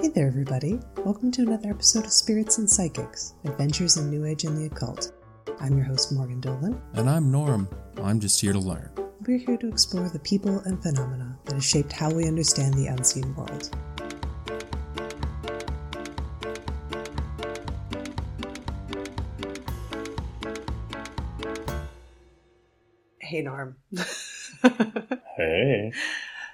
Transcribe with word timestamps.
Hey 0.00 0.08
there, 0.08 0.28
everybody. 0.28 0.80
Welcome 1.04 1.30
to 1.32 1.42
another 1.42 1.68
episode 1.68 2.06
of 2.06 2.12
Spirits 2.12 2.56
and 2.56 2.68
Psychics 2.68 3.34
Adventures 3.44 3.98
in 3.98 4.08
New 4.08 4.24
Age 4.24 4.44
and 4.44 4.56
the 4.56 4.64
Occult. 4.64 5.12
I'm 5.60 5.76
your 5.76 5.84
host, 5.84 6.10
Morgan 6.10 6.40
Dolan. 6.40 6.80
And 6.94 7.08
I'm 7.08 7.30
Norm. 7.30 7.68
I'm 8.02 8.18
just 8.18 8.40
here 8.40 8.54
to 8.54 8.58
learn. 8.58 8.90
We're 9.26 9.36
here 9.36 9.58
to 9.58 9.68
explore 9.68 10.08
the 10.08 10.18
people 10.20 10.60
and 10.60 10.82
phenomena 10.82 11.38
that 11.44 11.52
have 11.52 11.62
shaped 11.62 11.92
how 11.92 12.10
we 12.10 12.26
understand 12.26 12.72
the 12.72 12.86
unseen 12.86 13.34
world. 13.36 13.76
Hey, 23.18 23.42
Norm. 23.42 23.76
Hey. 25.36 25.92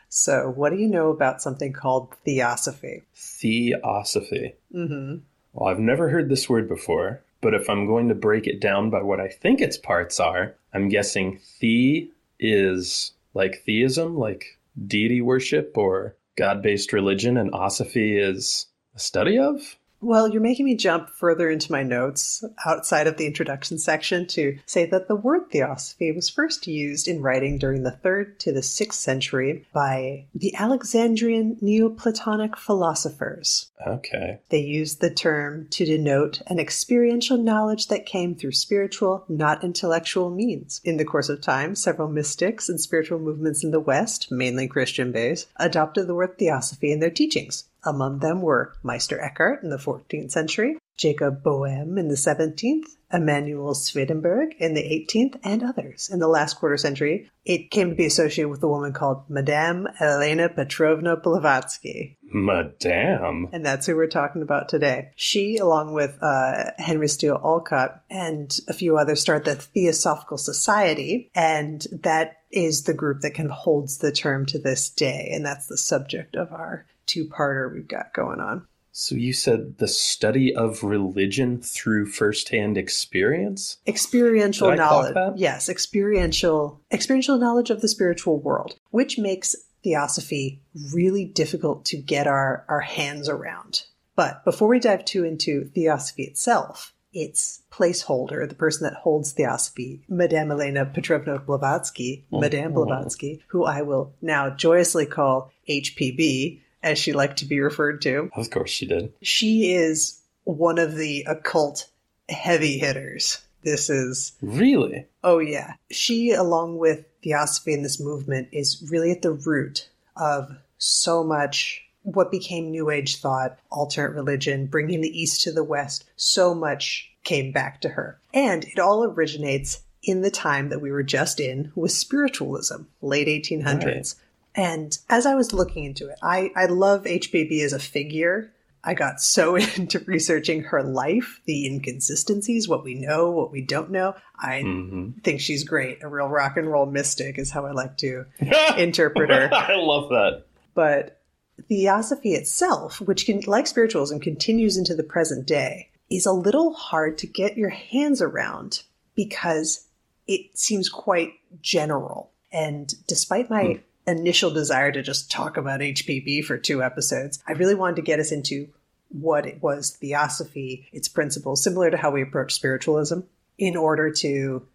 So, 0.09 0.53
what 0.55 0.71
do 0.71 0.79
you 0.79 0.89
know 0.89 1.11
about 1.11 1.43
something 1.43 1.73
called 1.73 2.15
theosophy? 2.25 3.03
Theosophy. 3.15 4.55
Mm-hmm. 4.75 5.17
Well, 5.53 5.69
I've 5.69 5.79
never 5.79 6.09
heard 6.09 6.29
this 6.29 6.49
word 6.49 6.69
before, 6.69 7.23
but 7.41 7.55
if 7.55 7.69
I'm 7.69 7.87
going 7.87 8.09
to 8.09 8.15
break 8.15 8.47
it 8.47 8.61
down 8.61 8.91
by 8.91 9.03
what 9.03 9.21
I 9.21 9.29
think 9.29 9.61
its 9.61 9.77
parts 9.77 10.21
are, 10.21 10.55
I'm 10.73 10.89
guessing 10.89 11.41
the 11.61 12.11
is 12.39 13.13
like 13.35 13.63
theism, 13.65 14.17
like 14.17 14.59
deity 14.87 15.21
worship 15.21 15.77
or 15.77 16.17
God 16.37 16.63
based 16.63 16.93
religion, 16.93 17.37
and 17.37 17.53
osophy 17.53 18.21
is 18.21 18.67
a 18.95 18.99
study 18.99 19.39
of? 19.39 19.77
Well, 20.01 20.29
you're 20.29 20.43
making 20.43 20.67
me 20.67 20.77
jump 20.77 21.09
further 21.09 21.51
into 21.51 21.73
my 21.73 21.83
notes 21.83 22.45
outside 22.67 23.07
of 23.07 23.17
the 23.17 23.27
introduction 23.27 23.79
section 23.79 24.27
to 24.29 24.59
say 24.67 24.85
that 24.87 25.09
the 25.09 25.17
word 25.17 25.51
theosophy 25.51 26.13
was 26.13 26.29
first 26.29 26.67
used 26.67 27.09
in 27.09 27.23
writing 27.23 27.59
during 27.59 27.83
the 27.83 27.99
3rd 28.05 28.39
to 28.41 28.53
the 28.53 28.61
6th 28.61 28.93
century 28.93 29.67
by 29.73 30.27
the 30.35 30.55
Alexandrian 30.55 31.57
Neoplatonic 31.61 32.57
philosophers. 32.57 33.71
Okay. 33.85 34.41
They 34.49 34.61
used 34.61 35.01
the 35.01 35.11
term 35.11 35.67
to 35.71 35.85
denote 35.85 36.41
an 36.47 36.59
experiential 36.59 37.37
knowledge 37.37 37.89
that 37.89 38.07
came 38.07 38.35
through 38.35 38.53
spiritual, 38.53 39.25
not 39.29 39.65
intellectual 39.65 40.31
means. 40.31 40.81
In 40.85 40.97
the 40.97 41.05
course 41.05 41.29
of 41.29 41.41
time, 41.41 41.75
several 41.75 42.09
mystics 42.09 42.69
and 42.69 42.81
spiritual 42.81 43.19
movements 43.19 43.63
in 43.63 43.71
the 43.71 43.81
West, 43.81 44.31
mainly 44.31 44.67
Christian 44.67 45.13
based, 45.13 45.49
adopted 45.57 46.07
the 46.07 46.15
word 46.15 46.39
theosophy 46.39 46.91
in 46.93 47.01
their 47.01 47.11
teachings. 47.11 47.65
Among 47.85 48.19
them 48.19 48.43
were 48.43 48.73
Meister 48.83 49.21
Eckhart 49.21 49.63
in 49.63 49.71
the 49.71 49.77
14th 49.77 50.31
century, 50.31 50.79
Jacob 50.97 51.43
Boehme 51.43 51.99
in 51.99 52.09
the 52.09 52.15
17th, 52.15 52.97
Emanuel 53.13 53.75
Swedenborg 53.75 54.55
in 54.59 54.75
the 54.75 54.83
18th, 54.83 55.39
and 55.45 55.63
others. 55.63 56.11
In 56.13 56.19
the 56.19 56.29
last 56.29 56.55
quarter 56.55 56.77
century, 56.77 57.31
it 57.45 57.71
came 57.71 57.91
to 57.91 57.95
be 57.95 58.07
associated 58.07 58.49
with 58.49 58.63
a 58.63 58.69
woman 58.69 58.93
called 58.93 59.29
Madame 59.29 59.87
Elena 60.01 60.49
Petrovna 60.49 61.17
Blavatsky. 61.17 62.17
Madame. 62.23 63.49
And 63.53 63.65
that's 63.65 63.87
who 63.87 63.97
we're 63.97 64.09
talking 64.09 64.43
about 64.43 64.69
today. 64.69 65.11
She, 65.15 65.59
along 65.59 65.93
with 65.93 66.19
uh, 66.21 66.73
Henry 66.79 67.09
Steel 67.09 67.41
Olcott 67.43 68.03
and 68.11 68.59
a 68.69 68.73
few 68.73 68.97
others, 68.99 69.21
start 69.21 69.45
the 69.45 69.55
Theosophical 69.55 70.39
Society, 70.39 71.31
and 71.35 71.87
that 71.93 72.39
is 72.51 72.85
the 72.85 72.95
group 72.95 73.21
that 73.21 73.35
kind 73.35 73.49
of 73.51 73.55
holds 73.55 73.99
the 73.99 74.13
term 74.13 74.47
to 74.47 74.59
this 74.59 74.89
day. 74.91 75.31
And 75.33 75.45
that's 75.45 75.67
the 75.67 75.77
subject 75.77 76.37
of 76.37 76.53
our 76.53 76.87
two-parter 77.07 77.73
we've 77.73 77.89
got 77.89 78.13
going 78.13 78.41
on. 78.41 78.67
So 78.99 79.15
you 79.15 79.35
said 79.35 79.77
the 79.77 79.89
study 79.89 80.57
of 80.57 80.83
religion 80.83 81.61
through 81.61 82.07
firsthand 82.07 82.79
experience? 82.79 83.77
Experiential 83.87 84.71
Did 84.71 84.81
I 84.81 84.89
clock 84.89 85.15
knowledge. 85.15 85.35
Yes, 85.37 85.69
experiential 85.69 86.81
experiential 86.91 87.37
knowledge 87.37 87.69
of 87.69 87.83
the 87.83 87.89
spiritual 87.89 88.41
world, 88.41 88.79
which 88.93 89.19
makes 89.19 89.55
theosophy 89.85 90.63
really 90.95 91.27
difficult 91.27 91.85
to 91.85 91.99
get 91.99 92.27
our, 92.27 92.65
our 92.71 92.81
hands 92.81 93.29
around. 93.29 93.85
But 94.15 94.43
before 94.47 94.69
we 94.69 94.81
dive 94.81 95.05
too 95.05 95.25
into 95.25 95.67
theosophy 95.75 96.23
itself, 96.23 96.95
its 97.13 97.65
placeholder, 97.71 98.49
the 98.49 98.55
person 98.55 98.85
that 98.85 99.01
holds 99.01 99.33
theosophy, 99.33 100.05
Madame 100.09 100.51
Elena 100.51 100.87
Petrovna 100.87 101.39
Blavatsky, 101.39 102.25
oh, 102.33 102.41
Madame 102.41 102.73
oh, 102.75 102.81
oh. 102.81 102.85
Blavatsky, 102.87 103.43
who 103.49 103.67
I 103.67 103.83
will 103.83 104.15
now 104.23 104.49
joyously 104.49 105.05
call 105.05 105.53
HPB, 105.69 106.63
as 106.87 106.99
she 106.99 107.13
liked 107.13 107.39
to 107.39 107.45
be 107.45 107.61
referred 107.61 108.01
to. 108.03 108.31
Of 108.35 108.51
course 108.51 108.71
she 108.71 108.87
did. 108.87 109.13
She 109.23 109.73
is 109.75 110.21
one 110.45 110.79
of 110.79 110.95
the 110.95 111.25
occult 111.29 111.89
heavy 112.29 112.79
hitters. 112.79 113.39
This 113.63 113.91
is, 113.91 114.33
Really? 114.41 115.07
oh 115.25 115.39
yeah. 115.41 115.75
She, 115.91 116.31
along 116.31 116.79
with 116.79 117.05
theosophy 117.23 117.73
in 117.73 117.83
this 117.83 117.99
movement, 118.01 118.49
is 118.53 118.87
really 118.91 119.11
at 119.11 119.23
the 119.23 119.33
root 119.33 119.89
of 120.17 120.57
so 120.79 121.25
much 121.25 121.83
what 122.03 122.31
became 122.31 122.71
New 122.71 122.91
Age 122.91 123.17
thought, 123.17 123.59
alternate 123.71 124.15
religion, 124.15 124.67
bringing 124.67 125.01
the 125.01 125.21
East 125.21 125.43
to 125.43 125.51
the 125.53 125.65
West. 125.65 126.05
So 126.15 126.55
much 126.55 127.11
came 127.25 127.51
back 127.51 127.81
to 127.81 127.89
her. 127.89 128.21
And 128.33 128.65
it 128.65 128.79
all 128.79 129.03
originates 129.03 129.81
in 130.05 130.21
the 130.23 130.31
time 130.31 130.69
that 130.69 130.81
we 130.81 130.93
were 130.93 131.03
just 131.03 131.41
in 131.41 131.73
with 131.75 131.91
spiritualism, 131.91 132.83
late 133.03 133.27
1800s. 133.27 133.85
Right. 133.85 134.15
And 134.57 134.97
as 135.09 135.27
I 135.27 135.35
was 135.35 135.53
looking 135.53 135.85
into 135.85 136.09
it, 136.09 136.19
I, 136.23 136.51
I 136.57 136.67
love 136.67 137.05
HPB 137.05 137.63
as 137.63 137.75
a 137.75 137.79
figure. 137.79 138.53
I 138.83 138.95
got 138.95 139.21
so 139.21 139.57
into 139.77 139.99
researching 140.01 140.63
her 140.65 140.83
life, 140.83 141.41
the 141.45 141.67
inconsistencies, 141.67 142.67
what 142.67 142.83
we 142.83 142.95
know, 142.95 143.31
what 143.31 143.53
we 143.53 143.61
don't 143.61 143.91
know. 143.91 144.15
I 144.39 144.63
hmm 144.63 145.11
think 145.23 145.41
she's 145.41 145.65
great. 145.65 146.03
A 146.03 146.09
real 146.09 146.29
rock 146.29 146.57
and 146.57 146.71
roll 146.71 146.87
mystic 146.87 147.39
is 147.39 147.51
how 147.51 147.67
I 147.67 147.73
like 147.73 147.97
to 147.99 148.25
interpret 148.77 149.31
her. 149.31 149.51
I 149.55 149.75
love 149.77 150.09
that. 150.11 150.45
But 150.75 151.21
theosophy 151.69 152.35
itself, 152.35 153.01
which 153.01 153.27
can, 153.27 153.41
like 153.47 153.67
spiritualism, 153.67 154.19
continues 154.19 154.77
into 154.77 154.95
the 154.95 155.03
present 155.03 155.47
day, 155.47 155.91
is 156.11 156.27
a 156.27 156.33
little 156.33 156.73
hard 156.73 157.19
to 157.19 157.27
get 157.27 157.57
your 157.57 157.71
hands 157.71 158.23
around 158.23 158.83
because 159.15 159.87
it 160.27 160.57
seems 160.57 160.89
quite 160.89 161.33
general. 161.63 162.31
And 162.53 162.95
despite 163.07 163.51
my 163.51 163.81
initial 164.07 164.51
desire 164.51 164.93
to 164.93 165.03
just 165.03 165.31
talk 165.31 165.57
about 165.57 165.81
HPB 165.81 166.45
for 166.45 166.59
two 166.59 166.83
episodes, 166.83 167.43
I 167.47 167.53
really 167.53 167.75
wanted 167.75 167.97
to 167.97 168.03
get 168.03 168.21
us 168.21 168.33
into 168.33 168.69
what 169.09 169.47
it 169.47 169.63
was 169.63 169.91
theosophy, 169.91 170.89
its 170.93 171.09
principles, 171.09 171.63
similar 171.63 171.91
to 171.91 171.97
how 171.97 172.11
we 172.11 172.23
approach 172.23 172.55
spiritualism, 172.55 173.21
in 173.59 173.77
order 173.77 174.11
to 174.11 174.67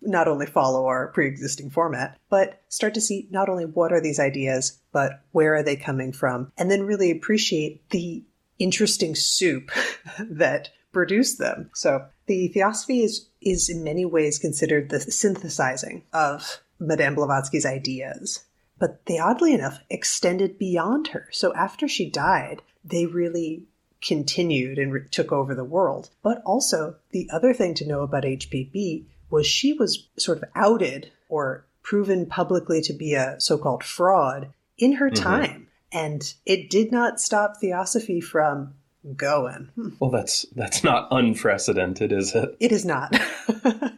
not 0.00 0.28
only 0.28 0.46
follow 0.46 0.86
our 0.86 1.08
pre-existing 1.08 1.70
format, 1.70 2.18
but 2.28 2.62
start 2.68 2.94
to 2.94 3.00
see 3.00 3.26
not 3.30 3.48
only 3.48 3.64
what 3.64 3.92
are 3.92 4.00
these 4.00 4.20
ideas, 4.20 4.78
but 4.92 5.24
where 5.32 5.54
are 5.54 5.62
they 5.62 5.76
coming 5.76 6.12
from, 6.12 6.52
and 6.56 6.70
then 6.70 6.82
really 6.84 7.10
appreciate 7.10 7.88
the 7.90 8.22
interesting 8.58 9.14
soup 9.14 9.70
that 10.18 10.70
produced 10.92 11.38
them. 11.38 11.70
So 11.74 12.06
the 12.26 12.48
theosophy 12.48 13.02
is 13.02 13.28
is 13.40 13.68
in 13.68 13.84
many 13.84 14.04
ways 14.04 14.38
considered 14.38 14.88
the 14.88 15.00
synthesizing 15.00 16.02
of 16.12 16.60
Madame 16.80 17.14
Blavatsky's 17.14 17.66
ideas. 17.66 18.44
But 18.78 19.04
they 19.06 19.18
oddly 19.18 19.52
enough 19.52 19.80
extended 19.90 20.58
beyond 20.58 21.08
her. 21.08 21.28
So 21.32 21.52
after 21.54 21.88
she 21.88 22.08
died, 22.08 22.62
they 22.84 23.06
really 23.06 23.64
continued 24.00 24.78
and 24.78 24.92
re- 24.92 25.08
took 25.10 25.32
over 25.32 25.54
the 25.54 25.64
world. 25.64 26.10
But 26.22 26.42
also, 26.44 26.96
the 27.10 27.28
other 27.32 27.52
thing 27.52 27.74
to 27.74 27.86
know 27.86 28.02
about 28.02 28.22
HPB 28.22 29.04
was 29.30 29.46
she 29.46 29.72
was 29.72 30.08
sort 30.16 30.38
of 30.38 30.44
outed 30.54 31.10
or 31.28 31.64
proven 31.82 32.26
publicly 32.26 32.80
to 32.82 32.92
be 32.92 33.14
a 33.14 33.40
so 33.40 33.58
called 33.58 33.82
fraud 33.82 34.52
in 34.78 34.92
her 34.92 35.10
time. 35.10 35.66
And 35.90 36.32
it 36.46 36.70
did 36.70 36.92
not 36.92 37.20
stop 37.20 37.56
Theosophy 37.56 38.20
from 38.20 38.74
going. 39.16 39.70
Hmm, 39.74 39.88
Well, 39.98 40.10
that's 40.10 40.44
that's 40.54 40.84
not 40.84 41.08
unprecedented, 41.10 42.12
is 42.12 42.34
it? 42.34 42.56
It 42.60 42.72
is 42.72 42.84
not. 42.84 43.18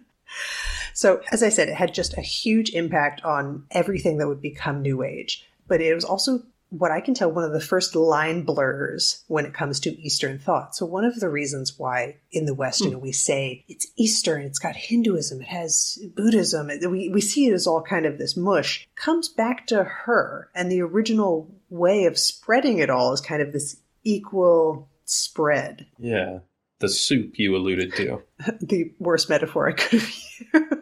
so, 1.00 1.22
as 1.32 1.42
I 1.42 1.48
said, 1.48 1.70
it 1.70 1.76
had 1.76 1.94
just 1.94 2.18
a 2.18 2.20
huge 2.20 2.74
impact 2.74 3.22
on 3.24 3.64
everything 3.70 4.18
that 4.18 4.28
would 4.28 4.42
become 4.42 4.82
New 4.82 5.02
Age. 5.02 5.48
But 5.66 5.80
it 5.80 5.94
was 5.94 6.04
also, 6.04 6.42
what 6.68 6.90
I 6.90 7.00
can 7.00 7.14
tell, 7.14 7.32
one 7.32 7.44
of 7.44 7.54
the 7.54 7.60
first 7.62 7.96
line 7.96 8.42
blurs 8.42 9.24
when 9.26 9.46
it 9.46 9.54
comes 9.54 9.80
to 9.80 9.98
Eastern 9.98 10.38
thought. 10.38 10.76
So, 10.76 10.84
one 10.84 11.06
of 11.06 11.18
the 11.18 11.30
reasons 11.30 11.78
why 11.78 12.18
in 12.32 12.44
the 12.44 12.52
West, 12.52 12.80
you 12.80 12.88
hmm. 12.88 12.92
know, 12.92 12.98
we 12.98 13.12
say 13.12 13.64
it's 13.66 13.86
Eastern, 13.96 14.42
it's 14.42 14.58
got 14.58 14.76
Hinduism, 14.76 15.40
it 15.40 15.48
has 15.48 15.98
Buddhism, 16.14 16.66
we, 16.90 17.08
we 17.08 17.22
see 17.22 17.46
it 17.46 17.54
as 17.54 17.66
all 17.66 17.80
kind 17.80 18.04
of 18.04 18.18
this 18.18 18.36
mush, 18.36 18.86
comes 18.94 19.30
back 19.30 19.68
to 19.68 19.82
her. 19.82 20.50
And 20.54 20.70
the 20.70 20.82
original 20.82 21.50
way 21.70 22.04
of 22.04 22.18
spreading 22.18 22.76
it 22.76 22.90
all 22.90 23.14
is 23.14 23.22
kind 23.22 23.40
of 23.40 23.54
this 23.54 23.80
equal 24.04 24.90
spread. 25.06 25.86
Yeah. 25.98 26.40
The 26.80 26.90
soup 26.90 27.38
you 27.38 27.56
alluded 27.56 27.94
to. 27.94 28.22
the 28.60 28.92
worst 28.98 29.30
metaphor 29.30 29.68
I 29.68 29.72
could 29.72 30.00
have 30.00 30.14
used. 30.54 30.79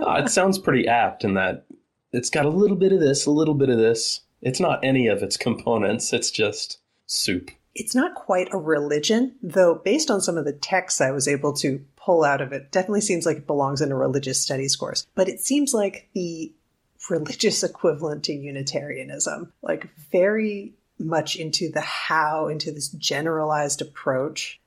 No, 0.00 0.14
it 0.14 0.28
sounds 0.28 0.58
pretty 0.58 0.86
apt 0.88 1.24
in 1.24 1.34
that 1.34 1.66
it's 2.12 2.30
got 2.30 2.46
a 2.46 2.50
little 2.50 2.76
bit 2.76 2.92
of 2.92 3.00
this, 3.00 3.26
a 3.26 3.30
little 3.30 3.54
bit 3.54 3.68
of 3.68 3.78
this. 3.78 4.20
It's 4.42 4.60
not 4.60 4.84
any 4.84 5.06
of 5.06 5.22
its 5.22 5.36
components, 5.36 6.12
it's 6.12 6.30
just 6.30 6.78
soup. 7.06 7.50
It's 7.74 7.94
not 7.94 8.14
quite 8.14 8.48
a 8.52 8.58
religion, 8.58 9.36
though, 9.42 9.76
based 9.76 10.10
on 10.10 10.20
some 10.20 10.36
of 10.36 10.44
the 10.44 10.52
texts 10.52 11.00
I 11.00 11.12
was 11.12 11.28
able 11.28 11.52
to 11.54 11.84
pull 11.96 12.24
out 12.24 12.40
of 12.40 12.52
it, 12.52 12.72
definitely 12.72 13.02
seems 13.02 13.26
like 13.26 13.38
it 13.38 13.46
belongs 13.46 13.80
in 13.80 13.92
a 13.92 13.96
religious 13.96 14.40
studies 14.40 14.74
course. 14.74 15.06
But 15.14 15.28
it 15.28 15.40
seems 15.40 15.72
like 15.72 16.08
the 16.14 16.52
religious 17.08 17.62
equivalent 17.62 18.24
to 18.24 18.32
Unitarianism, 18.32 19.52
like 19.62 19.88
very 20.10 20.74
much 20.98 21.36
into 21.36 21.70
the 21.70 21.80
how, 21.80 22.48
into 22.48 22.72
this 22.72 22.88
generalized 22.88 23.80
approach 23.80 24.60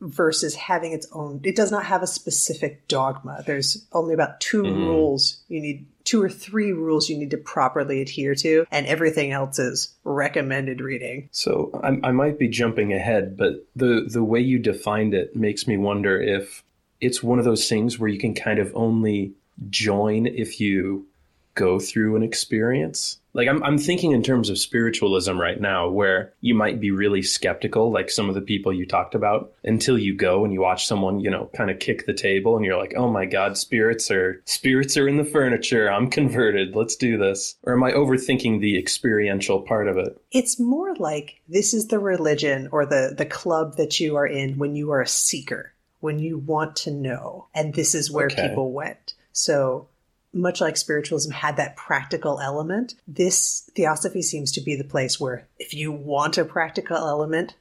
versus 0.00 0.54
having 0.54 0.92
its 0.92 1.06
own. 1.12 1.40
It 1.44 1.56
does 1.56 1.70
not 1.70 1.84
have 1.84 2.02
a 2.02 2.06
specific 2.06 2.88
dogma. 2.88 3.42
There's 3.46 3.86
only 3.92 4.14
about 4.14 4.40
2 4.40 4.62
Mhm. 4.64 4.86
rules 4.86 5.40
you 5.48 5.60
need, 5.60 5.86
two 6.04 6.22
or 6.22 6.28
three 6.30 6.72
rules 6.72 7.08
you 7.10 7.18
need 7.18 7.30
to 7.30 7.36
properly 7.36 8.00
adhere 8.00 8.34
to, 8.36 8.64
and 8.70 8.86
everything 8.86 9.30
else 9.30 9.58
is 9.58 9.94
recommended 10.04 10.80
reading. 10.80 11.28
So 11.32 11.70
I, 11.84 12.08
I 12.08 12.12
might 12.12 12.38
be 12.38 12.48
jumping 12.48 12.92
ahead, 12.92 13.36
but 13.36 13.66
the 13.76 14.06
the 14.10 14.24
way 14.24 14.40
you 14.40 14.58
defined 14.58 15.14
it 15.14 15.36
makes 15.36 15.66
me 15.66 15.76
wonder 15.76 16.20
if 16.20 16.62
it's 17.00 17.22
one 17.22 17.38
of 17.38 17.44
those 17.44 17.68
things 17.68 17.98
where 17.98 18.08
you 18.08 18.18
can 18.18 18.34
kind 18.34 18.58
of 18.58 18.72
only 18.74 19.32
join 19.68 20.26
if 20.26 20.60
you 20.60 21.06
go 21.54 21.78
through 21.78 22.16
an 22.16 22.22
experience. 22.22 23.18
Like 23.32 23.48
I'm 23.48 23.62
I'm 23.62 23.78
thinking 23.78 24.10
in 24.10 24.24
terms 24.24 24.50
of 24.50 24.58
spiritualism 24.58 25.38
right 25.38 25.60
now, 25.60 25.88
where 25.88 26.32
you 26.40 26.52
might 26.54 26.80
be 26.80 26.90
really 26.90 27.22
skeptical, 27.22 27.92
like 27.92 28.10
some 28.10 28.28
of 28.28 28.34
the 28.34 28.40
people 28.40 28.72
you 28.72 28.86
talked 28.86 29.14
about, 29.14 29.52
until 29.62 29.96
you 29.96 30.16
go 30.16 30.44
and 30.44 30.52
you 30.52 30.60
watch 30.60 30.86
someone, 30.86 31.20
you 31.20 31.30
know, 31.30 31.48
kind 31.54 31.70
of 31.70 31.78
kick 31.78 32.06
the 32.06 32.12
table, 32.12 32.56
and 32.56 32.64
you're 32.64 32.76
like, 32.76 32.94
oh 32.96 33.08
my 33.08 33.26
god, 33.26 33.56
spirits 33.56 34.10
are 34.10 34.42
spirits 34.46 34.96
are 34.96 35.06
in 35.06 35.16
the 35.16 35.24
furniture. 35.24 35.88
I'm 35.88 36.10
converted. 36.10 36.74
Let's 36.74 36.96
do 36.96 37.18
this. 37.18 37.54
Or 37.62 37.74
am 37.74 37.84
I 37.84 37.92
overthinking 37.92 38.60
the 38.60 38.76
experiential 38.76 39.62
part 39.62 39.86
of 39.86 39.96
it? 39.96 40.20
It's 40.32 40.58
more 40.58 40.96
like 40.96 41.40
this 41.48 41.72
is 41.72 41.86
the 41.86 42.00
religion 42.00 42.68
or 42.72 42.84
the, 42.84 43.14
the 43.16 43.26
club 43.26 43.76
that 43.76 44.00
you 44.00 44.16
are 44.16 44.26
in 44.26 44.58
when 44.58 44.74
you 44.74 44.90
are 44.90 45.02
a 45.02 45.06
seeker, 45.06 45.72
when 46.00 46.18
you 46.18 46.36
want 46.38 46.74
to 46.76 46.90
know, 46.90 47.46
and 47.54 47.74
this 47.74 47.94
is 47.94 48.10
where 48.10 48.26
Okay. 48.26 48.48
people 48.48 48.72
went. 48.72 49.14
So 49.32 49.88
much 50.32 50.60
like 50.60 50.76
spiritualism 50.76 51.32
had 51.32 51.56
that 51.56 51.76
practical 51.76 52.40
element, 52.40 52.94
this 53.08 53.68
theosophy 53.74 54.22
seems 54.22 54.52
to 54.52 54.60
be 54.60 54.76
the 54.76 54.84
place 54.84 55.18
where 55.18 55.46
if 55.58 55.74
you 55.74 55.90
want 55.90 56.38
a 56.38 56.44
practical 56.44 56.96
element, 56.96 57.54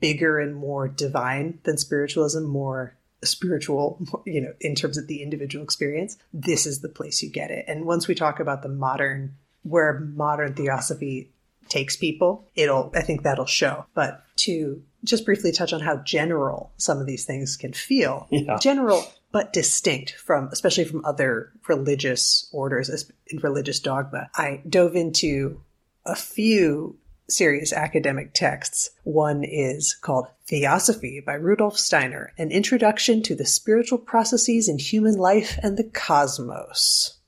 bigger 0.00 0.38
and 0.38 0.54
more 0.56 0.88
divine 0.88 1.58
than 1.64 1.76
spiritualism, 1.76 2.44
more 2.44 2.94
spiritual, 3.22 3.98
you 4.24 4.40
know, 4.40 4.52
in 4.60 4.74
terms 4.74 4.96
of 4.96 5.06
the 5.06 5.22
individual 5.22 5.62
experience, 5.64 6.16
this 6.32 6.66
is 6.66 6.80
the 6.80 6.88
place 6.88 7.22
you 7.22 7.30
get 7.30 7.50
it. 7.50 7.64
And 7.68 7.84
once 7.84 8.08
we 8.08 8.14
talk 8.14 8.40
about 8.40 8.62
the 8.62 8.68
modern, 8.68 9.34
where 9.62 10.00
modern 10.00 10.54
theosophy 10.54 11.30
takes 11.68 11.96
people, 11.96 12.46
it'll, 12.54 12.92
I 12.94 13.00
think 13.02 13.22
that'll 13.22 13.46
show. 13.46 13.86
But 13.94 14.22
to 14.36 14.82
just 15.04 15.24
briefly 15.24 15.52
touch 15.52 15.72
on 15.72 15.80
how 15.80 15.96
general 15.98 16.72
some 16.76 16.98
of 16.98 17.06
these 17.06 17.24
things 17.24 17.56
can 17.56 17.72
feel, 17.72 18.26
Yeah. 18.30 18.58
general 18.58 19.04
but 19.34 19.52
distinct 19.52 20.12
from, 20.12 20.48
especially 20.52 20.84
from 20.84 21.04
other 21.04 21.50
religious 21.66 22.48
orders 22.52 23.10
in 23.26 23.38
religious 23.38 23.80
dogma. 23.80 24.30
I 24.36 24.62
dove 24.68 24.94
into 24.94 25.60
a 26.06 26.14
few 26.14 26.96
serious 27.28 27.72
academic 27.72 28.32
texts. 28.32 28.90
One 29.02 29.42
is 29.42 29.96
called 30.00 30.28
Theosophy 30.46 31.20
by 31.20 31.34
Rudolf 31.34 31.76
Steiner, 31.76 32.32
an 32.38 32.52
introduction 32.52 33.24
to 33.24 33.34
the 33.34 33.44
spiritual 33.44 33.98
processes 33.98 34.68
in 34.68 34.78
human 34.78 35.16
life 35.16 35.58
and 35.64 35.76
the 35.76 35.82
cosmos, 35.82 37.18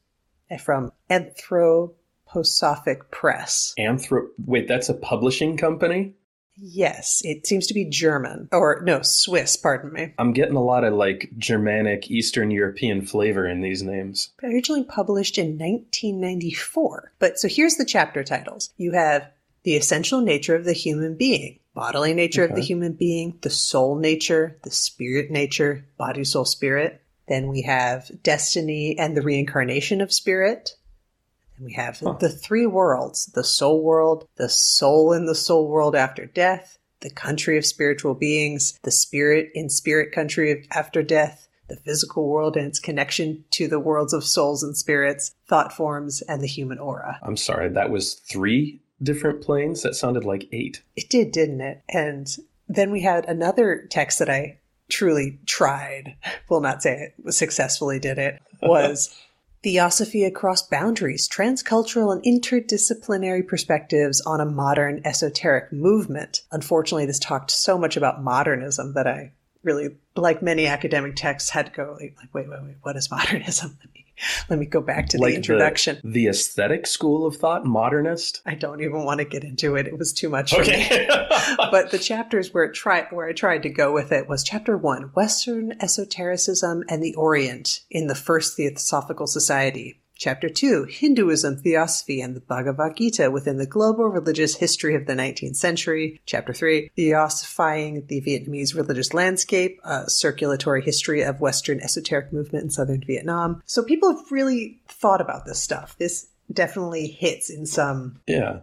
from 0.61 0.93
Anthroposophic 1.11 3.11
Press. 3.11 3.75
Anthrop. 3.81 4.29
Wait, 4.47 4.69
that's 4.69 4.89
a 4.89 4.95
publishing 4.95 5.57
company. 5.57 6.15
Yes, 6.57 7.21
it 7.25 7.47
seems 7.47 7.67
to 7.67 7.75
be 7.75 7.85
German, 7.85 8.49
or 8.51 8.81
no, 8.85 9.03
Swiss, 9.03 9.57
pardon 9.57 9.93
me. 9.93 10.15
I'm 10.19 10.33
getting 10.33 10.57
a 10.57 10.65
lot 10.65 10.85
of 10.85 10.95
like 10.95 11.31
Germanic, 11.37 12.11
Eastern 12.11 12.51
European 12.51 13.05
flavor 13.05 13.47
in 13.47 13.61
these 13.61 13.83
names. 13.83 14.31
originally 14.43 14.85
published 14.85 15.39
in 15.39 15.59
1994. 15.59 17.13
But 17.19 17.39
so 17.39 17.49
here's 17.49 17.77
the 17.77 17.85
chapter 17.85 18.25
titles. 18.25 18.71
You 18.77 18.93
have 18.93 19.31
the 19.65 19.77
essential 19.77 20.21
nature 20.21 20.55
of 20.55 20.65
the 20.65 20.73
human 20.73 21.17
being, 21.17 21.59
bodily 21.75 22.15
nature 22.15 22.45
of 22.45 22.55
the 22.55 22.63
human 22.63 22.93
being, 22.93 23.37
the 23.43 23.51
soul 23.51 23.97
nature, 23.97 24.57
the 24.63 24.71
spirit 24.71 25.31
nature, 25.31 25.85
body, 25.99 26.25
soul, 26.25 26.45
spirit. 26.45 27.03
Then 27.29 27.49
we 27.49 27.63
have 27.63 28.11
destiny 28.23 28.97
and 28.99 29.17
the 29.17 29.23
reincarnation 29.23 30.01
of 30.01 30.13
spirit. 30.13 30.77
Then 31.59 31.67
we 31.67 31.73
have 31.75 31.99
Huh. 32.01 32.17
the 32.21 32.29
three 32.29 32.67
worlds, 32.67 33.27
the 33.27 33.45
soul 33.45 33.83
world, 33.83 34.27
the 34.37 34.49
soul 34.49 35.13
in 35.13 35.27
the 35.27 35.35
soul 35.35 35.69
world 35.69 35.95
after 35.95 36.27
death, 36.27 36.79
the 37.01 37.11
country 37.11 37.57
of 37.59 37.67
spiritual 37.67 38.15
beings, 38.15 38.79
the 38.83 38.91
spirit 38.91 39.51
in 39.55 39.69
spirit 39.69 40.13
country 40.13 40.51
of 40.53 40.59
after 40.71 41.03
death, 41.03 41.49
the 41.69 41.77
physical 41.77 42.29
world 42.29 42.57
and 42.57 42.67
its 42.67 42.79
connection 42.79 43.45
to 43.51 43.69
the 43.69 43.81
worlds 43.81 44.13
of 44.13 44.25
souls 44.25 44.63
and 44.63 44.77
spirits, 44.77 45.35
thought 45.49 45.73
forms, 45.73 46.23
and 46.23 46.43
the 46.43 46.47
human 46.47 46.79
aura. 46.79 47.19
I'm 47.23 47.37
sorry, 47.37 47.69
that 47.71 47.91
was 47.91 48.15
three 48.15 48.81
different 49.03 49.43
planes? 49.43 49.83
That 49.83 49.95
sounded 49.95 50.25
like 50.25 50.49
eight. 50.53 50.83
It 50.95 51.11
did, 51.11 51.33
didn't 51.33 51.61
it? 51.61 51.83
And 51.89 52.29
then 52.69 52.91
we 52.91 53.03
had 53.03 53.27
another 53.27 53.87
text 53.91 54.19
that 54.21 54.31
I 54.31 54.59
truly 54.89 55.39
tried, 55.47 56.17
will 56.49 56.61
not 56.61 56.83
say 56.83 57.13
it 57.17 57.33
successfully 57.35 57.99
did 57.99 58.19
it, 58.19 58.41
was 58.63 59.15
Theosophy 59.63 60.25
Across 60.25 60.69
Boundaries, 60.69 61.29
Transcultural 61.29 62.13
and 62.13 62.23
Interdisciplinary 62.23 63.47
Perspectives 63.47 64.21
on 64.23 64.41
a 64.41 64.47
Modern 64.47 65.01
Esoteric 65.05 65.73
Movement. 65.73 66.43
Unfortunately, 66.53 67.07
this 67.07 67.19
talked 67.19 67.51
so 67.51 67.77
much 67.77 67.97
about 67.97 68.23
modernism 68.23 68.95
that 68.95 69.07
I 69.07 69.33
really, 69.63 69.97
like 70.15 70.43
many 70.43 70.67
academic 70.67 71.17
texts, 71.17 71.51
had 71.51 71.67
to 71.67 71.73
go 71.73 71.97
like, 72.01 72.17
wait, 72.33 72.49
wait, 72.49 72.63
wait, 72.63 72.77
what 72.83 72.97
is 72.97 73.11
modernism? 73.11 73.77
Let 73.81 73.93
me, 73.93 74.06
let 74.49 74.59
me 74.59 74.67
go 74.67 74.81
back 74.81 75.09
to 75.11 75.19
the 75.19 75.35
introduction. 75.35 75.99
The, 76.03 76.11
the 76.11 76.27
aesthetic 76.29 76.87
school 76.87 77.27
of 77.27 77.37
thought, 77.37 77.65
modernist. 77.65 78.43
I 78.47 78.55
don't 78.55 78.81
even 78.81 79.05
want 79.05 79.19
to 79.19 79.25
get 79.25 79.45
into 79.45 79.77
it. 79.77 79.87
It 79.87 79.99
was 79.99 80.13
too 80.13 80.29
much 80.29 80.55
for 80.55 80.63
me. 80.63 80.87
Okay. 80.87 81.09
but 81.71 81.91
the 81.91 81.99
chapters 81.99 82.53
where 82.53 82.65
it 82.65 82.75
tried 82.75 83.07
where 83.11 83.29
I 83.29 83.33
tried 83.33 83.63
to 83.65 83.71
go 83.71 83.93
with 83.93 84.13
it 84.13 84.29
was 84.29 84.43
chapter 84.43 84.77
one, 84.77 85.11
Western 85.15 85.75
esotericism 85.81 86.85
and 86.89 87.03
the 87.03 87.15
Orient 87.15 87.81
in 87.91 88.07
the 88.07 88.15
First 88.15 88.57
Theosophical 88.57 89.27
Society. 89.27 90.01
Chapter 90.19 90.49
two, 90.49 90.85
Hinduism, 90.85 91.59
Theosophy, 91.59 92.21
and 92.21 92.35
the 92.35 92.41
Bhagavad 92.41 92.97
Gita 92.97 93.31
within 93.31 93.59
the 93.59 93.67
global 93.67 94.09
religious 94.09 94.57
history 94.57 94.95
of 94.95 95.07
the 95.07 95.15
19th 95.15 95.57
century. 95.57 96.21
Chapter 96.25 96.53
three, 96.53 96.91
Theosifying 96.97 98.07
the 98.09 98.23
Vietnamese 98.23 98.75
religious 98.75 99.13
landscape, 99.13 99.79
a 99.85 100.09
circulatory 100.09 100.83
history 100.83 101.23
of 101.23 101.41
Western 101.41 101.81
esoteric 101.81 102.33
movement 102.33 102.65
in 102.65 102.71
southern 102.71 103.03
Vietnam. 103.07 103.63
So 103.67 103.83
people 103.83 104.17
have 104.17 104.33
really 104.33 104.81
thought 104.89 105.21
about 105.21 105.45
this 105.45 105.61
stuff. 105.61 105.97
This 105.99 106.29
definitely 106.53 107.09
hits 107.09 107.51
in 107.51 107.67
some 107.67 108.21
yeah. 108.27 108.61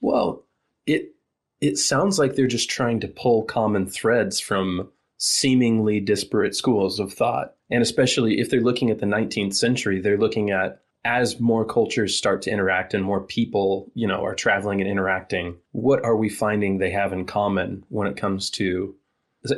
Well, 0.00 0.44
it 0.86 1.14
it 1.60 1.78
sounds 1.78 2.18
like 2.18 2.34
they're 2.34 2.46
just 2.46 2.68
trying 2.68 3.00
to 3.00 3.08
pull 3.08 3.44
common 3.44 3.86
threads 3.86 4.40
from 4.40 4.88
seemingly 5.18 6.00
disparate 6.00 6.54
schools 6.54 7.00
of 7.00 7.12
thought. 7.12 7.54
And 7.70 7.82
especially 7.82 8.38
if 8.38 8.50
they're 8.50 8.60
looking 8.60 8.90
at 8.90 9.00
the 9.00 9.06
19th 9.06 9.54
century, 9.54 10.00
they're 10.00 10.18
looking 10.18 10.50
at 10.50 10.82
as 11.06 11.38
more 11.40 11.64
cultures 11.64 12.18
start 12.18 12.42
to 12.42 12.50
interact 12.50 12.92
and 12.92 13.04
more 13.04 13.20
people, 13.20 13.90
you 13.94 14.06
know, 14.08 14.24
are 14.24 14.34
traveling 14.34 14.80
and 14.80 14.90
interacting, 14.90 15.56
what 15.72 16.04
are 16.04 16.16
we 16.16 16.28
finding 16.28 16.78
they 16.78 16.90
have 16.90 17.12
in 17.12 17.24
common 17.24 17.84
when 17.88 18.08
it 18.08 18.16
comes 18.16 18.50
to 18.50 18.94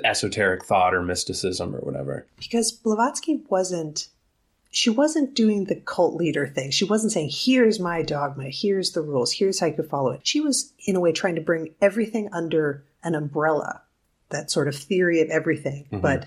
esoteric 0.05 0.65
thought 0.67 0.95
or 0.95 1.03
mysticism 1.03 1.75
or 1.75 1.81
whatever? 1.81 2.27
because 2.37 2.71
Blavatsky 2.71 3.43
wasn't 3.49 4.09
she 4.71 4.91
wasn't 4.91 5.35
doing 5.35 5.65
the 5.65 5.77
cult 5.77 6.15
leader 6.15 6.47
thing. 6.47 6.71
She 6.71 6.85
wasn't 6.85 7.13
saying, 7.13 7.31
here's 7.33 7.81
my 7.81 8.03
dogma, 8.03 8.51
here's 8.51 8.93
the 8.93 9.01
rules, 9.01 9.33
here's 9.33 9.59
how 9.61 9.67
you 9.69 9.73
could 9.73 9.89
follow 9.89 10.11
it. 10.11 10.27
She 10.27 10.43
was, 10.43 10.75
in 10.87 10.95
a 10.95 11.01
way, 11.01 11.11
trying 11.11 11.37
to 11.37 11.41
bring 11.41 11.75
everything 11.81 12.29
under 12.35 12.85
an 13.03 13.15
umbrella, 13.15 13.81
that 14.29 14.51
sort 14.51 14.69
of 14.69 14.77
theory 14.77 15.23
of 15.23 15.31
everything, 15.31 15.87
Mhm. 15.91 16.03
but 16.03 16.27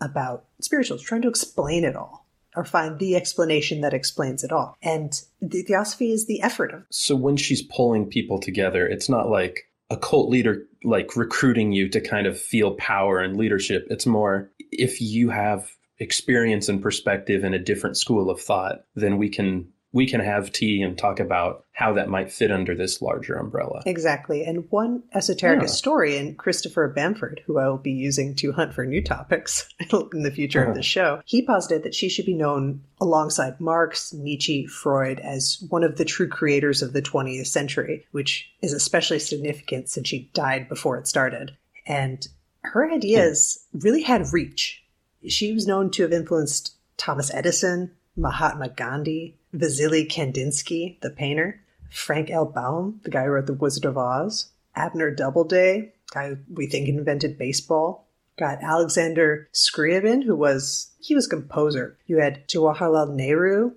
about 0.00 0.46
spirituals, 0.60 1.00
trying 1.02 1.22
to 1.22 1.28
explain 1.28 1.84
it 1.84 1.94
all 1.94 2.25
or 2.56 2.64
find 2.64 2.98
the 2.98 3.14
explanation 3.14 3.82
that 3.82 3.94
explains 3.94 4.42
it 4.42 4.50
all. 4.50 4.76
And 4.82 5.12
the 5.40 5.62
theosophy 5.62 6.10
is 6.10 6.26
the 6.26 6.42
effort 6.42 6.72
of 6.72 6.84
So 6.90 7.14
when 7.14 7.36
she's 7.36 7.62
pulling 7.62 8.06
people 8.06 8.40
together, 8.40 8.86
it's 8.86 9.08
not 9.08 9.28
like 9.28 9.64
a 9.90 9.96
cult 9.96 10.30
leader 10.30 10.64
like 10.82 11.16
recruiting 11.16 11.72
you 11.72 11.88
to 11.90 12.00
kind 12.00 12.26
of 12.26 12.40
feel 12.40 12.74
power 12.74 13.20
and 13.20 13.36
leadership. 13.36 13.86
It's 13.90 14.06
more 14.06 14.50
if 14.72 15.00
you 15.00 15.30
have 15.30 15.70
experience 15.98 16.68
and 16.68 16.82
perspective 16.82 17.44
in 17.44 17.54
a 17.54 17.58
different 17.58 17.96
school 17.96 18.30
of 18.30 18.40
thought, 18.40 18.84
then 18.94 19.18
we 19.18 19.28
can 19.28 19.68
we 19.96 20.06
can 20.06 20.20
have 20.20 20.52
tea 20.52 20.82
and 20.82 20.98
talk 20.98 21.18
about 21.18 21.64
how 21.72 21.94
that 21.94 22.08
might 22.10 22.30
fit 22.30 22.52
under 22.52 22.74
this 22.74 23.00
larger 23.00 23.34
umbrella. 23.34 23.82
Exactly. 23.86 24.44
And 24.44 24.70
one 24.70 25.02
esoteric 25.14 25.56
Yeah. 25.60 25.62
historian, 25.62 26.34
Christopher 26.34 26.86
Bamford, 26.88 27.40
who 27.46 27.58
I 27.58 27.66
will 27.68 27.78
be 27.78 27.92
using 27.92 28.34
to 28.36 28.52
hunt 28.52 28.74
for 28.74 28.84
new 28.84 29.02
topics 29.02 29.68
in 30.12 30.22
the 30.22 30.30
future 30.30 30.60
Uh-huh. 30.60 30.70
of 30.70 30.76
the 30.76 30.82
show, 30.82 31.22
he 31.24 31.40
posited 31.42 31.82
that 31.84 31.94
she 31.94 32.10
should 32.10 32.26
be 32.26 32.34
known 32.34 32.82
alongside 33.00 33.58
Marx, 33.58 34.12
Nietzsche, 34.12 34.66
Freud 34.66 35.18
as 35.20 35.64
one 35.70 35.82
of 35.82 35.96
the 35.96 36.04
true 36.04 36.28
creators 36.28 36.82
of 36.82 36.92
the 36.92 37.02
20th 37.02 37.46
century, 37.46 38.06
which 38.12 38.50
is 38.60 38.74
especially 38.74 39.18
significant 39.18 39.88
since 39.88 40.06
she 40.08 40.30
died 40.34 40.68
before 40.68 40.98
it 40.98 41.06
started. 41.08 41.56
And 41.86 42.26
her 42.62 42.90
ideas 42.90 43.64
really 43.72 44.02
had 44.02 44.32
reach. 44.32 44.82
She 45.26 45.52
was 45.54 45.66
known 45.66 45.90
to 45.92 46.02
have 46.02 46.12
influenced 46.12 46.74
Thomas 46.98 47.32
Edison, 47.32 47.92
Mahatma 48.16 48.70
Gandhi, 48.70 49.36
Vasily 49.52 50.06
Kandinsky, 50.06 51.00
the 51.00 51.10
painter, 51.10 51.60
Frank 51.90 52.30
L. 52.30 52.46
Baum, 52.46 53.00
the 53.04 53.10
guy 53.10 53.24
who 53.24 53.30
wrote 53.30 53.46
The 53.46 53.52
Wizard 53.52 53.84
of 53.84 53.98
Oz, 53.98 54.50
Abner 54.74 55.10
Doubleday, 55.10 55.92
guy 56.12 56.36
we 56.52 56.66
think 56.66 56.88
invented 56.88 57.38
baseball. 57.38 58.06
Got 58.38 58.62
Alexander 58.62 59.48
Scriabin, 59.52 60.24
who 60.24 60.36
was 60.36 60.90
he 61.00 61.14
was 61.14 61.26
composer. 61.26 61.96
You 62.06 62.18
had 62.18 62.46
Jawaharlal 62.48 63.14
Nehru, 63.14 63.72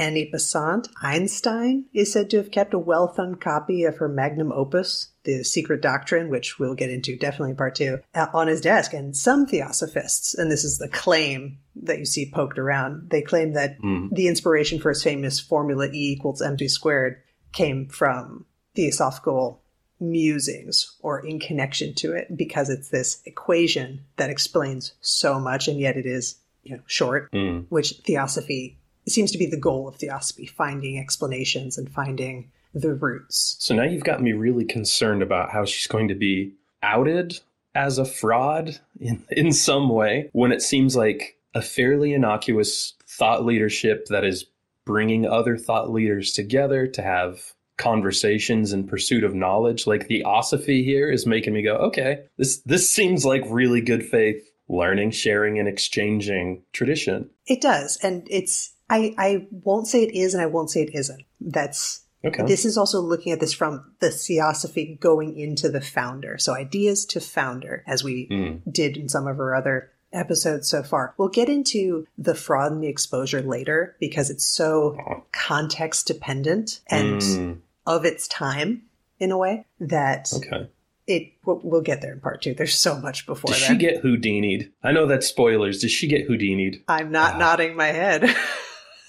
Annie 0.00 0.30
Besant. 0.32 0.88
Einstein 1.02 1.84
is 1.92 2.10
said 2.12 2.30
to 2.30 2.38
have 2.38 2.50
kept 2.50 2.72
a 2.74 2.78
well 2.78 3.06
thumbed 3.06 3.40
copy 3.40 3.84
of 3.84 3.98
her 3.98 4.08
magnum 4.08 4.50
opus, 4.50 5.08
The 5.24 5.44
Secret 5.44 5.82
Doctrine, 5.82 6.30
which 6.30 6.58
we'll 6.58 6.74
get 6.74 6.90
into 6.90 7.16
definitely 7.16 7.50
in 7.50 7.56
part 7.56 7.74
two, 7.74 7.98
uh, 8.14 8.26
on 8.32 8.48
his 8.48 8.60
desk. 8.62 8.94
And 8.94 9.14
some 9.14 9.46
theosophists, 9.46 10.34
and 10.34 10.50
this 10.50 10.64
is 10.64 10.78
the 10.78 10.88
claim 10.88 11.58
that 11.76 11.98
you 11.98 12.06
see 12.06 12.30
poked 12.32 12.58
around, 12.58 13.10
they 13.10 13.22
claim 13.22 13.52
that 13.52 13.78
Mm. 13.82 14.10
the 14.14 14.26
inspiration 14.28 14.80
for 14.80 14.88
his 14.88 15.02
famous 15.02 15.38
formula 15.38 15.86
E 15.92 16.12
equals 16.12 16.40
mc 16.42 16.66
squared 16.68 17.16
came 17.52 17.86
from 17.86 18.46
theosophical 18.74 19.60
musings 20.00 20.96
or 21.00 21.24
in 21.24 21.38
connection 21.38 21.94
to 21.94 22.12
it 22.14 22.34
because 22.36 22.70
it's 22.70 22.88
this 22.88 23.20
equation 23.26 24.00
that 24.16 24.30
explains 24.30 24.94
so 25.02 25.38
much 25.38 25.68
and 25.68 25.78
yet 25.78 25.96
it 25.98 26.06
is 26.06 26.36
you 26.62 26.74
know 26.76 26.82
short 26.86 27.30
Mm. 27.32 27.66
which 27.68 28.00
theosophy 28.06 28.78
seems 29.08 29.32
to 29.32 29.38
be 29.38 29.46
the 29.46 29.56
goal 29.56 29.88
of 29.88 29.96
theosophy 29.96 30.46
finding 30.46 30.98
explanations 30.98 31.78
and 31.78 31.90
finding 31.90 32.50
the 32.74 32.94
roots. 32.94 33.56
So 33.58 33.74
now 33.74 33.84
you've 33.84 34.04
got 34.04 34.22
me 34.22 34.32
really 34.32 34.64
concerned 34.64 35.22
about 35.22 35.50
how 35.50 35.64
she's 35.64 35.86
going 35.86 36.08
to 36.08 36.14
be 36.14 36.54
outed 36.82 37.40
as 37.74 37.98
a 37.98 38.04
fraud 38.04 38.78
in, 39.00 39.24
in 39.30 39.52
some 39.52 39.88
way 39.88 40.30
when 40.32 40.52
it 40.52 40.62
seems 40.62 40.96
like 40.96 41.36
a 41.54 41.62
fairly 41.62 42.14
innocuous 42.14 42.94
thought 43.08 43.44
leadership 43.44 44.06
that 44.06 44.24
is 44.24 44.46
bringing 44.84 45.26
other 45.26 45.56
thought 45.56 45.90
leaders 45.90 46.32
together 46.32 46.86
to 46.86 47.02
have 47.02 47.52
conversations 47.76 48.72
in 48.72 48.86
pursuit 48.86 49.24
of 49.24 49.34
knowledge. 49.34 49.86
Like 49.86 50.06
theosophy 50.06 50.84
here 50.84 51.10
is 51.10 51.26
making 51.26 51.54
me 51.54 51.62
go 51.62 51.76
okay 51.76 52.24
this 52.36 52.58
this 52.58 52.92
seems 52.92 53.24
like 53.24 53.42
really 53.48 53.80
good 53.80 54.04
faith 54.04 54.50
learning 54.70 55.10
sharing 55.10 55.58
and 55.58 55.68
exchanging 55.68 56.62
tradition. 56.72 57.28
It 57.46 57.60
does. 57.60 57.98
And 58.02 58.26
it's 58.30 58.72
i 58.90 59.14
i 59.16 59.46
won't 59.64 59.86
say 59.86 60.02
it 60.02 60.14
is 60.14 60.34
and 60.34 60.42
i 60.42 60.46
won't 60.46 60.70
say 60.70 60.82
it 60.82 60.94
isn't 60.94 61.22
that's 61.40 62.02
okay 62.24 62.44
This 62.44 62.64
is 62.66 62.76
also 62.76 63.00
looking 63.00 63.32
at 63.32 63.40
this 63.40 63.54
from 63.54 63.92
the 64.00 64.10
theosophy 64.10 64.98
going 65.00 65.38
into 65.38 65.70
the 65.70 65.80
founder. 65.80 66.36
So 66.36 66.52
ideas 66.54 67.06
to 67.06 67.18
founder, 67.20 67.82
as 67.86 68.04
we 68.04 68.28
Mm. 68.28 68.60
did 68.70 68.98
in 68.98 69.08
some 69.08 69.26
of 69.26 69.38
our 69.40 69.54
other 69.54 69.90
episodes 70.12 70.68
so 70.68 70.82
far. 70.82 71.14
We'll 71.16 71.28
get 71.40 71.48
into 71.48 72.06
the 72.18 72.34
fraud 72.34 72.72
and 72.72 72.82
the 72.84 72.88
exposure 72.88 73.40
later 73.40 73.96
because 74.00 74.28
it's 74.28 74.44
so 74.44 74.98
context 75.32 76.06
dependent 76.08 76.80
and 76.88 77.22
Mm. 77.22 77.58
of 77.86 78.04
its 78.04 78.28
time 78.28 78.82
in 79.18 79.30
a 79.30 79.38
way 79.38 79.64
that 79.80 80.30
okay 80.34 80.68
it 81.06 81.32
we'll, 81.46 81.60
we'll 81.64 81.80
get 81.90 82.02
there 82.02 82.12
in 82.12 82.20
part 82.20 82.42
two. 82.42 82.52
There's 82.54 82.74
so 82.74 82.98
much 83.00 83.24
before 83.24 83.50
does 83.52 83.60
that. 83.62 83.66
she 83.68 83.76
get 83.78 84.02
houdini'd 84.02 84.70
i 84.82 84.92
know 84.92 85.06
that's 85.06 85.26
spoilers 85.26 85.80
does 85.80 85.90
she 85.90 86.06
get 86.06 86.26
houdini'd 86.28 86.82
I'm 86.86 87.10
not 87.10 87.34
Ah. 87.36 87.38
nodding 87.38 87.76
my 87.76 87.86
head. 88.02 88.22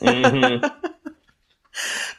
Mhm. 0.01 0.71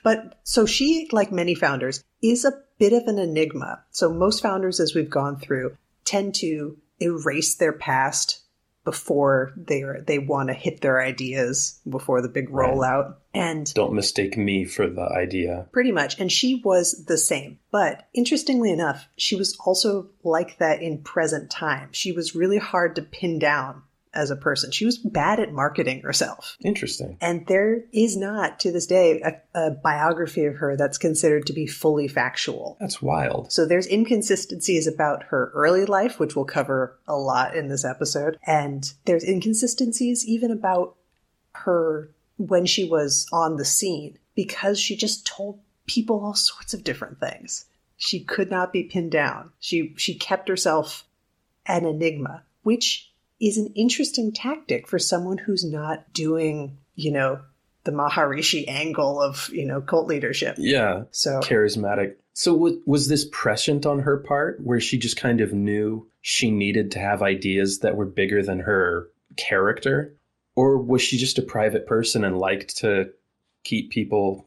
But 0.02 0.40
so 0.44 0.66
she, 0.66 1.08
like 1.12 1.30
many 1.30 1.54
founders, 1.54 2.02
is 2.22 2.44
a 2.44 2.54
bit 2.78 2.92
of 2.92 3.04
an 3.06 3.18
enigma. 3.18 3.84
So 3.90 4.12
most 4.12 4.42
founders, 4.42 4.80
as 4.80 4.94
we've 4.94 5.10
gone 5.10 5.38
through, 5.38 5.76
tend 6.04 6.34
to 6.36 6.76
erase 7.00 7.54
their 7.56 7.72
past 7.72 8.40
before 8.84 9.52
they 9.56 9.82
are, 9.82 10.00
they 10.00 10.18
want 10.18 10.48
to 10.48 10.54
hit 10.54 10.80
their 10.80 11.00
ideas 11.00 11.78
before 11.88 12.20
the 12.20 12.28
big 12.28 12.50
Right. 12.50 12.68
rollout. 12.74 13.14
And 13.32 13.72
Don't 13.74 13.92
mistake 13.94 14.36
me 14.36 14.64
for 14.64 14.88
the 14.88 15.02
idea. 15.02 15.68
pretty 15.70 15.92
much, 15.92 16.18
and 16.18 16.32
she 16.32 16.60
was 16.64 17.04
the 17.06 17.18
same. 17.18 17.58
But 17.70 18.08
interestingly 18.12 18.72
enough, 18.72 19.06
she 19.16 19.36
was 19.36 19.56
also 19.64 20.08
like 20.24 20.58
that 20.58 20.82
in 20.82 20.98
present 20.98 21.48
time. 21.50 21.90
She 21.92 22.10
was 22.10 22.34
really 22.34 22.58
hard 22.58 22.96
to 22.96 23.02
pin 23.02 23.38
down 23.38 23.82
as 24.14 24.31
a 24.31 24.37
person. 24.37 24.71
She 24.71 24.85
was 24.85 24.99
bad 24.99 25.40
at 25.40 25.52
marketing 25.52 26.02
herself. 26.02 26.57
Interesting. 26.62 27.16
And 27.21 27.47
there 27.47 27.85
is 27.92 28.16
not, 28.16 28.61
to 28.61 28.73
this 28.73 28.87
day, 28.87 29.21
a, 29.23 29.59
a 29.59 29.71
biography 29.71 30.45
of 30.45 30.57
her 30.57 30.76
that's 30.76 30.99
considered 30.99 31.47
to 31.47 31.52
be 31.52 31.66
fully 31.66 32.09
factual. 32.09 32.76
That's 32.81 33.00
wild. 33.00 33.52
So 33.52 33.66
there's 33.66 33.87
inconsistencies 33.87 34.87
about 34.87 35.25
her 35.25 35.50
early 35.54 35.85
life, 35.85 36.21
which 36.21 36.37
we'll 36.37 36.45
cover 36.45 36.99
a 37.07 37.16
lot 37.16 37.57
in 37.57 37.69
this 37.69 37.85
episode. 37.85 38.38
And 38.47 38.92
there's 39.04 39.25
inconsistencies 39.25 40.26
even 40.26 40.50
about 40.50 40.97
her 41.54 42.11
when 42.37 42.66
she 42.66 42.88
was 42.88 43.26
on 43.33 43.57
the 43.57 43.64
scene 43.64 44.19
because 44.35 44.81
she 44.81 44.97
just 44.97 45.26
told 45.26 45.61
people 45.87 46.25
all 46.25 46.35
sorts 46.35 46.75
of 46.75 46.85
different 46.85 47.21
things. 47.21 47.66
She 47.97 48.25
could 48.25 48.50
not 48.50 48.73
be 48.73 48.83
pinned 48.83 49.12
down. 49.12 49.52
She 49.61 49.95
she 49.97 50.14
kept 50.14 50.49
herself 50.49 51.04
an 51.66 51.87
enigma, 51.87 52.42
which 52.62 53.12
is 53.42 53.58
an 53.58 53.72
interesting 53.75 54.32
tactic 54.32 54.87
for 54.87 54.99
someone 54.99 55.37
who's 55.37 55.64
not 55.64 56.12
doing, 56.12 56.78
you 56.94 57.11
know, 57.11 57.40
the 57.84 57.90
Maharishi 57.90 58.64
angle 58.68 59.20
of, 59.20 59.50
you 59.52 59.66
know, 59.66 59.80
cult 59.80 60.06
leadership. 60.06 60.54
Yeah. 60.58 61.02
So 61.11 61.40
Charismatic. 61.40 62.14
So 62.34 62.52
w- 62.52 62.80
was 62.87 63.08
this 63.08 63.26
prescient 63.32 63.84
on 63.84 63.99
her 63.99 64.18
part 64.18 64.61
where 64.62 64.80
she 64.80 64.96
just 64.96 65.16
kind 65.16 65.40
of 65.40 65.52
knew 65.52 66.08
she 66.20 66.52
needed 66.52 66.92
to 66.92 67.00
have 67.00 67.22
ideas 67.22 67.80
that 67.80 67.96
were 67.96 68.06
bigger 68.06 68.42
than 68.42 68.61
her 68.61 69.08
character? 69.37 70.14
Or 70.54 70.78
was 70.78 71.02
she 71.02 71.18
just 71.18 71.38
a 71.38 71.42
private 71.42 71.87
person 71.87 72.25
and 72.25 72.38
liked 72.38 72.76
to 72.78 73.11
keep 73.64 73.90
people 73.90 74.46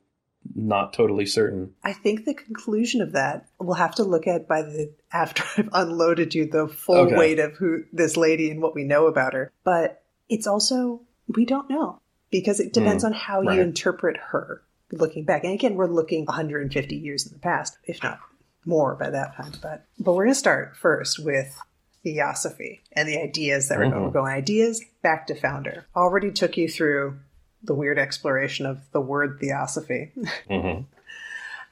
not 0.53 0.93
totally 0.93 1.25
certain? 1.25 1.73
I 1.83 1.93
think 1.93 2.25
the 2.25 2.33
conclusion 2.33 3.01
of 3.01 3.13
that 3.13 3.47
we'll 3.59 3.75
have 3.75 3.95
to 3.95 4.03
look 4.03 4.27
at 4.27 4.47
by 4.47 4.61
the 4.61 4.93
after 5.11 5.43
I've 5.57 5.69
unloaded 5.73 6.35
you 6.35 6.49
the 6.49 6.67
full 6.67 6.97
Okay. 6.97 7.17
weight 7.17 7.39
of 7.39 7.55
who 7.55 7.83
this 7.91 8.17
lady 8.17 8.51
and 8.51 8.61
what 8.61 8.75
we 8.75 8.83
know 8.83 9.07
about 9.07 9.33
her. 9.33 9.51
But 9.63 10.03
it's 10.29 10.47
also 10.47 11.01
we 11.35 11.45
don't 11.45 11.69
know 11.69 11.99
because 12.31 12.59
it 12.59 12.73
depends 12.73 13.03
hmm. 13.03 13.07
on 13.07 13.13
how 13.13 13.41
right. 13.41 13.55
you 13.55 13.61
interpret 13.61 14.17
her 14.17 14.61
looking 14.91 15.25
back. 15.25 15.43
And 15.43 15.53
again, 15.53 15.75
we're 15.75 15.87
looking 15.87 16.25
150 16.25 16.95
years 16.95 17.25
in 17.25 17.33
the 17.33 17.39
past, 17.39 17.77
if 17.85 18.01
not 18.03 18.19
more 18.65 18.95
by 18.95 19.09
that 19.09 19.35
time. 19.35 19.53
But 19.61 19.85
but 19.99 20.13
we're 20.13 20.25
gonna 20.25 20.35
start 20.35 20.75
first 20.75 21.23
with 21.23 21.57
theosophy 22.03 22.81
and 22.91 23.09
the 23.09 23.21
ideas 23.21 23.69
that 23.69 23.79
we're 23.79 23.89
going. 23.89 24.03
We're 24.03 24.11
going 24.11 24.33
ideas 24.33 24.83
back 25.01 25.27
to 25.27 25.35
founder. 25.35 25.85
Already 25.95 26.31
took 26.31 26.55
you 26.57 26.69
through 26.69 27.19
the 27.65 27.73
weird 27.75 27.99
exploration 27.99 28.65
of 28.65 28.79
the 28.91 29.01
word 29.01 29.37
theosophy. 29.39 30.11
hmm 30.49 30.81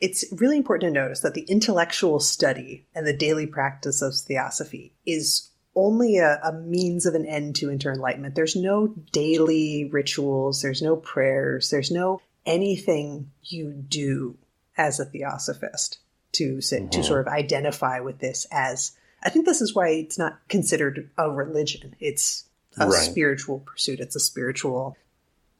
It's 0.01 0.25
really 0.33 0.57
important 0.57 0.93
to 0.93 0.99
notice 1.01 1.21
that 1.21 1.33
the 1.33 1.43
intellectual 1.47 2.19
study 2.19 2.85
and 2.93 3.07
the 3.07 3.15
daily 3.15 3.47
practice 3.47 4.01
of 4.01 4.13
theosophy 4.13 4.91
is 5.05 5.49
only 5.75 6.17
a, 6.17 6.41
a 6.43 6.51
means 6.51 7.05
of 7.05 7.15
an 7.15 7.25
end 7.25 7.55
to 7.57 7.69
inter 7.69 7.93
enlightenment. 7.93 8.35
There's 8.35 8.55
no 8.55 8.87
daily 9.13 9.89
rituals, 9.91 10.61
there's 10.61 10.81
no 10.81 10.97
prayers, 10.97 11.69
there's 11.69 11.89
no 11.89 12.21
anything 12.45 13.31
you 13.43 13.71
do 13.71 14.35
as 14.77 14.99
a 14.99 15.05
theosophist 15.05 15.99
to 16.33 16.59
sit, 16.59 16.91
to 16.91 17.03
sort 17.03 17.21
of 17.21 17.27
identify 17.31 18.01
with 18.01 18.19
this 18.19 18.45
as. 18.51 18.91
I 19.23 19.29
think 19.29 19.45
this 19.45 19.61
is 19.61 19.73
why 19.73 19.89
it's 19.89 20.17
not 20.17 20.37
considered 20.49 21.09
a 21.17 21.31
religion. 21.31 21.95
It's 22.01 22.43
a 22.77 22.87
Right. 22.87 22.93
spiritual 22.93 23.59
pursuit. 23.59 23.99
It's 24.01 24.15
a 24.17 24.19
spiritual 24.19 24.97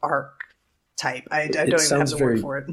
archetype. 0.04 1.28
I, 1.32 1.44
I 1.44 1.48
don't 1.48 1.68
even 1.82 2.00
have 2.00 2.10
the 2.10 2.18
word 2.18 2.42
for 2.42 2.58
it. 2.60 2.70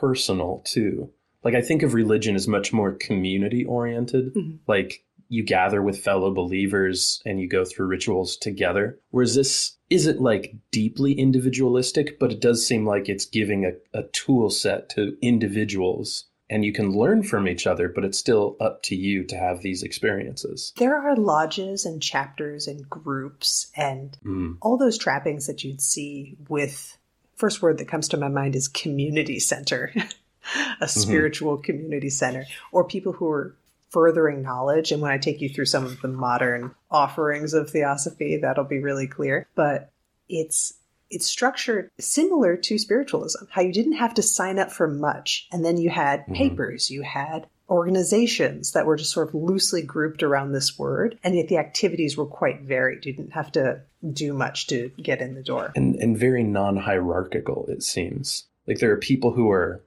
personal 0.00 0.62
too. 0.64 1.10
Like 1.44 1.54
I 1.54 1.60
think 1.60 1.82
of 1.82 1.94
religion 1.94 2.34
as 2.34 2.48
much 2.48 2.72
more 2.72 2.92
community 2.92 3.64
oriented. 3.64 4.34
Mhm. 4.34 4.58
Like 4.66 5.04
you 5.28 5.42
gather 5.42 5.82
with 5.82 5.98
fellow 5.98 6.32
believers 6.32 7.20
and 7.26 7.38
you 7.38 7.46
go 7.48 7.64
through 7.64 7.86
rituals 7.86 8.36
together. 8.36 8.98
Whereas 9.10 9.34
this 9.34 9.76
isn't 9.90 10.20
like 10.20 10.56
deeply 10.70 11.12
individualistic, 11.12 12.18
but 12.18 12.32
it 12.32 12.40
does 12.40 12.66
seem 12.66 12.86
like 12.86 13.08
it's 13.08 13.26
giving 13.26 13.64
a, 13.66 13.72
a 13.98 14.04
tool 14.04 14.48
set 14.48 14.88
to 14.90 15.16
individuals 15.20 16.24
and 16.50 16.64
you 16.64 16.72
can 16.72 16.90
learn 16.96 17.22
from 17.22 17.46
each 17.46 17.66
other, 17.66 17.88
but 17.88 18.04
it's 18.04 18.18
still 18.18 18.56
up 18.60 18.82
to 18.84 18.96
you 18.96 19.24
to 19.24 19.36
have 19.36 19.60
these 19.60 19.82
experiences. 19.82 20.72
There 20.76 20.96
are 20.96 21.16
lodges 21.16 21.84
and 21.84 22.02
chapters 22.02 22.66
and 22.66 22.88
groups 22.88 23.70
and 23.76 24.16
Mm. 24.24 24.56
all 24.62 24.76
those 24.76 24.98
trappings 24.98 25.46
that 25.46 25.62
you'd 25.64 25.80
see 25.82 26.36
with 26.48 26.96
first 27.34 27.62
word 27.62 27.78
that 27.78 27.88
comes 27.88 28.08
to 28.08 28.16
my 28.16 28.28
mind 28.28 28.56
is 28.56 28.66
community 28.68 29.38
center, 29.38 29.92
a 30.80 30.88
spiritual 30.88 31.56
community 31.58 32.10
center, 32.10 32.46
or 32.72 32.84
people 32.84 33.12
who 33.12 33.30
are 33.30 33.54
furthering 33.90 34.42
knowledge. 34.42 34.92
And 34.92 35.00
when 35.00 35.10
I 35.10 35.18
take 35.18 35.40
you 35.40 35.48
through 35.48 35.66
some 35.66 35.84
of 35.84 36.00
the 36.00 36.08
modern 36.08 36.74
offerings 36.90 37.54
of 37.54 37.70
theosophy, 37.70 38.36
that'll 38.38 38.64
be 38.64 38.80
really 38.80 39.06
clear. 39.06 39.46
But 39.54 39.90
it's 40.28 40.74
it's 41.10 41.26
structured 41.26 41.90
similar 41.98 42.56
to 42.56 42.78
spiritualism, 42.78 43.44
how 43.50 43.62
you 43.62 43.72
didn't 43.72 43.94
have 43.94 44.14
to 44.14 44.22
sign 44.22 44.58
up 44.58 44.70
for 44.70 44.86
much. 44.88 45.48
And 45.52 45.64
then 45.64 45.76
you 45.76 45.90
had 45.90 46.26
Mhm. 46.26 46.34
papers, 46.34 46.90
you 46.90 47.02
had 47.02 47.46
organizations 47.70 48.72
that 48.72 48.86
were 48.86 48.96
just 48.96 49.12
sort 49.12 49.28
of 49.28 49.34
loosely 49.34 49.82
grouped 49.82 50.22
around 50.22 50.52
this 50.52 50.78
word. 50.78 51.18
And 51.22 51.34
yet 51.36 51.48
the 51.48 51.58
activities 51.58 52.16
were 52.16 52.26
quite 52.26 52.62
varied. 52.62 53.04
You 53.04 53.12
didn't 53.12 53.32
have 53.32 53.52
to 53.52 53.80
do 54.12 54.32
much 54.32 54.66
to 54.68 54.90
get 55.02 55.20
in 55.20 55.34
the 55.34 55.42
door. 55.42 55.72
and 55.76 55.96
and 55.96 56.16
very 56.16 56.42
non-hierarchical 56.44 57.66
it 57.68 57.82
seems 57.82 58.44
like 58.66 58.78
there 58.78 58.92
are 58.92 58.96
people 58.96 59.32
who 59.32 59.50
are 59.50 59.82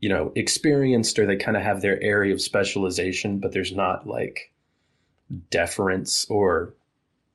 you 0.00 0.08
know, 0.10 0.32
experienced 0.34 1.18
or 1.18 1.24
they 1.24 1.36
kind 1.36 1.56
of 1.56 1.62
have 1.62 1.80
their 1.80 1.98
area 2.02 2.34
of 2.34 2.40
specialization, 2.42 3.38
but 3.38 3.52
there's 3.52 3.72
not 3.72 4.06
like 4.06 4.52
deference 5.50 6.26
or 6.28 6.74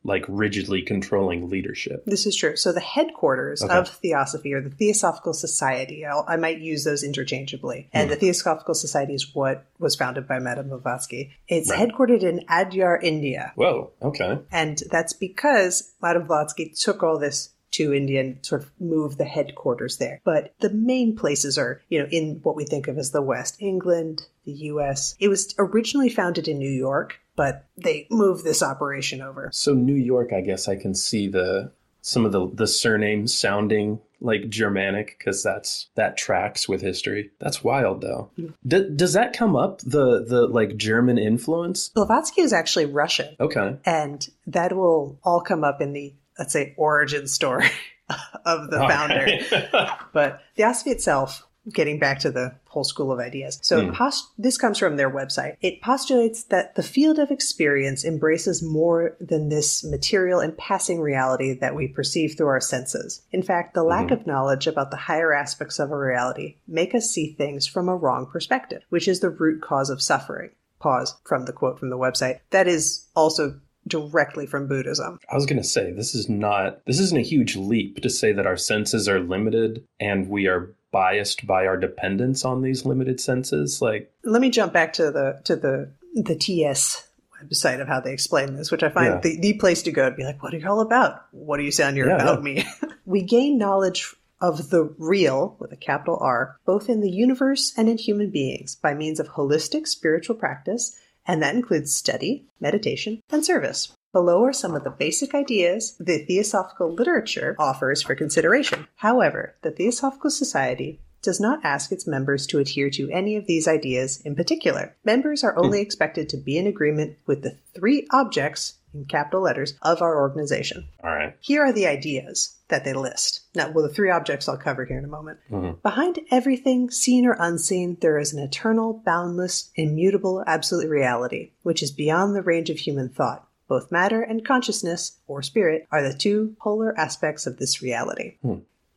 like 0.03 0.23
rigidly 0.29 0.81
controlling 0.81 1.49
leadership. 1.49 2.03
This 2.05 2.25
is 2.25 2.35
true. 2.35 2.55
So 2.55 2.71
the 2.71 2.79
headquarters 2.79 3.61
Okay. 3.61 3.75
of 3.77 3.89
Theosophy 3.89 4.53
or 4.53 4.61
the 4.61 4.69
Theosophical 4.69 5.33
Society, 5.33 6.05
I'll, 6.05 6.23
I 6.27 6.37
might 6.37 6.59
use 6.59 6.83
those 6.85 7.03
interchangeably. 7.03 7.89
And 7.91 8.05
Hmm. 8.07 8.11
the 8.11 8.15
Theosophical 8.15 8.75
Society 8.75 9.13
is 9.13 9.35
what 9.35 9.65
was 9.77 9.95
founded 9.95 10.27
by 10.27 10.39
Madame 10.39 10.69
Blavatsky. 10.69 11.31
It's 11.47 11.69
Right. 11.69 11.89
headquartered 11.89 12.23
in 12.23 12.45
Adyar, 12.49 12.99
India. 13.03 13.51
Whoa, 13.55 13.91
okay. 14.01 14.39
And 14.51 14.81
that's 14.89 15.13
because 15.13 15.91
Madame 16.01 16.27
Blavatsky 16.27 16.73
took 16.75 17.03
all 17.03 17.19
this 17.19 17.49
to 17.71 17.93
India 17.93 18.19
and 18.21 18.37
sort 18.43 18.63
of 18.63 18.71
moved 18.79 19.19
the 19.19 19.25
headquarters 19.25 19.97
there. 19.97 20.21
But 20.23 20.53
the 20.59 20.71
main 20.71 21.15
places 21.15 21.55
are, 21.57 21.81
you 21.87 21.99
know, 21.99 22.07
in 22.09 22.39
what 22.41 22.55
we 22.55 22.65
think 22.65 22.87
of 22.87 22.97
as 22.97 23.11
the 23.11 23.21
West, 23.21 23.57
England, 23.59 24.23
the 24.45 24.51
US. 24.53 25.15
It 25.19 25.27
was 25.27 25.53
originally 25.59 26.09
founded 26.09 26.47
in 26.47 26.57
New 26.57 26.71
York, 26.71 27.19
but 27.39 27.63
they 27.77 28.05
move 28.11 28.43
this 28.43 28.61
operation 28.61 29.21
over. 29.21 29.49
So 29.53 29.73
New 29.73 29.95
York, 29.95 30.33
I 30.33 30.41
guess 30.41 30.67
I 30.67 30.75
can 30.75 30.93
see 30.93 31.29
the 31.29 31.71
some 32.01 32.25
of 32.25 32.33
the 32.33 32.49
the 32.53 32.67
surnames 32.67 33.33
sounding 33.33 34.01
like 34.19 34.49
Germanic 34.49 35.15
because 35.17 35.41
that's 35.41 35.87
that 35.95 36.17
tracks 36.17 36.67
with 36.67 36.81
history. 36.81 37.31
That's 37.39 37.63
wild 37.63 38.01
though. 38.01 38.29
Mm. 38.37 38.53
D- 38.67 38.89
does 38.93 39.13
that 39.13 39.31
come 39.31 39.55
up 39.55 39.79
the 39.79 40.25
the 40.25 40.47
like 40.47 40.75
German 40.75 41.17
influence? 41.17 41.87
Blavatsky 41.87 42.41
is 42.41 42.51
actually 42.51 42.87
Russian. 42.87 43.37
Okay. 43.39 43.77
and 43.85 44.27
that 44.45 44.75
will 44.75 45.17
all 45.23 45.39
come 45.39 45.63
up 45.63 45.79
in 45.79 45.93
the 45.93 46.13
let's 46.37 46.51
say 46.51 46.73
origin 46.75 47.25
story 47.25 47.69
of 48.45 48.69
the 48.69 48.79
founder 48.79 49.39
Alright. 49.73 49.99
but 50.13 50.41
theosophy 50.57 50.89
itself 50.89 51.47
getting 51.73 51.99
back 51.99 52.19
to 52.19 52.31
the 52.31 52.53
whole 52.69 52.83
school 52.83 53.11
of 53.11 53.19
ideas. 53.19 53.59
So 53.61 53.85
Hmm. 53.87 53.93
post- 53.93 54.29
this 54.37 54.57
comes 54.57 54.77
from 54.77 54.95
their 54.97 55.09
website. 55.09 55.55
It 55.61 55.81
postulates 55.81 56.43
that 56.45 56.75
the 56.75 56.83
field 56.83 57.19
of 57.19 57.31
experience 57.31 58.05
embraces 58.05 58.63
more 58.63 59.15
than 59.19 59.49
this 59.49 59.83
material 59.83 60.39
and 60.39 60.57
passing 60.57 60.99
reality 61.01 61.53
that 61.59 61.75
we 61.75 61.87
perceive 61.87 62.35
through 62.37 62.47
our 62.47 62.61
senses. 62.61 63.21
In 63.31 63.43
fact 63.43 63.73
the 63.73 63.83
lack 63.83 64.07
Mhm. 64.07 64.11
of 64.21 64.27
knowledge 64.27 64.67
about 64.67 64.91
the 64.91 64.97
higher 64.97 65.33
aspects 65.33 65.79
of 65.79 65.91
a 65.91 65.97
reality 65.97 66.55
make 66.67 66.95
us 66.95 67.09
see 67.11 67.33
things 67.37 67.67
from 67.67 67.89
a 67.89 67.95
wrong 67.95 68.25
perspective 68.25 68.83
which 68.89 69.07
is 69.07 69.19
the 69.19 69.29
root 69.29 69.61
cause 69.61 69.89
of 69.89 70.01
suffering. 70.01 70.49
Pause 70.79 71.15
from 71.25 71.45
the 71.45 71.53
quote 71.53 71.77
from 71.77 71.89
the 71.89 71.97
website. 71.97 72.39
That 72.51 72.67
is 72.67 73.05
also 73.15 73.59
directly 73.87 74.45
from 74.45 74.67
buddhism. 74.67 75.19
I 75.31 75.35
was 75.35 75.45
gonna 75.45 75.63
say 75.63 75.91
this 75.91 76.13
is 76.13 76.29
not 76.29 76.85
this 76.85 76.99
isn't 76.99 77.17
a 77.17 77.21
huge 77.21 77.55
leap 77.55 78.01
to 78.01 78.09
say 78.09 78.31
that 78.33 78.45
our 78.47 78.57
senses 78.57 79.09
are 79.09 79.19
limited 79.19 79.83
and 79.99 80.29
we 80.29 80.47
are 80.47 80.73
biased 80.91 81.45
by 81.47 81.65
our 81.65 81.77
dependence 81.77 82.45
on 82.45 82.61
these 82.61 82.85
limited 82.85 83.19
senses. 83.19 83.81
Like 83.81 84.11
let 84.23 84.41
me 84.41 84.49
jump 84.49 84.73
back 84.73 84.93
to 84.93 85.11
the 85.11 85.41
to 85.45 85.55
the 85.55 85.91
the 86.15 86.35
TS 86.35 87.07
website 87.43 87.79
of 87.81 87.87
how 87.87 87.99
they 88.01 88.11
explain 88.11 88.55
this, 88.55 88.71
which 88.71 88.83
I 88.83 88.89
find 88.89 89.13
Yeah. 89.13 89.19
the, 89.21 89.39
the 89.39 89.53
place 89.53 89.83
to 89.83 89.91
go 89.91 90.09
to 90.09 90.15
be 90.15 90.23
like, 90.25 90.43
what 90.43 90.53
are 90.53 90.57
you 90.57 90.67
all 90.67 90.81
about? 90.81 91.25
What 91.31 91.57
do 91.57 91.63
you 91.63 91.71
sound 91.71 91.95
you're 91.95 92.09
Yeah, 92.09 92.15
about 92.15 92.39
yeah. 92.39 92.43
me? 92.43 92.65
we 93.05 93.21
gain 93.21 93.57
knowledge 93.57 94.13
of 94.41 94.69
the 94.69 94.93
real 94.97 95.55
with 95.59 95.71
a 95.71 95.77
capital 95.77 96.17
R, 96.21 96.57
both 96.65 96.89
in 96.89 97.01
the 97.01 97.09
universe 97.09 97.73
and 97.77 97.87
in 97.89 97.97
human 97.97 98.29
beings 98.29 98.75
by 98.75 98.93
means 98.93 99.19
of 99.19 99.27
holistic 99.29 99.87
spiritual 99.87 100.35
practice, 100.35 100.97
and 101.25 101.41
that 101.43 101.55
includes 101.55 101.93
study, 101.93 102.45
meditation, 102.59 103.21
and 103.29 103.45
service. 103.45 103.93
Below 104.11 104.43
are 104.45 104.53
some 104.53 104.73
of 104.75 104.83
the 104.83 104.89
basic 104.89 105.35
ideas 105.35 105.95
the 105.99 106.25
Theosophical 106.25 106.91
literature 106.91 107.55
offers 107.59 108.01
for 108.01 108.15
consideration. 108.15 108.87
However, 108.95 109.55
the 109.61 109.69
Theosophical 109.71 110.31
Society 110.31 110.99
does 111.21 111.39
not 111.39 111.59
ask 111.63 111.91
its 111.91 112.07
members 112.07 112.47
to 112.47 112.59
adhere 112.59 112.89
to 112.89 113.09
any 113.11 113.35
of 113.35 113.45
these 113.45 113.67
ideas 113.67 114.21
in 114.21 114.35
particular. 114.35 114.95
Members 115.03 115.43
are 115.43 115.57
only 115.59 115.81
expected 115.81 116.29
to 116.29 116.37
be 116.37 116.57
in 116.57 116.65
agreement 116.65 117.17
with 117.27 117.43
the 117.43 117.57
three 117.75 118.07
objects, 118.11 118.75
in 118.93 119.05
capital 119.05 119.41
letters, 119.41 119.75
of 119.83 120.01
our 120.01 120.17
organization. 120.19 120.87
all 121.03 121.11
right. 121.11 121.35
Here 121.41 121.61
are 121.63 121.73
the 121.73 121.85
ideas 121.85 122.55
that 122.69 122.85
they 122.85 122.93
list. 122.93 123.41
Now, 123.53 123.69
well, 123.69 123.85
the 123.87 123.93
three 123.93 124.09
objects 124.09 124.47
I'll 124.47 124.57
cover 124.57 124.85
here 124.85 124.97
in 124.97 125.03
a 125.05 125.09
moment. 125.09 125.39
Mhm. 125.51 125.81
Behind 125.83 126.19
everything, 126.31 126.89
seen 126.89 127.25
or 127.25 127.35
unseen, 127.37 127.97
there 128.01 128.17
is 128.17 128.33
an 128.33 128.39
eternal, 128.39 128.93
boundless, 129.05 129.69
immutable, 129.75 130.43
absolute 130.47 130.89
reality, 130.89 131.51
which 131.63 131.83
is 131.83 131.91
beyond 131.91 132.33
the 132.35 132.41
range 132.41 132.69
of 132.69 132.77
human 132.79 133.09
thought. 133.09 133.45
Both 133.69 133.91
matter 133.91 134.21
and 134.21 134.43
consciousness, 134.43 135.19
or 135.27 135.41
spirit, 135.41 135.87
are 135.91 136.01
the 136.01 136.17
two 136.17 136.55
polar 136.59 136.97
aspects 136.99 137.47
of 137.47 137.57
this 137.57 137.81
reality. 137.81 138.35
Hmm. 138.41 138.55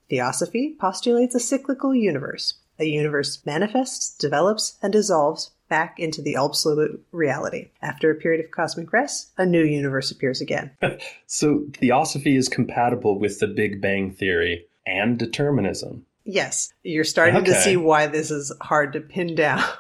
Theosophy 0.08 0.74
postulates 0.80 1.34
a 1.34 1.40
cyclical 1.40 1.94
universe. 1.94 2.54
A 2.78 2.86
universe 2.86 3.40
manifests, 3.44 4.16
develops, 4.16 4.78
and 4.82 4.92
dissolves 4.92 5.50
back 5.68 6.00
into 6.00 6.20
the 6.20 6.36
absolute 6.36 7.04
reality. 7.12 7.68
After 7.80 8.10
a 8.10 8.14
period 8.14 8.44
of 8.44 8.50
cosmic 8.50 8.92
rest, 8.92 9.30
a 9.38 9.46
new 9.46 9.62
universe 9.62 10.10
appears 10.10 10.40
again. 10.40 10.72
So 11.26 11.64
theosophy 11.74 12.36
is 12.36 12.48
compatible 12.48 13.18
with 13.18 13.40
the 13.40 13.46
Big 13.46 13.80
Bang 13.80 14.10
theory 14.10 14.66
and 14.86 15.18
determinism. 15.18 16.04
Yes, 16.24 16.72
you're 16.82 17.04
starting 17.04 17.44
to 17.44 17.54
see 17.60 17.76
why 17.76 18.06
this 18.06 18.30
is 18.30 18.52
hard 18.60 18.92
to 18.94 19.00
pin 19.00 19.34
down. 19.34 19.64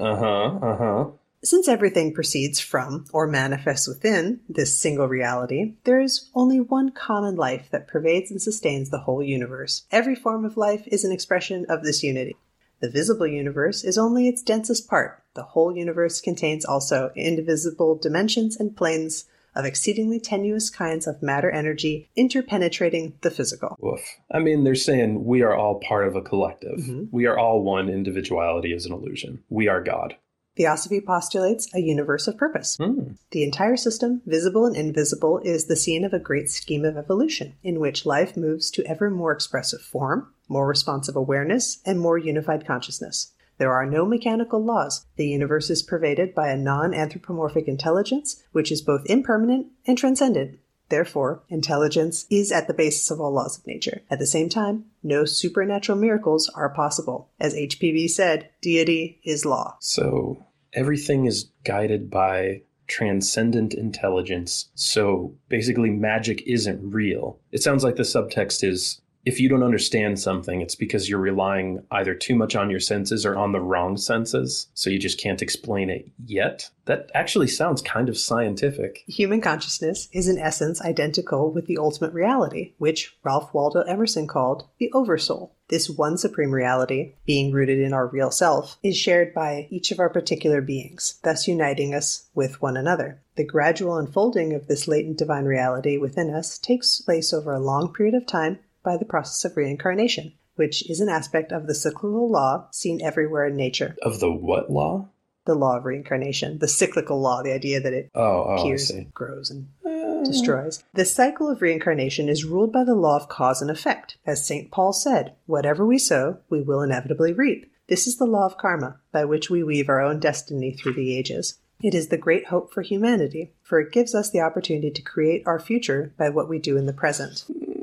Uh 0.00 0.14
huh. 0.14 0.58
Uh 0.62 0.76
huh. 0.76 1.04
Since 1.44 1.68
everything 1.68 2.12
proceeds 2.12 2.58
from 2.58 3.04
or 3.12 3.28
manifests 3.28 3.86
within 3.86 4.40
this 4.48 4.76
single 4.76 5.06
reality, 5.06 5.74
there 5.84 6.00
is 6.00 6.30
only 6.34 6.58
one 6.58 6.90
common 6.90 7.36
life 7.36 7.68
that 7.70 7.86
pervades 7.86 8.30
and 8.32 8.42
sustains 8.42 8.90
the 8.90 8.98
whole 8.98 9.22
universe. 9.22 9.84
Every 9.92 10.16
form 10.16 10.44
of 10.44 10.56
life 10.56 10.82
is 10.88 11.04
an 11.04 11.12
expression 11.12 11.64
of 11.68 11.84
this 11.84 12.02
unity. 12.02 12.36
The 12.80 12.90
visible 12.90 13.26
universe 13.26 13.84
is 13.84 13.96
only 13.96 14.26
its 14.26 14.42
densest 14.42 14.88
part. 14.88 15.22
The 15.34 15.44
whole 15.44 15.76
universe 15.76 16.20
contains 16.20 16.64
also 16.64 17.12
indivisible 17.14 17.96
dimensions 17.96 18.56
and 18.56 18.76
planes 18.76 19.26
of 19.54 19.64
exceedingly 19.64 20.18
tenuous 20.20 20.70
kinds 20.70 21.06
of 21.06 21.22
matter 21.22 21.50
energy 21.50 22.10
interpenetrating 22.16 23.12
the 23.22 23.30
physical. 23.30 23.76
Woof. 23.80 24.00
I 24.30 24.40
mean, 24.40 24.64
they're 24.64 24.74
saying 24.74 25.24
we 25.24 25.42
are 25.42 25.54
all 25.54 25.80
part 25.80 26.06
of 26.06 26.16
a 26.16 26.22
collective. 26.22 26.78
Mhm. 26.78 27.08
We 27.12 27.26
are 27.26 27.38
all 27.38 27.62
one. 27.62 27.88
Individuality 27.88 28.72
is 28.72 28.86
an 28.86 28.92
illusion. 28.92 29.42
We 29.48 29.68
are 29.68 29.82
God. 29.82 30.16
Theosophy 30.58 31.00
postulates 31.00 31.72
a 31.72 31.78
universe 31.78 32.26
of 32.26 32.36
purpose. 32.36 32.76
Hmm. 32.76 33.12
The 33.30 33.44
entire 33.44 33.76
system, 33.76 34.22
visible 34.26 34.66
and 34.66 34.76
invisible, 34.76 35.38
is 35.44 35.66
the 35.66 35.76
scene 35.76 36.04
of 36.04 36.12
a 36.12 36.18
great 36.18 36.50
scheme 36.50 36.84
of 36.84 36.96
evolution, 36.96 37.54
in 37.62 37.78
which 37.78 38.04
life 38.04 38.36
moves 38.36 38.68
to 38.72 38.84
ever 38.84 39.08
more 39.08 39.30
expressive 39.30 39.80
form, 39.80 40.34
more 40.48 40.66
responsive 40.66 41.14
awareness, 41.14 41.78
and 41.86 42.00
more 42.00 42.18
unified 42.18 42.66
consciousness. 42.66 43.32
There 43.58 43.72
are 43.72 43.86
no 43.86 44.04
mechanical 44.04 44.60
laws. 44.62 45.06
The 45.14 45.28
universe 45.28 45.70
is 45.70 45.84
pervaded 45.84 46.34
by 46.34 46.50
a 46.50 46.56
non 46.56 46.92
anthropomorphic 46.92 47.68
intelligence, 47.68 48.42
which 48.50 48.72
is 48.72 48.82
both 48.82 49.06
impermanent 49.06 49.68
and 49.86 49.96
transcendent. 49.96 50.58
Therefore, 50.88 51.42
intelligence 51.48 52.26
is 52.30 52.50
at 52.50 52.66
the 52.66 52.74
basis 52.74 53.10
of 53.10 53.20
all 53.20 53.32
laws 53.32 53.58
of 53.58 53.66
nature. 53.66 54.00
At 54.10 54.18
the 54.18 54.26
same 54.26 54.48
time, 54.48 54.86
no 55.02 55.24
supernatural 55.24 55.98
miracles 55.98 56.48
are 56.54 56.70
possible. 56.70 57.28
As 57.38 57.54
HPB 57.54 58.08
said, 58.10 58.48
deity 58.62 59.20
is 59.22 59.44
law. 59.44 59.76
So 59.80 60.44
everything 60.78 61.26
is 61.26 61.50
guided 61.64 62.08
by 62.08 62.62
transcendent 62.86 63.74
intelligence. 63.74 64.70
So 64.76 65.34
basically, 65.48 65.90
magic 65.90 66.42
isn't 66.46 66.92
real. 66.94 67.40
It 67.50 67.64
sounds 67.64 67.82
like 67.82 67.96
the 67.96 68.04
subtext 68.04 68.62
is 68.62 69.00
if 69.28 69.38
you 69.38 69.46
don't 69.46 69.62
understand 69.62 70.18
something, 70.18 70.62
it's 70.62 70.74
because 70.74 71.06
you're 71.06 71.18
relying 71.18 71.84
either 71.90 72.14
too 72.14 72.34
much 72.34 72.56
on 72.56 72.70
your 72.70 72.80
senses 72.80 73.26
or 73.26 73.36
on 73.36 73.52
the 73.52 73.60
wrong 73.60 73.98
senses. 73.98 74.68
So 74.72 74.88
you 74.88 74.98
just 74.98 75.20
can't 75.20 75.42
explain 75.42 75.90
it 75.90 76.10
yet. 76.24 76.70
That 76.86 77.10
actually 77.14 77.48
sounds 77.48 77.82
kind 77.82 78.08
of 78.08 78.16
scientific. 78.16 79.04
Human 79.06 79.42
consciousness 79.42 80.08
is 80.14 80.28
in 80.28 80.38
essence 80.38 80.80
identical 80.80 81.52
with 81.52 81.66
the 81.66 81.76
ultimate 81.76 82.14
reality, 82.14 82.72
which 82.78 83.18
Ralph 83.22 83.52
Waldo 83.52 83.82
Emerson 83.82 84.26
called 84.26 84.66
the 84.78 84.90
Oversoul. 84.94 85.54
This 85.68 85.90
one 85.90 86.16
supreme 86.16 86.50
reality, 86.50 87.12
being 87.26 87.52
rooted 87.52 87.78
in 87.78 87.92
our 87.92 88.06
real 88.06 88.30
self, 88.30 88.78
is 88.82 88.96
shared 88.96 89.34
by 89.34 89.68
each 89.68 89.90
of 89.92 90.00
our 90.00 90.08
particular 90.08 90.62
beings, 90.62 91.20
thus 91.22 91.46
uniting 91.46 91.94
us 91.94 92.30
with 92.34 92.62
one 92.62 92.78
another. 92.78 93.20
The 93.36 93.44
gradual 93.44 93.98
unfolding 93.98 94.54
of 94.54 94.66
this 94.66 94.88
latent 94.88 95.18
divine 95.18 95.44
reality 95.44 95.98
within 95.98 96.34
us 96.34 96.56
takes 96.56 97.02
place 97.02 97.34
over 97.34 97.52
a 97.52 97.60
long 97.60 97.92
period 97.92 98.14
of 98.14 98.26
time 98.26 98.60
by 98.82 98.96
the 98.96 99.04
process 99.04 99.44
of 99.44 99.56
reincarnation, 99.56 100.32
which 100.56 100.88
is 100.90 101.00
an 101.00 101.08
aspect 101.08 101.52
of 101.52 101.66
the 101.66 101.74
cyclical 101.74 102.30
law 102.30 102.68
seen 102.72 103.00
everywhere 103.02 103.46
in 103.46 103.56
nature. 103.56 103.96
Of 104.02 104.20
the 104.20 104.30
what 104.32 104.70
law? 104.70 105.08
The 105.46 105.54
law 105.54 105.78
of 105.78 105.84
reincarnation, 105.86 106.58
the 106.58 106.68
cyclical 106.68 107.20
law, 107.20 107.42
the 107.42 107.52
idea 107.54 107.80
that 107.80 107.92
it 107.94 108.10
Oh, 108.14 108.44
oh, 108.48 108.56
appears, 108.56 108.88
see. 108.88 109.08
grows, 109.14 109.50
and 109.50 109.68
uh, 109.86 110.22
destroys. 110.24 110.84
The 110.92 111.06
cycle 111.06 111.48
of 111.50 111.62
reincarnation 111.62 112.28
is 112.28 112.44
ruled 112.44 112.70
by 112.72 112.84
the 112.84 112.94
law 112.94 113.16
of 113.16 113.28
cause 113.30 113.62
and 113.62 113.70
effect. 113.70 114.18
As 114.26 114.46
St. 114.46 114.70
Paul 114.70 114.92
said, 114.92 115.34
whatever 115.46 115.86
we 115.86 115.98
sow, 115.98 116.38
we 116.50 116.60
will 116.60 116.82
inevitably 116.82 117.32
reap. 117.32 117.70
This 117.88 118.06
is 118.06 118.18
the 118.18 118.26
law 118.26 118.44
of 118.44 118.58
karma, 118.58 118.98
by 119.10 119.24
which 119.24 119.48
we 119.48 119.62
weave 119.62 119.88
our 119.88 120.02
own 120.02 120.20
destiny 120.20 120.72
through 120.74 120.92
the 120.92 121.16
ages. 121.16 121.58
It 121.82 121.94
is 121.94 122.08
the 122.08 122.18
great 122.18 122.48
hope 122.48 122.70
for 122.74 122.82
humanity, 122.82 123.52
for 123.62 123.80
it 123.80 123.92
gives 123.92 124.14
us 124.14 124.30
the 124.30 124.40
opportunity 124.40 124.90
to 124.90 125.00
create 125.00 125.44
our 125.46 125.58
future 125.58 126.12
by 126.18 126.28
what 126.28 126.48
we 126.50 126.58
do 126.58 126.76
in 126.76 126.84
the 126.84 126.92
present. 126.92 127.44
Hmm. 127.46 127.77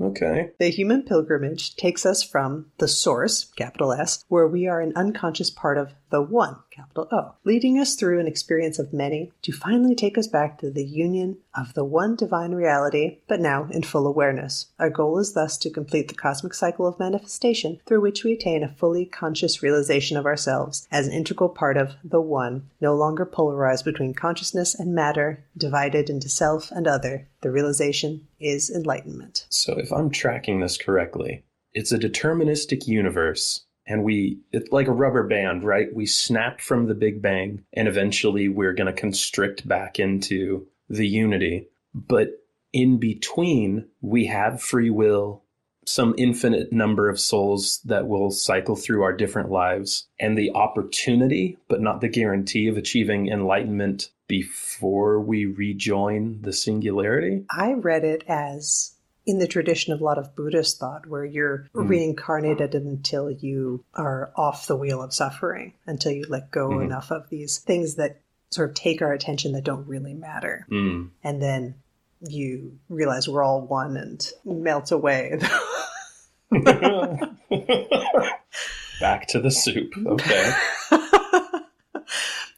Okay. 0.00 0.50
The 0.58 0.68
human 0.68 1.02
pilgrimage 1.02 1.74
takes 1.76 2.04
us 2.04 2.22
from 2.22 2.66
the 2.78 2.88
source, 2.88 3.44
capital 3.56 3.92
S, 3.92 4.24
where 4.28 4.46
we 4.46 4.66
are 4.66 4.80
an 4.80 4.92
unconscious 4.94 5.50
part 5.50 5.78
of 5.78 5.94
the 6.10 6.22
one, 6.22 6.56
capital 6.70 7.08
O, 7.10 7.34
leading 7.44 7.78
us 7.78 7.94
through 7.94 8.20
an 8.20 8.26
experience 8.26 8.78
of 8.78 8.92
many 8.92 9.32
to 9.42 9.52
finally 9.52 9.94
take 9.94 10.16
us 10.16 10.26
back 10.26 10.58
to 10.58 10.70
the 10.70 10.84
union 10.84 11.38
of 11.56 11.74
the 11.74 11.84
one 11.84 12.16
divine 12.16 12.52
reality, 12.52 13.18
but 13.28 13.40
now 13.40 13.68
in 13.70 13.82
full 13.82 14.06
awareness. 14.06 14.66
Our 14.78 14.90
goal 14.90 15.18
is 15.18 15.32
thus 15.32 15.58
to 15.58 15.70
complete 15.70 16.08
the 16.08 16.14
cosmic 16.14 16.54
cycle 16.54 16.86
of 16.86 16.98
manifestation 16.98 17.80
through 17.86 18.00
which 18.00 18.24
we 18.24 18.32
attain 18.32 18.62
a 18.62 18.68
fully 18.68 19.04
conscious 19.04 19.62
realization 19.62 20.16
of 20.16 20.26
ourselves 20.26 20.86
as 20.90 21.06
an 21.06 21.12
integral 21.12 21.48
part 21.48 21.76
of 21.76 21.94
the 22.04 22.20
one, 22.20 22.70
no 22.80 22.94
longer 22.94 23.26
polarized 23.26 23.84
between 23.84 24.14
consciousness 24.14 24.74
and 24.74 24.94
matter, 24.94 25.44
divided 25.56 26.08
into 26.08 26.28
self 26.28 26.70
and 26.70 26.86
other. 26.86 27.28
The 27.40 27.50
realization 27.50 28.26
is 28.38 28.70
enlightenment. 28.70 29.46
So 29.48 29.78
if 29.78 29.92
I'm 29.92 30.10
tracking 30.10 30.60
this 30.60 30.76
correctly, 30.76 31.44
it's 31.72 31.92
a 31.92 31.98
deterministic 31.98 32.86
universe 32.86 33.66
and 33.86 34.02
we 34.02 34.38
it's 34.52 34.72
like 34.72 34.88
a 34.88 34.92
rubber 34.92 35.26
band 35.26 35.64
right? 35.64 35.94
We 35.94 36.06
snap 36.06 36.60
from 36.60 36.86
the 36.86 36.94
big 36.94 37.22
bang 37.22 37.64
and 37.72 37.88
eventually 37.88 38.48
we're 38.48 38.74
going 38.74 38.92
to 38.92 39.00
constrict 39.00 39.66
back 39.66 39.98
into 39.98 40.66
the 40.88 41.06
unity. 41.06 41.68
But 41.94 42.42
in 42.72 42.98
between 42.98 43.86
we 44.00 44.26
have 44.26 44.62
free 44.62 44.90
will 44.90 45.42
some 45.88 46.16
infinite 46.18 46.72
number 46.72 47.08
of 47.08 47.20
souls 47.20 47.80
that 47.84 48.08
will 48.08 48.32
cycle 48.32 48.74
through 48.74 49.02
our 49.02 49.12
different 49.12 49.50
lives 49.50 50.08
and 50.18 50.36
the 50.36 50.50
opportunity 50.50 51.56
but 51.68 51.80
not 51.80 52.00
the 52.00 52.08
guarantee 52.08 52.66
of 52.66 52.76
achieving 52.76 53.28
enlightenment 53.28 54.10
before 54.26 55.20
we 55.20 55.46
rejoin 55.46 56.42
the 56.42 56.52
singularity. 56.52 57.44
I 57.50 57.74
read 57.74 58.02
it 58.02 58.24
as 58.26 58.95
in 59.26 59.38
the 59.38 59.46
tradition 59.48 59.92
of 59.92 60.00
a 60.00 60.04
lot 60.04 60.18
of 60.18 60.36
Buddhist 60.36 60.78
thought, 60.78 61.06
where 61.06 61.24
you're 61.24 61.68
mm. 61.74 61.88
reincarnated 61.88 62.74
until 62.74 63.30
you 63.30 63.84
are 63.94 64.32
off 64.36 64.68
the 64.68 64.76
wheel 64.76 65.02
of 65.02 65.12
suffering, 65.12 65.74
until 65.84 66.12
you 66.12 66.24
let 66.28 66.52
go 66.52 66.68
mm-hmm. 66.68 66.82
enough 66.82 67.10
of 67.10 67.28
these 67.28 67.58
things 67.58 67.96
that 67.96 68.20
sort 68.50 68.70
of 68.70 68.76
take 68.76 69.02
our 69.02 69.12
attention 69.12 69.52
that 69.52 69.64
don't 69.64 69.88
really 69.88 70.14
matter. 70.14 70.64
Mm. 70.70 71.10
And 71.24 71.42
then 71.42 71.74
you 72.20 72.78
realize 72.88 73.28
we're 73.28 73.42
all 73.42 73.66
one 73.66 73.96
and 73.96 74.24
melt 74.44 74.92
away. 74.92 75.38
Back 79.00 79.26
to 79.28 79.40
the 79.40 79.50
soup. 79.50 79.92
Okay. 80.06 80.52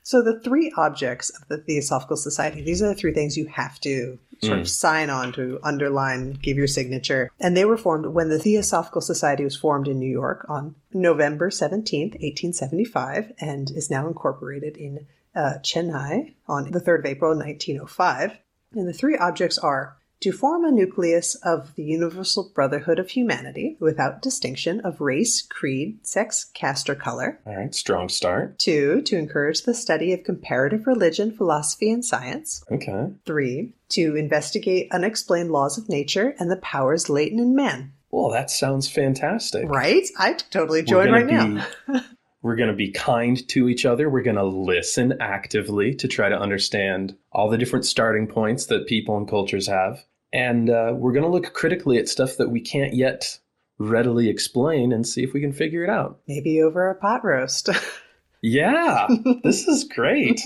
so 0.09 0.23
the 0.23 0.41
three 0.41 0.73
objects 0.75 1.29
of 1.29 1.47
the 1.49 1.59
Theosophical 1.59 2.17
Society, 2.17 2.63
these 2.63 2.81
are 2.81 2.89
the 2.89 2.95
three 2.95 3.13
things 3.13 3.37
you 3.37 3.45
have 3.49 3.79
to 3.81 4.19
sort 4.43 4.57
mm. 4.57 4.63
of 4.63 4.69
sign 4.71 5.11
on 5.11 5.33
to 5.33 5.61
underline, 5.63 6.33
give 6.33 6.57
your 6.57 6.67
signature. 6.67 7.31
And 7.39 7.55
they 7.55 7.67
were 7.67 7.77
formed 7.77 8.07
when 8.07 8.31
the 8.31 8.39
Theosophical 8.39 9.03
Society 9.03 9.45
was 9.45 9.55
formed 9.55 9.87
in 9.87 9.99
New 9.99 10.11
York 10.11 10.47
on 10.49 10.77
November 10.95 11.51
17th, 11.51 12.13
1875, 12.23 13.35
and 13.39 13.71
is 13.71 13.91
now 13.91 14.07
incorporated 14.07 14.79
in 14.79 15.07
uh, 15.37 15.59
Chennai 15.61 16.33
on 16.47 16.71
the 16.71 16.81
3rd 16.81 17.01
of 17.01 17.05
April, 17.05 17.37
1905. 17.37 18.39
And 18.73 18.89
the 18.89 18.95
three 18.95 19.19
objects 19.19 19.59
are 19.59 19.98
to 20.21 20.33
form 20.33 20.65
a 20.65 20.71
nucleus 20.71 21.35
of 21.37 21.75
the 21.75 21.85
universal 21.85 22.51
brotherhood 22.55 22.99
of 22.99 23.11
humanity 23.11 23.77
without 23.81 24.23
distinction 24.23 24.81
of 24.81 25.01
race, 25.01 25.43
creed, 25.43 25.99
sex, 26.07 26.45
caste, 26.55 26.91
or 26.91 26.95
color. 26.95 27.41
All 27.47 27.57
right, 27.57 27.75
strong 27.75 28.09
start. 28.09 28.59
Two, 28.59 29.03
to 29.03 29.17
encourage 29.17 29.63
the 29.63 29.75
study 29.75 30.13
of 30.13 30.25
comparative 30.25 30.87
religion, 30.87 31.31
philosophy, 31.31 31.91
and 31.91 32.05
science. 32.05 32.65
Okay. 32.71 33.13
Three, 33.25 33.75
to 33.91 34.17
investigate 34.17 34.93
unexplained 34.93 35.51
laws 35.51 35.79
of 35.79 35.89
nature 35.89 36.35
and 36.39 36.51
the 36.51 36.57
powers 36.57 37.09
latent 37.09 37.41
in 37.41 37.55
man. 37.55 37.93
Well, 38.11 38.31
that 38.31 38.51
sounds 38.51 38.89
fantastic. 38.89 39.69
Right? 39.69 40.07
I'd 40.19 40.43
totally 40.51 40.83
join 40.83 41.13
right 41.13 41.27
now. 41.27 41.67
we're 42.49 42.57
going 42.57 42.71
to 42.71 42.75
be 42.75 42.91
kind 42.91 43.47
to 43.49 43.69
each 43.69 43.85
other. 43.85 44.09
We're 44.09 44.23
going 44.23 44.37
to 44.37 44.43
listen 44.43 45.19
actively 45.21 45.95
to 45.97 46.09
try 46.09 46.31
to 46.31 46.41
understand 46.41 47.15
all 47.31 47.51
the 47.51 47.59
different 47.59 47.85
starting 47.85 48.27
points 48.27 48.65
that 48.67 48.87
people 48.87 49.19
and 49.19 49.29
cultures 49.29 49.67
have. 49.67 50.03
And 50.33 50.71
uh, 50.71 50.95
we're 50.97 51.13
going 51.13 51.25
to 51.25 51.31
look 51.31 51.53
critically 51.53 51.99
at 51.99 52.09
stuff 52.09 52.39
that 52.39 52.49
we 52.49 52.63
can't 52.63 52.95
yet 52.95 53.39
readily 53.77 54.31
explain 54.31 54.93
and 54.93 55.07
see 55.07 55.23
if 55.23 55.35
we 55.35 55.43
can 55.43 55.53
figure 55.53 55.85
it 55.85 55.91
out. 55.91 56.21
Maybe 56.27 56.63
over 56.63 56.89
a 56.89 56.95
pot 56.95 57.23
roast. 57.23 57.69
yeah, 58.43 59.07
this 59.45 59.69
is 59.69 59.85
great. 59.85 60.41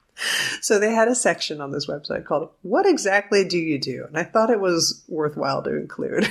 so 0.60 0.78
they 0.78 0.92
had 0.92 1.08
a 1.08 1.14
section 1.14 1.62
on 1.62 1.72
this 1.72 1.86
website 1.86 2.26
called 2.26 2.50
What 2.60 2.84
Exactly 2.84 3.42
Do 3.48 3.56
You 3.56 3.78
Do? 3.78 4.04
And 4.06 4.18
I 4.18 4.24
thought 4.24 4.50
it 4.50 4.60
was 4.60 5.02
worthwhile 5.08 5.62
to 5.62 5.74
include. 5.74 6.30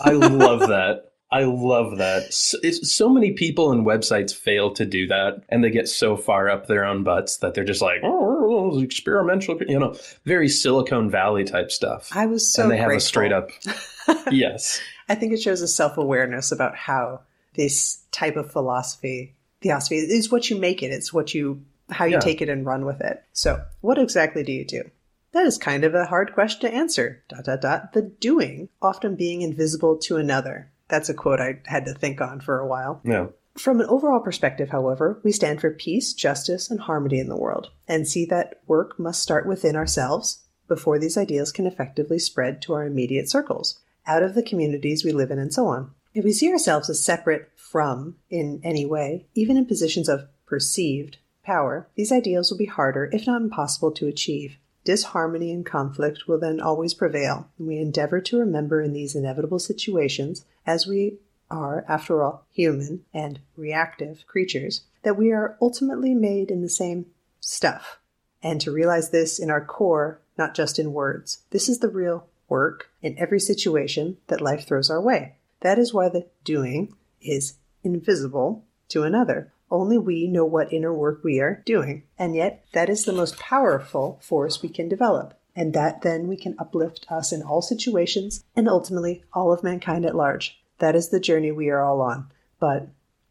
I 0.00 0.12
love 0.12 0.60
that. 0.60 1.12
I 1.34 1.42
love 1.42 1.96
that. 1.98 2.32
So, 2.32 2.58
so, 2.60 3.08
many 3.08 3.32
people 3.32 3.72
and 3.72 3.84
websites 3.84 4.32
fail 4.32 4.72
to 4.74 4.86
do 4.86 5.08
that, 5.08 5.42
and 5.48 5.64
they 5.64 5.70
get 5.70 5.88
so 5.88 6.16
far 6.16 6.48
up 6.48 6.68
their 6.68 6.84
own 6.84 7.02
butts 7.02 7.38
that 7.38 7.54
they're 7.54 7.64
just 7.64 7.82
like, 7.82 8.02
oh, 8.04 8.08
oh, 8.08 8.70
oh 8.72 8.80
experimental, 8.80 9.58
you 9.66 9.80
know, 9.80 9.96
very 10.24 10.48
Silicon 10.48 11.10
Valley 11.10 11.42
type 11.42 11.72
stuff. 11.72 12.08
I 12.14 12.26
was 12.26 12.52
so 12.52 12.62
and 12.62 12.70
they 12.70 12.76
have 12.76 12.92
a 12.92 13.00
straight 13.00 13.32
up 13.32 13.50
yes. 14.30 14.80
I 15.08 15.16
think 15.16 15.32
it 15.32 15.42
shows 15.42 15.60
a 15.60 15.66
self 15.66 15.98
awareness 15.98 16.52
about 16.52 16.76
how 16.76 17.22
this 17.54 18.04
type 18.12 18.36
of 18.36 18.52
philosophy, 18.52 19.34
theosophy, 19.60 19.96
is 19.96 20.30
what 20.30 20.48
you 20.48 20.56
make 20.56 20.84
it. 20.84 20.92
It's 20.92 21.12
what 21.12 21.34
you 21.34 21.64
how 21.90 22.04
you 22.04 22.12
yeah. 22.12 22.20
take 22.20 22.42
it 22.42 22.48
and 22.48 22.64
run 22.64 22.84
with 22.84 23.00
it. 23.00 23.24
So, 23.32 23.60
what 23.80 23.98
exactly 23.98 24.44
do 24.44 24.52
you 24.52 24.64
do? 24.64 24.88
That 25.32 25.46
is 25.46 25.58
kind 25.58 25.82
of 25.82 25.96
a 25.96 26.06
hard 26.06 26.32
question 26.32 26.60
to 26.60 26.76
answer. 26.76 27.24
Dot 27.28 27.44
dot 27.44 27.60
dot. 27.60 27.92
The 27.92 28.02
doing 28.02 28.68
often 28.80 29.16
being 29.16 29.42
invisible 29.42 29.98
to 29.98 30.16
another 30.16 30.70
that's 30.88 31.08
a 31.08 31.14
quote 31.14 31.40
I 31.40 31.60
had 31.66 31.86
to 31.86 31.94
think 31.94 32.20
on 32.20 32.40
for 32.40 32.60
a 32.60 32.66
while. 32.66 33.00
Yeah. 33.04 33.26
From 33.56 33.80
an 33.80 33.86
overall 33.88 34.20
perspective, 34.20 34.70
however, 34.70 35.20
we 35.22 35.30
stand 35.30 35.60
for 35.60 35.70
peace, 35.70 36.12
justice, 36.12 36.70
and 36.70 36.80
harmony 36.80 37.20
in 37.20 37.28
the 37.28 37.36
world, 37.36 37.70
and 37.86 38.06
see 38.06 38.24
that 38.26 38.60
work 38.66 38.98
must 38.98 39.22
start 39.22 39.46
within 39.46 39.76
ourselves 39.76 40.42
before 40.66 40.98
these 40.98 41.16
ideals 41.16 41.52
can 41.52 41.66
effectively 41.66 42.18
spread 42.18 42.60
to 42.62 42.72
our 42.72 42.84
immediate 42.84 43.30
circles, 43.30 43.80
out 44.06 44.22
of 44.22 44.34
the 44.34 44.42
communities 44.42 45.04
we 45.04 45.12
live 45.12 45.30
in, 45.30 45.38
and 45.38 45.52
so 45.52 45.66
on. 45.66 45.92
If 46.14 46.24
we 46.24 46.32
see 46.32 46.50
ourselves 46.50 46.90
as 46.90 47.04
separate 47.04 47.50
from, 47.56 48.16
in 48.30 48.60
any 48.64 48.86
way, 48.86 49.26
even 49.34 49.56
in 49.56 49.66
positions 49.66 50.08
of 50.08 50.28
perceived 50.46 51.18
power, 51.44 51.88
these 51.94 52.12
ideals 52.12 52.50
will 52.50 52.58
be 52.58 52.66
harder, 52.66 53.10
if 53.12 53.26
not 53.26 53.42
impossible, 53.42 53.92
to 53.92 54.08
achieve. 54.08 54.56
Disharmony 54.84 55.50
and 55.50 55.64
conflict 55.64 56.28
will 56.28 56.38
then 56.38 56.60
always 56.60 56.94
prevail, 56.94 57.48
and 57.58 57.66
we 57.66 57.78
endeavor 57.78 58.20
to 58.20 58.38
remember 58.38 58.82
in 58.82 58.92
these 58.92 59.16
inevitable 59.16 59.58
situations, 59.58 60.44
as 60.66 60.86
we 60.86 61.18
are, 61.50 61.84
after 61.88 62.22
all, 62.22 62.44
human 62.50 63.04
and 63.12 63.40
reactive 63.56 64.26
creatures, 64.26 64.82
that 65.02 65.16
we 65.16 65.32
are 65.32 65.56
ultimately 65.60 66.14
made 66.14 66.50
in 66.50 66.60
the 66.60 66.68
same 66.68 67.06
stuff, 67.40 67.98
and 68.42 68.60
to 68.60 68.70
realize 68.70 69.10
this 69.10 69.38
in 69.38 69.50
our 69.50 69.64
core, 69.64 70.20
not 70.36 70.54
just 70.54 70.78
in 70.78 70.92
words. 70.92 71.42
This 71.50 71.68
is 71.68 71.78
the 71.78 71.88
real 71.88 72.26
work 72.48 72.90
in 73.00 73.18
every 73.18 73.40
situation 73.40 74.18
that 74.26 74.40
life 74.40 74.66
throws 74.66 74.90
our 74.90 75.00
way. 75.00 75.36
That 75.60 75.78
is 75.78 75.94
why 75.94 76.10
the 76.10 76.26
doing 76.44 76.94
is 77.22 77.54
invisible 77.82 78.64
to 78.88 79.02
another. 79.02 79.50
Only 79.74 79.98
we 79.98 80.28
know 80.28 80.44
what 80.44 80.72
inner 80.72 80.94
work 80.94 81.24
we 81.24 81.40
are 81.40 81.60
doing. 81.66 82.04
And 82.16 82.36
yet, 82.36 82.64
that 82.74 82.88
is 82.88 83.04
the 83.04 83.12
most 83.12 83.40
powerful 83.40 84.20
force 84.22 84.62
we 84.62 84.68
can 84.68 84.88
develop. 84.88 85.34
And 85.56 85.72
that 85.74 86.02
then 86.02 86.28
we 86.28 86.36
can 86.36 86.54
uplift 86.60 87.06
us 87.10 87.32
in 87.32 87.42
all 87.42 87.60
situations 87.60 88.44
and 88.54 88.68
ultimately 88.68 89.24
all 89.32 89.52
of 89.52 89.64
mankind 89.64 90.06
at 90.06 90.14
large. 90.14 90.62
That 90.78 90.94
is 90.94 91.08
the 91.08 91.18
journey 91.18 91.50
we 91.50 91.70
are 91.70 91.82
all 91.82 92.00
on. 92.02 92.30
But 92.60 92.86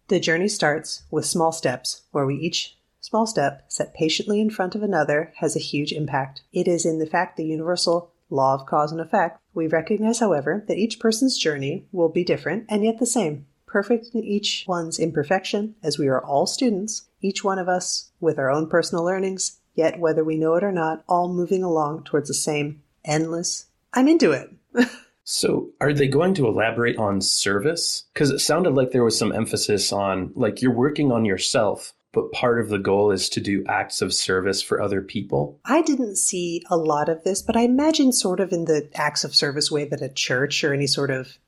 the 0.09 0.19
journey 0.19 0.49
starts 0.49 1.03
with 1.09 1.25
small 1.25 1.53
steps 1.53 2.01
where 2.11 2.25
we 2.25 2.35
each 2.35 2.77
small 2.99 3.25
step 3.25 3.63
set 3.69 3.93
patiently 3.93 4.41
in 4.41 4.49
front 4.49 4.75
of 4.75 4.83
another 4.83 5.31
has 5.37 5.55
a 5.55 5.59
huge 5.59 5.93
impact. 5.93 6.41
It 6.51 6.67
is 6.67 6.85
in 6.85 6.99
the 6.99 7.05
fact 7.05 7.37
the 7.37 7.45
universal 7.45 8.11
law 8.29 8.53
of 8.53 8.65
cause 8.65 8.91
and 8.91 8.99
effect. 8.99 9.39
We 9.53 9.67
recognize, 9.67 10.19
however, 10.19 10.65
that 10.67 10.77
each 10.77 10.99
person's 10.99 11.37
journey 11.37 11.87
will 11.93 12.09
be 12.09 12.25
different 12.25 12.65
and 12.67 12.83
yet 12.83 12.99
the 12.99 13.05
same 13.05 13.45
perfect 13.73 14.13
in 14.13 14.23
each 14.23 14.65
one's 14.67 14.99
imperfection, 14.99 15.73
as 15.81 15.97
we 15.97 16.07
are 16.07 16.23
all 16.23 16.45
students, 16.45 17.07
each 17.21 17.43
one 17.43 17.57
of 17.57 17.67
us 17.67 18.11
with 18.19 18.37
our 18.37 18.51
own 18.51 18.69
personal 18.69 19.03
learnings, 19.03 19.59
yet 19.73 19.99
whether 19.99 20.23
we 20.23 20.37
know 20.37 20.53
it 20.53 20.63
or 20.63 20.71
not, 20.71 21.03
all 21.09 21.33
moving 21.33 21.63
along 21.63 22.03
towards 22.03 22.27
the 22.27 22.35
same 22.35 22.83
endless. 23.03 23.65
I'm 23.91 24.07
into 24.07 24.31
it. 24.31 24.51
so, 25.23 25.71
are 25.81 25.91
they 25.91 26.07
going 26.07 26.35
to 26.35 26.45
elaborate 26.45 26.97
on 26.97 27.19
service? 27.19 28.03
Because 28.13 28.29
it 28.29 28.39
sounded 28.39 28.75
like 28.75 28.91
there 28.91 29.03
was 29.03 29.17
some 29.17 29.31
emphasis 29.31 29.91
on, 29.91 30.31
like, 30.35 30.61
you're 30.61 30.71
working 30.71 31.11
on 31.11 31.25
yourself, 31.25 31.93
but 32.11 32.31
part 32.31 32.59
of 32.59 32.69
the 32.69 32.77
goal 32.77 33.09
is 33.09 33.27
to 33.29 33.41
do 33.41 33.65
acts 33.67 34.03
of 34.03 34.13
service 34.13 34.61
for 34.61 34.79
other 34.79 35.01
people. 35.01 35.59
I 35.65 35.81
didn't 35.81 36.17
see 36.17 36.61
a 36.69 36.77
lot 36.77 37.09
of 37.09 37.23
this, 37.23 37.41
but 37.41 37.57
I 37.57 37.61
imagine 37.61 38.13
sort 38.13 38.39
of 38.39 38.53
in 38.53 38.65
the 38.65 38.87
acts 38.93 39.23
of 39.23 39.35
service 39.35 39.71
way 39.71 39.85
that 39.85 40.03
a 40.03 40.09
church 40.09 40.63
or 40.63 40.75
any 40.75 40.85
sort 40.85 41.09
of 41.09 41.39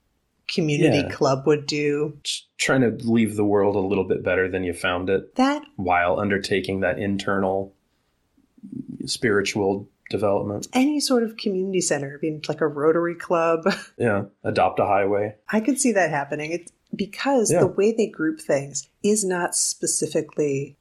community 0.48 0.98
yeah. 0.98 1.10
club 1.10 1.46
would 1.46 1.66
do. 1.66 2.18
Trying 2.58 2.82
to 2.82 2.92
leave 3.08 3.36
the 3.36 3.46
world 3.46 3.76
a 3.76 3.80
little 3.80 4.04
bit 4.04 4.24
better 4.24 4.50
than 4.50 4.64
you 4.64 4.74
found 4.74 5.10
it. 5.10 5.36
That 5.36 5.64
while 5.76 6.20
undertaking 6.20 6.82
that 6.82 7.00
internal 7.00 7.74
spiritual 9.06 9.90
development. 10.10 10.68
Any 10.74 11.00
sort 11.00 11.24
of 11.24 11.38
community 11.38 11.82
center, 11.82 12.18
being 12.20 12.42
like 12.48 12.62
a 12.62 12.68
Rotary 12.68 13.16
Club. 13.16 13.66
Yeah. 13.98 14.26
Adopt 14.44 14.80
a 14.80 14.86
highway. 14.86 15.36
I 15.50 15.62
could 15.62 15.80
see 15.80 15.94
that 15.94 16.10
happening. 16.10 16.52
It's 16.52 16.72
because 16.96 17.52
Yeah. 17.52 17.62
the 17.62 17.68
way 17.68 17.92
they 17.92 18.08
group 18.08 18.40
things 18.42 18.90
is 19.04 19.24
not 19.24 19.56
specifically 19.56 20.78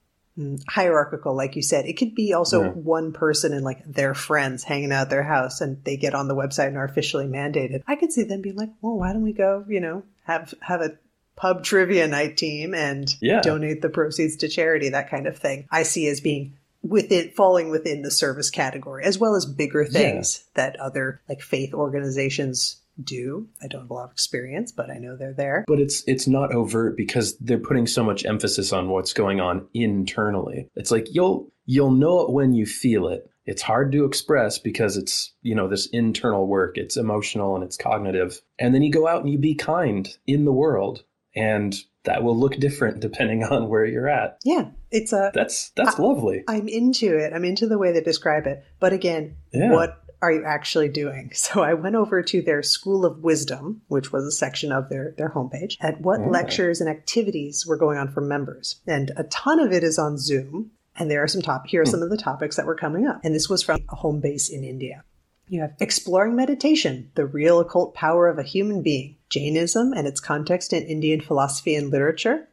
hierarchical, 0.68 1.34
like 1.34 1.56
you 1.56 1.62
said. 1.62 1.86
It 1.86 1.94
could 1.94 2.14
be 2.14 2.32
also 2.32 2.62
Yeah. 2.62 2.70
one 2.70 3.12
person 3.12 3.52
and 3.52 3.64
like 3.64 3.84
their 3.86 4.14
friends 4.14 4.64
hanging 4.64 4.92
out 4.92 5.02
at 5.02 5.10
their 5.10 5.22
house 5.22 5.60
and 5.60 5.82
they 5.84 5.96
get 5.96 6.14
on 6.14 6.28
the 6.28 6.34
website 6.34 6.68
and 6.68 6.76
are 6.76 6.84
officially 6.84 7.26
mandated. 7.26 7.82
I 7.86 7.96
could 7.96 8.12
see 8.12 8.24
them 8.24 8.40
being 8.42 8.56
like, 8.56 8.70
well, 8.82 8.96
why 8.96 9.12
don't 9.12 9.22
we 9.22 9.32
go, 9.32 9.64
you 9.68 9.80
know, 9.80 10.02
have 10.24 10.52
have 10.60 10.80
a 10.80 10.98
pub 11.36 11.64
trivia 11.64 12.06
night 12.08 12.36
team 12.36 12.74
and 12.74 13.14
Yeah. 13.20 13.40
donate 13.40 13.82
the 13.82 13.88
proceeds 13.88 14.36
to 14.36 14.48
charity, 14.48 14.88
that 14.90 15.10
kind 15.10 15.26
of 15.26 15.36
thing. 15.38 15.66
I 15.70 15.82
see 15.82 16.06
as 16.08 16.20
being 16.20 16.54
within 16.82 17.30
falling 17.30 17.70
within 17.70 18.02
the 18.02 18.10
service 18.10 18.50
category, 18.50 19.04
as 19.04 19.18
well 19.18 19.34
as 19.34 19.46
bigger 19.46 19.84
things 19.86 20.44
that 20.54 20.78
other 20.80 21.20
like 21.28 21.40
faith 21.40 21.72
organizations 21.72 22.76
do. 23.02 23.48
I 23.62 23.66
don't 23.68 23.82
have 23.82 23.90
a 23.90 23.94
lot 23.94 24.04
of 24.04 24.12
experience, 24.12 24.72
but 24.72 24.90
I 24.90 24.98
know 24.98 25.16
they're 25.16 25.32
there. 25.34 25.64
But 25.66 25.80
it's 25.80 26.04
it's 26.06 26.26
not 26.26 26.54
overt 26.54 26.96
because 26.96 27.36
they're 27.38 27.58
putting 27.58 27.86
so 27.86 28.04
much 28.04 28.24
emphasis 28.24 28.72
on 28.72 28.88
what's 28.88 29.12
going 29.12 29.40
on 29.40 29.66
internally. 29.74 30.68
It's 30.76 30.90
like 30.90 31.06
you'll 31.10 31.52
you'll 31.66 31.90
know 31.92 32.20
it 32.20 32.30
when 32.30 32.52
you 32.52 32.66
feel 32.66 33.08
it. 33.08 33.28
It's 33.46 33.62
hard 33.62 33.92
to 33.92 34.04
express 34.06 34.58
because 34.58 34.96
it's, 34.96 35.34
you 35.42 35.54
know, 35.54 35.68
this 35.68 35.86
internal 35.92 36.46
work. 36.46 36.78
It's 36.78 36.96
emotional 36.96 37.54
and 37.54 37.62
it's 37.62 37.76
cognitive. 37.76 38.40
And 38.58 38.74
then 38.74 38.80
you 38.82 38.90
go 38.90 39.06
out 39.06 39.20
and 39.22 39.30
you 39.30 39.36
be 39.38 39.54
kind 39.54 40.08
in 40.26 40.46
the 40.46 40.52
world 40.52 41.04
and 41.36 41.74
that 42.04 42.22
will 42.22 42.38
look 42.38 42.56
different 42.56 43.00
depending 43.00 43.44
on 43.50 43.68
where 43.68 43.84
you're 43.84 44.08
at. 44.08 44.38
Yeah, 44.44 44.70
it's 44.90 45.12
a. 45.12 45.30
That's 45.34 45.70
that's 45.76 45.98
lovely. 45.98 46.44
I'm 46.48 46.68
into 46.68 47.16
it. 47.18 47.32
I'm 47.34 47.44
into 47.44 47.66
the 47.66 47.76
way 47.78 47.92
they 47.92 48.00
describe 48.02 48.46
it. 48.46 48.64
But 48.80 48.92
again, 48.94 49.36
Yeah. 49.52 49.72
what 49.72 50.03
are 50.24 50.32
you 50.32 50.44
actually 50.44 50.88
doing? 50.88 51.30
So 51.44 51.62
I 51.62 51.74
went 51.74 51.94
over 51.94 52.22
to 52.22 52.42
their 52.42 52.62
School 52.62 53.04
of 53.04 53.22
Wisdom, 53.22 53.82
which 53.88 54.12
was 54.12 54.24
a 54.24 54.32
section 54.32 54.72
of 54.72 54.88
their, 54.88 55.14
their 55.18 55.28
homepage, 55.28 55.76
at 55.80 56.00
what 56.00 56.20
Oh. 56.20 56.28
lectures 56.28 56.80
and 56.80 56.88
activities 56.88 57.66
were 57.66 57.76
going 57.76 57.98
on 57.98 58.08
for 58.08 58.22
members. 58.22 58.76
And 58.86 59.12
a 59.16 59.24
ton 59.24 59.60
of 59.60 59.72
it 59.72 59.84
is 59.84 59.98
on 59.98 60.16
Zoom. 60.16 60.70
And 60.96 61.10
there 61.10 61.22
are 61.22 61.28
some 61.28 61.42
top 61.42 61.66
here 61.66 61.82
are 61.82 61.84
hmm. 61.84 61.90
some 61.90 62.02
of 62.02 62.10
the 62.10 62.16
topics 62.16 62.56
that 62.56 62.66
were 62.66 62.74
coming 62.74 63.06
up. 63.06 63.20
And 63.22 63.34
this 63.34 63.48
was 63.48 63.62
from 63.62 63.80
a 63.90 63.96
home 63.96 64.20
base 64.20 64.48
in 64.48 64.64
India. 64.64 65.04
You 65.48 65.60
have 65.60 65.74
exploring 65.78 66.34
meditation, 66.34 67.10
the 67.14 67.26
real 67.26 67.60
occult 67.60 67.94
power 67.94 68.28
of 68.28 68.38
a 68.38 68.42
human 68.42 68.82
being, 68.82 69.16
Jainism 69.28 69.92
and 69.92 70.06
its 70.06 70.20
context 70.20 70.72
in 70.72 70.84
Indian 70.84 71.20
philosophy 71.20 71.74
and 71.74 71.90
literature, 71.90 72.48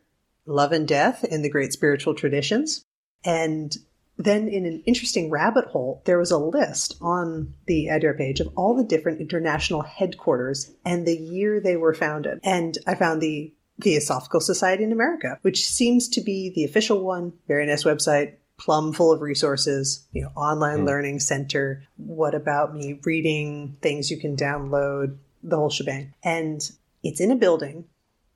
love 0.46 0.74
and 0.74 0.88
death 0.88 1.24
in 1.24 1.42
the 1.42 1.50
great 1.50 1.72
spiritual 1.72 2.14
traditions, 2.14 2.84
and 3.24 3.78
then 4.18 4.48
in 4.48 4.66
an 4.66 4.84
interesting 4.86 5.30
rabbit 5.30 5.66
hole, 5.66 6.02
there 6.06 6.20
was 6.20 6.32
a 6.32 6.38
list 6.38 6.96
on 7.02 7.54
the 7.66 7.88
Adyar 7.88 8.18
page 8.18 8.40
of 8.40 8.50
all 8.56 8.76
the 8.76 8.84
different 8.84 9.22
international 9.22 9.82
headquarters 9.82 10.72
and 10.86 11.06
the 11.08 11.18
year 11.18 11.60
they 11.60 11.78
were 11.78 11.94
founded. 11.94 12.40
And 12.44 12.78
I 12.86 12.96
found 12.96 13.22
the 13.22 13.54
Theosophical 13.82 14.42
Society 14.42 14.84
in 14.84 14.92
America, 14.92 15.40
which 15.42 15.68
seems 15.68 16.08
to 16.10 16.22
be 16.22 16.52
the 16.54 16.64
official 16.66 17.04
one, 17.04 17.34
very 17.48 17.66
nice 17.66 17.84
website, 17.84 18.36
plumb 18.60 18.94
full 18.94 19.12
of 19.12 19.22
resources, 19.22 20.06
you 20.12 20.22
know, 20.22 20.30
online 20.36 20.82
Hmm. 20.82 20.86
learning 20.86 21.20
center, 21.20 21.84
what 21.98 22.36
about 22.36 22.76
me, 22.76 23.00
reading 23.04 23.78
things 23.82 24.12
you 24.12 24.18
can 24.18 24.36
download, 24.36 25.18
the 25.42 25.56
whole 25.58 25.72
shebang. 25.72 26.14
And 26.24 26.62
it's 27.02 27.20
in 27.20 27.32
a 27.32 27.36
building 27.36 27.86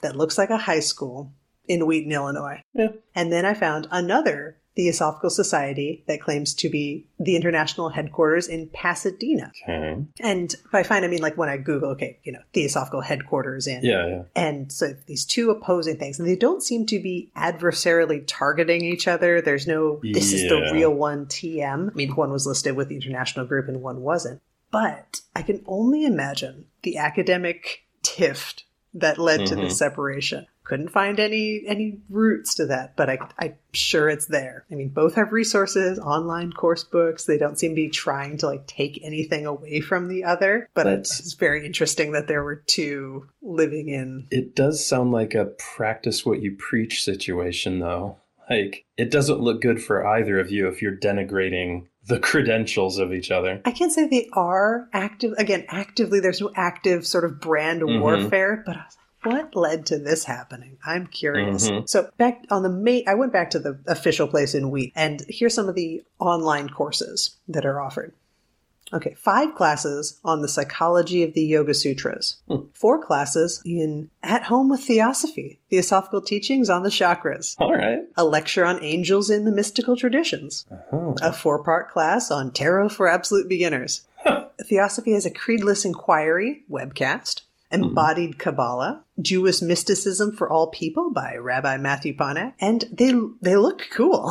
that 0.02 0.16
looks 0.16 0.38
like 0.40 0.50
a 0.50 0.58
high 0.58 0.80
school 0.80 1.32
in 1.68 1.86
Wheaton, 1.86 2.12
Illinois. 2.12 2.62
Yeah. 2.74 2.90
And 3.14 3.32
then 3.32 3.46
I 3.46 3.54
found 3.54 3.88
another 3.92 4.58
Theosophical 4.76 5.30
Society 5.30 6.04
that 6.08 6.22
claims 6.22 6.54
to 6.56 6.70
be 6.70 7.08
the 7.20 7.36
international 7.36 7.90
headquarters 7.90 8.48
in 8.48 8.68
Pasadena. 8.68 9.52
Okay. 9.64 10.04
And 10.20 10.56
by 10.72 10.84
find, 10.84 11.06
I 11.06 11.08
mean 11.08 11.22
like 11.22 11.38
when 11.38 11.48
I 11.48 11.58
Google, 11.58 11.92
okay, 11.92 12.20
you 12.24 12.32
know, 12.34 12.42
Theosophical 12.54 13.02
headquarters 13.02 13.68
in. 13.68 13.84
Yeah, 13.86 14.06
yeah. 14.06 14.22
And 14.36 14.72
so 14.72 14.94
these 15.08 15.26
two 15.26 15.50
opposing 15.50 15.98
things, 15.98 16.20
and 16.20 16.28
they 16.28 16.36
don't 16.36 16.62
seem 16.62 16.86
to 16.88 17.00
be 17.00 17.32
adversarially 17.38 18.24
targeting 18.28 18.84
each 18.84 19.08
other. 19.08 19.42
There's 19.42 19.66
no, 19.66 20.02
this 20.04 20.34
is 20.34 20.50
the 20.50 20.70
real 20.74 20.94
one 20.94 21.26
TM. 21.28 21.92
I 21.92 21.94
mean, 21.94 22.12
one 22.12 22.32
was 22.32 22.46
listed 22.46 22.76
with 22.76 22.90
the 22.90 22.96
international 22.96 23.46
group 23.46 23.68
and 23.70 23.82
one 23.82 24.02
wasn't. 24.02 24.42
But 24.72 25.22
I 25.34 25.42
can 25.42 25.64
only 25.68 26.04
imagine 26.06 26.66
the 26.84 26.98
academic 26.98 27.86
tiff 28.04 28.56
that 28.94 29.18
led 29.18 29.46
to 29.48 29.56
Mhm. 29.56 29.62
this 29.62 29.78
separation. 29.78 30.48
Couldn't 30.66 30.90
find 30.90 31.20
any 31.20 31.62
any 31.68 32.00
roots 32.10 32.56
to 32.56 32.66
that, 32.66 32.96
but 32.98 33.10
I, 33.10 33.20
I'm 33.40 33.56
sure 33.72 34.10
it's 34.10 34.26
there. 34.26 34.66
I 34.72 34.76
mean, 34.76 34.90
both 34.90 35.14
have 35.16 35.32
resources, 35.32 36.00
online 36.00 36.52
course 36.52 36.84
books. 36.84 37.26
They 37.26 37.38
don't 37.38 37.58
seem 37.58 37.72
to 37.72 37.76
be 37.76 37.90
trying 37.90 38.38
to 38.40 38.48
like 38.48 38.66
take 38.68 39.00
anything 39.04 39.46
away 39.46 39.80
from 39.82 40.08
the 40.08 40.24
other. 40.24 40.68
But 40.74 40.86
That's- 40.86 41.20
it's 41.20 41.34
very 41.36 41.66
interesting 41.66 42.12
that 42.14 42.28
there 42.28 42.44
were 42.44 42.64
two 42.66 43.28
living 43.42 43.90
in. 43.90 44.28
It 44.32 44.56
does 44.56 44.84
sound 44.86 45.12
like 45.12 45.36
a 45.36 45.46
practice 45.76 46.26
what 46.26 46.42
you 46.42 46.56
preach 46.58 47.04
situation, 47.04 47.80
though. 47.80 48.18
Like, 48.50 48.86
it 48.98 49.10
doesn't 49.10 49.40
look 49.40 49.62
good 49.62 49.82
for 49.84 50.06
either 50.06 50.40
of 50.40 50.52
you 50.52 50.68
if 50.68 50.82
you're 50.82 50.96
denigrating 50.98 51.88
the 52.08 52.20
credentials 52.20 53.00
of 53.00 53.12
each 53.14 53.32
other. 53.32 53.60
I 53.66 53.72
can't 53.72 53.92
say 53.92 54.08
they 54.08 54.30
are 54.34 54.88
active. 54.94 55.34
Again, 55.40 55.66
actively, 55.68 56.20
there's 56.20 56.42
no 56.42 56.52
active 56.56 57.08
sort 57.08 57.26
of 57.26 57.40
brand 57.42 57.82
Mhm. 57.82 58.02
warfare, 58.02 58.62
but 58.66 58.76
I 58.76 58.80
was 58.86 58.96
like, 58.98 59.05
what 59.26 59.56
led 59.56 59.86
to 59.88 59.98
this 59.98 60.24
happening? 60.26 60.78
I'm 60.86 61.08
curious. 61.08 61.70
Mhm. 61.70 61.90
So 61.90 62.10
back 62.18 62.46
on 62.50 62.64
the 62.64 62.70
main, 62.70 63.04
I 63.08 63.16
went 63.16 63.34
back 63.34 63.50
to 63.52 63.60
the 63.60 63.80
official 63.88 64.28
place 64.28 64.54
in 64.56 64.70
Wheat, 64.72 64.94
and 64.96 65.22
here's 65.28 65.54
some 65.54 65.68
of 65.70 65.76
the 65.76 66.04
online 66.20 66.70
courses 66.70 67.36
that 67.48 67.66
are 67.66 67.82
offered. 67.82 68.14
Okay, 68.94 69.16
five 69.18 69.56
classes 69.56 70.20
on 70.24 70.44
the 70.44 70.48
psychology 70.48 71.24
of 71.24 71.34
the 71.34 71.42
Yoga 71.44 71.74
Sutras, 71.74 72.36
Hmm. 72.48 72.68
four 72.72 73.04
classes 73.04 73.60
in 73.66 74.12
At 74.22 74.44
Home 74.44 74.70
with 74.70 74.82
Theosophy, 74.82 75.60
Theosophical 75.72 76.22
Teachings 76.22 76.70
on 76.70 76.84
the 76.84 76.90
Chakras, 76.90 77.56
All 77.60 77.74
right. 77.74 78.04
a 78.16 78.24
lecture 78.24 78.64
on 78.64 78.82
angels 78.84 79.32
in 79.32 79.44
the 79.44 79.52
mystical 79.52 79.96
traditions, 79.98 80.66
Oh. 80.94 81.16
a 81.24 81.34
four 81.34 81.64
part 81.64 81.90
class 81.90 82.30
on 82.30 82.52
tarot 82.52 82.90
for 82.90 83.08
absolute 83.08 83.50
beginners. 83.50 84.02
Huh. 84.24 84.46
Theosophy 84.64 85.14
has 85.14 85.26
a 85.26 85.32
creedless 85.32 85.84
inquiry 85.84 86.64
webcast, 86.70 87.42
embodied 87.72 88.38
Kabbalah, 88.38 89.04
Jewish 89.22 89.62
mysticism 89.62 90.32
for 90.36 90.50
all 90.50 90.70
people 90.72 91.12
by 91.12 91.36
Rabbi 91.36 91.78
Matthew 91.78 92.16
Ponak, 92.16 92.54
and 92.60 92.84
they 92.92 93.14
they 93.42 93.56
look 93.56 93.88
cool. 93.92 94.26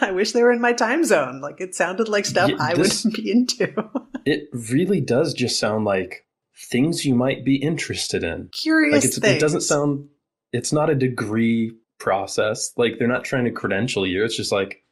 I 0.00 0.10
wish 0.12 0.32
they 0.32 0.42
were 0.42 0.52
in 0.52 0.60
my 0.60 0.72
time 0.72 1.04
zone. 1.04 1.40
Like 1.40 1.60
it 1.60 1.74
sounded 1.74 2.08
like 2.08 2.26
stuff 2.26 2.50
Yeah, 2.50 2.56
I 2.60 2.74
this- 2.74 3.04
would 3.04 3.14
be 3.14 3.30
into. 3.30 3.72
It 4.24 4.48
really 4.52 5.00
does 5.00 5.32
just 5.32 5.58
sound 5.58 5.86
like 5.86 6.26
things 6.70 7.06
you 7.06 7.14
might 7.14 7.46
be 7.46 7.56
interested 7.56 8.22
in. 8.22 8.48
Curious 8.52 9.04
Like, 9.04 9.12
things. 9.14 9.36
it 9.36 9.40
doesn't 9.40 9.62
sound, 9.62 10.08
it's 10.52 10.70
not 10.70 10.90
a 10.90 10.94
degree 10.94 11.74
process. 11.98 12.72
Like, 12.76 12.98
they're 12.98 13.08
not 13.08 13.24
trying 13.24 13.46
to 13.46 13.50
credential 13.50 14.06
you. 14.06 14.22
It's 14.24 14.36
just 14.36 14.52
like, 14.52 14.82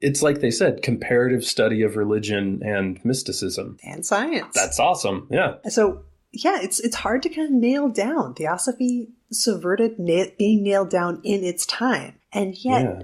it's 0.00 0.22
like 0.22 0.40
they 0.40 0.50
said, 0.50 0.82
comparative 0.82 1.44
study 1.44 1.82
of 1.82 1.96
religion 1.96 2.62
and 2.64 2.98
mysticism. 3.04 3.76
and 3.84 4.04
science. 4.04 4.54
That's 4.56 4.80
awesome. 4.80 5.28
Yeah. 5.30 5.56
So 5.68 6.02
yeah, 6.32 6.60
it's 6.60 6.80
it's 6.80 6.96
hard 6.96 7.22
to 7.24 7.28
kind 7.28 7.48
of 7.48 7.54
nail 7.54 7.88
down. 7.88 8.34
Theosophy 8.34 9.08
subverted 9.30 9.98
na- 9.98 10.26
being 10.38 10.62
nailed 10.62 10.90
down 10.90 11.20
in 11.24 11.44
its 11.44 11.66
time, 11.66 12.14
and 12.32 12.54
yet 12.64 12.82
Yeah. 12.82 13.02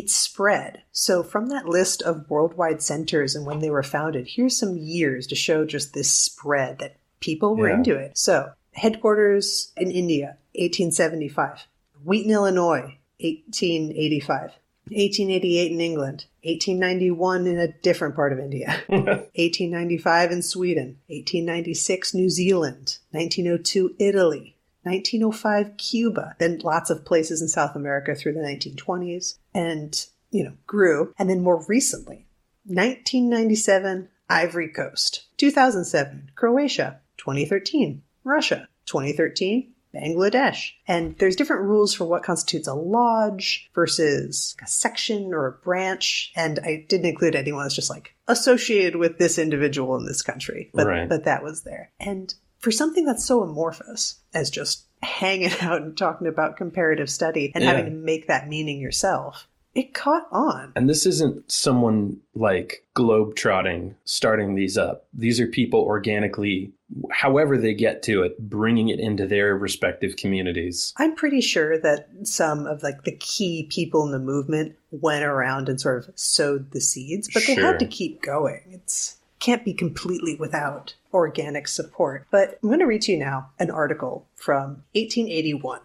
it 0.00 0.10
spread. 0.10 0.82
So 0.92 1.22
from 1.22 1.48
that 1.48 1.66
list 1.68 2.02
of 2.02 2.28
worldwide 2.28 2.82
centers 2.82 3.34
and 3.34 3.46
when 3.46 3.60
they 3.60 3.70
were 3.70 3.82
founded, 3.82 4.26
here's 4.28 4.56
some 4.58 4.76
years 4.76 5.26
to 5.28 5.34
show 5.34 5.64
just 5.64 5.94
this 5.94 6.10
spread 6.10 6.78
that 6.78 6.96
people 7.20 7.56
were 7.56 7.68
Yeah. 7.68 7.76
into 7.76 7.96
it. 7.96 8.16
So 8.18 8.50
headquarters 8.72 9.72
in 9.76 9.90
India, 9.90 10.36
1875. 10.54 11.66
Wheaton, 12.04 12.30
Illinois, 12.32 12.98
1885. 13.20 14.50
1888 14.90 15.72
in 15.72 15.80
England, 15.80 16.26
1891 16.42 17.46
in 17.46 17.58
a 17.58 17.68
different 17.68 18.14
part 18.14 18.32
of 18.32 18.38
India. 18.38 18.82
1895 18.88 20.30
in 20.30 20.42
Sweden, 20.42 20.98
1896 21.08 22.14
New 22.14 22.30
Zealand, 22.30 22.98
1902 23.12 23.96
Italy, 23.98 24.56
1905 24.82 25.76
Cuba, 25.78 26.36
then 26.38 26.58
lots 26.58 26.90
of 26.90 27.04
places 27.04 27.40
in 27.40 27.48
South 27.48 27.74
America 27.74 28.14
through 28.14 28.34
the 28.34 28.40
1920s, 28.40 29.38
and, 29.54 30.06
you 30.30 30.44
know, 30.44 30.52
grew. 30.66 31.14
And 31.18 31.30
then 31.30 31.42
more 31.42 31.64
recently, 31.66 32.26
1997 32.66 34.08
Ivory 34.28 34.68
Coast, 34.68 35.24
2007 35.38 36.30
Croatia, 36.34 37.00
2013 37.18 38.02
Russia, 38.24 38.68
2013 38.86 39.73
Bangladesh. 39.94 40.72
And 40.88 41.16
there's 41.18 41.36
different 41.36 41.62
rules 41.62 41.94
for 41.94 42.04
what 42.04 42.22
constitutes 42.22 42.66
a 42.68 42.74
lodge 42.74 43.70
versus 43.74 44.56
a 44.62 44.66
section 44.66 45.32
or 45.32 45.46
a 45.46 45.52
branch. 45.52 46.32
And 46.36 46.58
I 46.64 46.84
didn't 46.88 47.06
include 47.06 47.34
anyone 47.34 47.64
that's 47.64 47.74
just 47.74 47.90
like 47.90 48.14
associated 48.28 48.96
with 48.96 49.18
this 49.18 49.38
individual 49.38 49.96
in 49.96 50.04
this 50.06 50.22
country. 50.22 50.70
But, 50.74 50.86
Right. 50.86 51.08
but 51.08 51.24
that 51.24 51.42
was 51.42 51.62
there. 51.62 51.90
And 52.00 52.34
for 52.58 52.70
something 52.70 53.04
that's 53.04 53.24
so 53.24 53.42
amorphous 53.42 54.16
as 54.32 54.50
just 54.50 54.84
hanging 55.02 55.52
out 55.60 55.82
and 55.82 55.96
talking 55.96 56.26
about 56.26 56.56
comparative 56.56 57.10
study 57.10 57.52
and 57.54 57.62
Yeah. 57.62 57.70
having 57.74 57.84
to 57.86 57.90
make 57.90 58.26
that 58.26 58.48
meaning 58.48 58.80
yourself, 58.80 59.46
it 59.74 59.92
caught 59.92 60.26
on. 60.30 60.72
And 60.76 60.88
this 60.88 61.04
isn't 61.04 61.50
someone 61.50 62.20
like 62.34 62.86
globetrotting 62.96 63.94
starting 64.04 64.54
these 64.54 64.78
up. 64.78 65.06
These 65.12 65.40
are 65.40 65.46
people 65.46 65.80
organically, 65.80 66.72
however 67.10 67.56
they 67.58 67.74
get 67.74 68.02
to 68.04 68.22
it, 68.22 68.38
bringing 68.38 68.88
it 68.88 69.00
into 69.00 69.26
their 69.26 69.56
respective 69.56 70.16
communities. 70.16 70.92
I'm 70.96 71.14
pretty 71.14 71.40
sure 71.40 71.78
that 71.78 72.08
some 72.22 72.66
of 72.66 72.82
like 72.82 73.04
the 73.04 73.16
key 73.16 73.66
people 73.70 74.04
in 74.06 74.12
the 74.12 74.18
movement 74.18 74.76
went 74.90 75.24
around 75.24 75.68
and 75.68 75.80
sort 75.80 76.06
of 76.06 76.12
sowed 76.18 76.70
the 76.70 76.80
seeds, 76.80 77.28
but 77.32 77.44
they 77.46 77.54
Sure. 77.54 77.64
had 77.64 77.78
to 77.80 77.86
keep 77.86 78.22
going. 78.22 78.60
It's 78.70 79.16
can't 79.40 79.64
be 79.64 79.74
completely 79.74 80.36
without 80.36 80.94
organic 81.12 81.68
support. 81.68 82.26
But 82.30 82.58
I'm 82.62 82.68
going 82.70 82.78
to 82.78 82.86
read 82.86 83.02
to 83.02 83.12
you 83.12 83.18
now 83.18 83.50
an 83.58 83.70
article 83.70 84.26
from 84.36 84.84
1881 84.94 85.80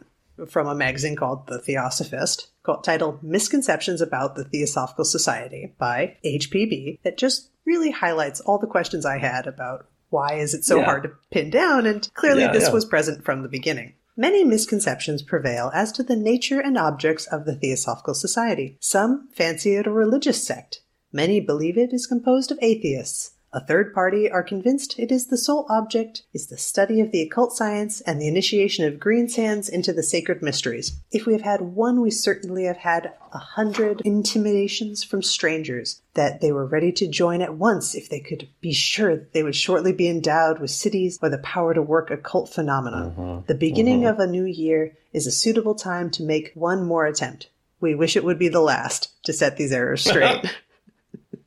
from 0.47 0.67
a 0.67 0.75
magazine 0.75 1.17
called 1.17 1.47
The 1.47 1.59
Theosophist, 1.59 2.47
called, 2.63 2.85
titled 2.85 3.21
Misconceptions 3.21 3.99
About 3.99 4.35
the 4.35 4.45
Theosophical 4.45 5.03
Society 5.03 5.73
by 5.77 6.15
HPB, 6.23 6.99
that 7.03 7.17
just 7.17 7.49
really 7.65 7.91
highlights 7.91 8.39
all 8.39 8.57
the 8.57 8.65
questions 8.67 9.05
I 9.05 9.17
had 9.17 9.45
about 9.47 9.87
why 10.09 10.33
is 10.35 10.53
it 10.53 10.63
so 10.65 10.77
Yeah. 10.77 10.85
hard 10.85 11.03
to 11.03 11.11
pin 11.31 11.49
down, 11.49 11.85
and 11.85 12.09
clearly 12.13 12.41
Yeah, 12.41 12.51
this 12.51 12.63
yeah. 12.67 12.73
was 12.73 12.85
present 12.85 13.23
from 13.23 13.41
the 13.43 13.49
beginning. 13.49 13.93
Many 14.17 14.43
misconceptions 14.43 15.21
prevail 15.21 15.71
as 15.73 15.91
to 15.93 16.03
the 16.03 16.15
nature 16.15 16.59
and 16.59 16.77
objects 16.77 17.25
of 17.27 17.45
the 17.45 17.55
Theosophical 17.55 18.13
Society. 18.13 18.77
Some 18.81 19.29
fancy 19.33 19.75
it 19.75 19.87
a 19.87 19.91
religious 19.91 20.43
sect. 20.43 20.81
Many 21.13 21.39
believe 21.39 21.77
it 21.77 21.93
is 21.93 22.05
composed 22.05 22.51
of 22.51 22.59
atheists. 22.61 23.31
A 23.51 23.65
third 23.65 23.95
party 23.95 24.29
are 24.29 24.43
convinced 24.43 24.99
it 24.99 25.11
is 25.11 25.27
the 25.27 25.37
sole 25.37 25.65
object 25.69 26.21
is 26.33 26.47
the 26.47 26.57
study 26.57 27.01
of 27.01 27.11
the 27.11 27.21
occult 27.21 27.51
science 27.51 27.99
and 28.01 28.21
the 28.21 28.27
initiation 28.27 28.85
of 28.85 28.99
green 28.99 29.27
sands 29.27 29.67
into 29.67 29.91
the 29.91 30.03
sacred 30.03 30.43
mysteries. 30.43 30.99
If 31.11 31.25
we 31.25 31.33
have 31.33 31.41
had 31.41 31.61
one, 31.61 31.99
we 31.99 32.11
certainly 32.11 32.65
have 32.65 32.77
had 32.77 33.11
a 33.33 33.39
hundred 33.39 34.01
intimidations 34.01 35.03
from 35.03 35.23
strangers 35.23 35.99
that 36.13 36.41
they 36.41 36.51
were 36.51 36.65
ready 36.65 36.91
to 36.91 37.07
join 37.07 37.41
at 37.41 37.55
once 37.55 37.95
if 37.95 38.07
they 38.07 38.19
could 38.19 38.47
be 38.61 38.71
sure 38.71 39.15
that 39.15 39.33
they 39.33 39.41
would 39.41 39.55
shortly 39.55 39.93
be 39.93 40.07
endowed 40.07 40.59
with 40.59 40.69
siddhis 40.69 41.17
or 41.19 41.29
the 41.29 41.39
power 41.39 41.73
to 41.73 41.81
work 41.81 42.11
occult 42.11 42.49
phenomena. 42.49 43.07
Uh-huh. 43.07 43.41
The 43.47 43.55
beginning 43.55 44.05
uh-huh. 44.05 44.13
of 44.13 44.19
a 44.19 44.31
new 44.31 44.45
year 44.45 44.95
is 45.11 45.25
a 45.25 45.31
suitable 45.31 45.75
time 45.75 46.11
to 46.11 46.23
make 46.23 46.51
one 46.53 46.85
more 46.85 47.07
attempt. 47.07 47.49
We 47.79 47.95
wish 47.95 48.15
it 48.15 48.23
would 48.23 48.37
be 48.37 48.49
the 48.49 48.61
last 48.61 49.23
to 49.23 49.33
set 49.33 49.57
these 49.57 49.71
errors 49.71 50.03
straight. 50.03 50.45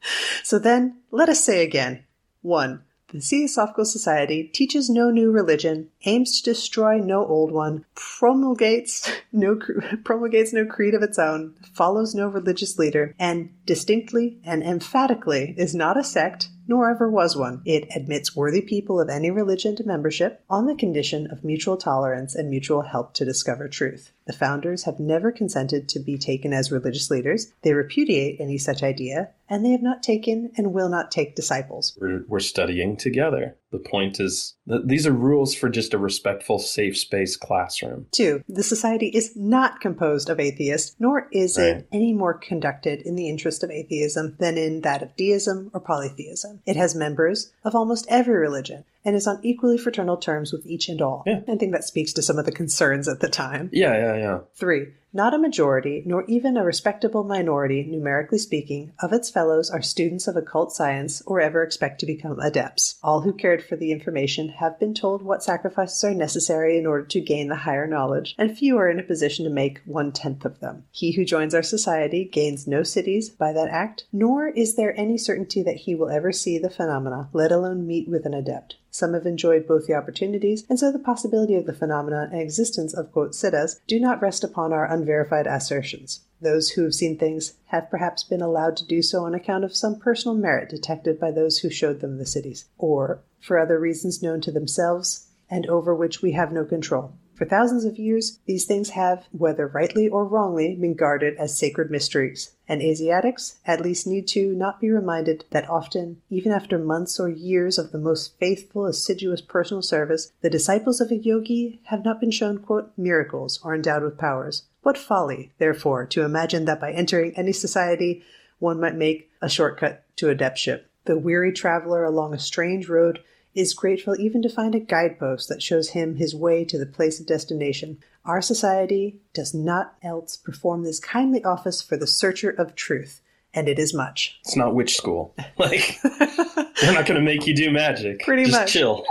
So 0.43 0.59
then, 0.59 0.99
let 1.11 1.29
us 1.29 1.45
say 1.45 1.63
again 1.63 2.05
1. 2.43 2.83
The 3.13 3.21
Theosophical 3.21 3.85
Society 3.85 4.45
teaches 4.45 4.89
no 4.89 5.11
new 5.11 5.31
religion, 5.31 5.91
aims 6.07 6.41
to 6.41 6.51
destroy 6.51 6.97
no 6.97 7.27
old 7.27 7.53
one, 7.53 7.85
promulgates 7.95 9.09
no 9.33 9.59
promulgates 10.05 10.55
no 10.55 10.65
creed 10.65 10.95
of 10.95 11.03
its 11.03 11.19
own, 11.19 11.55
follows 11.75 12.15
no 12.15 12.27
religious 12.27 12.79
leader, 12.79 13.15
and 13.19 13.51
distinctly 13.67 14.41
and 14.45 14.63
emphatically 14.63 15.55
is 15.59 15.75
not 15.75 15.99
a 15.99 16.05
sect, 16.05 16.49
nor 16.73 16.89
ever 16.89 17.11
was 17.11 17.37
one. 17.37 17.61
It 17.67 17.87
admits 17.95 18.35
worthy 18.35 18.63
people 18.63 18.99
of 18.99 19.11
any 19.11 19.31
religion 19.31 19.77
to 19.77 19.85
membership 19.85 20.43
on 20.49 20.65
the 20.65 20.75
condition 20.75 21.31
of 21.31 21.45
mutual 21.45 21.77
tolerance 21.77 22.35
and 22.35 22.49
mutual 22.49 22.81
help 22.81 23.13
to 23.13 23.27
discover 23.27 23.69
truth. 23.69 24.11
The 24.25 24.33
founders 24.33 24.85
have 24.85 24.99
never 24.99 25.31
consented 25.31 25.87
to 25.91 26.01
be 26.01 26.17
taken 26.17 26.55
as 26.55 26.73
religious 26.73 27.11
leaders. 27.11 27.53
They 27.61 27.75
repudiate 27.75 28.41
any 28.41 28.57
such 28.57 28.83
idea, 28.83 29.29
and 29.51 29.63
they 29.63 29.73
have 29.73 29.83
not 29.83 30.03
taken 30.03 30.51
and 30.57 30.73
will 30.73 30.89
not 30.89 31.11
take 31.11 31.37
disciples. 31.37 31.95
We're, 32.01 32.25
we're 32.27 32.41
studying 32.41 32.97
together. 32.97 33.55
The 33.73 33.79
point 33.79 34.21
is, 34.21 34.55
th- 34.69 34.83
these 34.85 35.07
are 35.07 35.13
rules 35.13 35.55
for 35.55 35.69
just 35.69 35.95
a 35.95 35.99
respectful, 35.99 36.59
safe 36.59 36.97
space 36.99 37.37
classroom. 37.37 38.07
Two, 38.13 38.45
the 38.49 38.63
society 38.63 39.09
is 39.09 39.35
not 39.35 39.81
composed 39.81 40.29
of 40.29 40.39
atheists, 40.39 40.95
nor 41.01 41.27
is 41.33 41.57
Right. 41.59 41.77
it 41.79 41.89
any 41.91 42.13
more 42.13 42.35
conducted 42.35 43.01
in 43.01 43.17
the 43.17 43.29
interest 43.29 43.65
of 43.65 43.71
atheism 43.71 44.37
than 44.39 44.59
in 44.59 44.83
that 44.83 45.03
of 45.03 45.17
deism 45.17 45.71
or 45.73 45.81
polytheism. 45.81 46.61
It 46.67 46.77
has 46.77 46.95
members 46.95 47.51
of 47.65 47.75
almost 47.75 48.07
every 48.09 48.37
religion 48.37 48.85
and 49.05 49.17
is 49.17 49.27
on 49.27 49.41
equally 49.43 49.79
fraternal 49.79 50.17
terms 50.17 50.53
with 50.53 50.67
each 50.67 50.89
and 50.89 51.03
all. 51.03 51.23
Yeah. 51.27 51.41
I 51.49 51.57
think 51.57 51.73
that 51.73 51.85
speaks 51.85 52.13
to 52.15 52.23
some 52.23 52.39
of 52.39 52.45
the 52.45 52.53
concerns 52.53 53.09
at 53.09 53.21
the 53.21 53.29
time. 53.29 53.71
Yeah, 53.73 53.95
yeah, 53.97 54.17
yeah. 54.17 54.39
Three, 54.55 54.89
not 55.15 55.35
a 55.35 55.39
majority, 55.39 56.03
nor 56.07 56.25
even 56.25 56.57
a 56.57 56.65
respectable 56.65 57.23
minority, 57.23 57.85
numerically 57.85 58.39
speaking, 58.39 58.93
of 59.01 59.13
its 59.13 59.29
fellows 59.29 59.71
are 59.71 59.83
students 59.83 60.27
of 60.27 60.37
occult 60.37 60.73
science 60.73 61.23
or 61.27 61.41
ever 61.41 61.63
expect 61.63 62.01
to 62.01 62.07
become 62.07 62.41
adepts. 62.41 62.99
All 63.03 63.21
who 63.21 63.35
cared 63.35 63.63
for 63.63 63.77
the 63.77 63.93
information 63.93 64.49
have 64.49 64.81
been 64.81 64.95
told 64.95 65.23
what 65.23 65.45
sacrifices 65.45 66.03
are 66.05 66.15
necessary 66.15 66.79
in 66.79 66.87
order 66.87 67.05
to 67.05 67.21
gain 67.21 67.49
the 67.49 67.57
higher 67.57 67.87
knowledge, 67.87 68.35
and 68.39 68.57
few 68.57 68.79
are 68.79 68.89
in 68.89 68.99
a 68.99 69.03
position 69.03 69.45
to 69.45 69.51
make 69.51 69.81
one 69.85 70.13
tenth 70.13 70.47
of 70.47 70.61
them. 70.61 70.85
He 70.91 71.13
who 71.13 71.27
joins 71.27 71.55
our 71.55 71.63
society 71.63 72.25
gains 72.25 72.67
no 72.67 72.81
siddhis 72.81 73.37
by 73.37 73.53
that 73.53 73.69
act, 73.69 74.05
nor 74.13 74.49
is 74.49 74.77
there 74.77 74.99
any 74.99 75.19
certainty 75.19 75.63
that 75.63 75.77
he 75.77 75.95
will 75.95 76.09
ever 76.09 76.33
see 76.33 76.57
the 76.57 76.71
phenomena, 76.71 77.29
let 77.35 77.53
alone 77.53 77.87
meet 77.87 78.09
with 78.09 78.25
an 78.25 78.33
adept. 78.33 78.77
Some 78.95 79.15
have 79.15 79.25
enjoyed 79.25 79.67
both 79.67 79.87
the 79.87 79.95
opportunities, 79.95 80.67
and 80.69 80.79
so 80.79 80.93
the 80.93 80.99
possibility 80.99 81.55
of 81.55 81.65
the 81.65 81.73
phenomena 81.73 82.29
and 82.31 82.43
existence 82.43 82.93
of 82.93 83.11
quote 83.11 83.33
siddhis 83.33 83.81
do 83.87 83.99
not 83.99 84.21
rest 84.21 84.45
upon 84.45 84.71
our 84.71 84.85
unverified 84.85 85.47
assertions. 85.47 86.21
Those 86.43 86.73
who 86.73 86.83
have 86.83 86.95
seen 86.95 87.17
things 87.17 87.55
have 87.69 87.89
perhaps 87.89 88.23
been 88.23 88.43
allowed 88.43 88.77
to 88.77 88.87
do 88.87 89.01
so 89.01 89.25
on 89.25 89.35
account 89.35 89.65
of 89.65 89.75
some 89.75 89.99
personal 89.99 90.37
merit 90.37 90.69
detected 90.69 91.19
by 91.19 91.31
those 91.31 91.61
who 91.61 91.71
showed 91.71 92.01
them 92.01 92.19
the 92.19 92.27
siddhis, 92.27 92.65
or 92.77 93.23
for 93.41 93.59
other 93.59 93.79
reasons 93.79 94.23
known 94.23 94.43
to 94.43 94.53
themselves 94.53 95.27
and 95.49 95.67
over 95.69 95.95
which 95.95 96.21
we 96.21 96.33
have 96.33 96.53
no 96.53 96.65
control. 96.65 97.15
For 97.43 97.49
thousands 97.49 97.85
of 97.85 97.99
years, 97.99 98.39
these 98.47 98.67
things 98.67 98.91
have, 98.91 99.25
whether 99.33 99.67
rightly 99.67 100.09
or 100.09 100.25
wrongly, 100.25 100.77
been 100.77 100.95
guarded 100.95 101.37
as 101.39 101.59
sacred 101.59 101.91
mysteries, 101.91 102.53
and 102.69 102.81
Asiatics 102.81 103.57
at 103.67 103.81
least 103.81 104.07
need 104.07 104.29
to 104.29 104.55
not 104.55 104.81
be 104.81 104.93
reminded 104.93 105.45
that 105.51 105.69
often, 105.69 106.23
even 106.31 106.53
after 106.53 106.79
months 106.79 107.19
or 107.19 107.29
years 107.29 107.79
of 107.79 107.91
the 107.91 107.99
most 107.99 108.39
faithful, 108.39 108.87
assiduous 108.87 109.41
personal 109.41 109.83
service, 109.83 110.31
the 110.41 110.49
disciples 110.49 111.01
of 111.01 111.11
a 111.11 111.17
yogi 111.17 111.81
have 111.87 112.05
not 112.05 112.21
been 112.21 112.31
shown, 112.31 112.59
quote, 112.59 112.93
miracles 112.97 113.59
or 113.65 113.75
endowed 113.75 114.05
with 114.05 114.19
powers. 114.19 114.63
What 114.85 114.97
folly, 114.97 115.51
therefore, 115.59 116.07
to 116.07 116.23
imagine 116.23 116.65
that 116.67 116.81
by 116.81 116.93
entering 116.93 117.33
any 117.37 117.53
society 117.53 118.23
one 118.61 118.79
might 118.79 118.95
make 118.95 119.33
a 119.41 119.49
shortcut 119.49 120.05
to 120.19 120.27
adeptship. 120.27 120.83
The 121.07 121.19
weary 121.19 121.53
traveler 121.53 122.05
along 122.05 122.35
a 122.35 122.39
strange 122.39 122.89
road 122.89 123.19
is 123.55 123.75
grateful 123.75 124.19
even 124.19 124.43
to 124.43 124.49
find 124.49 124.75
a 124.75 124.81
guidepost 124.81 125.49
that 125.49 125.63
shows 125.63 125.91
him 125.91 126.17
his 126.17 126.35
way 126.35 126.65
to 126.65 126.79
the 126.79 126.87
place 126.87 127.21
of 127.21 127.27
destination. 127.27 127.99
Our 128.25 128.41
society 128.41 129.17
does 129.35 129.53
not 129.53 129.95
else 130.03 130.37
perform 130.37 130.85
this 130.85 131.01
kindly 131.01 131.45
office 131.45 131.83
for 131.83 131.97
the 131.97 132.07
searcher 132.07 132.51
of 132.51 132.75
truth, 132.75 133.21
and 133.53 133.69
it 133.69 133.79
is 133.79 133.93
much. 133.93 134.39
It's 134.41 134.57
not 134.57 134.75
witch 134.75 134.97
school. 134.97 135.35
Like, 135.59 135.99
they're 136.03 136.93
not 136.93 137.07
going 137.07 137.21
to 137.21 137.21
make 137.21 137.47
you 137.47 137.55
do 137.55 137.71
magic. 137.71 138.21
Pretty 138.21 138.45
Just 138.45 138.59
much. 138.59 138.73
chill. 138.73 139.05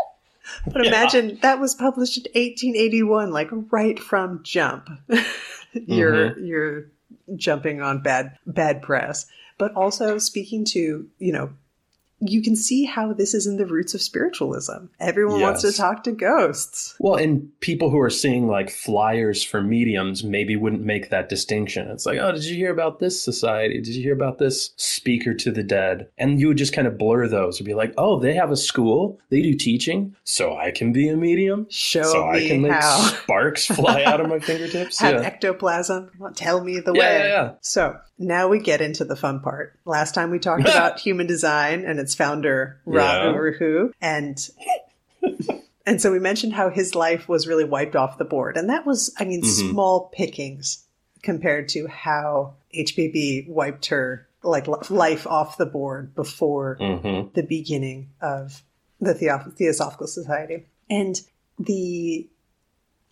But 0.66 0.86
imagine 0.86 1.40
that 1.42 1.60
was 1.60 1.76
published 1.76 2.18
in 2.18 2.24
1881, 2.24 3.32
like 3.32 3.50
right 3.72 3.98
from 3.98 4.42
jump. 4.44 4.90
you're 5.74 6.32
mm-hmm. 6.32 6.46
you're 6.46 6.86
jumping 7.36 7.82
on 7.82 8.02
bad 8.02 8.38
bad 8.46 8.82
press, 8.82 9.28
but 9.58 9.74
also 9.76 10.18
speaking 10.18 10.66
to 10.66 11.08
you 11.20 11.32
know. 11.32 11.52
You 12.22 12.42
can 12.42 12.56
see 12.56 12.86
how 12.86 13.14
this 13.14 13.34
is 13.34 13.48
in 13.48 13.58
the 13.58 13.66
roots 13.66 13.94
of 13.94 14.02
spiritualism. 14.02 14.86
Everyone 15.00 15.42
wants 15.42 15.62
to 15.64 15.72
talk 15.72 16.04
to 16.04 16.12
ghosts. 16.12 16.96
Well, 17.00 17.16
and 17.16 17.50
people 17.62 17.90
who 17.90 18.00
are 18.00 18.10
seeing 18.10 18.48
like 18.48 18.70
flyers 18.70 19.44
for 19.44 19.62
mediums 19.62 20.24
maybe 20.24 20.56
wouldn't 20.56 20.84
make 20.84 21.10
that 21.10 21.30
distinction. 21.30 21.88
It's 21.90 22.06
like, 22.06 22.20
oh, 22.20 22.32
did 22.32 22.46
you 22.46 22.56
hear 22.56 22.72
about 22.72 23.00
this 23.00 23.22
society? 23.22 23.82
Did 23.82 23.96
you 23.96 24.04
hear 24.04 24.14
about 24.14 24.38
this 24.38 24.72
speaker 24.78 25.34
to 25.34 25.52
the 25.52 25.64
dead? 25.64 26.08
And 26.18 26.40
you 26.40 26.48
would 26.48 26.58
just 26.58 26.74
kind 26.74 26.88
of 26.88 26.98
blur 26.98 27.28
those 27.28 27.60
and 27.60 27.66
be 27.66 27.74
like, 27.74 27.94
oh, 27.98 28.20
they 28.20 28.34
have 28.36 28.52
a 28.52 28.58
school, 28.58 29.20
they 29.30 29.42
do 29.42 29.56
teaching, 29.56 30.16
so 30.24 30.56
I 30.56 30.72
can 30.72 30.94
be 30.94 31.10
a 31.10 31.18
medium, 31.18 31.66
Show 31.70 32.04
so 32.04 32.28
I 32.28 32.34
me 32.40 32.48
can 32.48 32.62
make 32.62 32.72
how. 32.72 32.98
sparks 33.00 33.66
fly 33.66 34.04
out 34.04 34.22
of 34.22 34.30
my 34.30 34.40
fingertips. 34.40 35.00
Have 35.02 35.16
yeah. 35.16 35.22
ectoplasm. 35.22 36.12
Tell 36.36 36.64
me 36.64 36.80
the 36.80 36.94
Yeah, 36.94 37.00
way. 37.00 37.18
yeah, 37.20 37.28
yeah. 37.28 37.52
So 37.62 37.98
now 38.22 38.48
we 38.48 38.60
get 38.60 38.82
into 38.82 39.04
the 39.06 39.16
fun 39.16 39.40
part. 39.42 39.78
Last 39.86 40.14
time 40.14 40.32
we 40.32 40.40
talked 40.40 40.62
about 40.70 41.00
human 41.00 41.28
design 41.28 41.84
and 41.86 42.00
its 42.00 42.16
founder, 42.16 42.80
Ra 42.86 43.24
Yeah. 43.24 43.88
And 44.02 44.50
and 45.86 46.02
so 46.02 46.12
we 46.12 46.20
mentioned 46.20 46.54
how 46.54 46.70
his 46.70 46.96
life 46.96 47.28
was 47.28 47.48
really 47.48 47.66
wiped 47.66 47.96
off 47.96 48.18
the 48.18 48.26
board, 48.26 48.58
and 48.58 48.70
that 48.70 48.86
was, 48.86 49.14
I 49.20 49.26
mean, 49.26 49.42
Mhm. 49.42 49.72
small 49.72 50.10
pickings 50.14 50.86
compared 51.24 51.70
to 51.70 51.88
how 51.88 52.54
HPB 52.76 53.48
wiped 53.50 53.88
her 53.88 54.28
like 54.44 54.68
life 54.90 55.28
off 55.28 55.58
the 55.58 55.66
board 55.68 56.16
before 56.16 56.76
hmm 56.80 57.28
the 57.34 57.44
beginning 57.48 58.10
of 58.22 58.64
the 59.00 59.14
Theosoph- 59.14 59.56
Theosophical 59.56 60.08
Society. 60.08 60.66
And 60.90 61.20
the 61.60 62.28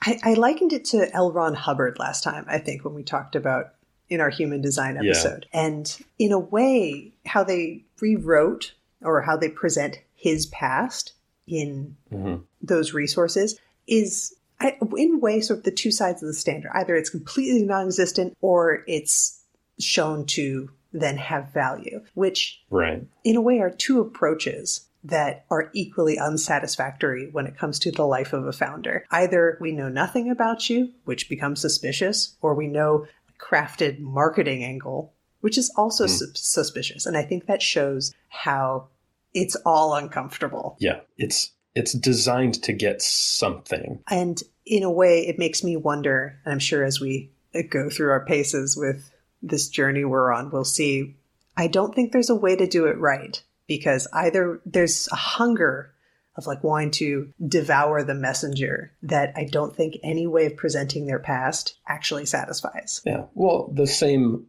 I, 0.02 0.20
I 0.24 0.34
likened 0.34 0.74
it 0.74 0.86
to 0.86 1.14
L. 1.14 1.32
Ron 1.32 1.54
Hubbard 1.54 2.00
last 2.00 2.24
time, 2.24 2.46
I 2.48 2.58
think, 2.58 2.84
when 2.86 2.94
we 2.94 3.04
talked 3.04 3.36
about 3.36 3.74
in 4.10 4.20
our 4.22 4.30
human 4.30 4.62
design 4.62 4.96
Yeah. 4.96 5.12
episode. 5.12 5.46
And 5.54 5.98
in 6.18 6.32
a 6.32 6.40
way, 6.40 7.14
how 7.26 7.44
they 7.44 7.84
rewrote 8.02 8.74
or 9.02 9.22
how 9.22 9.38
they 9.38 9.50
present 9.50 10.00
his 10.16 10.46
past 10.48 11.14
in 11.48 11.96
hmm 12.10 12.36
those 12.62 12.94
resources 12.94 13.58
is 13.88 14.36
I, 14.60 14.76
in 14.98 15.14
a 15.14 15.18
way 15.18 15.40
sort 15.40 15.60
of 15.60 15.64
the 15.64 15.72
two 15.72 15.92
sides 15.92 16.22
of 16.22 16.28
the 16.28 16.34
standard 16.34 16.72
either 16.74 16.94
it's 16.98 17.10
completely 17.10 17.64
non-existent 17.64 18.36
or 18.42 18.84
it's 18.86 19.40
shown 19.80 20.26
to 20.26 20.70
then 20.92 21.16
have 21.18 21.54
value, 21.54 22.02
which 22.16 22.62
Right. 22.70 23.08
in 23.24 23.38
a 23.38 23.42
way 23.42 23.60
are 23.60 23.70
two 23.70 24.02
approaches 24.02 24.88
that 25.06 25.46
are 25.50 25.70
equally 25.74 26.18
unsatisfactory 26.20 27.30
when 27.32 27.48
it 27.48 27.58
comes 27.58 27.80
to 27.80 27.92
the 27.92 28.06
life 28.06 28.34
of 28.34 28.46
a 28.46 28.52
founder. 28.52 29.06
Either 29.12 29.58
we 29.62 29.72
know 29.72 29.88
nothing 29.88 30.30
about 30.30 30.70
you, 30.70 30.90
which 31.06 31.30
becomes 31.30 31.62
suspicious, 31.62 32.36
or 32.42 32.54
we 32.54 32.68
know 32.68 33.06
crafted 33.40 34.00
marketing 34.00 34.64
angle, 34.64 35.14
which 35.42 35.58
is 35.58 35.72
also 35.76 36.06
Mm. 36.06 36.10
sus- 36.10 36.32
suspicious. 36.36 37.06
And 37.06 37.16
I 37.18 37.24
think 37.24 37.46
that 37.46 37.62
shows 37.62 38.14
how 38.28 38.88
it's 39.34 39.56
all 39.66 39.94
uncomfortable. 39.96 40.76
Yeah. 40.80 41.02
It's 41.18 41.52
it's 41.76 41.94
designed 41.94 42.62
to 42.64 42.74
get 42.74 43.02
something. 43.02 44.04
And 44.10 44.42
in 44.66 44.84
a 44.84 44.92
way, 44.92 45.28
it 45.28 45.38
makes 45.38 45.64
me 45.64 45.78
wonder, 45.78 46.40
and 46.44 46.52
I'm 46.52 46.60
sure 46.60 46.84
as 46.84 47.00
we 47.00 47.32
go 47.70 47.90
through 47.90 48.10
our 48.10 48.26
paces 48.26 48.76
with 48.76 49.12
this 49.42 49.70
journey 49.70 50.04
we're 50.04 50.34
on, 50.34 50.50
we'll 50.52 50.66
see. 50.66 51.16
I 51.56 51.68
don't 51.68 51.94
think 51.94 52.12
there's 52.12 52.30
a 52.32 52.36
way 52.36 52.56
to 52.56 52.68
do 52.68 52.88
it 52.88 52.98
right 52.98 53.42
because 53.68 54.08
either 54.14 54.60
there's 54.66 55.08
a 55.12 55.16
hunger 55.16 55.94
of 56.36 56.48
like 56.48 56.64
wanting 56.64 56.92
to 56.92 57.34
devour 57.46 58.04
the 58.04 58.14
messenger 58.14 58.92
that 59.04 59.34
I 59.36 59.46
don't 59.46 59.76
think 59.76 59.98
any 60.04 60.28
way 60.28 60.46
of 60.46 60.58
presenting 60.58 61.06
their 61.06 61.20
past 61.20 61.78
actually 61.88 62.26
satisfies. 62.26 63.02
Yeah. 63.06 63.26
Well, 63.34 63.70
the 63.74 63.88
same 63.88 64.46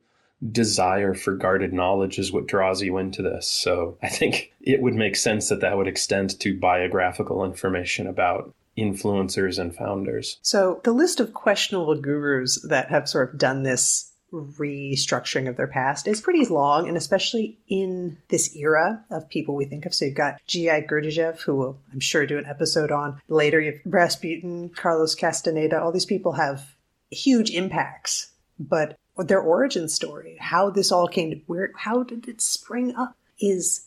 desire 0.52 1.14
for 1.14 1.34
guarded 1.36 1.72
knowledge 1.72 2.18
is 2.18 2.32
what 2.32 2.46
draws 2.46 2.80
you 2.80 2.96
into 2.98 3.22
this. 3.22 3.46
So 3.46 3.98
I 4.02 4.08
think 4.08 4.52
it 4.60 4.80
would 4.80 4.94
make 4.94 5.16
sense 5.16 5.48
that 5.48 5.60
that 5.60 5.76
would 5.76 5.88
extend 5.88 6.38
to 6.40 6.58
biographical 6.58 7.44
information 7.44 8.06
about 8.06 8.54
influencers 8.78 9.58
and 9.58 9.74
founders. 9.74 10.38
So 10.42 10.80
the 10.84 10.92
list 10.92 11.20
of 11.20 11.34
questionable 11.34 12.00
gurus 12.00 12.64
that 12.68 12.88
have 12.88 13.08
sort 13.08 13.34
of 13.34 13.38
done 13.38 13.62
this 13.62 14.09
restructuring 14.32 15.48
of 15.48 15.56
their 15.56 15.66
past 15.66 16.06
is 16.06 16.20
pretty 16.20 16.44
long, 16.46 16.88
and 16.88 16.96
especially 16.96 17.58
in 17.68 18.18
this 18.28 18.54
era 18.56 19.04
of 19.10 19.28
people 19.28 19.54
we 19.54 19.64
think 19.64 19.86
of. 19.86 19.94
So 19.94 20.04
you've 20.04 20.14
got 20.14 20.40
G.I. 20.46 20.82
Gurdjieff, 20.82 21.40
who 21.40 21.56
we'll, 21.56 21.78
I'm 21.92 22.00
sure, 22.00 22.26
do 22.26 22.38
an 22.38 22.46
episode 22.46 22.90
on 22.90 23.20
later. 23.28 23.60
You 23.60 23.72
have 23.72 23.80
Rasputin, 23.84 24.70
Carlos 24.70 25.14
Castaneda. 25.14 25.80
All 25.80 25.92
these 25.92 26.06
people 26.06 26.32
have 26.32 26.74
huge 27.10 27.50
impacts, 27.50 28.30
but 28.58 28.96
their 29.16 29.40
origin 29.40 29.88
story, 29.88 30.36
how 30.40 30.70
this 30.70 30.92
all 30.92 31.08
came 31.08 31.30
to 31.30 31.36
where, 31.46 31.72
how 31.76 32.02
did 32.02 32.28
it 32.28 32.40
spring 32.40 32.94
up, 32.96 33.16
is 33.40 33.86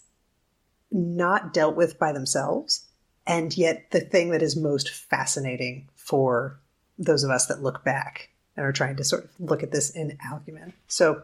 not 0.92 1.54
dealt 1.54 1.76
with 1.76 1.98
by 1.98 2.12
themselves. 2.12 2.86
And 3.26 3.56
yet, 3.58 3.92
the 3.92 4.02
thing 4.02 4.32
that 4.32 4.42
is 4.42 4.56
most 4.56 4.90
fascinating 4.90 5.88
for 5.96 6.60
those 7.00 7.24
of 7.24 7.32
us 7.32 7.48
that 7.48 7.64
look 7.64 7.84
back 7.84 8.30
and 8.56 8.66
are 8.66 8.72
trying 8.72 8.96
to 8.98 9.04
sort 9.04 9.26
of 9.26 9.30
look 9.40 9.64
at 9.64 9.72
this 9.72 9.90
in 9.92 10.18
acumen. 10.32 10.74
So, 10.88 11.24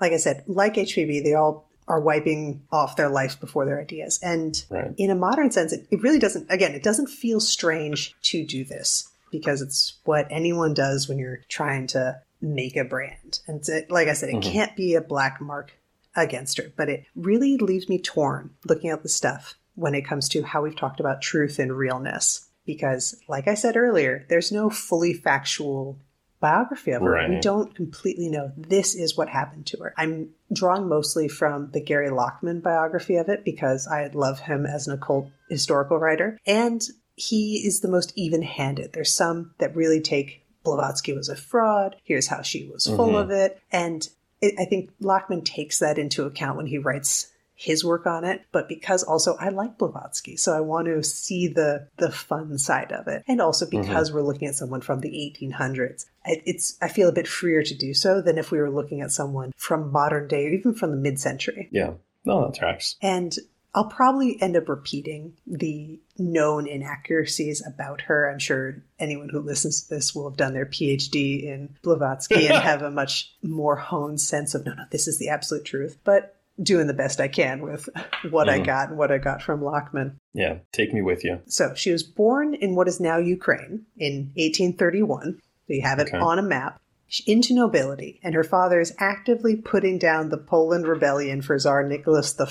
like 0.00 0.12
I 0.12 0.16
said, 0.16 0.44
like 0.46 0.74
HPB, 0.74 1.22
they 1.22 1.34
all 1.34 1.68
are 1.86 2.00
wiping 2.00 2.62
off 2.70 2.96
their 2.96 3.08
life 3.08 3.40
before 3.40 3.64
their 3.64 3.80
ideas. 3.80 4.18
And 4.22 4.62
Right. 4.70 4.92
in 4.96 5.10
a 5.10 5.14
modern 5.14 5.50
sense, 5.50 5.72
it, 5.72 5.86
it 5.90 6.02
really 6.02 6.18
doesn't, 6.18 6.46
again, 6.50 6.72
it 6.72 6.82
doesn't 6.82 7.08
feel 7.08 7.40
strange 7.40 8.14
to 8.22 8.44
do 8.44 8.64
this 8.64 9.08
because 9.32 9.62
it's 9.62 9.94
what 10.04 10.26
anyone 10.30 10.74
does 10.74 11.08
when 11.08 11.18
you're 11.18 11.40
trying 11.48 11.86
to 11.88 12.20
make 12.40 12.76
a 12.76 12.84
brand. 12.84 13.40
And 13.46 13.58
it's, 13.66 13.90
like 13.90 14.08
I 14.08 14.12
said, 14.12 14.28
it 14.28 14.36
Mhm. 14.36 14.42
can't 14.52 14.76
be 14.76 14.94
a 14.94 15.00
black 15.00 15.40
mark 15.40 15.72
against 16.14 16.58
her, 16.58 16.70
but 16.76 16.88
it 16.88 17.04
really 17.16 17.56
leaves 17.56 17.88
me 17.88 17.98
torn 17.98 18.50
looking 18.66 18.90
at 18.90 19.02
the 19.02 19.08
stuff 19.08 19.54
when 19.74 19.94
it 19.94 20.02
comes 20.02 20.28
to 20.30 20.42
how 20.42 20.62
we've 20.62 20.76
talked 20.76 21.00
about 21.00 21.22
truth 21.22 21.58
and 21.58 21.72
realness. 21.76 22.46
Because, 22.66 23.16
like 23.28 23.48
I 23.48 23.54
said 23.54 23.76
earlier, 23.76 24.26
there's 24.28 24.52
no 24.52 24.68
fully 24.68 25.14
factual 25.14 25.96
biography 26.40 26.92
of 26.92 27.02
her. 27.02 27.28
We 27.28 27.40
don't 27.40 27.74
completely 27.74 28.28
know 28.28 28.52
this 28.56 28.94
is 28.94 29.16
what 29.16 29.28
happened 29.28 29.66
to 29.66 29.78
her. 29.82 29.94
I'm 29.96 30.30
drawing 30.52 30.88
mostly 30.88 31.28
from 31.28 31.70
the 31.72 31.80
Gary 31.80 32.10
Lachman 32.10 32.62
biography 32.62 33.16
of 33.16 33.28
it 33.28 33.44
because 33.44 33.86
I 33.86 34.08
love 34.14 34.40
him 34.40 34.64
as 34.66 34.86
an 34.86 34.94
occult 34.94 35.30
historical 35.48 35.98
writer. 35.98 36.38
And 36.46 36.82
he 37.16 37.62
is 37.66 37.80
the 37.80 37.88
most 37.88 38.12
even 38.14 38.42
handed. 38.42 38.92
There's 38.92 39.12
some 39.12 39.52
that 39.58 39.74
really 39.74 40.00
take 40.00 40.44
Blavatsky 40.64 41.12
was 41.12 41.28
a 41.28 41.36
fraud. 41.36 41.96
Here's 42.04 42.28
how 42.28 42.42
she 42.42 42.68
was 42.68 42.86
full 42.86 43.12
Mhm. 43.14 43.22
of 43.22 43.30
it. 43.30 43.60
And 43.72 44.08
it, 44.40 44.54
I 44.58 44.64
think 44.66 44.90
Lachman 45.00 45.44
takes 45.44 45.78
that 45.80 45.98
into 45.98 46.24
account 46.24 46.56
when 46.56 46.66
he 46.66 46.78
writes 46.78 47.32
his 47.60 47.84
work 47.84 48.06
on 48.06 48.24
it, 48.24 48.42
but 48.52 48.68
because 48.68 49.02
also 49.02 49.36
I 49.40 49.48
like 49.48 49.78
Blavatsky, 49.78 50.36
so 50.36 50.56
I 50.56 50.60
want 50.60 50.86
to 50.86 51.02
see 51.02 51.48
the 51.48 51.88
the 51.96 52.12
fun 52.12 52.56
side 52.56 52.92
of 52.92 53.08
it, 53.08 53.24
and 53.26 53.40
also 53.40 53.66
mm-hmm. 53.66 53.80
because 53.80 54.12
we're 54.12 54.22
looking 54.22 54.46
at 54.46 54.54
someone 54.54 54.80
from 54.80 55.00
the 55.00 55.10
1800s, 55.10 56.06
it- 56.24 56.42
it's 56.46 56.78
I 56.80 56.88
feel 56.88 57.08
a 57.08 57.12
bit 57.12 57.26
freer 57.26 57.64
to 57.64 57.74
do 57.74 57.94
so 57.94 58.22
than 58.22 58.38
if 58.38 58.52
we 58.52 58.58
were 58.58 58.70
looking 58.70 59.00
at 59.00 59.10
someone 59.10 59.52
from 59.56 59.90
modern 59.90 60.28
day 60.28 60.46
or 60.46 60.50
even 60.50 60.72
from 60.72 60.92
the 60.92 60.96
mid 60.96 61.18
century. 61.18 61.68
Yeah. 61.72 61.94
No, 62.24 62.44
that 62.46 62.54
tracks. 62.54 62.94
And 63.02 63.36
I'll 63.74 63.86
probably 63.88 64.40
end 64.40 64.56
up 64.56 64.68
repeating 64.68 65.34
the 65.46 66.00
known 66.16 66.66
inaccuracies 66.68 67.64
about 67.66 68.02
her. 68.02 68.30
I'm 68.30 68.38
sure 68.38 68.82
anyone 68.98 69.28
who 69.28 69.40
listens 69.40 69.82
to 69.82 69.94
this 69.94 70.14
will 70.14 70.28
have 70.28 70.36
done 70.36 70.54
their 70.54 70.66
PhD 70.66 71.42
in 71.44 71.76
Blavatsky 71.82 72.46
and 72.46 72.56
have 72.62 72.82
a 72.82 72.90
much 72.90 73.34
more 73.42 73.76
honed 73.76 74.20
sense 74.20 74.54
of 74.54 74.64
no, 74.64 74.74
no, 74.74 74.84
this 74.90 75.08
is 75.08 75.18
the 75.18 75.28
absolute 75.28 75.64
truth. 75.64 75.98
But 76.04 76.37
doing 76.62 76.86
the 76.86 76.94
best 76.94 77.20
I 77.20 77.28
can 77.28 77.62
with 77.62 77.88
what 78.30 78.48
I 78.48 78.58
Mhm. 78.58 78.66
got 78.66 78.88
and 78.90 78.98
what 78.98 79.12
I 79.12 79.18
got 79.18 79.42
from 79.42 79.60
Lachman. 79.60 80.14
Yeah. 80.34 80.58
Take 80.72 80.92
me 80.92 81.02
with 81.02 81.24
you. 81.24 81.38
So 81.46 81.72
she 81.74 81.92
was 81.92 82.02
born 82.02 82.54
in 82.54 82.74
what 82.74 82.88
is 82.88 83.00
now 83.00 83.18
Ukraine 83.18 83.86
in 83.96 84.32
1831. 84.36 85.38
So 85.66 85.74
you 85.74 85.82
have 85.82 85.98
it 85.98 86.08
Okay. 86.08 86.18
on 86.18 86.38
a 86.38 86.42
map. 86.42 86.80
Into 87.26 87.54
nobility, 87.54 88.20
and 88.22 88.34
her 88.34 88.44
father 88.44 88.78
is 88.80 88.94
actively 88.98 89.56
putting 89.56 89.96
down 89.96 90.28
the 90.28 90.36
Poland 90.36 90.86
rebellion 90.86 91.40
for 91.40 91.58
Tsar 91.58 91.82
Nicholas 91.82 92.38
I. 92.38 92.44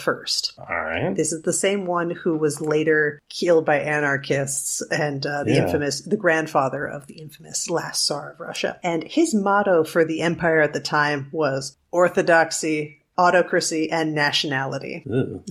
All 0.58 0.66
right. 0.68 1.16
This 1.16 1.32
is 1.32 1.43
the 1.43 1.53
same 1.53 1.86
one 1.86 2.10
who 2.10 2.36
was 2.39 2.60
later 2.60 3.20
killed 3.30 3.66
by 3.66 3.78
anarchists 3.82 4.82
and 4.89 5.24
uh, 5.28 5.43
the 5.43 5.51
Yeah. 5.53 5.66
infamous, 5.66 6.01
the 6.01 6.18
grandfather 6.18 6.88
of 6.88 7.05
the 7.05 7.20
infamous 7.20 7.70
last 7.70 8.03
Tsar 8.08 8.32
of 8.32 8.39
Russia. 8.39 8.80
And 8.82 9.03
his 9.03 9.36
motto 9.36 9.84
for 9.84 10.03
the 10.03 10.22
empire 10.22 10.62
at 10.62 10.74
the 10.74 10.80
time 10.80 11.28
was 11.32 11.78
orthodoxy, 11.91 13.01
autocracy, 13.18 13.89
and 13.91 14.13
nationality. 14.13 15.03
Ew. 15.05 15.43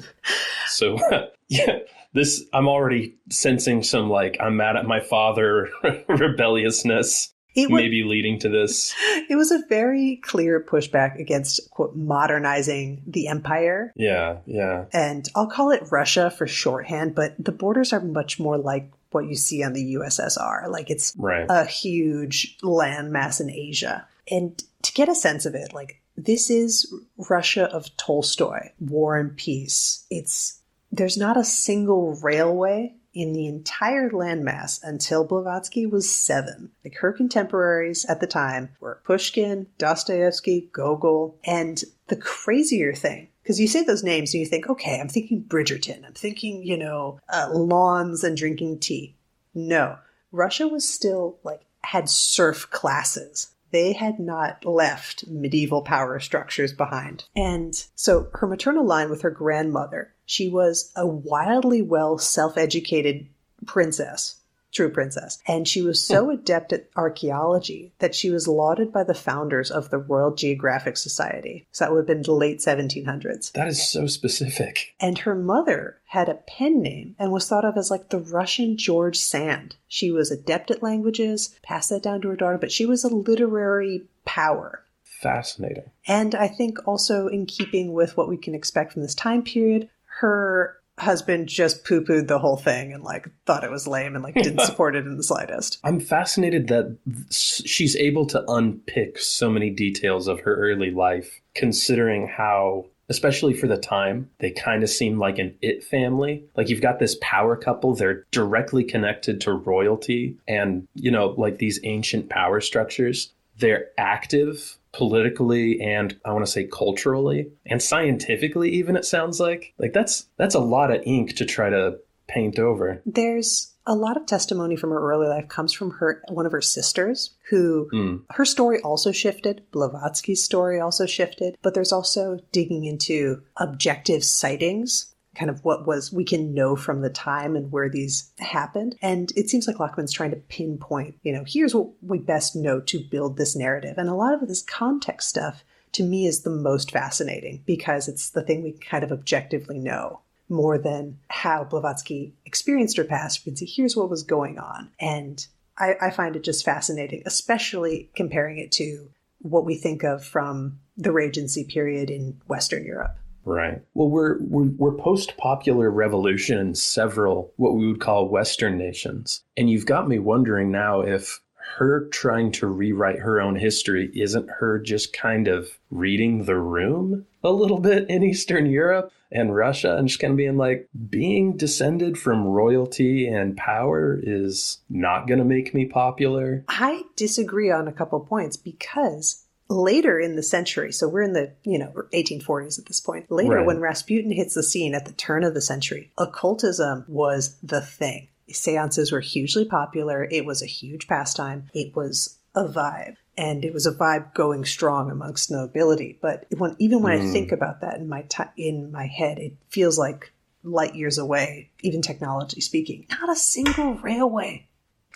So, 0.69 0.99
yeah, 1.49 1.79
this, 2.13 2.45
I'm 2.53 2.69
already 2.69 3.17
sensing 3.31 3.83
some 3.83 4.09
like, 4.09 4.37
I'm 4.41 4.57
mad 4.57 4.77
at 4.77 4.87
my 4.87 5.01
father 5.01 5.69
rebelliousness, 6.09 7.33
was, 7.57 7.71
maybe 7.71 8.03
leading 8.05 8.39
to 8.41 8.49
this. 8.49 8.95
it 9.31 9.37
was 9.37 9.51
a 9.51 9.63
very 9.69 10.17
clear 10.23 10.61
pushback 10.61 11.19
against 11.19 11.71
quote 11.71 11.97
modernizing 11.97 13.03
the 13.07 13.29
empire. 13.29 13.93
Yeah. 13.97 14.39
Yeah. 14.47 14.85
And 14.93 15.29
I'll 15.35 15.49
call 15.49 15.71
it 15.71 15.91
Russia 15.91 16.31
for 16.31 16.47
shorthand, 16.47 17.15
but 17.15 17.35
the 17.39 17.53
borders 17.53 17.93
are 17.93 18.01
much 18.01 18.39
more 18.39 18.59
like 18.59 18.91
what 19.11 19.27
you 19.27 19.37
see 19.37 19.63
on 19.63 19.73
the 19.73 19.95
USSR. 19.95 20.69
Like 20.69 20.91
it's 20.91 21.15
Right. 21.17 21.47
a 21.49 21.65
huge 21.65 22.59
landmass 22.59 23.41
in 23.41 23.51
Asia. 23.51 24.07
And 24.31 24.63
to 24.83 24.93
get 24.93 25.09
a 25.09 25.15
sense 25.15 25.47
of 25.47 25.55
it, 25.55 25.73
like 25.73 26.03
this 26.17 26.51
is 26.51 26.93
Russia 27.29 27.65
of 27.65 27.97
Tolstoy, 27.97 28.71
War 28.81 29.17
and 29.17 29.37
Peace. 29.37 30.07
It's 30.11 30.61
there's 30.93 31.17
not 31.17 31.37
a 31.37 31.45
single 31.45 32.15
railway 32.23 32.95
in 33.13 33.33
the 33.33 33.47
entire 33.47 34.11
landmass 34.11 34.79
until 34.83 35.25
Blavatsky 35.25 35.87
was 35.87 36.15
seven. 36.15 36.71
Like 36.85 36.97
her 36.97 37.13
contemporaries 37.13 38.05
at 38.05 38.21
the 38.21 38.27
time 38.27 38.71
were 38.79 39.01
Pushkin, 39.05 39.67
Dostoevsky, 39.79 40.69
Gogol, 40.73 41.39
and 41.45 41.83
the 42.09 42.17
crazier 42.17 42.95
thing 42.95 43.29
because 43.43 43.61
you 43.61 43.69
say 43.69 43.85
those 43.85 44.03
names 44.03 44.35
and 44.35 44.41
you 44.41 44.47
think, 44.47 44.69
okay, 44.69 44.99
I'm 45.01 45.09
thinking 45.09 45.45
Bridgerton, 45.45 46.05
I'm 46.05 46.15
thinking, 46.15 46.65
you 46.65 46.77
know, 46.77 47.21
uh, 47.33 47.49
lawns 47.53 48.25
and 48.25 48.37
drinking 48.37 48.81
tea. 48.81 49.15
No, 49.55 49.99
Russia 50.33 50.67
was 50.69 50.87
still 50.87 51.39
like 51.45 51.63
had 51.83 52.09
serf 52.09 52.69
classes. 52.71 53.55
They 53.77 53.93
had 53.93 54.19
not 54.19 54.65
left 54.65 55.29
medieval 55.29 55.83
power 55.83 56.19
structures 56.19 56.73
behind. 56.73 57.25
And 57.37 57.75
so 57.95 58.31
her 58.33 58.47
maternal 58.47 58.87
line 58.87 59.11
with 59.11 59.21
her 59.21 59.31
grandmother, 59.31 60.15
she 60.25 60.49
was 60.49 60.91
a 60.97 61.07
wildly 61.07 61.83
well 61.83 62.17
self 62.17 62.57
educated 62.57 63.27
princess, 63.67 64.37
true 64.77 64.91
princess. 64.91 65.43
And 65.47 65.67
she 65.67 65.83
was 65.83 66.05
so 66.05 66.27
hmm. 66.27 66.33
adept 66.33 66.73
at 66.73 66.89
archaeology 66.95 67.93
that 67.99 68.15
she 68.15 68.31
was 68.31 68.47
lauded 68.47 68.93
by 68.93 69.05
the 69.05 69.15
founders 69.15 69.71
of 69.71 69.91
the 69.91 69.99
Royal 69.99 70.35
Geographic 70.35 70.97
Society. 70.97 71.67
So 71.73 71.85
that 71.85 71.93
would 71.93 72.01
have 72.01 72.07
been 72.07 72.23
the 72.23 72.33
late 72.33 72.59
1700s. 72.59 73.53
That 73.53 73.69
is 73.69 73.89
so 73.89 74.07
specific. 74.07 74.95
And 75.01 75.19
her 75.19 75.35
mother 75.35 75.99
had 76.09 76.29
a 76.29 76.35
pen 76.35 76.83
name 76.83 77.17
and 77.19 77.33
was 77.33 77.49
thought 77.49 77.65
of 77.65 77.77
as 77.77 77.91
like 77.91 78.11
the 78.11 78.19
Russian 78.19 78.77
George 78.77 79.17
Sand. 79.17 79.77
She 79.89 80.11
was 80.11 80.31
adept 80.31 80.71
at 80.71 80.83
languages, 80.83 81.59
passed 81.63 81.91
that 81.91 82.03
down 82.03 82.21
to 82.21 82.29
her 82.29 82.37
daughter, 82.37 82.59
but 82.59 82.73
she 82.73 82.87
was 82.87 83.03
a 83.03 83.09
literary 83.09 84.05
power. 84.25 84.85
Fascinating. 85.03 85.91
And 86.07 86.35
I 86.35 86.49
think 86.49 86.87
also 86.87 87.27
in 87.27 87.47
keeping 87.47 87.95
with 87.95 88.17
what 88.17 88.29
we 88.29 88.37
can 88.37 88.55
expect 88.55 88.93
from 88.93 89.03
this 89.03 89.15
time 89.15 89.43
period, 89.43 89.89
her 90.21 90.77
husband 90.99 91.49
just 91.49 91.85
poo 91.85 92.01
pooed 92.01 92.27
the 92.27 92.39
whole 92.39 92.57
thing 92.57 92.93
and 92.93 93.03
like 93.03 93.29
thought 93.45 93.65
it 93.65 93.71
was 93.71 93.87
lame 93.87 94.15
and 94.15 94.25
like 94.25 94.35
didn't 94.35 94.61
support 94.67 94.97
it 94.97 95.07
in 95.07 95.17
the 95.17 95.23
slightest. 95.23 95.79
I'm 95.85 96.01
fascinated 96.01 96.69
that 96.69 96.97
she's 97.31 97.97
able 97.97 98.27
to 98.27 98.45
unpick 98.49 99.19
so 99.19 99.51
many 99.51 99.71
details 99.71 100.29
of 100.29 100.41
her 100.41 100.55
early 100.57 100.91
life, 100.91 101.41
considering 101.55 102.29
how 102.29 102.87
especially 103.09 103.55
for 103.55 103.69
the 103.69 103.77
time, 103.77 104.29
they 104.39 104.51
kind 104.51 104.83
of 104.83 104.91
seem 104.91 105.19
like 105.19 105.39
an 105.39 105.57
it 105.63 105.85
family. 105.85 106.45
Like 106.57 106.69
you've 106.69 106.81
got 106.81 106.99
this 106.99 107.17
power 107.21 107.57
couple, 107.57 107.95
they're 107.95 108.25
directly 108.31 108.85
connected 108.85 109.41
to 109.43 109.53
royalty 109.53 110.37
and, 110.49 110.89
you 110.95 111.11
know, 111.11 111.35
like 111.39 111.59
these 111.59 111.81
ancient 111.85 112.29
power 112.29 112.61
structures. 112.61 113.33
They're 113.59 113.89
active 113.97 114.77
politically 114.97 115.81
and 115.81 116.19
I 116.25 116.33
want 116.33 116.47
to 116.47 116.51
say 116.51 116.65
culturally 116.65 117.51
and 117.67 117.83
scientifically 117.83 118.71
even 118.71 118.97
it 118.97 119.05
sounds 119.05 119.39
like. 119.39 119.75
Like 119.79 119.93
that's 119.93 120.27
that's 120.39 120.55
a 120.55 120.61
lot 120.61 120.91
of 120.91 121.03
ink 121.05 121.37
to 121.37 121.45
try 121.45 121.69
to 121.69 121.99
paint 122.29 122.59
over. 122.59 123.03
There's 123.05 123.75
a 123.87 123.95
lot 123.95 124.17
of 124.17 124.27
testimony 124.27 124.75
from 124.75 124.91
her 124.91 124.99
early 124.99 125.29
life 125.29 125.49
comes 125.49 125.73
from 125.73 125.93
her 125.93 126.23
one 126.29 126.47
of 126.47 126.53
her 126.53 126.61
sisters 126.61 127.37
who 127.51 127.89
mm. 127.93 128.23
her 128.31 128.45
story 128.45 128.81
also 128.81 129.13
shifted 129.13 129.63
blavatsky's 129.71 130.43
story 130.43 130.81
also 130.81 131.07
shifted 131.07 131.57
but 131.63 131.73
there's 131.73 131.93
also 131.93 132.41
digging 132.51 132.85
into 132.85 133.43
objective 133.59 134.25
sightings 134.25 135.15
kind 135.37 135.51
of 135.51 135.65
what 135.65 135.87
was 135.87 136.13
we 136.13 136.25
can 136.25 136.55
know 136.55 136.75
from 136.75 137.03
the 137.03 137.11
time 137.11 137.57
and 137.57 137.71
where 137.71 137.89
these 137.89 138.31
happened 138.39 138.97
and 139.03 139.33
it 139.37 139.51
seems 139.51 139.67
like 139.67 139.77
Lachman's 139.77 140.13
trying 140.13 140.31
to 140.31 140.37
pinpoint 140.37 141.17
you 141.23 141.33
know 141.33 141.45
here's 141.47 141.75
what 141.75 141.89
we 142.03 142.19
best 142.19 142.57
know 142.57 142.81
to 142.81 142.99
build 142.99 143.37
this 143.37 143.55
narrative 143.55 143.99
and 143.99 144.09
a 144.09 144.15
lot 144.15 144.35
of 144.35 144.49
this 144.49 144.63
context 144.63 145.29
stuff 145.29 145.65
to 145.93 146.03
me 146.03 146.27
is 146.27 146.43
the 146.43 146.51
most 146.51 146.91
fascinating 146.91 147.63
because 147.67 148.09
it's 148.09 148.31
the 148.31 148.43
thing 148.43 148.63
we 148.63 148.73
kind 148.73 149.03
of 149.05 149.13
objectively 149.13 149.79
know 149.79 150.21
more 150.49 150.79
than 150.79 151.19
how 151.29 151.65
Blavatsky 151.65 152.35
experienced 152.45 152.97
her 152.97 153.05
past. 153.05 153.41
We 153.41 153.51
can 153.51 153.57
see 153.57 153.67
here's 153.67 153.97
what 153.97 154.11
was 154.11 154.23
going 154.23 154.59
on. 154.59 154.91
And 155.01 155.45
I, 155.79 155.95
I 156.01 156.11
find 156.11 156.37
it 156.37 156.45
just 156.45 156.65
fascinating, 156.65 157.23
especially 157.27 158.11
comparing 158.15 158.59
it 158.59 158.73
to 158.73 159.11
what 159.41 159.65
we 159.65 159.77
think 159.77 160.03
of 160.03 160.25
from 160.25 160.79
the 160.97 161.13
Regency 161.13 161.65
period 161.65 162.11
in 162.11 162.41
Western 162.47 162.85
Europe. 162.85 163.17
Right. 163.47 163.81
Well, 163.95 164.11
we're 164.11 164.39
we're, 164.41 164.71
we're 164.77 164.93
post 164.93 165.37
popular 165.37 165.89
revolution 165.89 166.59
in 166.59 166.75
several 166.75 167.53
what 167.57 167.75
we 167.75 167.87
would 167.87 168.01
call 168.01 168.29
Western 168.29 168.77
nations, 168.77 169.45
and 169.57 169.71
you've 169.71 169.87
got 169.87 170.09
me 170.09 170.19
wondering 170.19 170.73
now 170.73 171.03
if 171.03 171.41
her 171.77 172.07
trying 172.09 172.51
to 172.53 172.67
rewrite 172.67 173.19
her 173.19 173.41
own 173.41 173.57
history 173.57 174.11
isn't 174.15 174.49
her 174.59 174.79
just 174.79 175.13
kind 175.13 175.47
of 175.47 175.79
reading 175.91 176.45
the 176.45 176.57
room 176.57 177.27
a 177.45 177.51
little 177.51 177.79
bit 177.79 178.09
in 178.09 178.23
Eastern 178.23 178.67
Europe 178.67 179.13
and 179.31 179.55
Russia 179.55 179.97
and 179.97 180.09
just 180.09 180.21
kind 180.21 180.33
of 180.33 180.37
being 180.37 180.57
like, 180.57 180.89
being 181.11 181.57
descended 181.57 182.17
from 182.17 182.47
royalty 182.47 183.27
and 183.27 183.57
power 183.57 184.19
is 184.21 184.79
not 184.89 185.27
going 185.27 185.39
to 185.39 185.45
make 185.45 185.75
me 185.75 185.85
popular? 185.85 186.65
I 186.69 187.03
disagree 187.17 187.71
on 187.71 187.89
a 187.89 187.93
couple 187.93 188.21
points 188.21 188.57
because 188.57 189.46
later 189.69 190.19
in 190.19 190.37
the 190.37 190.43
century, 190.43 190.93
so 190.93 191.09
we're 191.09 191.23
in 191.23 191.33
the, 191.33 191.53
you 191.65 191.79
know, 191.79 191.93
1840s 192.13 192.79
at 192.79 192.87
this 192.87 193.01
point. 193.01 193.31
Later, 193.31 193.57
right. 193.57 193.67
when 193.67 193.81
Rasputin 193.81 194.31
hits 194.31 194.55
the 194.55 194.63
scene 194.63 194.95
at 194.95 195.07
the 195.07 195.13
turn 195.13 195.45
of 195.45 195.55
the 195.55 195.61
century, 195.61 196.13
occultism 196.19 197.05
was 197.09 197.57
the 197.63 197.81
thing. 197.81 198.29
Seances 198.51 199.11
were 199.11 199.21
hugely 199.21 199.65
popular. 199.65 200.29
It 200.31 200.45
was 200.45 200.63
a 200.63 200.67
huge 200.67 201.09
pastime. 201.09 201.69
It 201.75 201.97
was 201.97 202.39
a 202.55 202.65
vibe. 202.65 203.17
And 203.37 203.65
it 203.65 203.75
was 203.75 203.87
a 203.87 203.93
vibe 203.93 204.33
going 204.35 204.65
strong 204.65 205.11
amongst 205.11 205.51
nobility. 205.51 206.19
But 206.23 206.47
when, 206.57 206.75
even 206.79 207.03
when 207.03 207.19
mm. 207.19 207.29
I 207.29 207.33
think 207.33 207.53
about 207.53 207.81
that 207.83 207.97
in 207.97 208.09
my 208.09 208.23
t- 208.23 208.45
in 208.57 208.91
my 208.93 209.07
head, 209.07 209.39
it 209.39 209.57
feels 209.69 209.99
like 209.99 210.33
light 210.63 210.95
years 210.95 211.19
away, 211.19 211.71
even 211.83 212.03
technology 212.03 212.61
speaking. 212.61 213.07
Not 213.11 213.31
a 213.31 213.37
single 213.37 213.95
railway. 213.95 214.67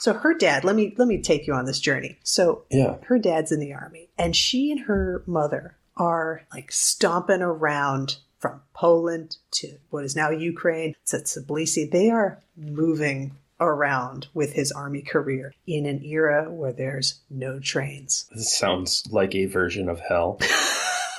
So 0.00 0.14
her 0.14 0.34
dad, 0.34 0.64
let 0.64 0.74
me 0.74 0.94
let 0.96 1.06
me 1.06 1.20
take 1.20 1.46
you 1.46 1.52
on 1.52 1.66
this 1.66 1.78
journey. 1.78 2.18
So 2.24 2.64
yeah. 2.70 2.96
her 3.04 3.18
dad's 3.18 3.52
in 3.52 3.60
the 3.60 3.74
army, 3.74 4.08
and 4.18 4.34
she 4.34 4.70
and 4.70 4.80
her 4.80 5.22
mother 5.26 5.76
are 5.96 6.42
like 6.52 6.72
stomping 6.72 7.42
around 7.42 8.16
from 8.38 8.62
Poland 8.72 9.36
to 9.50 9.76
what 9.90 10.04
is 10.04 10.16
now 10.16 10.30
Ukraine 10.30 10.94
to 11.06 11.18
Tbilisi. 11.18 11.90
They 11.90 12.08
are 12.10 12.40
moving 12.56 13.36
around 13.60 14.28
with 14.32 14.54
his 14.54 14.72
army 14.72 15.02
career 15.02 15.52
in 15.66 15.84
an 15.84 16.02
era 16.02 16.50
where 16.50 16.72
there's 16.72 17.20
no 17.28 17.60
trains. 17.60 18.26
This 18.34 18.56
sounds 18.56 19.06
like 19.10 19.34
a 19.34 19.44
version 19.44 19.90
of 19.90 20.00
hell. 20.00 20.40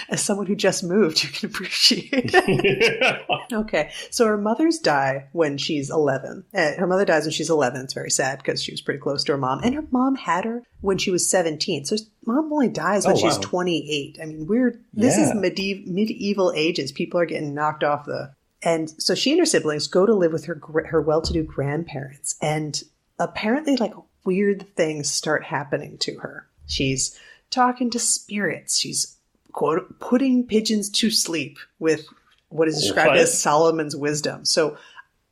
As 0.08 0.22
someone 0.22 0.46
who 0.46 0.54
just 0.54 0.84
moved, 0.84 1.22
you 1.24 1.30
can 1.30 1.48
appreciate 1.48 2.32
yeah. 2.32 3.18
Okay, 3.52 3.90
so 4.10 4.26
her 4.26 4.38
mother's 4.38 4.78
die 4.78 5.28
when 5.32 5.58
she's 5.58 5.90
11. 5.90 6.44
Uh, 6.54 6.72
her 6.74 6.86
mother 6.86 7.04
dies 7.04 7.24
when 7.24 7.32
she's 7.32 7.50
11. 7.50 7.82
It's 7.82 7.94
very 7.94 8.10
sad 8.10 8.38
because 8.38 8.62
she 8.62 8.72
was 8.72 8.80
pretty 8.80 9.00
close 9.00 9.24
to 9.24 9.32
her 9.32 9.38
mom. 9.38 9.60
And 9.62 9.74
her 9.74 9.84
mom 9.90 10.16
had 10.16 10.44
her 10.44 10.62
when 10.80 10.98
she 10.98 11.10
was 11.10 11.28
17. 11.28 11.84
So 11.84 11.96
mom 12.26 12.52
only 12.52 12.68
dies 12.68 13.06
when 13.06 13.16
oh, 13.16 13.18
she's 13.18 13.38
28. 13.38 14.18
I 14.20 14.26
mean, 14.26 14.46
we're, 14.46 14.80
this 14.92 15.16
yeah. 15.16 15.24
is 15.24 15.34
medieval, 15.34 15.92
medieval 15.92 16.52
ages. 16.54 16.92
People 16.92 17.20
are 17.20 17.26
getting 17.26 17.54
knocked 17.54 17.84
off 17.84 18.06
the. 18.06 18.34
And 18.62 18.90
so 19.00 19.14
she 19.14 19.32
and 19.32 19.40
her 19.40 19.46
siblings 19.46 19.86
go 19.86 20.06
to 20.06 20.14
live 20.14 20.32
with 20.32 20.46
her, 20.46 20.60
her 20.86 21.02
well 21.02 21.20
to 21.22 21.32
do 21.32 21.42
grandparents. 21.42 22.36
And 22.40 22.82
apparently, 23.18 23.76
like, 23.76 23.92
weird 24.24 24.66
things 24.74 25.10
start 25.10 25.44
happening 25.44 25.98
to 25.98 26.18
her. 26.18 26.48
She's 26.66 27.18
talking 27.50 27.90
to 27.90 27.98
spirits. 27.98 28.78
She's 28.78 29.16
quote 29.54 29.98
putting 30.00 30.46
pigeons 30.46 30.90
to 30.90 31.10
sleep 31.10 31.58
with 31.78 32.06
what 32.50 32.68
is 32.68 32.80
described 32.80 33.10
what? 33.10 33.18
as 33.18 33.40
Solomon's 33.40 33.96
wisdom. 33.96 34.44
So 34.44 34.76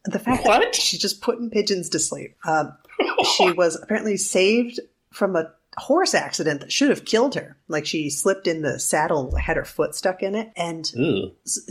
the 0.04 0.18
fact 0.18 0.46
what? 0.46 0.60
that 0.60 0.74
she's 0.74 1.00
just 1.00 1.20
putting 1.20 1.50
pigeons 1.50 1.90
to 1.90 1.98
sleep. 1.98 2.36
Um, 2.46 2.72
she 3.36 3.52
was 3.56 3.80
apparently 3.80 4.16
saved 4.16 4.80
from 5.12 5.36
a 5.36 5.50
horse 5.78 6.14
accident 6.14 6.60
that 6.60 6.72
should 6.72 6.90
have 6.90 7.04
killed 7.04 7.34
her. 7.34 7.56
Like 7.68 7.84
she 7.84 8.10
slipped 8.10 8.46
in 8.46 8.62
the 8.62 8.78
saddle, 8.78 9.36
had 9.36 9.56
her 9.56 9.64
foot 9.64 9.94
stuck 9.94 10.22
in 10.22 10.34
it, 10.34 10.52
and 10.56 10.90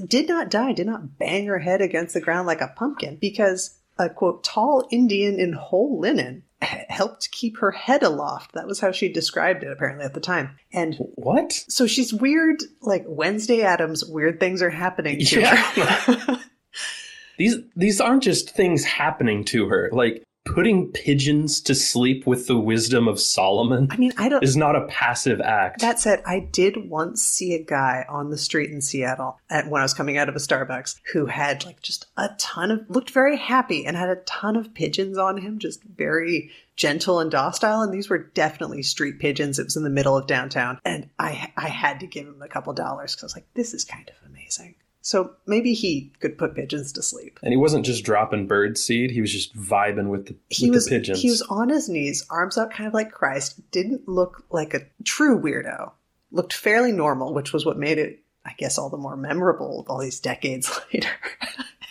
did 0.08 0.28
not 0.28 0.50
die, 0.50 0.74
did 0.74 0.88
not 0.88 1.18
bang 1.18 1.48
her 1.48 1.60
head 1.60 1.82
against 1.82 2.14
the 2.14 2.22
ground 2.22 2.48
like 2.48 2.62
a 2.62 2.74
pumpkin 2.76 3.18
because 3.18 3.78
a 3.98 4.10
quote 4.10 4.44
tall 4.44 4.88
Indian 4.92 5.40
in 5.40 5.54
whole 5.54 6.00
linen 6.00 6.44
helped 6.62 7.32
keep 7.32 7.58
her 7.58 7.72
head 7.72 8.04
aloft. 8.04 8.54
That 8.54 8.68
was 8.68 8.80
how 8.80 8.92
she 8.92 9.12
described 9.12 9.64
it 9.64 9.72
apparently 9.72 10.06
at 10.06 10.14
the 10.14 10.20
time. 10.20 10.58
And 10.72 10.96
what? 11.16 11.52
So 11.52 11.88
she's 11.88 12.14
weird, 12.14 12.64
like 12.82 13.04
Wednesday 13.08 13.62
Addams, 13.62 14.06
weird 14.06 14.40
things 14.40 14.62
are 14.62 14.70
happening 14.70 15.20
to 15.26 15.40
yeah. 15.40 15.56
her. 15.56 16.40
these 17.38 17.58
these 17.76 18.00
aren't 18.00 18.24
just 18.24 18.52
things 18.52 18.84
happening 18.84 19.44
to 19.46 19.68
her. 19.68 19.90
Like 19.92 20.24
putting 20.46 20.92
pigeons 20.92 21.62
to 21.62 21.76
sleep 21.76 22.26
with 22.26 22.48
the 22.48 22.58
wisdom 22.58 23.08
of 23.08 23.20
Solomon 23.20 23.88
I 23.92 23.98
mean, 23.98 24.12
I 24.18 24.30
don't 24.30 24.44
is 24.44 24.58
not 24.58 24.76
a 24.76 24.88
passive 24.88 25.40
act. 25.40 25.82
That 25.82 26.00
said, 26.00 26.22
I 26.26 26.40
did 26.40 26.90
once 26.90 27.22
see 27.22 27.54
a 27.54 27.64
guy 27.64 28.06
on 28.10 28.30
the 28.30 28.38
street 28.38 28.72
in 28.72 28.82
Seattle 28.82 29.40
at, 29.50 29.70
when 29.70 29.82
I 29.82 29.86
was 29.86 29.94
coming 29.94 30.18
out 30.18 30.30
of 30.30 30.36
a 30.36 30.40
Starbucks 30.40 31.00
who 31.14 31.28
had 31.28 31.64
like 31.66 31.82
just 31.82 32.08
a 32.18 32.30
ton 32.38 32.72
of 32.72 32.90
looked 32.90 33.12
very 33.12 33.38
happy 33.38 33.86
and 33.86 33.96
had 33.96 34.10
a 34.10 34.16
ton 34.16 34.56
of 34.56 34.74
pigeons 34.74 35.18
on 35.18 35.38
him, 35.38 35.60
just 35.60 35.84
very 35.84 36.52
gentle 36.76 37.20
and 37.20 37.30
docile. 37.30 37.82
And 37.82 37.94
these 37.94 38.10
were 38.10 38.18
definitely 38.18 38.82
street 38.84 39.20
pigeons. 39.20 39.60
It 39.60 39.66
was 39.66 39.78
in 39.78 39.84
the 39.84 39.90
middle 39.90 40.18
of 40.18 40.28
downtown. 40.28 40.80
And 40.84 41.10
i 41.20 41.52
i 41.56 41.68
had 41.68 42.00
to 42.00 42.08
give 42.08 42.28
him 42.28 42.42
a 42.42 42.48
couple 42.48 42.74
dollars 42.74 43.14
because 43.14 43.24
i 43.24 43.26
was 43.26 43.36
like 43.36 43.54
this 43.54 43.74
is 43.74 43.84
kind 43.84 44.10
of 44.10 44.30
amazing 44.30 44.76
so 45.02 45.34
maybe 45.48 45.74
he 45.74 46.12
could 46.20 46.38
put 46.38 46.56
pigeons 46.56 46.92
to 46.94 47.02
sleep. 47.02 47.40
And 47.42 47.52
he 47.52 47.58
wasn't 47.58 47.86
just 47.86 48.04
dropping 48.04 48.48
bird 48.48 48.78
seed, 48.78 49.12
he 49.12 49.22
was 49.22 49.32
just 49.32 49.56
vibing 49.56 50.10
with 50.10 50.28
the, 50.28 50.36
he 50.50 50.70
with 50.70 50.76
was, 50.76 50.86
the 50.86 50.92
pigeons. 50.92 51.22
He 51.22 51.30
was 51.30 51.42
on 51.44 51.70
his 51.70 51.90
knees, 51.90 52.26
arms 52.30 52.58
out 52.58 52.72
kind 52.72 52.88
of 52.88 52.94
like 52.94 53.12
Christ, 53.12 53.72
didn't 53.72 54.08
look 54.08 54.44
like 54.52 54.74
a 54.74 54.86
true 55.04 55.40
weirdo. 55.40 55.92
Looked 56.32 56.54
fairly 56.54 56.92
normal, 56.92 57.34
which 57.34 57.52
was 57.52 57.66
what 57.66 57.78
made 57.78 57.98
it, 57.98 58.20
I 58.46 58.54
guess, 58.58 58.78
all 58.78 58.90
the 58.90 58.98
more 58.98 59.18
memorable 59.18 59.86
all 59.90 60.00
these 60.00 60.20
decades 60.20 60.72
later. 60.94 61.10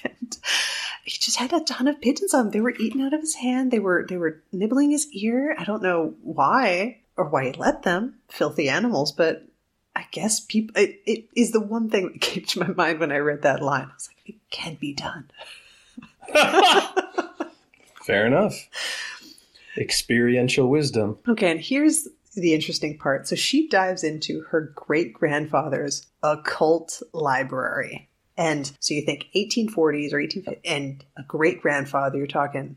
and 0.04 0.38
he 1.04 1.18
just 1.18 1.36
had 1.36 1.52
a 1.52 1.61
ton 1.61 1.88
of 1.88 2.00
pigeons 2.00 2.32
on 2.32 2.46
him. 2.46 2.50
They 2.52 2.61
were 2.61 2.74
eating 2.78 3.02
out 3.02 3.12
of 3.12 3.20
his 3.20 3.34
hand. 3.34 3.70
They 3.70 3.80
were 3.80 4.06
they 4.08 4.16
were 4.16 4.42
nibbling 4.52 4.92
his 4.92 5.12
ear. 5.12 5.54
I 5.58 5.64
don't 5.64 5.82
know 5.82 6.14
why 6.22 7.00
or 7.16 7.28
why 7.28 7.46
he 7.46 7.52
let 7.52 7.82
them, 7.82 8.14
filthy 8.28 8.68
animals, 8.68 9.12
but 9.12 9.44
I 10.01 10.07
guess 10.12 10.40
people, 10.40 10.80
it, 10.80 11.03
it 11.05 11.26
is 11.36 11.53
the 11.53 11.61
one 11.61 11.90
thing 11.90 12.11
that 12.11 12.20
came 12.22 12.44
to 12.44 12.61
my 12.61 12.68
mind 12.68 13.01
when 13.01 13.12
I 13.12 13.18
read 13.18 13.42
that 13.42 13.62
line. 13.62 13.88
I 13.90 13.94
was 13.94 14.09
like, 14.09 14.34
it 14.34 14.40
can 14.51 14.76
be 14.80 14.94
done. 14.94 15.30
Fair 18.03 18.26
enough. 18.26 18.55
Experiential 19.76 20.68
wisdom. 20.68 21.18
Okay, 21.28 21.51
and 21.51 21.61
here's 21.61 22.09
the 22.34 22.55
interesting 22.55 22.96
part. 22.96 23.28
So 23.28 23.36
she 23.36 23.68
dives 23.68 24.03
into 24.03 24.40
her 24.48 24.72
great 24.74 25.12
grandfather's 25.12 26.07
occult 26.22 27.03
library. 27.12 28.09
And 28.38 28.72
so 28.80 28.94
you 28.94 29.03
think 29.03 29.26
1840s 29.36 30.14
or 30.14 30.16
1850s, 30.16 30.61
and 30.64 31.05
a 31.18 31.22
great 31.24 31.61
grandfather, 31.61 32.16
you're 32.16 32.26
talking 32.26 32.76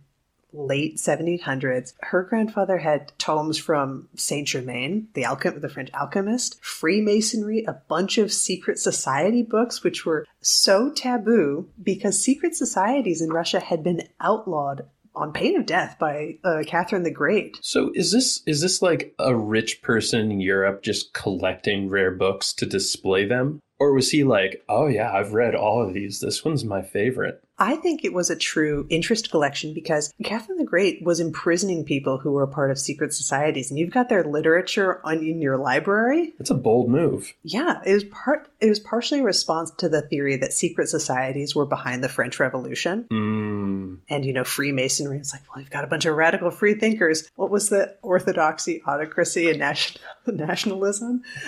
late 0.54 0.97
1700s. 0.97 1.93
Her 2.01 2.24
grandfather 2.24 2.78
had 2.78 3.12
tomes 3.18 3.58
from 3.58 4.08
Saint 4.16 4.47
Germain, 4.47 5.08
the 5.14 5.24
alchem- 5.24 5.62
the 5.62 5.70
French 5.70 5.89
alchemist, 5.93 6.64
Freemasonry, 6.64 7.64
a 7.66 7.82
bunch 7.88 8.18
of 8.18 8.32
secret 8.32 8.80
society 8.80 9.43
books, 9.43 9.84
which 9.84 10.06
were 10.06 10.26
so 10.41 10.91
taboo 10.91 11.70
because 11.82 12.24
secret 12.24 12.56
societies 12.56 13.22
in 13.22 13.32
Russia 13.32 13.60
had 13.60 13.84
been 13.84 14.08
outlawed 14.22 14.86
on 15.16 15.32
pain 15.32 15.58
of 15.60 15.66
death 15.66 15.97
by 15.99 16.38
uh, 16.43 16.64
Catherine 16.66 17.04
the 17.04 17.12
Great. 17.12 17.58
So 17.62 17.91
is 17.93 18.12
this 18.12 18.41
is 18.45 18.62
this 18.62 18.82
like 18.82 19.14
a 19.20 19.36
rich 19.36 19.82
person 19.82 20.32
in 20.32 20.39
Europe 20.39 20.82
just 20.82 21.14
collecting 21.14 21.89
rare 21.89 22.12
books 22.12 22.54
to 22.54 22.66
display 22.66 23.26
them? 23.26 23.60
Or 23.80 23.93
was 23.93 24.12
he 24.12 24.24
like, 24.24 24.64
oh 24.70 24.88
yeah, 24.88 25.12
I've 25.12 25.34
read 25.34 25.56
all 25.56 25.86
of 25.86 25.93
these. 25.93 26.20
This 26.20 26.45
one's 26.45 26.64
my 26.64 26.82
favorite. 26.82 27.43
I 27.60 27.76
think 27.76 28.04
it 28.04 28.14
was 28.14 28.30
a 28.32 28.36
true 28.36 28.88
interest 28.89 29.30
collection 29.30 29.74
because 29.76 30.12
Catherine 30.24 30.58
the 30.58 30.64
Great 30.64 31.04
was 31.04 31.20
imprisoning 31.20 31.86
people 31.86 32.18
who 32.18 32.32
were 32.32 32.47
part 32.47 32.72
of 32.72 32.80
secret 32.80 33.14
societies, 33.14 33.70
and 33.70 33.80
you've 33.80 33.93
got 33.93 34.10
their 34.10 34.24
literature 34.24 34.99
on 35.06 35.20
in 35.20 35.39
your 35.41 35.58
library. 35.58 36.34
That's 36.39 36.49
a 36.49 36.56
bold 36.56 36.89
move. 36.89 37.32
Yeah, 37.43 37.82
it 37.86 37.93
was 37.93 38.04
part. 38.06 38.47
It 38.60 38.70
was 38.70 38.80
partially 38.80 39.20
a 39.20 39.24
response 39.24 39.72
to 39.78 39.88
the 39.89 40.01
theory 40.01 40.36
that 40.38 40.51
secret 40.54 40.89
societies 40.89 41.56
were 41.56 41.66
behind 41.68 42.04
the 42.04 42.10
French 42.10 42.39
Revolution, 42.39 43.06
Mm. 43.12 43.97
and 44.10 44.26
you 44.26 44.34
know 44.34 44.43
Freemasonry. 44.43 45.18
It's 45.20 45.34
like, 45.34 45.43
well, 45.49 45.62
you've 45.62 45.70
got 45.70 45.84
a 45.84 45.88
bunch 45.88 46.06
of 46.06 46.16
radical 46.16 46.49
free 46.49 46.74
thinkers. 46.74 47.30
What 47.36 47.51
was 47.51 47.70
the 47.70 47.95
orthodoxy, 48.01 48.82
autocracy, 48.88 49.49
and 49.49 49.60
nation- 49.60 50.01
nationalism? 50.26 51.24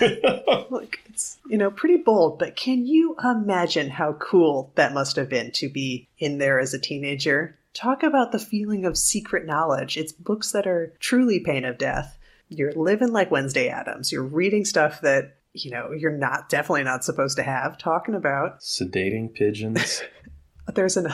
like 0.70 1.00
it's 1.08 1.38
you 1.48 1.56
know 1.56 1.70
pretty 1.70 1.96
bold 1.96 2.38
but 2.38 2.56
can 2.56 2.86
you 2.86 3.16
imagine 3.24 3.88
how 3.88 4.12
cool 4.14 4.70
that 4.74 4.92
must 4.92 5.16
have 5.16 5.28
been 5.28 5.50
to 5.52 5.68
be 5.68 6.05
in 6.18 6.38
there 6.38 6.58
as 6.58 6.74
a 6.74 6.78
teenager 6.78 7.58
talk 7.74 8.02
about 8.02 8.32
the 8.32 8.38
feeling 8.38 8.84
of 8.84 8.96
secret 8.96 9.46
knowledge 9.46 9.96
it's 9.96 10.12
books 10.12 10.52
that 10.52 10.66
are 10.66 10.92
truly 10.98 11.40
pain 11.40 11.64
of 11.64 11.78
death 11.78 12.18
you're 12.48 12.72
living 12.72 13.12
like 13.12 13.30
wednesday 13.30 13.68
addams 13.68 14.12
you're 14.12 14.22
reading 14.22 14.64
stuff 14.64 15.00
that 15.00 15.36
you 15.52 15.70
know 15.70 15.92
you're 15.92 16.10
not 16.10 16.48
definitely 16.48 16.84
not 16.84 17.04
supposed 17.04 17.36
to 17.36 17.42
have 17.42 17.78
talking 17.78 18.14
about 18.14 18.60
Sedating 18.60 19.32
pigeons. 19.32 20.02
there's 20.74 20.96
an 20.96 21.12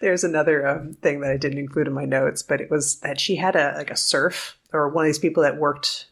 there's 0.00 0.24
another 0.24 0.66
um, 0.66 0.94
thing 1.02 1.20
that 1.20 1.30
I 1.30 1.36
didn't 1.36 1.58
include 1.58 1.86
in 1.86 1.92
my 1.92 2.04
notes, 2.04 2.42
but 2.42 2.60
it 2.60 2.70
was 2.70 3.00
that 3.00 3.20
she 3.20 3.36
had 3.36 3.56
a 3.56 3.74
like 3.76 3.90
a 3.90 3.96
serf 3.96 4.58
or 4.72 4.88
one 4.88 5.04
of 5.04 5.08
these 5.08 5.18
people 5.18 5.42
that 5.42 5.58
worked. 5.58 6.06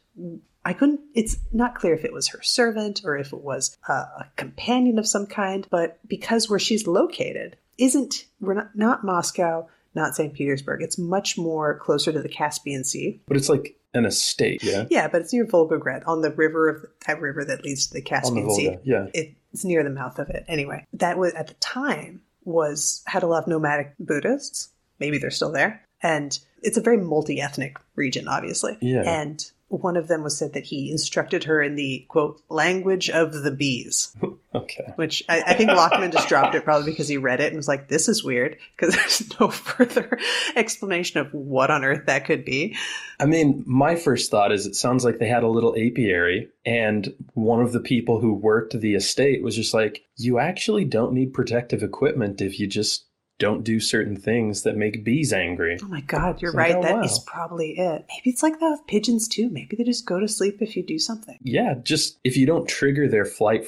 I 0.64 0.72
couldn't. 0.72 1.01
It's 1.14 1.39
not 1.53 1.76
clear 1.76 1.95
if 1.95 2.05
it 2.05 2.12
was 2.12 2.29
her 2.29 2.43
servant 2.43 3.03
or 3.05 3.16
if 3.16 3.33
it 3.33 3.41
was 3.41 3.76
a, 3.89 3.93
a 3.93 4.31
companion 4.37 4.99
of 4.99 5.07
some 5.07 5.26
kind. 5.26 5.66
But 5.70 5.99
because 6.07 6.51
where 6.51 6.59
she's 6.59 6.87
located 6.87 7.57
isn't 7.79 8.26
we're 8.41 8.55
not 8.55 8.76
not 8.76 9.05
Moscow, 9.05 9.68
not 9.95 10.14
St. 10.14 10.35
Petersburg. 10.35 10.83
It's 10.83 10.99
much 10.99 11.39
more 11.39 11.79
closer 11.79 12.12
to 12.12 12.20
the 12.20 12.29
Caspian 12.29 12.85
Sea. 12.85 13.20
but 13.26 13.37
it's 13.37 13.49
like 13.49 13.74
an 13.95 14.05
estate, 14.05 14.62
yeah? 14.62 14.85
Yeah, 14.91 15.09
but 15.09 15.22
it's 15.22 15.33
near 15.33 15.47
Volgograd 15.47 16.03
on 16.07 16.20
the 16.20 16.31
river 16.31 16.68
of 16.68 16.85
that 17.07 17.20
river 17.20 17.45
that 17.45 17.64
leads 17.64 17.87
to 17.87 17.95
the 17.95 18.01
On 18.01 18.05
the 18.05 18.09
Caspian 18.11 18.51
Sea 18.51 18.76
Yeah. 18.85 19.07
it's 19.14 19.64
near 19.64 19.83
the 19.83 19.91
mouth 19.91 20.18
of 20.18 20.29
it. 20.29 20.45
Anyway, 20.47 20.85
that 20.93 21.16
was 21.16 21.33
at 21.33 21.47
the 21.49 21.55
time 21.55 22.20
was 22.45 23.03
had 23.07 23.22
a 23.22 23.26
lot 23.26 23.45
of 23.45 23.49
nomadic 23.49 23.95
Buddhists. 23.99 24.68
Maybe 24.99 25.18
they're 25.18 25.31
still 25.31 25.53
there, 25.53 25.83
and 26.03 26.39
it's 26.62 26.76
a 26.76 26.81
very 26.83 26.97
multi-ethnic 26.99 27.76
region, 27.95 28.26
obviously. 28.29 28.76
Yeah. 28.81 29.03
And 29.03 29.51
one 29.68 29.96
of 29.96 30.08
them 30.08 30.22
was 30.22 30.36
said 30.38 30.54
that 30.54 30.64
he 30.64 30.90
instructed 30.90 31.44
her 31.44 31.62
in 31.62 31.74
the 31.74 32.06
quote 32.08 32.40
language 32.48 33.10
of 33.10 33.32
the 33.32 33.50
bees, 33.50 34.16
Okay. 34.54 34.92
which 34.96 35.22
I, 35.28 35.42
I 35.46 35.54
think 35.54 35.70
Lachman 35.70 36.10
just 36.10 36.28
dropped 36.28 36.54
it 36.54 36.64
probably 36.64 36.90
because 36.90 37.08
he 37.08 37.18
read 37.18 37.40
it 37.40 37.48
and 37.48 37.56
was 37.56 37.68
like, 37.68 37.88
"This 37.88 38.08
is 38.08 38.24
weird," 38.24 38.56
because 38.76 38.94
there's 38.94 39.38
no 39.38 39.48
further 39.50 40.18
explanation 40.56 41.20
of 41.20 41.32
what 41.34 41.70
on 41.70 41.84
earth 41.84 42.06
that 42.06 42.24
could 42.24 42.44
be. 42.44 42.76
I 43.20 43.26
mean, 43.26 43.62
my 43.66 43.94
first 43.94 44.30
thought 44.30 44.52
is 44.52 44.66
it 44.66 44.74
sounds 44.74 45.04
like 45.04 45.18
they 45.18 45.28
had 45.28 45.42
a 45.42 45.48
little 45.48 45.74
apiary, 45.76 46.48
and 46.64 47.12
one 47.34 47.60
of 47.60 47.72
the 47.72 47.80
people 47.80 48.20
who 48.20 48.32
worked 48.32 48.78
the 48.78 48.94
estate 48.94 49.42
was 49.42 49.54
just 49.54 49.74
like, 49.74 50.04
you 50.16 50.38
actually 50.38 50.84
don't 50.84 51.12
need 51.12 51.34
protective 51.34 51.82
equipment 51.82 52.40
if 52.40 52.58
you 52.58 52.66
just 52.66 53.04
don't 53.39 53.62
do 53.64 53.78
certain 53.80 54.16
things 54.16 54.62
that 54.62 54.76
make 54.76 55.05
bees 55.05 55.32
angry. 55.32 55.78
Oh 55.82 55.86
my 55.89 56.01
god, 56.01 56.43
you're 56.43 56.53
right. 56.53 56.80
That 56.80 57.05
is 57.05 57.12
oh, 57.12 57.20
wow. 57.20 57.24
probably 57.26 57.70
it. 57.78 58.05
Maybe 58.09 58.30
it's 58.30 58.43
like 58.43 58.59
that 58.61 58.70
with 58.70 58.86
pigeons 58.86 59.28
too. 59.28 59.49
Maybe 59.51 59.76
they 59.76 59.84
just 59.84 60.07
go 60.07 60.18
to 60.18 60.26
sleep 60.28 60.61
if 60.61 60.76
you 60.76 60.82
do 60.82 60.99
something. 60.99 61.39
Yeah, 61.43 61.74
just 61.82 62.18
if 62.24 62.36
you 62.36 62.47
don't 62.47 62.68
trigger 62.68 63.09
their 63.09 63.24
flight, 63.24 63.66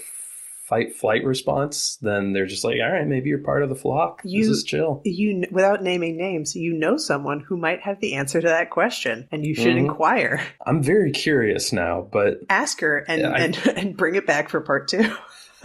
fight, 0.64 0.94
flight 0.96 1.24
response, 1.24 1.98
then 2.02 2.32
they're 2.32 2.46
just 2.46 2.64
like, 2.64 2.76
all 2.84 2.90
right, 2.92 3.06
maybe 3.06 3.28
you're 3.28 3.38
part 3.38 3.62
of 3.62 3.68
the 3.68 3.74
flock. 3.76 4.20
You- 4.24 4.42
this 4.48 4.58
is 4.58 4.64
chill. 4.64 5.02
you 5.04 5.44
without 5.52 5.82
naming 5.84 6.16
names 6.16 6.56
you 6.56 6.72
know 6.72 6.96
someone 6.96 7.40
who 7.40 7.56
might 7.56 7.80
have 7.82 8.00
the 8.00 8.14
answer 8.14 8.40
to 8.40 8.48
that 8.48 8.70
question 8.70 9.28
and 9.30 9.44
you 9.46 9.54
should 9.54 9.74
Mhm. 9.76 9.78
inquire 9.88 10.40
I'm 10.66 10.82
very 10.82 11.12
curious 11.12 11.72
now, 11.72 12.08
but 12.10 12.40
ask 12.48 12.80
her 12.80 12.98
and, 13.06 13.24
I- 13.26 13.38
and 13.38 13.56
and 13.76 13.96
bring 13.96 14.16
it 14.16 14.26
back 14.26 14.48
for 14.48 14.60
part 14.60 14.88
two 14.88 15.12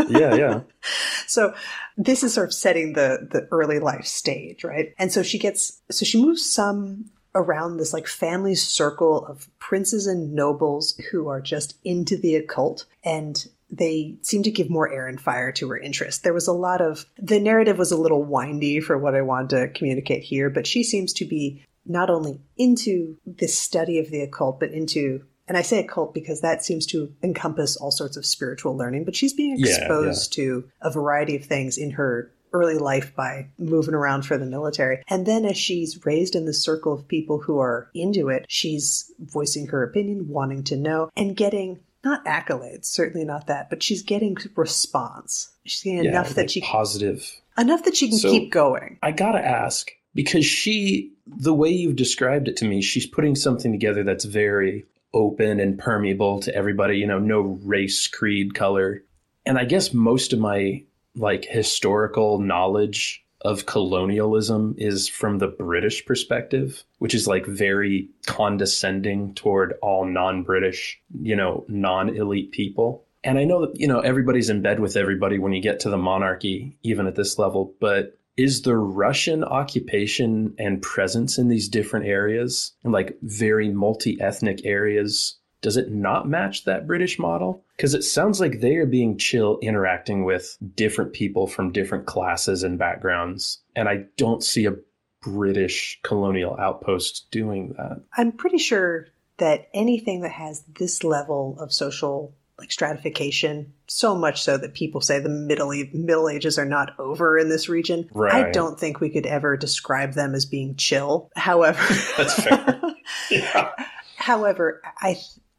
yeah, 0.09 0.35
yeah. 0.35 0.61
so 1.27 1.53
this 1.97 2.23
is 2.23 2.33
sort 2.33 2.49
of 2.49 2.53
setting 2.53 2.93
the 2.93 3.27
the 3.31 3.47
early 3.51 3.79
life 3.79 4.05
stage 4.05 4.63
right 4.63 4.93
and 4.97 5.11
so 5.11 5.23
she 5.23 5.39
gets 5.39 5.81
so 5.89 6.05
she 6.05 6.21
moves 6.21 6.49
some 6.49 7.05
around 7.33 7.77
this 7.77 7.93
like 7.93 8.07
family 8.07 8.55
circle 8.55 9.25
of 9.25 9.49
princes 9.59 10.07
and 10.07 10.33
nobles 10.33 10.99
who 11.11 11.27
are 11.27 11.41
just 11.41 11.77
into 11.83 12.17
the 12.17 12.35
occult 12.35 12.85
and 13.03 13.47
they 13.69 14.15
seem 14.21 14.43
to 14.43 14.51
give 14.51 14.69
more 14.69 14.91
air 14.91 15.07
and 15.07 15.19
fire 15.19 15.51
to 15.51 15.69
her 15.69 15.77
interest. 15.77 16.23
There 16.23 16.33
was 16.33 16.47
a 16.47 16.53
lot 16.53 16.81
of 16.81 17.05
the 17.17 17.39
narrative 17.39 17.77
was 17.77 17.91
a 17.91 17.97
little 17.97 18.23
windy 18.23 18.79
for 18.79 18.97
what 18.97 19.15
I 19.15 19.21
wanted 19.21 19.49
to 19.49 19.67
communicate 19.69 20.23
here, 20.23 20.49
but 20.49 20.67
she 20.67 20.83
seems 20.83 21.13
to 21.13 21.25
be 21.25 21.63
not 21.85 22.09
only 22.09 22.39
into 22.57 23.17
this 23.25 23.57
study 23.57 23.99
of 23.99 24.09
the 24.09 24.21
occult, 24.21 24.59
but 24.59 24.71
into 24.71 25.23
and 25.47 25.57
I 25.57 25.61
say 25.61 25.79
occult 25.79 26.13
because 26.13 26.41
that 26.41 26.63
seems 26.63 26.85
to 26.87 27.13
encompass 27.23 27.75
all 27.77 27.91
sorts 27.91 28.17
of 28.17 28.25
spiritual 28.25 28.75
learning, 28.75 29.03
but 29.05 29.15
she's 29.15 29.33
being 29.33 29.55
Yeah, 29.57 29.67
exposed 29.75 30.33
to 30.33 30.65
a 30.81 30.91
variety 30.91 31.35
of 31.35 31.45
things 31.45 31.77
in 31.77 31.91
her 31.91 32.31
early 32.53 32.77
life 32.77 33.13
by 33.15 33.47
moving 33.57 33.93
around 33.93 34.25
for 34.25 34.37
the 34.37 34.45
military. 34.45 35.03
And 35.09 35.25
then 35.25 35.43
as 35.45 35.57
she's 35.57 36.05
raised 36.05 36.35
in 36.35 36.45
the 36.45 36.53
circle 36.53 36.93
of 36.93 37.07
people 37.07 37.39
who 37.39 37.59
are 37.59 37.89
into 37.93 38.29
it, 38.29 38.45
she's 38.47 39.11
voicing 39.19 39.67
her 39.67 39.83
opinion, 39.83 40.29
wanting 40.29 40.63
to 40.65 40.77
know, 40.77 41.09
and 41.17 41.35
getting 41.35 41.79
not 42.03 42.23
accolades, 42.25 42.85
certainly 42.85 43.25
not 43.25 43.47
that, 43.47 43.69
but 43.69 43.83
she's 43.83 44.03
getting 44.03 44.37
response. 44.55 45.49
She's 45.65 45.83
getting 45.83 46.03
yeah 46.05 46.11
enough 46.11 46.35
that 46.35 46.51
she 46.51 46.61
positive. 46.61 47.29
enough 47.57 47.83
that 47.83 47.95
she 47.97 48.09
can 48.09 48.17
So- 48.19 48.29
keep 48.31 48.51
going. 48.51 48.99
I 49.01 49.11
gotta 49.11 49.45
ask 49.45 49.91
because 50.13 50.45
she, 50.45 51.11
the 51.27 51.53
way 51.53 51.69
you've 51.69 51.95
described 51.95 52.47
it 52.47 52.55
to 52.57 52.65
me, 52.65 52.81
she's 52.81 53.05
putting 53.05 53.35
something 53.35 53.71
together 53.71 54.03
that's 54.03 54.23
very 54.25 54.85
open 55.15 55.59
and 55.59 55.79
permeable 55.79 56.39
to 56.41 56.53
everybody. 56.53 56.97
You 56.97 57.07
know, 57.07 57.19
no 57.19 57.59
race, 57.63 58.07
creed, 58.07 58.53
color, 58.53 59.03
and 59.45 59.57
I 59.57 59.65
guess 59.65 59.93
most 59.93 60.33
of 60.33 60.39
my 60.39 60.83
like 61.15 61.45
historical 61.45 62.39
knowledge 62.39 63.25
of 63.41 63.67
colonialism 63.67 64.75
is 64.77 65.07
from 65.07 65.37
the 65.37 65.47
British 65.47 66.05
perspective, 66.05 66.83
which 66.97 67.13
is 67.13 67.27
like 67.27 67.45
very 67.45 68.09
condescending 68.25 69.33
toward 69.35 69.75
all 69.83 70.05
non-British, 70.05 70.99
you 71.21 71.35
know, 71.35 71.63
non-elite 71.67 72.51
people. 72.51 73.05
And 73.23 73.37
I 73.37 73.43
know 73.43 73.65
that, 73.65 73.79
you 73.79 73.87
know, 73.87 73.99
everybody's 73.99 74.49
in 74.49 74.61
bed 74.61 74.79
with 74.79 74.97
everybody 74.97 75.37
when 75.37 75.53
you 75.53 75.61
get 75.61 75.79
to 75.81 75.89
the 75.89 75.97
monarchy, 75.97 76.75
even 76.83 77.05
at 77.07 77.15
this 77.15 77.37
level, 77.37 77.73
but 77.79 78.17
is 78.37 78.61
the 78.61 78.75
Russian 78.75 79.43
occupation 79.43 80.53
and 80.59 80.81
presence 80.81 81.37
in 81.37 81.47
these 81.47 81.69
different 81.69 82.05
areas, 82.05 82.73
like 82.83 83.17
very 83.21 83.69
multi 83.69 84.19
ethnic 84.19 84.65
areas, 84.65 85.37
does 85.61 85.77
it 85.77 85.91
not 85.91 86.27
match 86.27 86.65
that 86.65 86.85
British 86.85 87.17
model? 87.17 87.63
Because 87.75 87.93
it 87.93 88.03
sounds 88.03 88.39
like 88.39 88.59
they 88.59 88.75
are 88.75 88.85
being 88.85 89.17
chill 89.17 89.57
interacting 89.61 90.23
with 90.23 90.57
different 90.75 91.13
people 91.13 91.47
from 91.47 91.71
different 91.71 92.05
classes 92.05 92.61
and 92.63 92.77
backgrounds. 92.77 93.61
And 93.75 93.89
I 93.89 94.05
don't 94.17 94.43
see 94.43 94.65
a 94.65 94.75
British 95.21 95.99
colonial 96.03 96.55
outpost 96.59 97.31
doing 97.31 97.73
that. 97.77 98.03
I'm 98.15 98.31
pretty 98.31 98.59
sure 98.59 99.07
that 99.37 99.69
anything 99.73 100.21
that 100.21 100.31
has 100.31 100.63
this 100.77 101.03
level 101.03 101.57
of 101.59 101.73
social 101.73 102.33
like 102.57 102.71
stratification, 102.71 103.73
so 103.87 104.15
much 104.15 104.41
so 104.41 104.57
that 104.57 104.73
people 104.73 105.01
say 105.01 105.19
the 105.19 105.29
middle 105.29 105.73
middle 105.93 106.29
ages 106.29 106.57
are 106.57 106.65
not 106.65 106.97
over 106.99 107.37
in 107.37 107.49
this 107.49 107.67
region. 107.67 108.09
I 108.19 108.51
don't 108.51 108.79
think 108.79 108.99
we 108.99 109.09
could 109.09 109.25
ever 109.25 109.57
describe 109.57 110.13
them 110.13 110.33
as 110.33 110.45
being 110.45 110.75
chill. 110.75 111.29
However, 111.35 111.81
That's 112.17 112.41
fair. 112.41 112.81
Yeah. 113.29 113.71
However, 114.17 114.81
I 114.99 115.17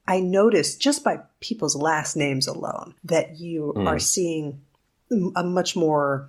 I 0.08 0.20
noticed 0.20 0.80
just 0.80 1.04
by 1.04 1.20
people's 1.40 1.76
last 1.76 2.16
names 2.16 2.46
alone 2.46 2.94
that 3.04 3.38
you 3.38 3.72
Mm. 3.76 3.86
are 3.86 3.98
seeing 3.98 4.60
a 5.36 5.44
much 5.44 5.76
more 5.76 6.28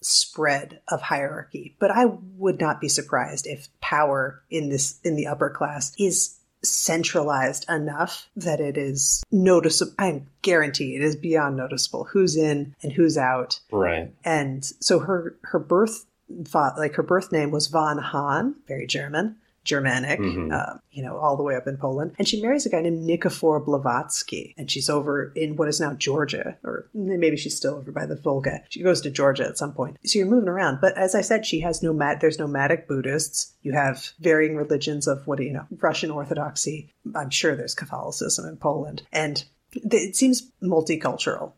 spread 0.00 0.80
of 0.88 1.00
hierarchy. 1.02 1.76
But 1.78 1.90
I 1.90 2.06
would 2.36 2.60
not 2.60 2.80
be 2.80 2.88
surprised 2.88 3.46
if 3.46 3.68
power 3.80 4.42
in 4.50 4.68
this 4.68 4.98
in 5.04 5.14
the 5.16 5.26
upper 5.26 5.50
class 5.50 5.92
is 5.98 6.36
centralized 6.62 7.68
enough 7.68 8.28
that 8.36 8.60
it 8.60 8.76
is 8.76 9.22
noticeable. 9.30 9.92
I 9.98 10.22
guarantee 10.42 10.96
it 10.96 11.02
is 11.02 11.16
beyond 11.16 11.56
noticeable 11.56 12.04
who's 12.04 12.36
in 12.36 12.74
and 12.82 12.92
who's 12.92 13.16
out. 13.16 13.60
Right. 13.70 14.12
And 14.24 14.64
so 14.80 14.98
her 15.00 15.36
her 15.42 15.58
birth 15.58 16.06
like 16.52 16.94
her 16.94 17.02
birth 17.02 17.30
name 17.30 17.50
was 17.50 17.68
von 17.68 17.98
Hahn, 17.98 18.56
very 18.66 18.86
German, 18.86 19.36
Germanic, 19.66 20.18
Mhm. 20.20 20.52
uh, 20.52 20.78
you 20.90 21.02
know, 21.02 21.18
all 21.18 21.36
the 21.36 21.42
way 21.42 21.54
up 21.56 21.66
in 21.66 21.76
Poland. 21.76 22.12
And 22.18 22.26
she 22.26 22.40
marries 22.40 22.64
a 22.64 22.70
guy 22.70 22.80
named 22.80 23.06
Nikifor 23.06 23.62
Blavatsky, 23.64 24.54
and 24.56 24.70
she's 24.70 24.88
over 24.88 25.32
in 25.36 25.56
what 25.56 25.68
is 25.68 25.80
now 25.80 25.92
Georgia, 25.94 26.56
or 26.64 26.88
maybe 26.94 27.36
she's 27.36 27.54
still 27.56 27.74
over 27.74 27.92
by 27.92 28.06
the 28.06 28.16
Volga. 28.16 28.62
She 28.70 28.82
goes 28.82 29.00
to 29.02 29.10
Georgia 29.10 29.44
at 29.46 29.58
some 29.58 29.74
point. 29.74 29.98
So 30.06 30.18
you're 30.18 30.28
moving 30.28 30.48
around. 30.48 30.78
But 30.80 30.96
as 30.96 31.14
I 31.14 31.20
said, 31.20 31.44
she 31.44 31.60
has 31.60 31.82
nomad. 31.82 32.20
There's 32.20 32.38
nomadic 32.38 32.88
Buddhists. 32.88 33.52
You 33.62 33.72
have 33.72 34.10
varying 34.20 34.56
religions 34.56 35.06
of 35.06 35.26
what 35.26 35.38
do 35.38 35.44
you 35.44 35.52
know, 35.52 35.66
Russian 35.80 36.10
Orthodoxy. 36.10 36.92
I'm 37.14 37.30
sure 37.30 37.54
there's 37.56 37.74
Catholicism 37.74 38.46
in 38.46 38.56
Poland, 38.56 39.02
and 39.12 39.44
it 39.72 40.16
seems 40.16 40.50
multicultural 40.62 41.52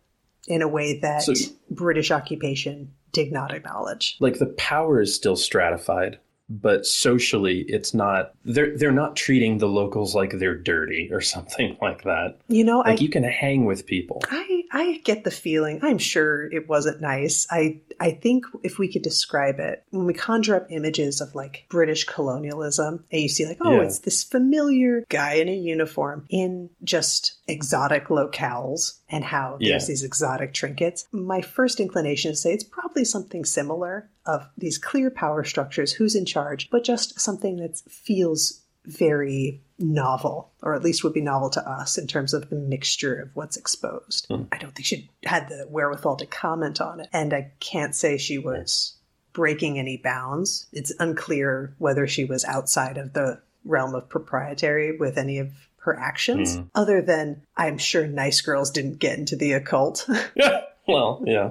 in 0.48 0.62
a 0.62 0.68
way 0.68 0.98
that 1.00 1.22
So- 1.22 1.34
British 1.70 2.10
occupation 2.10 2.92
did 3.12 3.32
not 3.32 3.54
acknowledge. 3.54 4.16
like 4.20 4.38
the 4.38 4.46
power 4.46 5.00
is 5.00 5.14
still 5.14 5.36
stratified 5.36 6.18
but 6.48 6.86
socially 6.86 7.64
it's 7.68 7.92
not 7.94 8.32
they're 8.44 8.76
they're 8.76 8.90
not 8.92 9.16
treating 9.16 9.58
the 9.58 9.68
locals 9.68 10.14
like 10.14 10.32
they're 10.38 10.56
dirty 10.56 11.08
or 11.12 11.20
something 11.34 11.76
like 11.80 12.02
that 12.04 12.38
You 12.48 12.64
know, 12.64 12.78
like 12.78 13.00
I 13.00 13.02
you 13.02 13.08
can 13.08 13.24
hang 13.24 13.64
with 13.64 13.86
people 13.86 14.22
I 14.30 14.62
I 14.70 15.00
get 15.04 15.24
the 15.24 15.30
feeling. 15.30 15.80
I'm 15.82 15.98
sure 15.98 16.50
it 16.52 16.68
wasn't 16.68 17.00
nice. 17.00 17.46
I 17.50 17.80
I 18.00 18.10
think 18.12 18.44
if 18.62 18.78
we 18.78 18.92
could 18.92 19.02
describe 19.02 19.58
it, 19.58 19.82
when 19.90 20.04
we 20.04 20.12
conjure 20.12 20.56
up 20.56 20.66
images 20.70 21.20
of 21.22 21.34
like 21.34 21.64
British 21.70 22.04
colonialism, 22.04 23.04
and 23.10 23.22
you 23.22 23.28
see 23.28 23.46
like, 23.46 23.58
oh, 23.62 23.72
Yeah. 23.80 23.86
it's 23.86 24.00
this 24.00 24.22
familiar 24.22 25.04
guy 25.08 25.34
in 25.34 25.48
a 25.48 25.54
uniform 25.56 26.26
in 26.28 26.70
just 26.84 27.37
exotic 27.48 28.08
locales, 28.08 28.98
and 29.08 29.24
how 29.24 29.56
Yeah. 29.58 29.70
there's 29.70 29.86
these 29.86 30.04
exotic 30.04 30.52
trinkets. 30.52 31.06
My 31.10 31.40
first 31.40 31.80
inclination 31.80 32.32
is 32.32 32.38
to 32.38 32.42
say 32.42 32.54
it's 32.54 32.64
probably 32.64 33.04
something 33.04 33.44
similar 33.44 34.10
of 34.26 34.46
these 34.56 34.78
clear 34.78 35.10
power 35.10 35.42
structures, 35.44 35.92
who's 35.92 36.14
in 36.14 36.26
charge, 36.26 36.68
but 36.70 36.84
just 36.84 37.18
something 37.18 37.56
that 37.56 37.78
feels 37.88 38.60
very 38.84 39.62
novel, 39.78 40.50
or 40.62 40.74
at 40.74 40.82
least 40.82 41.04
would 41.04 41.12
be 41.12 41.20
novel 41.20 41.50
to 41.50 41.68
us 41.68 41.98
in 41.98 42.06
terms 42.06 42.34
of 42.34 42.48
the 42.48 42.56
mixture 42.56 43.20
of 43.20 43.30
what's 43.34 43.56
exposed. 43.56 44.26
Hmm. 44.28 44.44
I 44.52 44.58
don't 44.58 44.74
think 44.74 44.86
she 44.86 45.10
had 45.24 45.48
the 45.48 45.66
wherewithal 45.68 46.16
to 46.16 46.26
comment 46.26 46.80
on 46.80 47.00
it. 47.00 47.08
And 47.12 47.32
I 47.34 47.52
can't 47.60 47.94
say 47.94 48.16
she 48.16 48.38
was 48.38 48.94
hmm. 48.94 49.40
breaking 49.40 49.78
any 49.78 49.96
bounds. 49.96 50.66
It's 50.72 50.92
unclear 50.98 51.74
whether 51.78 52.06
she 52.06 52.24
was 52.24 52.44
outside 52.44 52.98
of 52.98 53.12
the 53.12 53.40
realm 53.64 53.94
of 53.94 54.08
proprietary 54.08 54.96
with 54.96 55.18
any 55.18 55.38
of 55.38 55.67
her 55.88 55.98
actions, 55.98 56.56
Mhm. 56.58 56.70
other 56.74 57.00
than 57.02 57.42
I'm 57.56 57.78
sure 57.78 58.06
nice 58.06 58.40
girls 58.40 58.70
didn't 58.70 58.98
get 58.98 59.18
into 59.18 59.36
the 59.36 59.52
occult. 59.52 60.08
yeah 60.34 60.62
well 60.86 61.22
yeah 61.26 61.50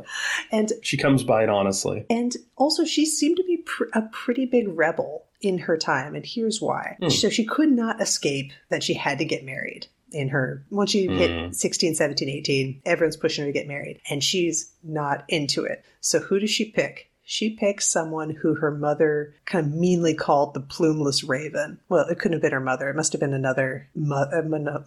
and 0.51 0.71
she 0.81 0.97
comes 0.97 1.23
by 1.23 1.43
it 1.43 1.49
honestly 1.49 2.05
And 2.09 2.35
also, 2.55 2.85
she 2.85 3.05
seemed 3.05 3.37
to 3.37 3.43
be 3.43 3.57
pr- 3.57 3.83
a 3.93 4.01
pretty 4.11 4.45
big 4.45 4.67
rebel 4.69 5.25
in 5.41 5.59
her 5.59 5.77
time, 5.77 6.15
and 6.15 6.25
here's 6.25 6.59
why. 6.59 6.97
Hmm. 6.99 7.09
So 7.09 7.29
she 7.29 7.45
could 7.45 7.71
not 7.71 8.01
escape 8.01 8.51
that 8.69 8.81
she 8.81 8.95
had 8.95 9.19
to 9.19 9.25
get 9.25 9.45
married 9.45 9.85
in 10.11 10.29
her 10.29 10.65
once 10.71 10.89
she 10.91 11.05
hit 11.05 11.29
Hmm. 11.47 11.51
16 11.51 11.93
17 11.93 12.29
18 12.29 12.81
everyone's 12.85 13.17
pushing 13.17 13.43
her 13.43 13.49
to 13.49 13.59
get 13.59 13.67
married 13.67 13.99
and 14.09 14.23
she's 14.23 14.71
not 14.81 15.23
into 15.27 15.65
it 15.65 15.83
so 15.99 16.19
who 16.19 16.39
does 16.39 16.49
she 16.49 16.63
pick 16.71 17.06
she 17.29 17.49
picks 17.49 17.85
someone 17.85 18.29
who 18.29 18.55
her 18.55 18.71
mother 18.71 19.33
kind 19.45 19.67
of 19.67 19.73
meanly 19.73 20.13
called 20.13 20.53
the 20.53 20.61
plumeless 20.61 21.23
raven 21.25 21.77
well 21.89 22.07
it 22.07 22.17
couldn't 22.17 22.33
have 22.33 22.41
been 22.41 22.53
her 22.53 22.59
mother 22.61 22.89
it 22.89 22.95
must 22.95 23.11
have 23.11 23.19
been 23.19 23.33
another 23.33 23.89
ma- 23.95 24.25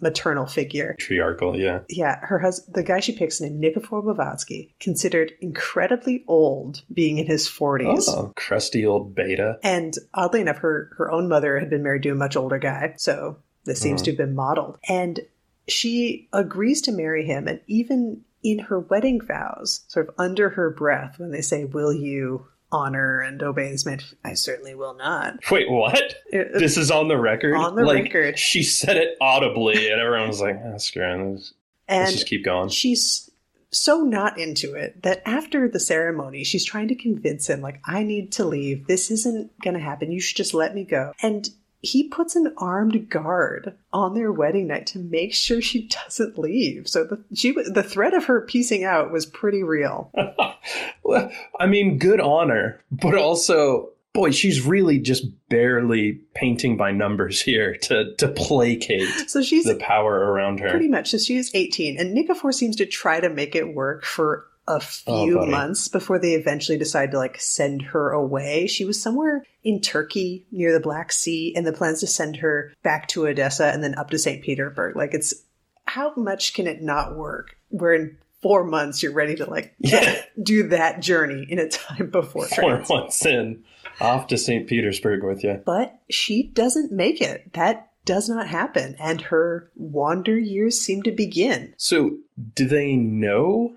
maternal 0.01 0.47
figure 0.47 0.95
patriarchal 0.97 1.55
yeah 1.55 1.81
yeah, 1.89 2.19
her 2.25 2.39
husband, 2.39 2.73
the 2.73 2.83
guy 2.83 2.99
she 2.99 3.11
picks 3.13 3.39
named 3.39 3.61
Nikifor 3.63 4.01
Blavatsky, 4.03 4.73
considered 4.79 5.33
incredibly 5.39 6.23
old, 6.27 6.81
being 6.91 7.17
in 7.19 7.27
his 7.27 7.47
40s. 7.47 8.05
oh 8.07 8.33
crusty 8.35 8.85
old 8.85 9.13
beta 9.13 9.59
And 9.63 9.93
oddly 10.15 10.41
enough, 10.41 10.57
her, 10.57 10.89
her 10.97 11.11
own 11.11 11.27
mother 11.29 11.59
had 11.59 11.69
been 11.69 11.83
married 11.83 12.03
to 12.03 12.09
a 12.09 12.15
much 12.15 12.35
older 12.35 12.57
guy, 12.57 12.93
so 12.97 13.37
this 13.65 13.79
seems 13.79 14.01
Mhm. 14.01 14.05
to 14.05 14.11
have 14.11 14.17
been 14.17 14.33
modeled. 14.35 14.77
And 14.89 15.19
she 15.67 16.27
agrees 16.33 16.81
to 16.83 16.91
marry 16.91 17.25
him, 17.25 17.47
and 17.47 17.59
even 17.67 18.21
in 18.43 18.59
her 18.59 18.79
wedding 18.79 19.21
vows, 19.21 19.81
sort 19.87 20.09
of 20.09 20.15
under 20.17 20.49
her 20.49 20.69
breath, 20.69 21.19
when 21.19 21.31
they 21.31 21.41
say, 21.41 21.65
Will 21.65 21.93
you 21.93 22.47
honor 22.71 23.19
and 23.19 23.41
obey 23.43 23.69
this 23.71 23.85
man? 23.85 23.99
I 24.23 24.33
certainly 24.33 24.75
will 24.75 24.93
not. 24.95 25.39
wait 25.51 25.69
what 25.69 26.15
It- 26.27 26.53
this 26.57 26.77
is 26.77 26.89
on 26.91 27.07
the 27.09 27.17
record 27.17 27.55
On 27.55 27.75
the 27.75 27.83
like 27.83 28.05
record. 28.05 28.39
she 28.39 28.63
said 28.63 28.95
it 28.97 29.17
audibly 29.19 29.89
and 29.91 29.99
everyone 29.99 30.29
was 30.29 30.39
like 30.41 30.57
oh, 30.63 30.77
screw 30.77 31.03
it. 31.03 31.31
let's, 31.31 31.53
let's 31.89 32.11
just 32.13 32.27
keep 32.27 32.45
going 32.45 32.69
she's 32.69 33.29
so 33.73 34.01
not 34.01 34.37
into 34.37 34.73
it 34.75 35.01
that 35.03 35.21
after 35.25 35.69
the 35.69 35.79
ceremony, 35.79 36.43
she's 36.43 36.65
trying 36.65 36.89
to 36.89 36.95
convince 36.95 37.49
him, 37.49 37.61
like, 37.61 37.79
I 37.85 38.03
need 38.03 38.33
to 38.33 38.43
leave. 38.43 38.85
This 38.85 39.09
isn't 39.09 39.57
going 39.61 39.75
to 39.75 39.79
happen. 39.79 40.11
You 40.11 40.19
should 40.19 40.35
just 40.35 40.53
let 40.53 40.75
me 40.75 40.83
go. 40.83 41.13
And 41.21 41.49
he 41.81 42.07
puts 42.07 42.35
an 42.35 42.53
armed 42.57 43.09
guard 43.09 43.73
on 43.91 44.13
their 44.13 44.31
wedding 44.31 44.67
night 44.67 44.85
to 44.87 44.99
make 44.99 45.33
sure 45.33 45.61
she 45.61 45.87
doesn't 45.87 46.37
leave. 46.37 46.87
So 46.87 47.03
the, 47.03 47.23
she, 47.33 47.51
the 47.51 47.83
threat 47.83 48.13
of 48.13 48.25
her 48.25 48.41
piecing 48.41 48.83
out 48.83 49.11
was 49.11 49.25
pretty 49.25 49.63
real. 49.63 50.11
Well, 51.03 51.31
I 51.59 51.65
mean, 51.65 51.97
good 51.97 52.21
honor, 52.21 52.79
but 52.91 53.15
also, 53.15 53.89
boy, 54.13 54.29
she's 54.29 54.61
really 54.63 54.99
just 54.99 55.25
barely 55.49 56.19
painting 56.35 56.77
by 56.77 56.91
numbers 56.91 57.41
here 57.41 57.75
to 57.77 58.13
to 58.17 58.27
placate 58.27 59.09
So 59.27 59.41
she's 59.41 59.65
the 59.65 59.75
power 59.75 60.13
around 60.13 60.59
her. 60.59 60.69
pretty 60.69 60.87
much, 60.87 61.09
so 61.09 61.17
she 61.17 61.35
is 61.37 61.49
18. 61.53 61.99
And 61.99 62.15
Nikifor 62.15 62.53
seems 62.53 62.75
to 62.75 62.85
try 62.85 63.19
to 63.19 63.29
make 63.29 63.55
it 63.55 63.73
work 63.73 64.05
for 64.05 64.45
a 64.67 64.81
Oh, 65.07 65.25
few 65.25 65.37
buddy. 65.37 65.51
months 65.51 65.87
before 65.87 66.19
they 66.19 66.33
eventually 66.33 66.77
decide 66.77 67.11
to 67.11 67.17
like 67.17 67.39
send 67.39 67.81
her 67.81 68.11
away. 68.11 68.67
She 68.67 68.85
was 68.85 69.01
somewhere 69.01 69.43
in 69.63 69.81
Turkey 69.81 70.45
near 70.51 70.71
the 70.73 70.79
Black 70.79 71.11
Sea, 71.11 71.53
and 71.55 71.65
the 71.65 71.73
plans 71.73 71.99
to 72.01 72.07
send 72.07 72.37
her 72.37 72.73
back 72.83 73.07
to 73.09 73.27
Odessa 73.27 73.67
and 73.67 73.83
then 73.83 73.95
up 73.95 74.09
to 74.11 74.19
St. 74.19 74.43
Petersburg. 74.43 74.95
Like, 74.95 75.13
it's 75.13 75.33
how 75.85 76.13
much 76.15 76.53
can 76.53 76.67
it 76.67 76.81
not 76.81 77.15
work? 77.15 77.57
Where 77.69 77.93
in 77.93 78.17
four 78.41 78.63
months 78.63 79.03
you're 79.03 79.11
ready 79.13 79.35
to 79.35 79.45
like 79.49 79.73
Yeah. 79.79 80.21
do 80.43 80.67
that 80.69 80.99
journey 81.01 81.45
in 81.49 81.59
a 81.59 81.67
time 81.69 82.09
before 82.09 82.47
Four 82.47 82.69
trans. 82.71 82.89
months 82.89 83.25
in, 83.25 83.63
off 83.99 84.27
to 84.27 84.37
St. 84.37 84.67
Petersburg 84.67 85.23
with 85.23 85.43
you. 85.43 85.61
But 85.65 85.99
she 86.09 86.43
doesn't 86.43 86.91
make 86.91 87.21
it. 87.21 87.53
That 87.53 87.89
does 88.05 88.27
not 88.29 88.47
happen, 88.47 88.95
and 88.99 89.21
her 89.21 89.69
wander 89.75 90.35
years 90.39 90.79
seem 90.79 91.03
to 91.03 91.11
begin. 91.11 91.75
So, 91.77 92.17
do 92.55 92.67
they 92.67 92.95
know? 92.95 93.75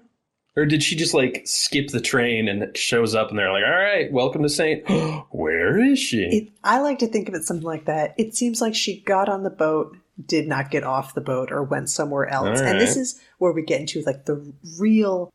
Or 0.56 0.66
did 0.66 0.82
she 0.82 0.94
just 0.94 1.14
like 1.14 1.42
skip 1.46 1.88
the 1.88 2.00
train 2.00 2.48
and 2.48 2.62
it 2.62 2.76
shows 2.76 3.14
up 3.14 3.30
and 3.30 3.38
they're 3.38 3.52
like, 3.52 3.64
all 3.64 3.72
right, 3.72 4.12
welcome 4.12 4.42
to 4.42 4.48
St. 4.48 4.88
Where 5.30 5.78
is 5.78 5.98
she? 5.98 6.22
It, 6.22 6.52
I 6.62 6.78
like 6.80 7.00
to 7.00 7.08
think 7.08 7.28
of 7.28 7.34
it 7.34 7.44
something 7.44 7.66
like 7.66 7.86
that. 7.86 8.14
It 8.18 8.36
seems 8.36 8.60
like 8.60 8.74
she 8.74 9.00
got 9.00 9.28
on 9.28 9.42
the 9.42 9.50
boat, 9.50 9.96
did 10.24 10.46
not 10.46 10.70
get 10.70 10.84
off 10.84 11.14
the 11.14 11.20
boat, 11.20 11.50
or 11.50 11.64
went 11.64 11.90
somewhere 11.90 12.28
else. 12.28 12.60
All 12.60 12.66
And 12.66 12.80
this 12.80 12.96
is 12.96 13.20
where 13.38 13.52
we 13.52 13.62
get 13.62 13.80
into 13.80 14.02
like 14.02 14.26
the 14.26 14.52
real, 14.78 15.32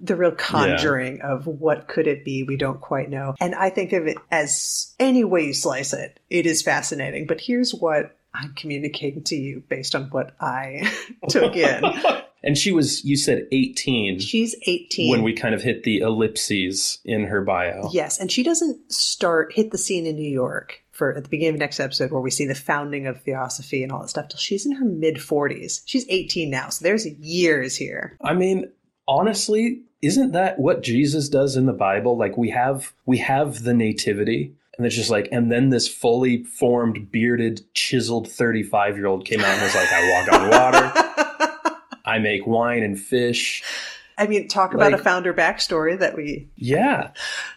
the 0.00 0.16
real 0.16 0.32
conjuring 0.32 1.20
of 1.20 1.46
what 1.46 1.86
could 1.86 2.08
it 2.08 2.24
be. 2.24 2.42
We 2.42 2.56
don't 2.56 2.80
quite 2.80 3.08
know. 3.08 3.36
And 3.40 3.54
I 3.54 3.70
think 3.70 3.92
of 3.92 4.08
it 4.08 4.18
as 4.32 4.94
any 4.98 5.22
way 5.22 5.44
you 5.44 5.54
slice 5.54 5.92
it, 5.92 6.18
it 6.28 6.44
is 6.44 6.62
fascinating. 6.62 7.28
But 7.28 7.40
here's 7.40 7.72
what 7.72 8.15
I'm 8.36 8.52
communicating 8.54 9.22
to 9.24 9.36
you 9.36 9.62
based 9.68 9.94
on 9.94 10.04
what 10.10 10.36
I 10.40 10.92
took 11.28 11.56
in. 11.56 11.82
and 12.44 12.56
she 12.56 12.72
was, 12.72 13.04
you 13.04 13.16
said 13.16 13.46
18 13.52 14.20
She's 14.20 14.54
18. 14.66 15.10
when 15.10 15.22
we 15.22 15.32
kind 15.32 15.54
of 15.54 15.62
hit 15.62 15.84
the 15.84 15.98
ellipses 16.00 16.98
in 17.04 17.24
her 17.24 17.42
bio. 17.42 17.88
Yes, 17.92 18.18
and 18.18 18.30
she 18.30 18.42
doesn't 18.42 18.92
start 18.92 19.52
hit 19.52 19.70
the 19.70 19.78
scene 19.78 20.06
in 20.06 20.16
New 20.16 20.30
York 20.30 20.82
for 20.92 21.14
at 21.14 21.24
the 21.24 21.28
beginning 21.30 21.54
of 21.54 21.60
next 21.60 21.80
episode 21.80 22.10
where 22.10 22.20
we 22.20 22.30
see 22.30 22.46
the 22.46 22.54
founding 22.54 23.06
of 23.06 23.20
Theosophy 23.22 23.82
and 23.82 23.92
all 23.92 24.00
that 24.00 24.08
stuff 24.08 24.28
till 24.28 24.38
she's 24.38 24.66
in 24.66 24.72
her 24.72 24.84
mid 24.84 25.16
40s. 25.16 25.82
She's 25.86 26.06
18 26.08 26.50
now, 26.50 26.68
so 26.70 26.82
there's 26.84 27.06
years 27.06 27.76
here. 27.76 28.16
I 28.22 28.34
mean, 28.34 28.70
honestly, 29.06 29.82
isn't 30.02 30.32
that 30.32 30.58
what 30.58 30.82
Jesus 30.82 31.28
does 31.28 31.56
in 31.56 31.66
the 31.66 31.72
Bible? 31.72 32.16
Like 32.16 32.36
we 32.36 32.50
have 32.50 32.92
we 33.06 33.18
have 33.18 33.62
the 33.62 33.74
nativity 33.74 34.54
and 34.76 34.86
it's 34.86 34.96
just 34.96 35.10
like 35.10 35.28
and 35.32 35.50
then 35.50 35.70
this 35.70 35.88
fully 35.88 36.44
formed 36.44 37.10
bearded 37.10 37.62
chiseled 37.74 38.30
35 38.30 38.96
year 38.96 39.06
old 39.06 39.24
came 39.24 39.40
out 39.40 39.46
and 39.48 39.62
was 39.62 39.74
like 39.74 39.92
I 39.92 40.10
walk 40.10 40.32
on 40.32 40.50
water, 40.50 41.76
I 42.04 42.18
make 42.18 42.46
wine 42.46 42.82
and 42.82 42.98
fish. 42.98 43.62
I 44.18 44.26
mean, 44.26 44.48
talk 44.48 44.72
about 44.72 44.94
a 44.94 44.98
founder 44.98 45.34
backstory 45.34 45.98
that 45.98 46.16
we 46.16 46.48
Yeah. 46.56 47.10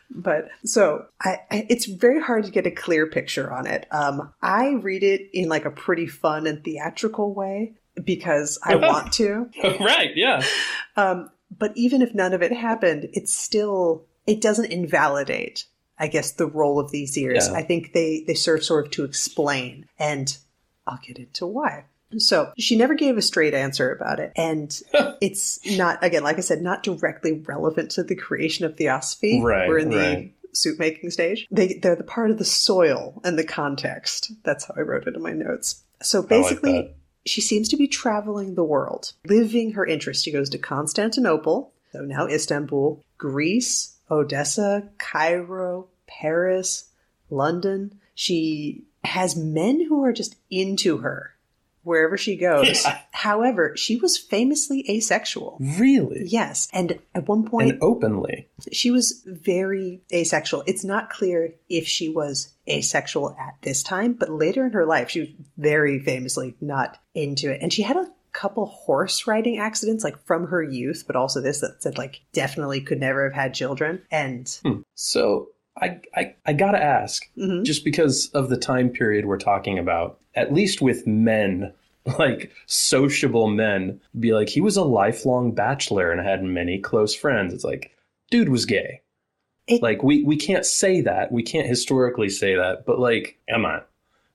but 0.09 0.49
so 0.65 1.05
I, 1.22 1.38
I 1.51 1.67
it's 1.70 1.86
very 1.86 2.22
hard 2.22 2.43
to 2.45 2.51
get 2.51 2.67
a 2.67 2.72
clear 2.72 3.07
picture 3.07 3.51
on 3.53 3.67
it 3.67 3.86
um 3.91 4.34
i 4.41 4.72
read 4.72 5.03
it 5.03 5.30
in 5.34 5.47
like 5.49 5.65
a 5.65 5.72
pretty 5.72 6.07
fun 6.07 6.47
and 6.47 6.63
theatrical 6.63 7.34
way 7.34 7.74
because 8.03 8.57
i 8.63 8.76
want 8.88 9.13
to 9.13 9.49
right, 9.80 10.15
yeah. 10.15 10.43
um 10.97 11.30
but 11.55 11.72
even 11.76 12.01
if 12.01 12.13
none 12.15 12.34
of 12.34 12.41
it 12.41 12.51
happened 12.51 13.07
it's 13.13 13.36
still 13.36 14.05
it 14.26 14.41
doesn't 14.41 14.72
invalidate 14.72 15.65
i 16.00 16.08
guess 16.08 16.32
the 16.34 16.47
role 16.47 16.80
of 16.80 16.91
these 16.91 17.18
years 17.18 17.47
Yeah. 17.47 17.54
i 17.58 17.62
think 17.64 17.93
they 17.93 18.24
they 18.28 18.34
serve 18.34 18.64
sort 18.64 18.86
of 18.86 18.91
to 18.93 19.04
explain 19.04 19.86
and 19.97 20.38
i'll 20.88 21.00
get 21.06 21.18
into 21.20 21.45
why 21.45 21.86
so 22.18 22.52
she 22.58 22.76
never 22.76 22.95
gave 22.95 23.18
a 23.18 23.22
straight 23.22 23.54
answer 23.54 23.91
about 23.91 24.20
it 24.20 24.32
and 24.36 24.82
it's 25.22 25.60
not 25.78 26.04
again 26.04 26.24
like 26.24 26.38
i 26.38 26.41
said 26.41 26.62
not 26.62 26.82
directly 26.84 27.34
relevant 27.45 27.91
to 27.91 28.04
the 28.04 28.16
creation 28.16 28.66
of 28.66 28.76
theosophy 28.78 29.41
Right, 29.43 29.68
we're 29.68 29.78
in 29.80 29.89
the 29.91 29.97
right. 29.97 30.34
soup 30.54 30.80
making 30.80 31.12
stage. 31.12 31.47
They 31.52 31.74
they're 31.76 31.95
the 31.95 32.04
part 32.04 32.32
of 32.32 32.39
the 32.39 32.45
soil 32.45 33.22
and 33.24 33.38
the 33.38 33.43
context. 33.43 34.32
That's 34.43 34.66
how 34.66 34.74
I 34.76 34.82
wrote 34.82 35.06
it 35.08 35.16
in 35.16 35.22
my 35.22 35.34
notes. 35.34 35.84
So 36.02 36.24
basically, 36.24 36.72
that. 36.74 36.95
she 37.28 37.39
seems 37.41 37.70
to 37.70 37.78
be 37.78 37.88
traveling 37.88 38.56
the 38.56 38.64
world, 38.64 39.14
living 39.28 39.74
her 39.74 39.86
interest. 39.86 40.26
She 40.26 40.32
goes 40.32 40.50
to 40.50 40.58
Constantinople, 40.58 41.72
so 41.93 42.02
now 42.02 42.26
Istanbul, 42.28 43.04
Greece, 43.20 43.95
Odessa, 44.12 44.89
Cairo, 44.97 45.88
Paris, 46.07 46.89
London. 47.30 47.99
She 48.16 48.84
has 49.03 49.36
men 49.36 49.86
who 49.88 50.03
are 50.03 50.14
just 50.14 50.36
into 50.49 50.97
her 50.99 51.34
wherever 51.84 52.18
she 52.18 52.36
goes. 52.36 52.84
Yeah. 52.84 52.99
However, 53.12 53.76
she 53.76 53.95
was 53.95 54.18
famously 54.18 54.86
asexual. 54.89 55.57
Really? 55.60 56.24
Yes, 56.28 56.68
and 56.74 56.99
at 57.16 57.28
one 57.28 57.47
point 57.47 57.72
And 57.72 57.84
openly. 57.84 58.47
she 58.72 58.91
was 58.91 59.24
very 59.26 60.01
asexual. 60.14 60.64
It's 60.68 60.84
not 60.84 61.10
clear 61.10 61.53
if 61.70 61.88
she 61.88 62.10
was 62.10 62.53
asexual 62.68 63.36
at 63.39 63.55
this 63.62 63.82
time, 63.82 64.14
but 64.14 64.30
later 64.30 64.66
in 64.66 64.74
her 64.74 64.86
life, 64.86 65.10
she 65.10 65.22
was 65.22 65.30
very 65.57 65.99
famously 65.99 66.55
not 66.62 66.97
into 67.16 67.51
it. 67.51 67.62
And 67.62 67.74
she 67.74 67.82
had 67.82 67.97
a 67.97 68.07
couple 68.32 68.65
horse 68.67 69.25
riding 69.27 69.57
accidents, 69.57 70.03
like 70.03 70.17
from 70.25 70.47
her 70.47 70.63
youth, 70.63 71.03
but 71.07 71.15
also 71.15 71.41
this 71.41 71.61
that 71.61 71.82
said, 71.82 71.97
like, 71.97 72.21
definitely 72.34 72.82
could 72.82 72.99
never 72.99 73.23
have 73.25 73.34
had 73.34 73.53
children. 73.53 74.01
And 74.11 74.47
Hmm. 74.63 74.82
So 74.95 75.49
I, 75.82 75.99
I 76.15 76.36
I 76.45 76.53
gotta 76.53 76.82
ask, 76.84 77.23
Mhm. 77.38 77.63
just 77.63 77.84
because 77.86 78.30
of 78.32 78.49
the 78.49 78.57
time 78.57 78.89
period 78.89 79.25
we're 79.25 79.38
talking 79.38 79.80
about, 79.80 80.19
at 80.36 80.53
least 80.53 80.82
with 80.82 81.07
men, 81.07 81.73
like 82.19 82.51
sociable 82.65 83.47
men, 83.47 83.99
be 84.19 84.34
like 84.34 84.49
he 84.49 84.61
was 84.61 84.77
a 84.77 84.84
lifelong 84.84 85.53
bachelor 85.53 86.11
and 86.11 86.21
had 86.25 86.43
many 86.43 86.80
close 86.80 87.13
friends. 87.15 87.53
It's 87.53 87.63
like, 87.63 87.91
dude 88.32 88.49
was 88.49 88.65
gay. 88.65 89.01
It- 89.67 89.82
like 89.84 90.01
we 90.03 90.23
we 90.23 90.36
can't 90.36 90.65
say 90.65 91.01
that. 91.01 91.32
We 91.32 91.43
can't 91.43 91.67
historically 91.67 92.30
say 92.30 92.55
that, 92.55 92.86
but 92.86 92.99
like, 92.99 93.38
come 93.49 93.65
on. 93.65 93.82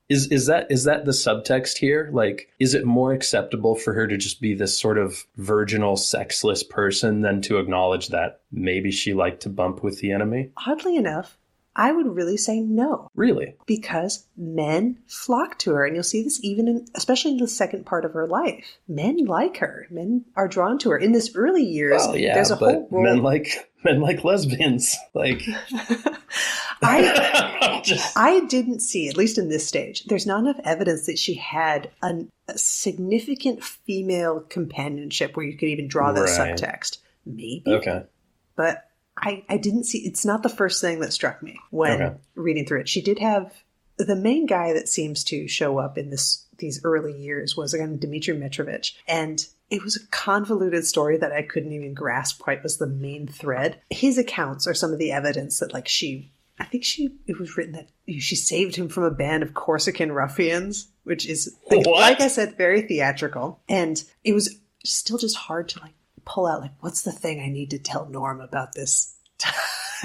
Is 0.09 0.31
is 0.31 0.47
that 0.47 0.67
is 0.71 0.85
that 0.85 1.05
the 1.07 1.13
subtext 1.13 1.79
here? 1.79 2.11
Like, 2.13 2.49
is 2.59 2.75
it 2.75 2.85
more 2.85 3.13
acceptable 3.13 3.75
for 3.75 3.95
her 3.95 4.07
to 4.07 4.19
just 4.19 4.41
be 4.41 4.55
this 4.55 4.79
sort 4.79 4.99
of 4.99 5.25
virginal, 5.37 5.97
sexless 5.97 6.63
person 6.63 7.23
than 7.23 7.41
to 7.43 7.59
acknowledge 7.59 8.09
that 8.09 8.41
maybe 8.53 8.91
she 8.91 9.15
liked 9.15 9.43
to 9.43 9.49
bump 9.49 9.83
with 9.83 10.01
the 10.01 10.13
enemy? 10.13 10.51
oddly 10.67 10.97
enough, 10.97 11.39
I 11.77 11.91
would 11.91 12.15
really 12.15 12.37
say 12.37 12.61
no. 12.61 13.09
Really? 13.15 13.55
because 13.67 14.27
men 14.37 14.99
flock 15.07 15.59
to 15.61 15.73
her 15.73 15.87
and 15.87 15.97
you'll 15.97 16.05
see 16.05 16.23
this 16.23 16.39
even 16.45 16.69
in 16.69 16.87
especially 16.95 17.33
in 17.33 17.39
the 17.39 17.49
second 17.49 17.87
part 17.87 18.05
of 18.05 18.13
her 18.13 18.27
life 18.27 18.77
men 18.89 19.25
like 19.25 19.57
her 19.59 19.87
men 19.91 20.25
are 20.37 20.49
drawn 20.49 20.79
to 20.79 20.91
her 20.91 20.99
in 20.99 21.13
this 21.13 21.35
early 21.35 21.65
years 21.65 22.03
Well, 22.05 22.17
yeah, 22.17 22.35
there's 22.35 22.51
a 22.51 22.57
whole 22.57 22.89
role 22.91 23.03
men 23.03 23.23
like 23.23 23.71
men 23.85 24.01
like 24.01 24.25
lesbians. 24.25 24.97
Like, 25.15 25.43
I, 26.85 27.81
just 27.85 28.17
I 28.17 28.41
didn't 28.47 28.81
see 28.81 29.09
at 29.09 29.17
least 29.17 29.39
in 29.39 29.49
this 29.49 29.67
stage 29.67 30.05
there's 30.05 30.27
not 30.27 30.41
enough 30.41 30.61
evidence 30.65 31.07
that 31.07 31.19
she 31.19 31.35
had 31.35 31.91
an, 32.03 32.31
a 32.49 32.59
significant 32.59 33.63
female 33.65 34.41
companionship 34.41 35.37
where 35.37 35.47
you 35.47 35.57
could 35.57 35.69
even 35.69 35.89
draw 35.89 36.13
that 36.13 36.21
Right. 36.21 36.57
subtext 36.57 36.99
maybe 37.27 37.63
okay. 37.67 38.03
but 38.57 38.89
I, 39.17 39.45
I 39.49 39.57
didn't 39.59 39.85
see 39.85 39.99
it's 39.99 40.25
not 40.25 40.43
the 40.43 40.49
first 40.49 40.81
thing 40.81 41.01
that 41.01 41.13
struck 41.13 41.43
me 41.43 41.59
when 41.71 42.03
Okay. 42.03 42.17
reading 42.35 42.67
through 42.67 42.81
it. 42.81 42.89
She 42.89 43.01
did 43.01 43.21
have 43.21 43.53
the 43.97 44.17
main 44.17 44.47
guy 44.47 44.73
that 44.73 44.89
seems 44.89 45.23
to 45.25 45.47
show 45.47 45.79
up 45.79 45.97
in 45.97 46.11
this 46.11 46.47
these 46.59 46.81
early 46.85 47.13
years 47.17 47.57
was 47.57 47.75
again 47.75 47.99
Dmitry 47.99 48.37
Mitrovich. 48.37 48.95
And 49.07 49.45
it 49.71 49.83
was 49.83 49.97
a 49.97 50.07
convoluted 50.09 50.85
story 50.85 51.17
that 51.19 51.33
I 51.33 51.43
couldn't 51.43 51.73
even 51.73 51.95
grasp 51.95 52.41
quite 52.41 52.63
was 52.63 52.79
the 52.79 52.87
main 52.89 53.27
thread. 53.29 53.81
His 53.91 54.19
accounts 54.19 54.67
are 54.67 54.75
some 54.75 54.93
of 54.93 54.99
the 54.99 55.13
evidence 55.13 55.61
that 55.61 55.73
like 55.73 55.89
she 55.89 56.33
I 56.59 56.65
think 56.65 56.85
she 56.85 57.11
it 57.27 57.39
was 57.39 57.57
written 57.57 57.73
that 57.73 57.89
she 58.07 58.37
saved 58.37 58.77
him 58.77 58.89
from 58.89 59.05
a 59.05 59.11
band 59.11 59.43
of 59.43 59.55
Corsican 59.55 60.13
ruffians, 60.13 60.89
which 61.03 61.27
is 61.27 61.57
like, 61.71 61.87
like 61.87 62.21
I 62.21 62.29
said, 62.29 62.57
very 62.57 62.83
theatrical. 62.83 63.61
And 63.69 64.03
it 64.23 64.33
was 64.33 64.59
still 64.85 65.19
just 65.19 65.37
hard 65.37 65.69
to 65.71 65.81
like 65.81 65.95
pull 66.25 66.47
out 66.47 66.61
like 66.61 66.73
what's 66.81 67.03
the 67.03 67.13
thing 67.13 67.41
I 67.41 67.49
need 67.49 67.71
to 67.71 67.79
tell 67.79 68.07
Norm 68.07 68.41
about 68.41 68.73
this 68.75 69.17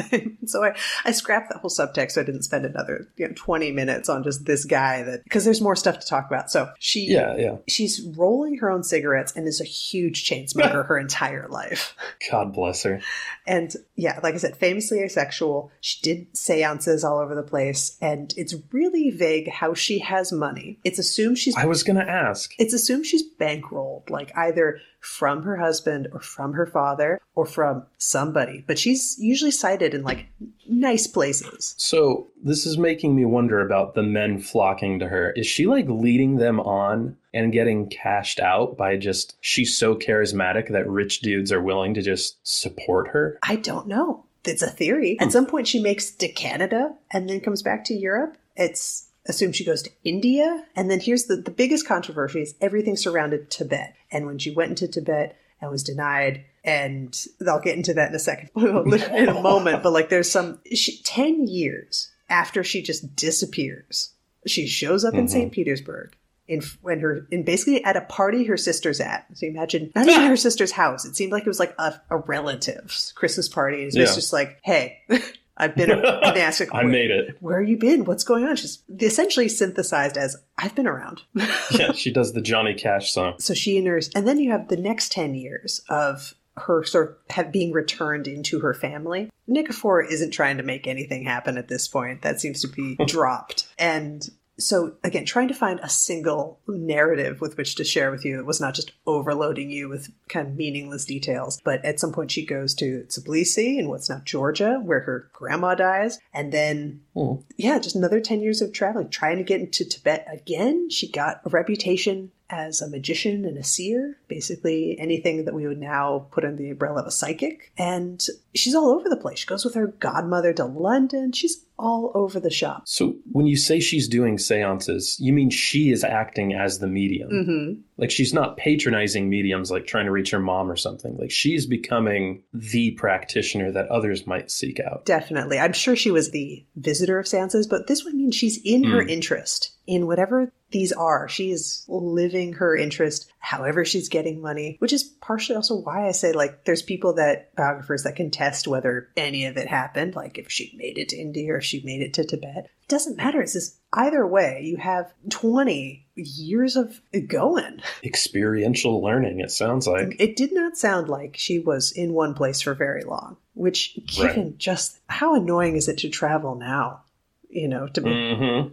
time. 0.01 0.37
so 0.45 0.63
I, 0.63 0.75
I 1.05 1.11
scrapped 1.11 1.49
that 1.49 1.59
whole 1.59 1.69
subtext 1.69 2.11
so 2.11 2.21
I 2.21 2.23
didn't 2.23 2.43
spend 2.43 2.65
another 2.65 3.07
you 3.17 3.27
know, 3.27 3.33
20 3.35 3.71
minutes 3.71 4.09
on 4.09 4.23
just 4.23 4.45
this 4.45 4.65
guy 4.65 5.03
that 5.03 5.23
because 5.23 5.45
there's 5.45 5.61
more 5.61 5.75
stuff 5.75 5.99
to 5.99 6.07
talk 6.07 6.27
about. 6.27 6.51
So 6.51 6.69
she 6.79 7.07
Yeah, 7.07 7.35
yeah. 7.35 7.57
she's 7.67 8.01
rolling 8.01 8.57
her 8.57 8.69
own 8.69 8.83
cigarettes 8.83 9.35
and 9.35 9.47
is 9.47 9.61
a 9.61 9.65
huge 9.65 10.23
chain 10.23 10.47
smoker 10.47 10.83
her 10.83 10.97
entire 10.97 11.47
life. 11.47 11.95
God 12.31 12.53
bless 12.53 12.83
her. 12.83 13.01
And 13.45 13.73
yeah, 13.95 14.19
like 14.23 14.35
I 14.35 14.37
said, 14.37 14.57
famously 14.57 15.01
asexual. 15.01 15.71
She 15.81 16.01
did 16.01 16.37
seances 16.37 17.03
all 17.03 17.19
over 17.19 17.35
the 17.35 17.43
place, 17.43 17.97
and 18.01 18.33
it's 18.37 18.55
really 18.71 19.09
vague 19.09 19.49
how 19.49 19.73
she 19.73 19.99
has 19.99 20.31
money. 20.31 20.79
It's 20.83 20.99
assumed 20.99 21.37
she's 21.37 21.55
I 21.55 21.65
was 21.65 21.83
gonna 21.83 22.01
ask. 22.01 22.53
it's 22.59 22.73
assumed 22.73 23.05
she's 23.05 23.23
bankrolled, 23.39 24.09
like 24.09 24.31
either 24.37 24.79
from 24.99 25.43
her 25.43 25.57
husband 25.57 26.07
or 26.11 26.19
from 26.19 26.53
her 26.53 26.65
father 26.65 27.21
or 27.35 27.45
from 27.45 27.83
somebody. 27.97 28.63
But 28.67 28.77
she's 28.77 29.17
usually 29.19 29.51
cited 29.51 29.93
in 29.93 30.03
like 30.03 30.27
nice 30.67 31.07
places. 31.07 31.75
So 31.77 32.27
this 32.43 32.65
is 32.65 32.77
making 32.77 33.15
me 33.15 33.25
wonder 33.25 33.59
about 33.59 33.95
the 33.95 34.03
men 34.03 34.39
flocking 34.39 34.99
to 34.99 35.07
her. 35.07 35.31
Is 35.31 35.47
she 35.47 35.67
like 35.67 35.87
leading 35.87 36.35
them 36.35 36.59
on 36.59 37.17
and 37.33 37.53
getting 37.53 37.89
cashed 37.89 38.39
out 38.39 38.77
by 38.77 38.97
just 38.97 39.37
she's 39.41 39.77
so 39.77 39.95
charismatic 39.95 40.69
that 40.71 40.89
rich 40.89 41.21
dudes 41.21 41.51
are 41.51 41.61
willing 41.61 41.93
to 41.93 42.01
just 42.01 42.37
support 42.43 43.09
her? 43.09 43.39
I 43.43 43.55
don't 43.57 43.87
know. 43.87 44.25
It's 44.45 44.61
a 44.61 44.69
theory. 44.69 45.17
At 45.19 45.25
hmm. 45.25 45.31
some 45.31 45.45
point, 45.45 45.67
she 45.67 45.81
makes 45.81 46.11
to 46.11 46.27
Canada 46.29 46.93
and 47.11 47.29
then 47.29 47.41
comes 47.41 47.61
back 47.61 47.85
to 47.85 47.93
Europe. 47.93 48.37
It's 48.55 49.08
assumed 49.27 49.55
she 49.55 49.65
goes 49.65 49.81
to 49.83 49.91
India. 50.03 50.65
And 50.75 50.89
then 50.89 50.99
here's 50.99 51.25
the, 51.25 51.35
the 51.35 51.51
biggest 51.51 51.87
controversy 51.87 52.41
is 52.41 52.55
everything 52.61 52.95
surrounded 52.95 53.49
Tibet. 53.51 53.95
And 54.11 54.25
when 54.25 54.39
she 54.39 54.51
went 54.51 54.71
into 54.71 54.87
Tibet 54.87 55.37
and 55.61 55.69
was 55.69 55.83
denied, 55.83 56.45
and 56.63 57.17
I'll 57.47 57.59
get 57.59 57.77
into 57.77 57.93
that 57.95 58.09
in 58.09 58.15
a 58.15 58.19
second, 58.19 58.49
in 58.55 59.29
a 59.29 59.41
moment, 59.41 59.83
but 59.83 59.91
like 59.91 60.09
there's 60.09 60.29
some, 60.31 60.59
she, 60.73 61.01
10 61.03 61.47
years 61.47 62.11
after 62.29 62.63
she 62.63 62.81
just 62.81 63.15
disappears, 63.15 64.13
she 64.45 64.67
shows 64.67 65.03
up 65.03 65.13
in 65.13 65.21
mm-hmm. 65.21 65.27
St. 65.27 65.51
Petersburg. 65.51 66.15
In 66.47 66.63
when 66.81 66.99
her 67.01 67.27
in 67.29 67.43
basically 67.43 67.83
at 67.83 67.95
a 67.95 68.01
party 68.01 68.43
her 68.45 68.57
sister's 68.57 68.99
at. 68.99 69.27
So 69.35 69.45
you 69.45 69.51
imagine 69.51 69.91
not 69.93 70.07
even 70.07 70.25
her 70.25 70.35
sister's 70.35 70.71
house. 70.71 71.05
It 71.05 71.15
seemed 71.15 71.31
like 71.31 71.43
it 71.43 71.47
was 71.47 71.59
like 71.59 71.75
a, 71.77 72.01
a 72.09 72.17
relative's 72.17 73.11
Christmas 73.15 73.47
party. 73.47 73.83
And 73.83 73.85
it's 73.85 73.95
Yeah. 73.95 74.05
just 74.05 74.33
like, 74.33 74.57
hey, 74.63 74.97
I've 75.59 75.75
been. 75.75 75.91
And 75.91 76.35
they 76.35 76.41
ask, 76.41 76.61
I 76.73 76.83
made 76.83 77.11
it. 77.11 77.37
Where 77.41 77.59
have 77.59 77.69
you 77.69 77.77
been? 77.77 78.05
What's 78.05 78.23
going 78.23 78.45
on? 78.45 78.55
She's 78.55 78.81
essentially 78.99 79.49
synthesized 79.49 80.17
as 80.17 80.37
I've 80.57 80.75
been 80.75 80.87
around. 80.87 81.21
Yeah, 81.71 81.91
she 81.91 82.11
does 82.11 82.33
the 82.33 82.41
Johnny 82.41 82.73
Cash 82.73 83.11
song. 83.11 83.35
so 83.39 83.53
she 83.53 83.77
and 83.77 83.85
her, 83.87 83.99
and 84.15 84.27
then 84.27 84.39
you 84.39 84.51
have 84.51 84.67
the 84.69 84.77
next 84.77 85.11
ten 85.11 85.35
years 85.35 85.81
of 85.89 86.33
her 86.57 86.83
sort 86.83 87.09
of 87.11 87.35
have 87.35 87.51
being 87.51 87.71
returned 87.71 88.27
into 88.27 88.59
her 88.59 88.73
family. 88.73 89.29
Nikifor 89.47 90.05
isn't 90.09 90.31
trying 90.31 90.57
to 90.57 90.63
make 90.63 90.87
anything 90.87 91.23
happen 91.23 91.57
at 91.57 91.67
this 91.67 91.87
point. 91.87 92.21
That 92.21 92.41
seems 92.41 92.61
to 92.61 92.67
be 92.67 92.95
dropped. 93.05 93.67
And 93.77 94.27
so 94.59 94.95
again, 95.03 95.25
trying 95.25 95.47
to 95.47 95.53
find 95.53 95.79
a 95.81 95.89
single 95.89 96.59
narrative 96.67 97.41
with 97.41 97.57
which 97.57 97.75
to 97.75 97.83
share 97.83 98.11
with 98.11 98.25
you 98.25 98.37
that 98.37 98.45
was 98.45 98.61
not 98.61 98.75
just 98.75 98.91
overloading 99.07 99.69
you 99.71 99.89
with 99.89 100.11
kind 100.27 100.47
of 100.47 100.55
meaningless 100.55 101.05
details. 101.05 101.59
But 101.63 101.83
at 101.83 101.99
some 101.99 102.11
point 102.11 102.31
she 102.31 102.45
goes 102.45 102.75
to 102.75 103.05
Tbilisi 103.07 103.77
in 103.77 103.89
what's 103.89 104.09
now 104.09 104.21
Georgia, 104.23 104.79
where 104.83 105.01
her 105.01 105.29
grandma 105.33 105.75
dies, 105.75 106.19
and 106.33 106.51
then 106.51 107.01
Hmm. 107.15 107.41
yeah, 107.57 107.79
just 107.79 107.95
another 107.95 108.21
10 108.21 108.41
years 108.41 108.61
of 108.61 108.71
traveling, 108.71 109.09
trying 109.09 109.37
to 109.37 109.43
get 109.43 109.59
into 109.59 109.83
Tibet 109.83 110.25
again. 110.31 110.89
She 110.89 111.11
got 111.11 111.41
a 111.45 111.49
reputation 111.49 112.31
as 112.49 112.81
a 112.81 112.89
magician 112.89 113.45
and 113.45 113.57
a 113.57 113.63
seer, 113.63 114.17
basically 114.27 114.97
anything 114.99 115.45
that 115.45 115.53
we 115.53 115.67
would 115.67 115.79
now 115.79 116.27
put 116.31 116.43
under 116.43 116.57
the 116.57 116.71
umbrella 116.71 117.01
of 117.01 117.07
a 117.07 117.11
psychic. 117.11 117.71
And 117.77 118.25
she's 118.55 118.73
all 118.73 118.89
over 118.89 119.07
the 119.07 119.17
place. 119.17 119.39
She 119.39 119.45
goes 119.47 119.63
with 119.63 119.75
her 119.75 119.87
godmother 119.87 120.53
to 120.53 120.65
London. 120.65 121.31
She's 121.31 121.63
all 121.79 122.11
over 122.13 122.39
the 122.39 122.49
shop. 122.49 122.83
So 122.85 123.15
when 123.31 123.47
you 123.47 123.57
say 123.57 123.79
she's 123.79 124.07
doing 124.07 124.37
seances, 124.37 125.17
you 125.19 125.33
mean 125.33 125.49
she 125.49 125.91
is 125.91 126.03
acting 126.03 126.53
as 126.53 126.79
the 126.79 126.87
medium. 126.87 127.29
Mm-hmm. 127.31 127.81
Like 127.97 128.11
she's 128.11 128.33
not 128.33 128.57
patronizing 128.57 129.29
mediums 129.29 129.71
like 129.71 129.87
trying 129.87 130.05
to 130.05 130.11
reach 130.11 130.31
her 130.31 130.39
mom 130.39 130.69
or 130.69 130.75
something. 130.75 131.17
Like 131.17 131.31
she's 131.31 131.65
becoming 131.65 132.43
the 132.53 132.91
practitioner 132.91 133.71
that 133.71 133.87
others 133.87 134.27
might 134.27 134.51
seek 134.51 134.79
out. 134.79 135.05
Definitely. 135.05 135.59
I'm 135.59 135.73
sure 135.73 135.95
she 135.95 136.11
was 136.11 136.31
the 136.31 136.65
visitor 136.75 137.17
of 137.19 137.27
seances, 137.27 137.67
but 137.67 137.87
this 137.87 138.05
one 138.05 138.17
means 138.17 138.35
she's 138.35 138.59
in 138.63 138.83
her 138.85 139.03
Mm. 139.03 139.09
interest 139.09 139.71
in 139.89 140.05
whatever 140.05 140.51
these 140.71 140.91
are. 140.91 141.27
She 141.27 141.49
is 141.49 141.83
living 141.87 142.53
her 142.53 142.77
interest 142.77 143.31
however 143.39 143.83
she's 143.83 144.07
getting 144.07 144.39
money, 144.39 144.75
which 144.77 144.93
is 144.93 145.03
partially 145.03 145.55
also 145.55 145.77
why 145.77 146.07
I 146.07 146.11
say, 146.11 146.31
like, 146.31 146.63
there's 146.65 146.83
people 146.83 147.13
that, 147.13 147.55
biographers 147.55 148.03
that 148.03 148.15
contest 148.15 148.67
whether 148.67 149.09
any 149.17 149.45
of 149.45 149.57
it 149.57 149.67
happened, 149.67 150.13
like 150.15 150.37
if 150.37 150.51
she 150.51 150.71
made 150.77 150.99
it 150.99 151.09
to 151.09 151.17
India 151.17 151.53
or 151.53 151.57
if 151.57 151.63
she 151.63 151.81
made 151.83 152.01
it 152.03 152.13
to 152.13 152.23
Tibet. 152.23 152.65
It 152.83 152.87
doesn't 152.87 153.17
matter. 153.17 153.41
It's 153.41 153.53
just 153.53 153.79
either 153.93 154.27
way, 154.27 154.61
you 154.63 154.77
have 154.77 155.11
20 155.31 156.05
years 156.13 156.75
of 156.75 157.01
going. 157.27 157.81
Experiential 158.03 159.01
learning, 159.01 159.39
it 159.39 159.49
sounds 159.49 159.87
like. 159.87 160.15
It 160.19 160.35
did 160.35 160.53
not 160.53 160.77
sound 160.77 161.09
like 161.09 161.35
she 161.35 161.57
was 161.57 161.91
in 161.91 162.13
one 162.13 162.35
place 162.35 162.61
for 162.61 162.75
very 162.75 163.03
long, 163.03 163.37
which, 163.55 163.97
given 164.05 164.43
Right. 164.43 164.57
just 164.59 164.99
how 165.07 165.33
annoying 165.33 165.75
is 165.75 165.87
it 165.87 165.97
to 165.99 166.09
travel 166.09 166.53
now? 166.53 167.01
You 167.49 167.67
know, 167.67 167.87
to 167.87 168.01
be. 168.01 168.35
hmm 168.35 168.67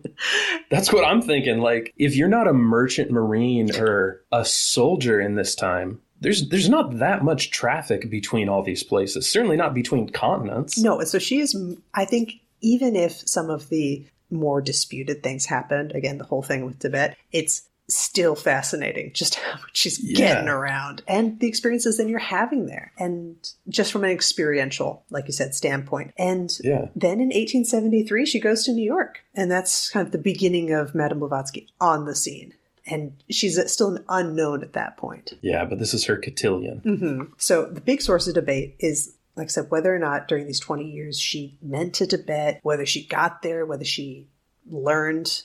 That's 0.70 0.92
what 0.92 1.04
I'm 1.04 1.22
thinking. 1.22 1.60
Like, 1.60 1.94
if 1.96 2.14
you're 2.14 2.28
not 2.28 2.46
a 2.46 2.52
merchant 2.52 3.10
marine 3.10 3.74
or 3.76 4.22
a 4.30 4.44
soldier 4.44 5.20
in 5.20 5.34
this 5.34 5.54
time, 5.54 6.00
there's 6.20 6.48
there's 6.48 6.68
not 6.68 6.98
that 6.98 7.24
much 7.24 7.50
traffic 7.50 8.10
between 8.10 8.48
all 8.48 8.62
these 8.62 8.82
places. 8.82 9.28
Certainly 9.28 9.56
not 9.56 9.74
between 9.74 10.08
continents. 10.08 10.78
No, 10.78 11.02
so 11.04 11.18
she 11.18 11.40
is, 11.40 11.56
I 11.94 12.04
think, 12.04 12.34
even 12.60 12.96
if 12.96 13.12
some 13.26 13.50
of 13.50 13.68
the 13.68 14.06
more 14.30 14.60
disputed 14.60 15.22
things 15.22 15.46
happened, 15.46 15.92
again, 15.92 16.18
the 16.18 16.24
whole 16.24 16.42
thing 16.42 16.64
with 16.64 16.78
Tibet, 16.78 17.16
it's 17.32 17.62
still 17.88 18.34
fascinating 18.34 19.12
just 19.14 19.34
how 19.36 19.52
much 19.60 19.70
she's 19.74 20.02
Yeah. 20.02 20.16
getting 20.16 20.48
around 20.48 21.02
and 21.06 21.38
the 21.40 21.46
experiences 21.46 21.96
that 21.98 22.08
you're 22.08 22.18
having 22.18 22.66
there. 22.66 22.92
And 22.98 23.36
just 23.68 23.92
from 23.92 24.04
an 24.04 24.10
experiential, 24.10 25.04
like 25.10 25.26
you 25.26 25.32
said, 25.32 25.54
standpoint. 25.54 26.12
And 26.18 26.50
Yeah. 26.62 26.88
then 26.96 27.20
in 27.20 27.28
1873, 27.30 28.26
she 28.26 28.40
goes 28.40 28.64
to 28.64 28.72
New 28.72 28.84
York. 28.84 29.20
And 29.34 29.50
that's 29.50 29.88
kind 29.90 30.04
of 30.06 30.12
the 30.12 30.18
beginning 30.18 30.72
of 30.72 30.94
Madame 30.94 31.20
Blavatsky 31.20 31.68
on 31.80 32.04
the 32.06 32.14
scene. 32.14 32.54
And 32.88 33.12
she's 33.30 33.58
still 33.70 33.96
an 33.96 34.04
unknown 34.08 34.62
at 34.62 34.72
that 34.74 34.96
point. 34.96 35.32
Yeah, 35.40 35.64
but 35.64 35.78
this 35.78 35.92
is 35.94 36.04
her 36.04 36.16
cotillion. 36.16 36.78
hmm 36.80 37.32
So 37.36 37.66
the 37.66 37.80
big 37.80 38.00
source 38.00 38.28
of 38.28 38.34
debate 38.34 38.76
is, 38.78 39.14
like 39.36 39.46
I 39.46 39.48
said, 39.48 39.70
whether 39.70 39.94
or 39.94 39.98
not 39.98 40.28
during 40.28 40.46
these 40.46 40.60
20 40.60 40.84
years 40.90 41.18
she 41.20 41.58
meant 41.60 41.94
to 41.96 42.06
Tibet, 42.06 42.60
whether 42.62 42.86
she 42.86 43.06
got 43.06 43.42
there, 43.42 43.66
whether 43.66 43.84
she 43.84 44.28
learned, 44.70 45.42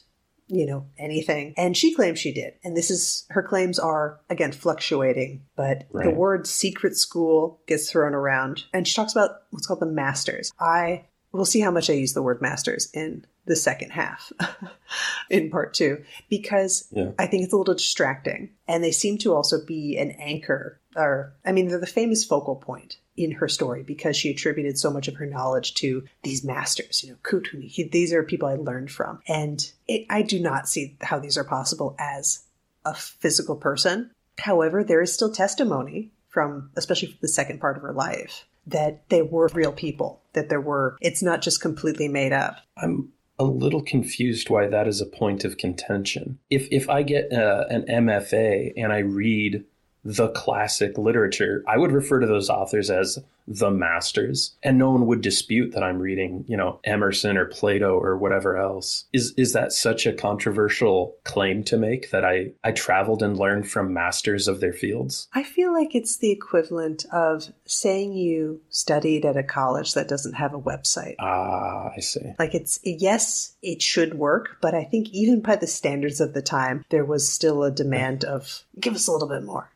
you 0.52 0.66
know, 0.66 0.86
anything. 0.98 1.54
And 1.56 1.76
she 1.76 1.94
claims 1.96 2.20
she 2.20 2.34
did. 2.34 2.54
And 2.64 2.76
this 2.76 2.92
is, 2.92 3.26
her 3.30 3.42
claims 3.42 3.80
are, 3.80 4.20
again, 4.30 4.52
fluctuating, 4.52 5.44
but 5.56 5.86
the 6.04 6.12
word 6.12 6.46
secret 6.46 6.98
school 6.98 7.62
gets 7.68 7.90
thrown 7.90 8.14
around. 8.14 8.66
And 8.74 8.88
she 8.88 8.94
talks 8.94 9.14
about 9.14 9.32
what's 9.52 9.66
called 9.66 9.80
the 9.80 9.86
masters. 9.86 10.52
I, 10.60 11.06
we'll 11.32 11.46
see 11.46 11.62
how 11.62 11.72
much 11.72 11.90
I 11.90 11.94
use 11.94 12.14
the 12.14 12.22
word 12.22 12.42
masters 12.42 12.90
in 12.94 13.26
the 13.46 13.56
second 13.56 13.92
half 13.92 14.32
in 15.30 15.50
part 15.50 15.74
two, 15.74 16.04
because 16.30 16.88
Yeah. 16.92 17.12
I 17.18 17.28
think 17.28 17.44
it's 17.44 17.54
a 17.54 17.58
little 17.58 17.74
distracting. 17.74 18.52
And 18.68 18.84
they 18.84 18.92
seem 18.92 19.18
to 19.20 19.34
also 19.34 19.66
be 19.66 19.98
an 19.98 20.12
anchor, 20.20 20.80
or, 20.96 21.34
I 21.46 21.54
mean, 21.54 21.70
they're 21.70 21.80
the 21.80 21.88
famous 21.88 22.26
focal 22.26 22.56
point 22.58 22.98
in 23.18 23.32
her 23.32 23.48
story 23.48 23.84
because 23.84 24.16
she 24.16 24.30
attributed 24.30 24.78
so 24.78 24.90
much 24.90 25.08
of 25.08 25.16
her 25.16 25.26
knowledge 25.26 25.74
to 25.76 26.04
these 26.24 26.44
masters, 26.44 27.04
you 27.04 27.12
know, 27.12 27.18
Kuthumi. 27.24 27.68
He, 27.68 27.84
these 27.84 28.14
are 28.14 28.24
people 28.24 28.48
I 28.48 28.56
learned 28.56 28.92
from. 28.92 29.20
And 29.28 29.60
it, 29.88 30.06
I 30.10 30.22
do 30.22 30.40
not 30.40 30.68
see 30.68 30.96
how 31.02 31.20
these 31.20 31.38
are 31.38 31.44
possible 31.44 31.96
as 32.00 32.44
a 32.86 32.94
physical 32.94 33.56
person. 33.56 34.12
However, 34.40 34.84
there 34.84 35.02
is 35.02 35.14
still 35.14 35.32
testimony 35.32 36.12
from, 36.30 36.72
especially 36.76 37.10
from 37.10 37.20
the 37.22 37.28
second 37.28 37.60
part 37.60 37.78
of 37.78 37.84
her 37.84 37.94
life, 37.94 38.46
that 38.68 39.08
they 39.10 39.22
were 39.22 39.50
real 39.54 39.74
people, 39.74 40.22
that 40.34 40.50
there 40.50 40.62
were, 40.62 40.98
it's 41.02 41.22
not 41.22 41.42
just 41.42 41.62
completely 41.62 42.08
made 42.08 42.32
up. 42.32 42.58
I'm 42.78 43.12
a 43.38 43.44
little 43.44 43.82
confused 43.82 44.50
why 44.50 44.68
that 44.68 44.88
is 44.88 45.02
a 45.02 45.06
point 45.06 45.44
of 45.44 45.58
contention. 45.58 46.38
If 46.52 46.68
if 46.70 46.88
I 46.90 47.02
get 47.02 47.34
uh, 47.34 47.66
an 47.70 47.86
MFA 47.90 48.74
and 48.78 48.94
I 48.94 49.00
read 49.00 49.66
the 50.04 50.30
classic 50.30 50.98
literature, 50.98 51.64
I 51.68 51.78
would 51.78 51.92
refer 51.92 52.20
to 52.20 52.28
those 52.28 52.50
authors 52.50 52.90
as 52.90 53.20
the 53.48 53.72
masters, 53.72 54.56
and 54.64 54.78
no 54.78 54.92
one 54.92 55.08
would 55.08 55.22
dispute 55.22 55.74
that 55.74 55.84
I'm 55.84 56.00
reading, 56.00 56.46
you 56.48 56.56
know, 56.56 56.80
Emerson 56.84 57.38
or 57.38 57.46
Plato 57.46 57.98
or 57.98 58.18
whatever 58.18 58.58
else. 58.58 59.06
Is 59.14 59.34
is 59.36 59.54
that 59.54 59.74
such 59.74 60.06
a 60.06 60.14
controversial 60.14 61.16
claim 61.24 61.64
to 61.66 61.78
make 61.78 62.12
that 62.12 62.24
I 62.24 62.52
I 62.64 62.72
traveled 62.72 63.24
and 63.24 63.38
learned 63.38 63.70
from 63.70 63.94
masters 63.94 64.48
of 64.48 64.60
their 64.60 64.74
fields? 64.74 65.28
I 65.34 65.44
feel 65.44 65.74
like 65.74 65.96
it's 65.96 66.18
the 66.18 66.32
equivalent 66.32 67.06
of 67.12 67.52
saying 67.66 68.14
you 68.14 68.62
studied 68.70 69.26
at 69.26 69.38
a 69.38 69.44
college 69.44 69.94
that 69.96 70.08
doesn't 70.08 70.34
have 70.34 70.54
a 70.54 70.62
website. 70.62 71.16
Ah, 71.20 71.92
I 71.96 72.00
see. 72.00 72.34
Like 72.40 72.56
it's 72.56 72.80
yes, 72.84 73.56
it 73.62 73.82
should 73.82 74.14
work, 74.14 74.58
but 74.62 74.76
I 74.76 74.84
think 74.84 75.10
even 75.10 75.42
by 75.42 75.56
the 75.56 75.68
standards 75.68 76.22
of 76.22 76.34
the 76.34 76.42
time, 76.42 76.86
there 76.90 77.06
was 77.06 77.28
still 77.28 77.64
a 77.64 77.72
demand 77.72 78.24
of 78.24 78.64
give 78.80 78.96
us 78.96 79.08
a 79.08 79.12
little 79.12 79.28
bit 79.28 79.44
more. 79.44 79.71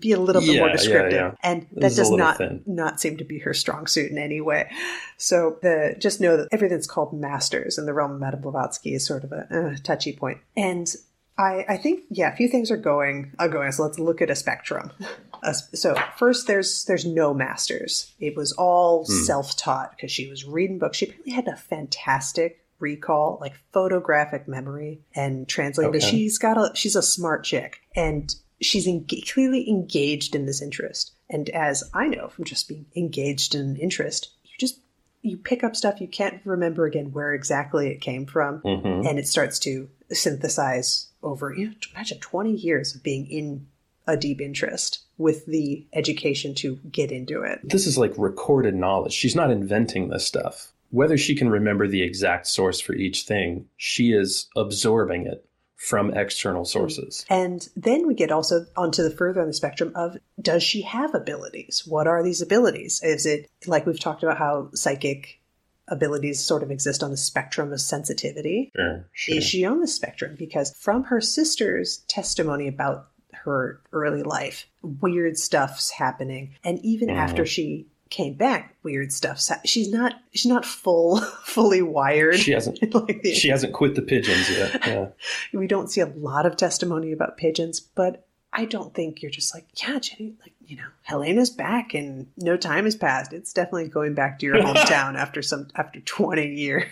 Be 0.00 0.12
a 0.12 0.18
little 0.20 0.42
bit 0.42 0.48
more 0.48 0.54
Yeah, 0.56 0.66
yeah, 0.66 0.72
descriptive, 0.72 1.12
yeah. 1.12 1.34
and 1.42 1.66
This 1.72 1.96
that 1.96 2.02
does 2.02 2.10
not 2.10 2.38
thin. 2.38 2.62
not 2.66 3.00
seem 3.00 3.16
to 3.16 3.24
be 3.24 3.38
her 3.40 3.54
strong 3.54 3.86
suit 3.86 4.10
in 4.10 4.18
any 4.18 4.40
way. 4.40 4.70
So 5.16 5.58
the 5.62 5.96
just 5.98 6.20
know 6.20 6.36
that 6.36 6.48
everything's 6.52 6.86
called 6.86 7.12
masters 7.12 7.78
in 7.78 7.86
the 7.86 7.94
realm 7.94 8.12
of 8.12 8.20
Madame 8.20 8.40
Blavatsky 8.42 8.94
is 8.94 9.06
sort 9.06 9.24
of 9.24 9.32
a 9.32 9.46
uh, 9.50 9.76
touchy 9.82 10.12
point. 10.14 10.38
And 10.56 10.94
I, 11.38 11.64
I 11.68 11.76
think 11.78 12.04
yeah, 12.10 12.32
a 12.32 12.36
few 12.36 12.48
things 12.48 12.70
are 12.70 12.76
going 12.76 13.32
are 13.38 13.48
going. 13.48 13.72
So 13.72 13.82
let's 13.84 13.98
look 13.98 14.20
at 14.20 14.30
a 14.30 14.34
spectrum. 14.36 14.92
Uh, 15.42 15.54
so 15.54 15.94
first, 16.18 16.46
there's 16.46 16.84
there's 16.84 17.06
no 17.06 17.32
masters. 17.32 18.12
It 18.20 18.36
was 18.36 18.52
all 18.52 19.06
Hmm. 19.06 19.22
self 19.24 19.56
taught 19.56 19.92
because 19.92 20.12
she 20.12 20.28
was 20.28 20.44
reading 20.44 20.78
books. 20.78 20.98
She 20.98 21.06
apparently 21.06 21.32
had 21.32 21.48
a 21.48 21.56
fantastic 21.56 22.62
recall, 22.78 23.38
like 23.40 23.54
photographic 23.72 24.46
memory, 24.46 25.00
and 25.14 25.48
translating. 25.48 25.92
But 25.92 26.02
Okay. 26.02 26.10
she's 26.10 26.36
got 26.36 26.58
a 26.58 26.72
she's 26.76 26.94
a 26.94 27.00
smart 27.00 27.44
chick, 27.44 27.80
and 27.96 28.34
she's 28.60 28.86
enga- 28.86 29.30
clearly 29.32 29.68
engaged 29.68 30.34
in 30.34 30.46
this 30.46 30.62
interest. 30.62 31.12
And 31.28 31.48
as 31.50 31.88
I 31.94 32.06
know 32.06 32.28
from 32.28 32.44
just 32.44 32.68
being 32.68 32.86
engaged 32.96 33.54
in 33.54 33.62
an 33.62 33.76
interest, 33.76 34.30
you 34.44 34.52
just 34.58 34.80
you 35.22 35.36
pick 35.36 35.62
up 35.62 35.76
stuff 35.76 36.00
you 36.00 36.08
can't 36.08 36.40
remember 36.44 36.86
again 36.86 37.12
where 37.12 37.34
exactly 37.34 37.88
it 37.88 38.00
came 38.00 38.26
from, 38.26 38.58
hmm 38.58 39.06
and 39.06 39.18
it 39.18 39.26
starts 39.26 39.58
to 39.60 39.88
synthesize 40.10 41.08
over 41.22 41.54
you 41.54 41.68
know, 41.68 41.72
imagine 41.94 42.18
20 42.18 42.52
years 42.52 42.94
of 42.94 43.02
being 43.02 43.26
in 43.26 43.66
a 44.06 44.16
deep 44.16 44.40
interest 44.40 45.00
with 45.18 45.46
the 45.46 45.86
education 45.92 46.54
to 46.54 46.76
get 46.90 47.12
into 47.12 47.42
it 47.42 47.60
this 47.62 47.86
is 47.86 47.98
like 47.98 48.12
recorded 48.16 48.74
knowledge. 48.74 49.12
She's 49.12 49.36
not 49.36 49.50
inventing 49.50 50.08
this 50.08 50.26
stuff. 50.26 50.72
Whether 50.90 51.16
she 51.16 51.36
can 51.36 51.48
remember 51.48 51.86
the 51.86 52.02
exact 52.02 52.48
source 52.48 52.80
for 52.80 52.94
each 52.94 53.22
thing, 53.22 53.66
she 53.76 54.12
is 54.12 54.48
absorbing 54.56 55.26
it 55.26 55.46
from 55.88 56.12
external 56.12 56.64
sources. 56.66 57.24
and 57.30 57.68
then 57.74 58.06
we 58.06 58.14
get 58.14 58.30
also 58.30 58.66
onto 58.76 59.02
the 59.02 59.10
further 59.10 59.40
on 59.40 59.46
the 59.46 59.52
spectrum 59.54 59.90
of 59.94 60.16
does 60.40 60.62
she 60.62 60.82
have 60.82 61.14
abilities 61.14 61.82
what 61.86 62.06
are 62.06 62.22
these 62.22 62.42
abilities 62.42 63.00
is 63.02 63.24
it 63.24 63.48
like 63.66 63.86
we've 63.86 63.98
talked 63.98 64.22
about 64.22 64.36
how 64.36 64.68
psychic 64.74 65.40
abilities 65.88 66.38
sort 66.38 66.62
of 66.62 66.70
exist 66.70 67.02
on 67.02 67.10
the 67.10 67.16
spectrum 67.16 67.72
of 67.72 67.80
sensitivity 67.80 68.70
Sure, 68.76 69.08
sure. 69.12 69.36
is 69.38 69.44
she 69.44 69.64
on 69.64 69.80
the 69.80 69.88
spectrum? 69.88 70.36
Because 70.38 70.72
from 70.78 71.02
her 71.04 71.20
sister's 71.20 71.98
testimony 72.06 72.68
about 72.68 73.08
her 73.32 73.80
early 73.92 74.22
life, 74.22 74.66
weird 74.82 75.36
stuff's 75.38 75.90
happening, 75.90 76.54
and 76.62 76.78
even 76.84 77.08
Mhm. 77.08 77.16
after 77.16 77.44
she 77.46 77.86
came 78.10 78.34
back, 78.34 78.76
weird 78.82 79.12
stuff 79.12 79.40
she's 79.64 79.90
not. 79.90 80.14
She's 80.32 80.50
not 80.50 80.66
full, 80.66 81.20
fully 81.44 81.80
wired. 81.80 82.38
she 82.38 82.50
hasn't. 82.50 82.82
like 82.94 83.22
the, 83.22 83.32
She 83.32 83.48
hasn't 83.48 83.72
quit 83.72 83.94
the 83.94 84.02
pigeons 84.02 84.50
yet. 84.50 84.86
Yeah. 84.86 85.06
we 85.58 85.66
don't 85.66 85.90
see 85.90 86.00
a 86.00 86.06
lot 86.06 86.44
of 86.44 86.56
testimony 86.56 87.12
about 87.12 87.38
pigeons, 87.38 87.80
but 87.80 88.26
I 88.52 88.64
don't 88.64 88.92
think 88.92 89.22
you're 89.22 89.30
just 89.30 89.54
like, 89.54 89.66
yeah, 89.80 89.98
Jenny, 90.00 90.34
like, 90.40 90.54
you 90.66 90.76
know, 90.76 90.88
Helena's 91.02 91.50
back 91.50 91.94
and 91.94 92.26
no 92.36 92.56
time 92.56 92.84
has 92.84 92.96
passed. 92.96 93.32
It's 93.32 93.52
definitely 93.52 93.88
going 93.88 94.14
back 94.14 94.40
to 94.40 94.46
your 94.46 94.56
hometown 94.56 95.16
after 95.16 95.40
some 95.40 95.68
after 95.76 96.00
20 96.00 96.46
years. 96.46 96.84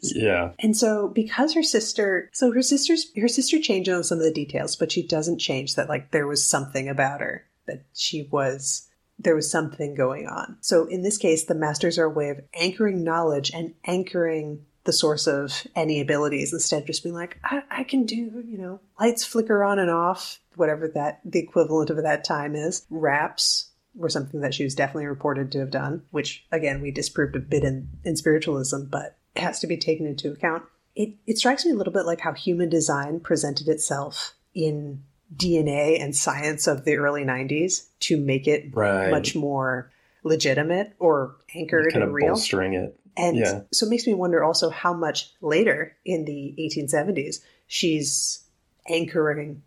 Yeah. 0.00 0.52
And 0.58 0.74
so 0.74 1.08
because 1.08 1.52
her 1.52 1.62
sister 1.62 2.30
so 2.32 2.50
her 2.52 2.62
sister's 2.62 3.12
her 3.14 3.28
sister 3.28 3.60
changed 3.60 3.90
on 3.90 4.04
some 4.04 4.16
of 4.18 4.24
the 4.24 4.32
details, 4.32 4.74
but 4.74 4.90
she 4.90 5.06
doesn't 5.06 5.38
change 5.38 5.74
that 5.74 5.90
like 5.90 6.12
there 6.12 6.26
was 6.26 6.48
something 6.48 6.88
about 6.88 7.20
her 7.20 7.44
that 7.66 7.84
she 7.94 8.22
was 8.30 8.88
there 9.18 9.34
was 9.34 9.50
something 9.50 9.94
going 9.94 10.26
on. 10.26 10.58
So 10.60 10.86
in 10.86 11.02
this 11.02 11.18
case, 11.18 11.44
the 11.44 11.54
masters 11.54 11.98
are 11.98 12.04
a 12.04 12.10
way 12.10 12.28
of 12.30 12.40
anchoring 12.54 13.02
knowledge 13.02 13.50
and 13.54 13.74
anchoring 13.84 14.64
the 14.84 14.92
source 14.92 15.26
of 15.26 15.66
any 15.74 16.00
abilities 16.00 16.52
instead 16.52 16.82
of 16.82 16.86
just 16.86 17.02
being 17.02 17.14
like, 17.14 17.38
I, 17.44 17.62
I 17.70 17.84
can 17.84 18.04
do, 18.04 18.14
you 18.14 18.56
know, 18.56 18.80
lights 19.00 19.24
flicker 19.24 19.64
on 19.64 19.78
and 19.78 19.90
off, 19.90 20.40
whatever 20.54 20.88
that 20.88 21.20
the 21.24 21.40
equivalent 21.40 21.90
of 21.90 22.02
that 22.02 22.24
time 22.24 22.54
is. 22.54 22.86
Raps 22.88 23.70
were 23.94 24.08
something 24.08 24.40
that 24.40 24.54
she 24.54 24.64
was 24.64 24.74
definitely 24.74 25.06
reported 25.06 25.50
to 25.52 25.60
have 25.60 25.70
done, 25.70 26.02
which 26.10 26.46
again 26.52 26.80
we 26.80 26.90
disproved 26.90 27.34
a 27.34 27.40
bit 27.40 27.64
in, 27.64 27.88
in 28.04 28.16
spiritualism, 28.16 28.84
but 28.88 29.16
it 29.34 29.42
has 29.42 29.58
to 29.60 29.66
be 29.66 29.76
taken 29.76 30.06
into 30.06 30.32
account. 30.32 30.62
It 30.94 31.14
it 31.26 31.38
strikes 31.38 31.64
me 31.64 31.72
a 31.72 31.74
little 31.74 31.92
bit 31.92 32.06
like 32.06 32.20
how 32.20 32.32
human 32.32 32.68
design 32.68 33.20
presented 33.20 33.68
itself 33.68 34.34
in 34.54 35.02
DNA 35.34 36.00
and 36.00 36.14
science 36.14 36.66
of 36.66 36.84
the 36.84 36.96
early 36.96 37.24
90s 37.24 37.86
to 38.00 38.16
make 38.16 38.46
it 38.46 38.74
Right. 38.74 39.10
much 39.10 39.34
more 39.34 39.90
legitimate 40.22 40.92
or 40.98 41.36
anchored 41.54 41.92
kind 41.92 42.02
and 42.02 42.10
of 42.10 42.14
real. 42.14 42.28
bolstering 42.28 42.74
it. 42.74 42.98
And 43.16 43.36
Yeah. 43.38 43.62
so 43.72 43.86
it 43.86 43.90
makes 43.90 44.06
me 44.06 44.14
wonder 44.14 44.44
also 44.44 44.68
how 44.70 44.92
much 44.92 45.32
later 45.40 45.96
in 46.04 46.24
the 46.26 46.54
1870s 46.58 47.40
she's 47.66 48.44
anchoring 48.88 49.62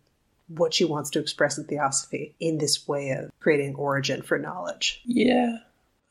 what 0.48 0.72
she 0.74 0.84
wants 0.84 1.10
to 1.10 1.18
express 1.20 1.58
in 1.58 1.64
theosophy 1.64 2.34
in 2.40 2.58
this 2.58 2.86
way 2.88 3.10
of 3.10 3.30
creating 3.40 3.74
origin 3.74 4.22
for 4.22 4.38
knowledge. 4.38 5.00
Yeah. 5.04 5.58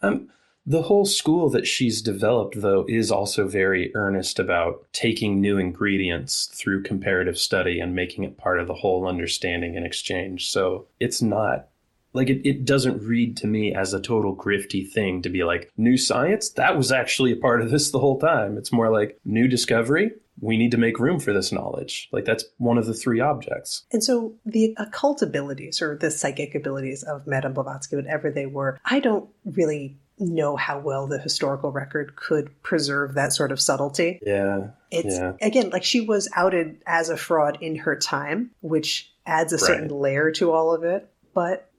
I'm 0.02 0.30
The 0.66 0.84
whole 0.84 1.06
school 1.06 1.50
that 1.50 1.66
she's 1.66 2.02
developed, 2.02 2.62
though, 2.62 2.86
is 2.88 3.12
also 3.12 3.48
very 3.48 3.92
earnest 3.96 4.38
about 4.38 4.86
taking 4.94 5.42
new 5.42 5.58
ingredients 5.58 6.48
through 6.54 6.84
comparative 6.84 7.38
study 7.38 7.80
and 7.80 7.96
making 7.96 8.24
it 8.24 8.38
part 8.38 8.60
of 8.60 8.68
the 8.68 8.76
whole 8.76 9.08
understanding 9.08 9.76
and 9.76 9.86
exchange. 9.86 10.52
So 10.52 10.88
it's 11.00 11.22
not 11.22 11.70
like 12.14 12.30
it, 12.30 12.48
it 12.48 12.66
doesn't 12.66 13.02
read 13.02 13.38
to 13.38 13.48
me 13.48 13.74
as 13.74 13.94
a 13.94 14.02
total 14.02 14.36
grifty 14.36 14.88
thing 14.88 15.22
to 15.22 15.30
be 15.30 15.44
like 15.44 15.72
new 15.78 15.98
science? 15.98 16.50
That 16.50 16.78
was 16.78 16.92
actually 16.92 17.32
a 17.32 17.38
part 17.38 17.62
of 17.62 17.72
this 17.72 17.92
the 17.92 18.00
whole 18.00 18.20
time. 18.20 18.58
It's 18.58 18.72
more 18.72 18.92
like 18.92 19.20
new 19.26 19.48
discovery? 19.48 20.12
We 20.42 20.58
need 20.58 20.72
to 20.72 20.78
make 20.78 21.00
room 21.00 21.20
for 21.20 21.34
this 21.34 21.52
knowledge. 21.52 22.08
Like 22.12 22.26
that's 22.26 22.46
one 22.58 22.78
of 22.78 22.86
the 22.86 22.94
three 22.94 23.20
objects. 23.20 23.84
And 23.92 24.04
so 24.04 24.34
the 24.46 24.74
occult 24.78 25.22
abilities 25.22 25.82
or 25.82 25.98
the 25.98 26.10
psychic 26.10 26.56
abilities 26.56 27.04
of 27.04 27.28
Madame 27.28 27.54
Blavatsky, 27.54 27.98
whatever 27.98 28.32
they 28.32 28.46
were, 28.46 28.80
I 28.86 29.00
don't 29.02 29.30
really 29.46 29.98
know 30.20 30.56
how 30.56 30.80
well 30.80 31.08
the 31.08 31.18
historical 31.20 31.72
record 31.72 32.16
could 32.16 32.62
preserve 32.62 33.14
that 33.16 33.34
sort 33.34 33.52
of 33.52 33.60
subtlety. 33.62 34.20
yeah 34.26 34.68
It's 34.92 35.16
Yeah. 35.18 35.34
again 35.42 35.70
like 35.70 35.84
she 35.84 36.02
was 36.02 36.30
outed 36.36 36.82
as 36.86 37.10
a 37.10 37.18
fraud 37.18 37.58
in 37.62 37.76
her 37.78 37.96
time, 37.96 38.52
which 38.62 39.12
adds 39.26 39.54
a 39.54 39.58
certain 39.60 39.90
layer 39.90 40.32
to 40.32 40.52
all 40.52 40.74
of 40.74 40.84
it. 40.84 41.10
But 41.34 41.70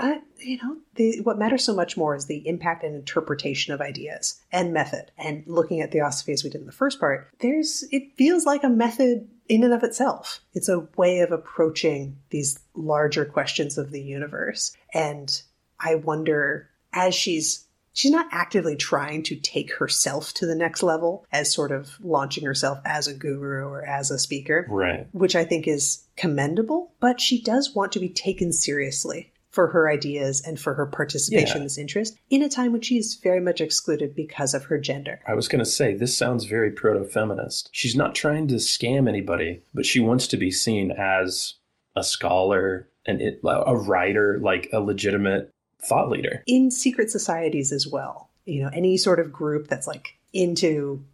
I, 0.00 0.20
you 0.38 0.58
know, 0.62 0.76
the, 0.94 1.20
what 1.22 1.38
matters 1.40 1.64
so 1.64 1.74
much 1.74 1.96
more 1.96 2.14
is 2.14 2.26
the 2.26 2.46
impact 2.46 2.84
and 2.84 2.94
interpretation 2.94 3.74
of 3.74 3.80
ideas 3.80 4.40
and 4.52 4.72
method. 4.72 5.10
And 5.18 5.42
looking 5.48 5.80
at 5.80 5.90
theosophy 5.90 6.32
as 6.32 6.44
we 6.44 6.50
did 6.50 6.60
in 6.60 6.66
the 6.66 6.72
first 6.72 7.00
part, 7.00 7.28
there's 7.40 7.84
it 7.90 8.14
feels 8.16 8.46
like 8.46 8.62
a 8.62 8.68
method 8.68 9.28
in 9.48 9.64
and 9.64 9.72
of 9.74 9.82
itself. 9.82 10.40
It's 10.54 10.68
a 10.68 10.86
way 10.96 11.18
of 11.20 11.32
approaching 11.32 12.18
these 12.30 12.60
larger 12.74 13.24
questions 13.24 13.76
of 13.76 13.90
the 13.90 14.00
universe. 14.00 14.76
And 14.94 15.42
I 15.80 15.96
wonder 15.96 16.68
as 16.92 17.14
she's 17.14 17.64
she's 17.98 18.12
not 18.12 18.28
actively 18.30 18.76
trying 18.76 19.24
to 19.24 19.34
take 19.34 19.74
herself 19.74 20.32
to 20.34 20.46
the 20.46 20.54
next 20.54 20.84
level 20.84 21.26
as 21.32 21.52
sort 21.52 21.72
of 21.72 21.96
launching 22.00 22.44
herself 22.44 22.78
as 22.84 23.08
a 23.08 23.14
guru 23.14 23.66
or 23.66 23.84
as 23.84 24.10
a 24.12 24.18
speaker, 24.18 24.66
right 24.70 25.08
which 25.12 25.34
I 25.34 25.44
think 25.44 25.66
is 25.66 26.04
commendable, 26.16 26.92
but 27.00 27.20
she 27.20 27.42
does 27.42 27.74
want 27.74 27.90
to 27.92 28.00
be 28.00 28.08
taken 28.08 28.52
seriously 28.52 29.32
for 29.50 29.68
her 29.68 29.90
ideas 29.90 30.42
and 30.46 30.60
for 30.60 30.74
her 30.74 30.86
participation 30.86 31.48
Yeah. 31.48 31.56
in 31.56 31.62
this 31.64 31.78
interest 31.78 32.16
in 32.30 32.42
a 32.42 32.48
time 32.48 32.70
when 32.70 32.82
she 32.82 32.98
is 32.98 33.18
very 33.20 33.40
much 33.40 33.60
excluded 33.60 34.14
because 34.14 34.54
of 34.54 34.64
her 34.66 34.78
gender. 34.78 35.20
I 35.26 35.34
was 35.34 35.48
going 35.48 35.64
to 35.64 35.70
say, 35.70 35.94
this 35.94 36.16
sounds 36.16 36.44
very 36.44 36.70
proto 36.70 37.04
feminist. 37.04 37.68
She's 37.72 37.96
not 37.96 38.14
trying 38.14 38.46
to 38.48 38.56
scam 38.56 39.08
anybody, 39.08 39.62
but 39.74 39.86
she 39.86 39.98
wants 39.98 40.28
to 40.28 40.36
be 40.36 40.50
seen 40.52 40.92
as 40.92 41.54
a 41.96 42.04
scholar, 42.04 42.88
and 43.06 43.20
a 43.44 43.74
writer, 43.76 44.38
like 44.40 44.68
a 44.72 44.80
legitimate 44.80 45.50
thought 45.80 46.10
leader. 46.10 46.42
in 46.46 46.70
secret 46.70 47.10
societies 47.10 47.72
as 47.72 47.86
well. 47.86 48.30
You 48.44 48.62
know, 48.62 48.70
any 48.72 48.96
sort 48.96 49.20
of 49.20 49.32
group 49.32 49.68
that's 49.68 49.86
like 49.86 50.16
into 50.32 51.04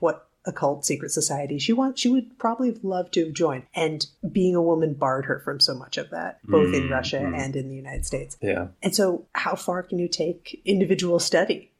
what 0.00 0.28
occult 0.46 0.84
secret 0.84 1.10
society 1.10 1.58
she 1.58 1.72
wants, 1.72 2.00
she 2.00 2.08
would 2.08 2.38
probably 2.38 2.68
have 2.68 2.84
loved 2.84 3.14
to 3.14 3.24
have 3.24 3.32
joined. 3.32 3.64
And 3.74 4.06
being 4.30 4.54
a 4.54 4.62
woman 4.62 4.94
barred 4.94 5.24
her 5.24 5.40
from 5.40 5.58
so 5.58 5.74
much 5.74 5.96
of 5.96 6.10
that, 6.10 6.38
both 6.44 6.74
in 6.74 6.84
Mm, 6.84 6.90
Russia 6.90 7.16
mm. 7.18 7.36
and 7.36 7.56
in 7.56 7.68
the 7.68 7.74
United 7.74 8.04
States. 8.06 8.36
Yeah. 8.42 8.68
And 8.82 8.94
so, 8.94 9.26
how 9.32 9.54
far 9.54 9.82
can 9.82 9.98
you 9.98 10.08
take 10.08 10.60
individual 10.64 11.18
study? 11.18 11.70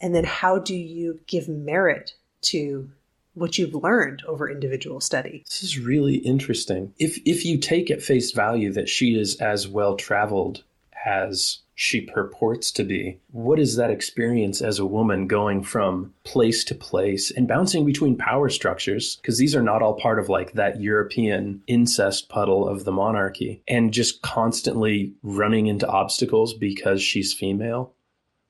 And 0.00 0.14
then, 0.14 0.24
how 0.24 0.58
do 0.58 0.74
you 0.76 1.20
give 1.26 1.48
merit 1.48 2.14
to 2.42 2.90
what 3.32 3.58
you've 3.58 3.74
learned 3.74 4.22
over 4.26 4.48
individual 4.50 5.00
study? 5.00 5.42
This 5.46 5.62
is 5.62 5.78
really 5.78 6.16
interesting. 6.16 6.92
If 6.98 7.18
if 7.24 7.44
you 7.46 7.58
take 7.58 7.90
at 7.90 8.02
face 8.02 8.30
value 8.32 8.72
that 8.74 8.88
she 8.88 9.18
is 9.18 9.36
as 9.36 9.66
well 9.66 9.96
traveled 9.96 10.62
as 11.06 11.60
she 11.74 12.00
purports 12.00 12.70
to 12.72 12.84
be, 12.84 13.20
what 13.30 13.58
is 13.58 13.76
that 13.76 13.90
experience 13.90 14.60
as 14.60 14.78
a 14.78 14.86
woman 14.86 15.26
going 15.26 15.62
from 15.62 16.12
place 16.24 16.64
to 16.64 16.74
place 16.74 17.30
and 17.30 17.46
bouncing 17.46 17.84
between 17.84 18.16
power 18.16 18.48
structures? 18.48 19.16
Because 19.16 19.38
these 19.38 19.54
are 19.54 19.62
not 19.62 19.82
all 19.82 19.94
part 19.94 20.18
of 20.18 20.28
like 20.28 20.52
that 20.54 20.80
European 20.80 21.62
incest 21.66 22.28
puddle 22.28 22.66
of 22.66 22.84
the 22.84 22.92
monarchy, 22.92 23.62
and 23.68 23.92
just 23.92 24.22
constantly 24.22 25.14
running 25.22 25.66
into 25.66 25.86
obstacles 25.86 26.54
because 26.54 27.02
she's 27.02 27.32
female 27.32 27.94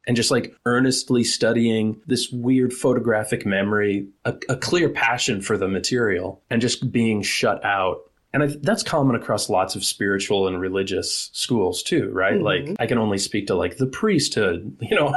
and 0.07 0.17
just 0.17 0.31
like 0.31 0.55
earnestly 0.65 1.25
studying 1.25 2.01
this 2.07 2.31
weird 2.31 2.73
photographic 2.73 3.45
memory, 3.45 4.07
a, 4.25 4.35
a 4.49 4.57
clear 4.57 4.89
passion 4.89 5.41
for 5.41 5.59
the 5.59 5.69
material, 5.69 6.41
and 6.49 6.63
just 6.63 6.93
being 6.93 7.23
shut 7.23 7.65
out. 7.65 8.06
And 8.33 8.43
I, 8.43 8.47
that's 8.61 8.83
common 8.83 9.17
across 9.17 9.49
lots 9.49 9.77
of 9.77 9.85
spiritual 9.85 10.47
and 10.47 10.61
religious 10.61 11.31
schools 11.33 11.83
too, 11.83 12.11
right? 12.13 12.35
Mhm. 12.35 12.43
Like 12.43 12.77
I 12.79 12.87
can 12.87 12.99
only 12.99 13.19
speak 13.19 13.47
to 13.47 13.55
like 13.55 13.79
the 13.79 13.87
priesthood, 13.87 14.77
you 14.83 14.95
know, 14.97 15.15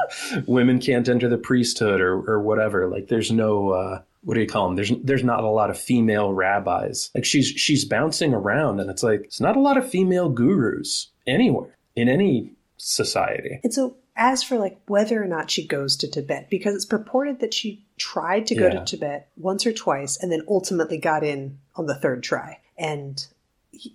women 0.48 0.80
can't 0.80 1.10
enter 1.10 1.28
the 1.28 1.38
priesthood 1.38 2.00
or, 2.02 2.14
or 2.30 2.42
whatever. 2.42 2.88
Like 2.88 3.08
there's 3.08 3.32
no, 3.32 3.70
uh, 3.72 4.02
what 4.22 4.36
do 4.36 4.42
you 4.42 4.48
call 4.48 4.68
them? 4.68 4.76
There's 4.76 4.92
there's 5.04 5.24
not 5.24 5.44
a 5.44 5.50
lot 5.50 5.70
of 5.70 5.78
female 5.80 6.34
rabbis. 6.34 7.10
Like 7.16 7.26
she's 7.26 7.48
she's 7.48 7.86
bouncing 7.86 8.34
around, 8.34 8.80
and 8.82 8.90
it's 8.90 9.02
like 9.04 9.22
it's 9.24 9.40
not 9.42 9.56
a 9.56 9.62
lot 9.62 9.78
of 9.78 9.90
female 9.90 10.30
gurus 10.30 11.12
anywhere 11.26 11.76
in 11.96 12.10
any 12.10 12.52
society. 12.94 13.60
And 13.64 13.74
so, 13.74 13.96
as 14.16 14.44
for 14.44 14.58
like 14.58 14.78
whether 14.88 15.22
or 15.22 15.28
not 15.28 15.50
she 15.50 15.66
goes 15.66 15.96
to 15.98 16.10
Tibet, 16.10 16.50
because 16.50 16.76
it's 16.76 16.86
purported 16.86 17.40
that 17.40 17.54
she 17.54 17.86
tried 17.98 18.46
to 18.48 18.56
go 18.56 18.66
Yeah. 18.68 18.80
to 18.80 18.86
Tibet 18.86 19.30
once 19.38 19.66
or 19.66 19.72
twice 19.74 20.18
and 20.22 20.32
then 20.32 20.42
ultimately 20.50 20.98
got 20.98 21.24
in 21.24 21.60
on 21.76 21.86
the 21.86 21.96
third 21.96 22.22
try. 22.24 22.60
And 22.80 23.24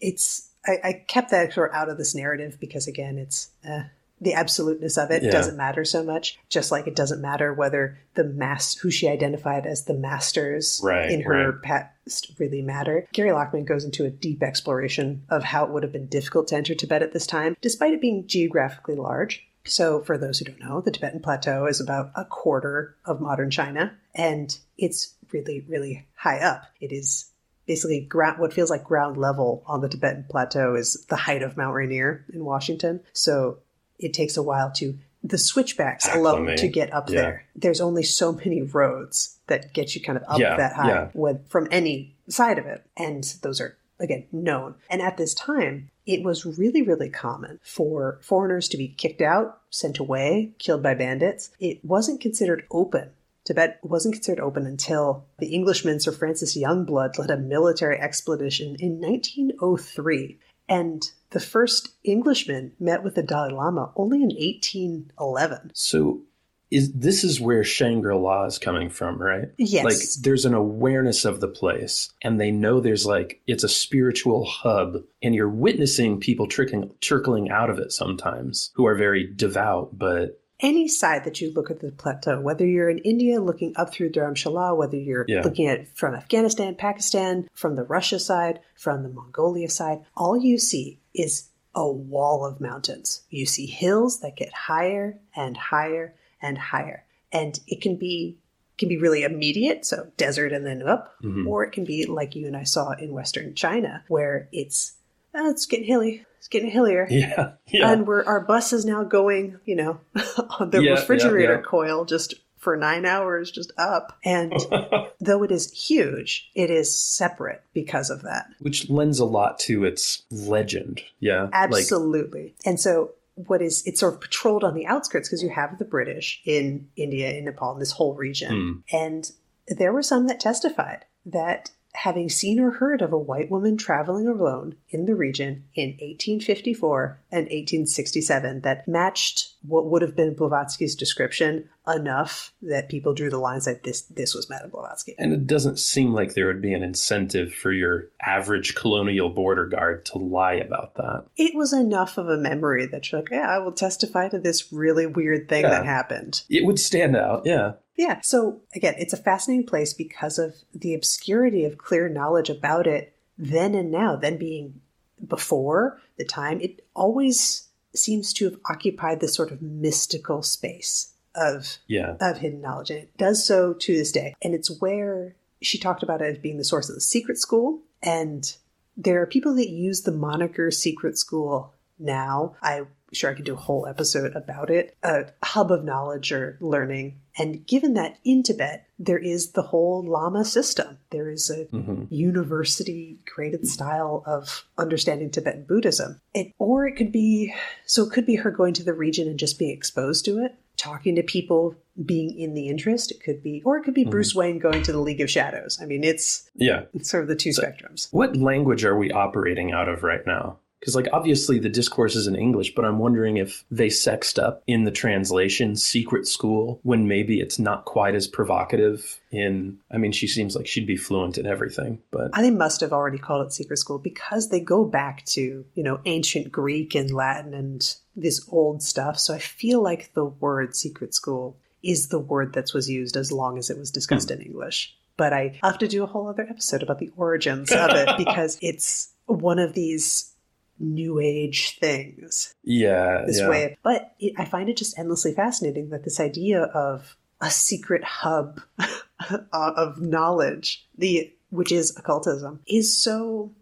it's, 0.00 0.50
I, 0.66 0.76
I 0.84 0.92
kept 1.08 1.30
that 1.30 1.52
sort 1.52 1.70
of 1.70 1.76
out 1.76 1.88
of 1.88 1.98
this 1.98 2.14
narrative 2.14 2.58
because, 2.60 2.86
again, 2.86 3.18
it's 3.18 3.48
uh, 3.68 3.84
the 4.20 4.34
absoluteness 4.34 4.96
of 4.96 5.10
it 5.10 5.22
Yeah. 5.22 5.30
doesn't 5.30 5.56
matter 5.56 5.84
so 5.84 6.02
much. 6.04 6.38
Just 6.48 6.70
like 6.70 6.86
it 6.86 6.94
doesn't 6.96 7.20
matter 7.20 7.52
whether 7.52 7.98
the 8.14 8.24
mass, 8.24 8.76
who 8.76 8.90
she 8.90 9.08
identified 9.08 9.66
as 9.66 9.84
the 9.84 9.94
masters 9.94 10.80
Right, 10.82 11.10
in 11.10 11.22
her 11.22 11.52
right. 11.52 11.62
past 11.62 12.30
really 12.38 12.62
matter. 12.62 13.06
Gary 13.12 13.30
Lachman 13.30 13.64
goes 13.64 13.84
into 13.84 14.04
a 14.04 14.10
deep 14.10 14.42
exploration 14.42 15.24
of 15.28 15.42
how 15.42 15.64
it 15.64 15.70
would 15.70 15.82
have 15.82 15.92
been 15.92 16.06
difficult 16.06 16.48
to 16.48 16.56
enter 16.56 16.74
Tibet 16.74 17.02
at 17.02 17.12
this 17.12 17.26
time, 17.26 17.56
despite 17.60 17.92
it 17.92 18.00
being 18.00 18.26
geographically 18.26 18.96
large. 18.96 19.46
So, 19.66 20.02
for 20.02 20.18
those 20.18 20.38
who 20.38 20.44
don't 20.44 20.60
know, 20.60 20.82
the 20.82 20.90
Tibetan 20.90 21.20
Plateau 21.20 21.64
is 21.66 21.80
about 21.80 22.10
a 22.14 22.26
quarter 22.26 22.96
of 23.06 23.20
modern 23.22 23.50
China, 23.50 23.94
and 24.14 24.56
it's 24.76 25.14
really, 25.32 25.64
really 25.66 26.06
high 26.16 26.38
up. 26.38 26.64
It 26.82 26.92
is 26.92 27.30
basically 27.66 28.00
ground, 28.00 28.38
what 28.38 28.52
feels 28.52 28.70
like 28.70 28.84
ground 28.84 29.16
level 29.16 29.62
on 29.66 29.80
the 29.80 29.88
Tibetan 29.88 30.24
Plateau 30.28 30.74
is 30.74 31.04
the 31.08 31.16
height 31.16 31.42
of 31.42 31.56
Mount 31.56 31.74
Rainier 31.74 32.24
in 32.32 32.44
Washington. 32.44 33.00
So, 33.12 33.58
it 33.98 34.12
takes 34.12 34.36
a 34.36 34.42
while 34.42 34.72
to 34.72 34.98
the 35.22 35.38
switchbacks 35.38 36.06
alone 36.14 36.54
to 36.56 36.68
get 36.68 36.92
up 36.92 37.08
Yeah. 37.08 37.20
there. 37.20 37.44
There's 37.56 37.80
only 37.80 38.02
so 38.02 38.32
many 38.32 38.60
roads 38.60 39.38
that 39.46 39.72
get 39.72 39.94
you 39.94 40.02
kind 40.02 40.18
of 40.18 40.24
up 40.28 40.38
Yeah, 40.38 40.56
that 40.56 40.74
high 40.74 40.88
yeah. 40.88 41.08
with, 41.14 41.48
from 41.48 41.68
any 41.70 42.16
side 42.28 42.58
of 42.58 42.66
it. 42.66 42.84
And 42.96 43.24
those 43.42 43.60
are, 43.60 43.76
again, 44.00 44.26
known. 44.32 44.74
And 44.90 45.00
at 45.00 45.16
this 45.16 45.32
time, 45.32 45.90
it 46.04 46.22
was 46.22 46.44
really, 46.44 46.82
really 46.82 47.08
common 47.08 47.60
for 47.62 48.18
foreigners 48.20 48.68
to 48.70 48.76
be 48.76 48.88
kicked 48.88 49.22
out, 49.22 49.60
sent 49.70 49.98
away, 49.98 50.52
killed 50.58 50.82
by 50.82 50.92
bandits. 50.94 51.50
It 51.58 51.82
wasn't 51.84 52.20
considered 52.20 52.64
open. 52.70 53.10
Tibet 53.44 53.78
wasn't 53.82 54.14
considered 54.14 54.42
open 54.42 54.66
until 54.66 55.26
the 55.38 55.54
Englishman 55.54 56.00
Sir 56.00 56.12
Francis 56.12 56.56
Youngblood 56.56 57.18
led 57.18 57.30
a 57.30 57.36
military 57.36 57.98
expedition 57.98 58.76
in 58.78 59.00
1903. 59.00 60.38
And 60.68 61.02
the 61.30 61.40
first 61.40 61.90
Englishman 62.04 62.72
met 62.80 63.04
with 63.04 63.16
the 63.16 63.22
Dalai 63.22 63.52
Lama 63.52 63.92
only 63.96 64.18
in 64.18 64.30
1811. 64.30 65.72
So 65.74 66.22
is 66.70 66.92
this 66.92 67.22
is 67.22 67.40
where 67.40 67.62
Shangri-La 67.62 68.46
is 68.46 68.58
coming 68.58 68.88
from, 68.88 69.20
right? 69.20 69.48
Yes. 69.58 69.84
Like 69.84 70.24
there's 70.24 70.44
an 70.44 70.54
awareness 70.54 71.24
of 71.24 71.40
the 71.40 71.48
place 71.48 72.12
and 72.22 72.40
they 72.40 72.50
know 72.50 72.80
there's 72.80 73.06
like 73.06 73.40
it's 73.46 73.62
a 73.62 73.68
spiritual 73.68 74.44
hub 74.44 74.96
and 75.22 75.34
you're 75.34 75.48
witnessing 75.48 76.18
people 76.18 76.48
trickling 76.48 76.90
trickling 77.00 77.50
out 77.50 77.70
of 77.70 77.78
it 77.78 77.92
sometimes 77.92 78.70
who 78.74 78.86
are 78.86 78.96
very 78.96 79.30
devout 79.36 79.96
but 79.96 80.40
any 80.60 80.88
side 80.88 81.24
that 81.24 81.40
you 81.40 81.52
look 81.52 81.70
at 81.70 81.80
the 81.80 81.90
plateau, 81.90 82.40
whether 82.40 82.66
you're 82.66 82.88
in 82.90 82.98
India 82.98 83.40
looking 83.40 83.72
up 83.76 83.92
through 83.92 84.10
Dharamshala, 84.12 84.76
whether 84.76 84.96
you're 84.96 85.24
Yeah. 85.28 85.42
looking 85.42 85.66
at 85.66 85.80
it 85.80 85.88
from 85.94 86.14
Afghanistan, 86.14 86.74
Pakistan, 86.74 87.48
from 87.52 87.76
the 87.76 87.82
Russia 87.84 88.18
side, 88.18 88.60
from 88.76 89.02
the 89.02 89.08
Mongolia 89.08 89.68
side, 89.68 90.00
all 90.16 90.36
you 90.36 90.58
see 90.58 91.00
is 91.12 91.48
a 91.74 91.90
wall 91.90 92.46
of 92.46 92.60
mountains. 92.60 93.22
You 93.30 93.46
see 93.46 93.66
hills 93.66 94.20
that 94.20 94.36
get 94.36 94.52
higher 94.52 95.18
and 95.34 95.56
higher 95.56 96.14
and 96.40 96.56
higher. 96.56 97.04
And 97.32 97.58
it 97.66 97.80
can 97.80 97.96
be 97.96 98.38
can 98.76 98.88
be 98.88 98.96
really 98.98 99.22
immediate, 99.22 99.86
so 99.86 100.10
desert 100.16 100.52
and 100.52 100.66
then 100.66 100.82
up, 100.82 101.14
Mhm. 101.22 101.46
or 101.46 101.62
it 101.62 101.70
can 101.70 101.84
be 101.84 102.06
like 102.06 102.34
you 102.34 102.48
and 102.48 102.56
I 102.56 102.64
saw 102.64 102.90
in 102.90 103.12
western 103.12 103.54
China, 103.54 104.02
where 104.08 104.48
it's 104.50 104.94
oh, 105.34 105.50
it's 105.50 105.66
getting 105.66 105.86
hilly, 105.86 106.24
it's 106.38 106.48
getting 106.48 106.70
hillier. 106.70 107.06
yeah, 107.10 107.52
yeah. 107.68 107.90
And 107.90 108.06
we're 108.06 108.24
our 108.24 108.40
bus 108.40 108.72
is 108.72 108.84
now 108.84 109.04
going, 109.04 109.58
you 109.64 109.76
know, 109.76 110.00
on 110.60 110.70
the 110.70 110.82
Yeah, 110.82 110.92
refrigerator 110.92 111.56
yeah. 111.56 111.60
coil 111.62 112.04
just 112.04 112.34
for 112.58 112.76
nine 112.76 113.04
hours, 113.04 113.50
just 113.50 113.72
up. 113.76 114.18
And 114.24 114.52
though 115.20 115.42
it 115.42 115.50
is 115.50 115.70
huge, 115.70 116.50
it 116.54 116.70
is 116.70 116.96
separate 116.96 117.62
because 117.74 118.08
of 118.08 118.22
that. 118.22 118.46
Which 118.60 118.88
lends 118.88 119.18
a 119.18 119.26
lot 119.26 119.58
to 119.60 119.84
its 119.84 120.22
legend. 120.30 121.02
Yeah. 121.20 121.42
Like 121.42 121.52
Absolutely. 121.52 122.54
and 122.64 122.80
so 122.80 123.10
what 123.36 123.60
is 123.60 123.82
it's 123.84 124.00
sort 124.00 124.14
of 124.14 124.20
patrolled 124.20 124.62
on 124.64 124.74
the 124.74 124.86
outskirts 124.86 125.28
because 125.28 125.42
you 125.42 125.50
have 125.50 125.76
the 125.78 125.84
British 125.84 126.40
in 126.46 126.88
India, 126.96 127.32
in 127.32 127.44
Nepal, 127.44 127.72
in 127.74 127.80
this 127.80 127.92
whole 127.92 128.14
region. 128.14 128.84
Hmm. 128.90 128.96
And 128.96 129.30
there 129.66 129.92
were 129.92 130.02
some 130.02 130.26
that 130.28 130.40
testified 130.40 131.04
that 131.26 131.70
having 131.94 132.28
seen 132.28 132.58
or 132.58 132.72
heard 132.72 133.00
of 133.00 133.12
a 133.12 133.18
white 133.18 133.50
woman 133.50 133.76
traveling 133.76 134.26
alone 134.26 134.76
in 134.90 135.06
the 135.06 135.14
region 135.14 135.64
in 135.74 135.90
1854 135.90 137.18
and 137.34 137.46
1867 137.46 138.60
that 138.60 138.86
matched 138.86 139.54
what 139.62 139.86
would 139.86 140.02
have 140.02 140.14
been 140.14 140.34
Blavatsky's 140.34 140.94
description 140.94 141.68
enough 141.86 142.52
that 142.62 142.88
people 142.88 143.12
drew 143.12 143.28
the 143.28 143.38
lines 143.38 143.64
that 143.64 143.82
this 143.82 144.02
this 144.02 144.34
was 144.34 144.48
Madame 144.48 144.70
Blavatsky. 144.70 145.14
And 145.18 145.32
it 145.32 145.46
doesn't 145.46 145.78
seem 145.78 146.12
like 146.12 146.34
there 146.34 146.46
would 146.46 146.62
be 146.62 146.72
an 146.72 146.82
incentive 146.82 147.52
for 147.52 147.72
your 147.72 148.08
average 148.24 148.74
colonial 148.74 149.28
border 149.30 149.66
guard 149.66 150.04
to 150.06 150.18
lie 150.18 150.54
about 150.54 150.94
that. 150.94 151.24
It 151.36 151.54
was 151.54 151.72
enough 151.72 152.16
of 152.18 152.28
a 152.28 152.38
memory 152.38 152.86
that 152.86 153.10
you're 153.10 153.20
like, 153.20 153.30
yeah, 153.30 153.48
I 153.48 153.58
will 153.58 153.72
testify 153.72 154.28
to 154.28 154.38
this 154.38 154.72
really 154.72 155.06
weird 155.06 155.48
thing 155.48 155.62
Yeah. 155.62 155.70
that 155.70 155.84
happened. 155.84 156.42
It 156.48 156.64
would 156.64 156.78
stand 156.78 157.16
out, 157.16 157.42
yeah. 157.44 157.72
Yeah. 157.96 158.20
So 158.22 158.60
again, 158.74 158.94
it's 158.98 159.12
a 159.12 159.16
fascinating 159.18 159.66
place 159.66 159.92
because 159.92 160.38
of 160.38 160.54
the 160.74 160.94
obscurity 160.94 161.64
of 161.64 161.78
clear 161.78 162.08
knowledge 162.08 162.50
about 162.50 162.86
it 162.86 163.14
then 163.36 163.74
and 163.74 163.90
now, 163.90 164.14
then 164.16 164.36
being 164.38 164.80
before 165.26 166.00
the 166.16 166.24
time. 166.24 166.60
It 166.60 166.84
always 166.94 167.68
seems 167.94 168.32
to 168.34 168.44
have 168.46 168.58
occupied 168.68 169.20
this 169.20 169.34
sort 169.34 169.52
of 169.52 169.62
mystical 169.62 170.42
space 170.42 171.12
of 171.34 171.78
Yeah. 171.86 172.16
of 172.20 172.38
hidden 172.38 172.60
knowledge. 172.60 172.90
And 172.90 173.00
it 173.00 173.16
does 173.16 173.44
so 173.44 173.72
to 173.74 173.96
this 173.96 174.12
day. 174.12 174.34
And 174.42 174.54
it's 174.54 174.80
where 174.80 175.36
she 175.60 175.78
talked 175.78 176.02
about 176.02 176.20
it 176.20 176.36
as 176.36 176.38
being 176.38 176.58
the 176.58 176.64
source 176.64 176.88
of 176.88 176.94
the 176.94 177.00
secret 177.00 177.38
school. 177.38 177.82
And 178.02 178.54
there 178.96 179.20
are 179.22 179.26
people 179.26 179.54
that 179.54 179.70
use 179.70 180.02
the 180.02 180.12
moniker 180.12 180.70
secret 180.70 181.18
school 181.18 181.72
now. 181.98 182.54
I'm 182.62 182.88
sure 183.14 183.30
I 183.30 183.34
could 183.34 183.44
do 183.44 183.54
a 183.54 183.56
whole 183.56 183.86
episode 183.86 184.34
about 184.36 184.70
it. 184.70 184.96
A 185.02 185.26
hub 185.42 185.70
of 185.72 185.84
knowledge 185.84 186.32
or 186.32 186.58
learning. 186.60 187.20
And 187.36 187.66
given 187.66 187.94
that 187.94 188.18
in 188.24 188.42
Tibet, 188.42 188.86
there 188.98 189.18
is 189.18 189.52
the 189.52 189.62
whole 189.62 190.04
Lama 190.06 190.44
system. 190.44 190.98
There 191.10 191.30
is 191.30 191.50
a 191.50 191.64
hmm 191.64 192.04
university 192.10 193.18
created 193.26 193.66
style 193.66 194.22
of 194.26 194.64
understanding 194.78 195.30
Tibetan 195.30 195.64
Buddhism. 195.64 196.20
It, 196.34 196.52
or 196.58 196.86
it 196.86 196.96
could 196.96 197.10
be, 197.12 197.54
so 197.86 198.04
it 198.04 198.12
could 198.12 198.26
be 198.26 198.36
her 198.36 198.50
going 198.50 198.74
to 198.74 198.82
the 198.84 198.92
region 198.92 199.28
and 199.28 199.38
just 199.38 199.58
being 199.58 199.72
exposed 199.76 200.24
to 200.26 200.38
it, 200.44 200.54
talking 200.76 201.16
to 201.16 201.22
people, 201.22 201.74
being 202.04 202.38
in 202.38 202.54
the 202.54 202.68
interest. 202.68 203.10
It 203.10 203.22
could 203.22 203.42
be, 203.42 203.62
or 203.64 203.76
it 203.78 203.84
could 203.84 203.94
be 203.94 204.04
Bruce 204.04 204.34
Wayne 204.34 204.58
going 204.58 204.82
to 204.82 204.92
the 204.92 205.00
League 205.00 205.20
of 205.20 205.30
Shadows. 205.30 205.78
I 205.80 205.86
mean, 205.86 206.04
it's, 206.04 206.48
Yeah. 206.54 206.84
it's 206.92 207.10
sort 207.10 207.22
of 207.24 207.28
the 207.28 207.36
two 207.36 207.50
spectrums. 207.50 208.08
What 208.12 208.36
language 208.36 208.84
are 208.84 208.96
we 208.96 209.10
operating 209.10 209.72
out 209.72 209.88
of 209.88 210.02
right 210.02 210.24
now? 210.26 210.58
Because, 210.84 210.94
like, 210.94 211.08
obviously 211.14 211.58
the 211.58 211.70
discourse 211.70 212.14
is 212.14 212.26
in 212.26 212.36
English, 212.36 212.74
but 212.74 212.84
I'm 212.84 212.98
wondering 212.98 213.38
if 213.38 213.64
they 213.70 213.88
sexed 213.88 214.38
up 214.38 214.62
in 214.66 214.84
the 214.84 214.90
translation 214.90 215.76
secret 215.76 216.28
school 216.28 216.78
when 216.82 217.08
maybe 217.08 217.40
it's 217.40 217.58
not 217.58 217.86
quite 217.86 218.14
as 218.14 218.26
provocative 218.26 219.18
in. 219.30 219.78
I 219.90 219.96
mean, 219.96 220.12
she 220.12 220.26
seems 220.26 220.54
like 220.54 220.66
she'd 220.66 220.86
be 220.86 220.98
fluent 220.98 221.38
in 221.38 221.46
everything, 221.46 222.00
but 222.10 222.32
I 222.34 222.42
think 222.42 222.58
must 222.58 222.82
have 222.82 222.92
already 222.92 223.16
called 223.16 223.46
it 223.46 223.54
secret 223.54 223.78
school 223.78 223.98
because 223.98 224.50
they 224.50 224.60
go 224.60 224.84
back 224.84 225.24
to, 225.28 225.64
you 225.72 225.82
know, 225.82 226.00
ancient 226.04 226.52
Greek 226.52 226.94
and 226.94 227.10
Latin 227.10 227.54
and 227.54 227.96
this 228.14 228.46
old 228.50 228.82
stuff. 228.82 229.18
So 229.18 229.32
I 229.32 229.38
feel 229.38 229.82
like 229.82 230.12
the 230.12 230.26
word 230.26 230.76
secret 230.76 231.14
school 231.14 231.56
is 231.82 232.08
the 232.08 232.18
word 232.18 232.52
that 232.52 232.74
was 232.74 232.90
used 232.90 233.16
as 233.16 233.32
long 233.32 233.56
as 233.56 233.70
it 233.70 233.78
was 233.78 233.90
discussed 233.90 234.30
in 234.30 234.42
English. 234.42 234.94
But 235.16 235.32
I 235.32 235.58
have 235.62 235.78
to 235.78 235.88
do 235.88 236.02
a 236.02 236.06
whole 236.06 236.28
other 236.28 236.46
episode 236.48 236.82
about 236.82 236.98
the 236.98 237.10
origins 237.16 237.72
of 237.72 237.88
it 237.92 238.10
because 238.18 238.58
it's 238.60 239.14
one 239.24 239.58
of 239.58 239.72
these 239.72 240.33
new 240.78 241.20
age 241.20 241.78
things 241.78 242.54
yeah. 242.62 243.24
this 243.26 243.40
yeah. 243.40 243.48
way. 243.48 243.78
But 243.82 244.14
it, 244.18 244.34
I 244.38 244.44
find 244.44 244.68
it 244.68 244.76
just 244.76 244.98
endlessly 244.98 245.32
fascinating 245.34 245.90
that 245.90 246.04
this 246.04 246.20
idea 246.20 246.62
of 246.62 247.16
a 247.40 247.50
secret 247.50 248.04
hub 248.04 248.60
of 249.52 250.00
knowledge, 250.00 250.86
the 250.96 251.32
which 251.50 251.72
is 251.72 251.96
occultism, 251.96 252.60
is 252.66 252.96
so 252.96 253.52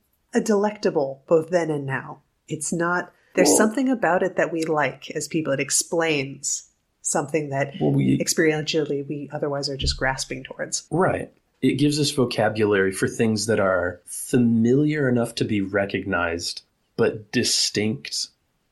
delectable 0.43 1.23
both 1.27 1.51
then 1.51 1.71
and 1.71 1.87
now. 1.87 2.23
It's 2.49 2.73
not. 2.73 3.13
There's 3.35 3.49
Well- 3.49 3.59
something 3.59 3.89
about 3.89 4.23
it 4.23 4.37
that 4.37 4.53
we 4.53 4.65
like 4.65 5.11
as 5.11 5.29
people. 5.29 5.53
It 5.53 5.61
explains 5.61 6.69
something 7.03 7.51
that 7.51 7.75
Well, 7.81 7.93
we, 7.93 8.19
experientially 8.19 9.07
we 9.07 9.29
otherwise 9.33 9.69
are 9.69 9.77
just 9.77 9.97
grasping 9.97 10.45
towards. 10.45 10.87
Right. 10.91 11.33
It 11.61 11.75
gives 11.75 12.01
us 12.01 12.11
vocabulary 12.11 12.93
for 12.93 13.07
things 13.07 13.47
that 13.47 13.61
are 13.61 14.01
familiar 14.07 15.09
enough 15.09 15.35
to 15.37 15.45
be 15.45 15.61
recognized, 15.61 16.63
but 17.03 17.33
distinct 17.33 18.29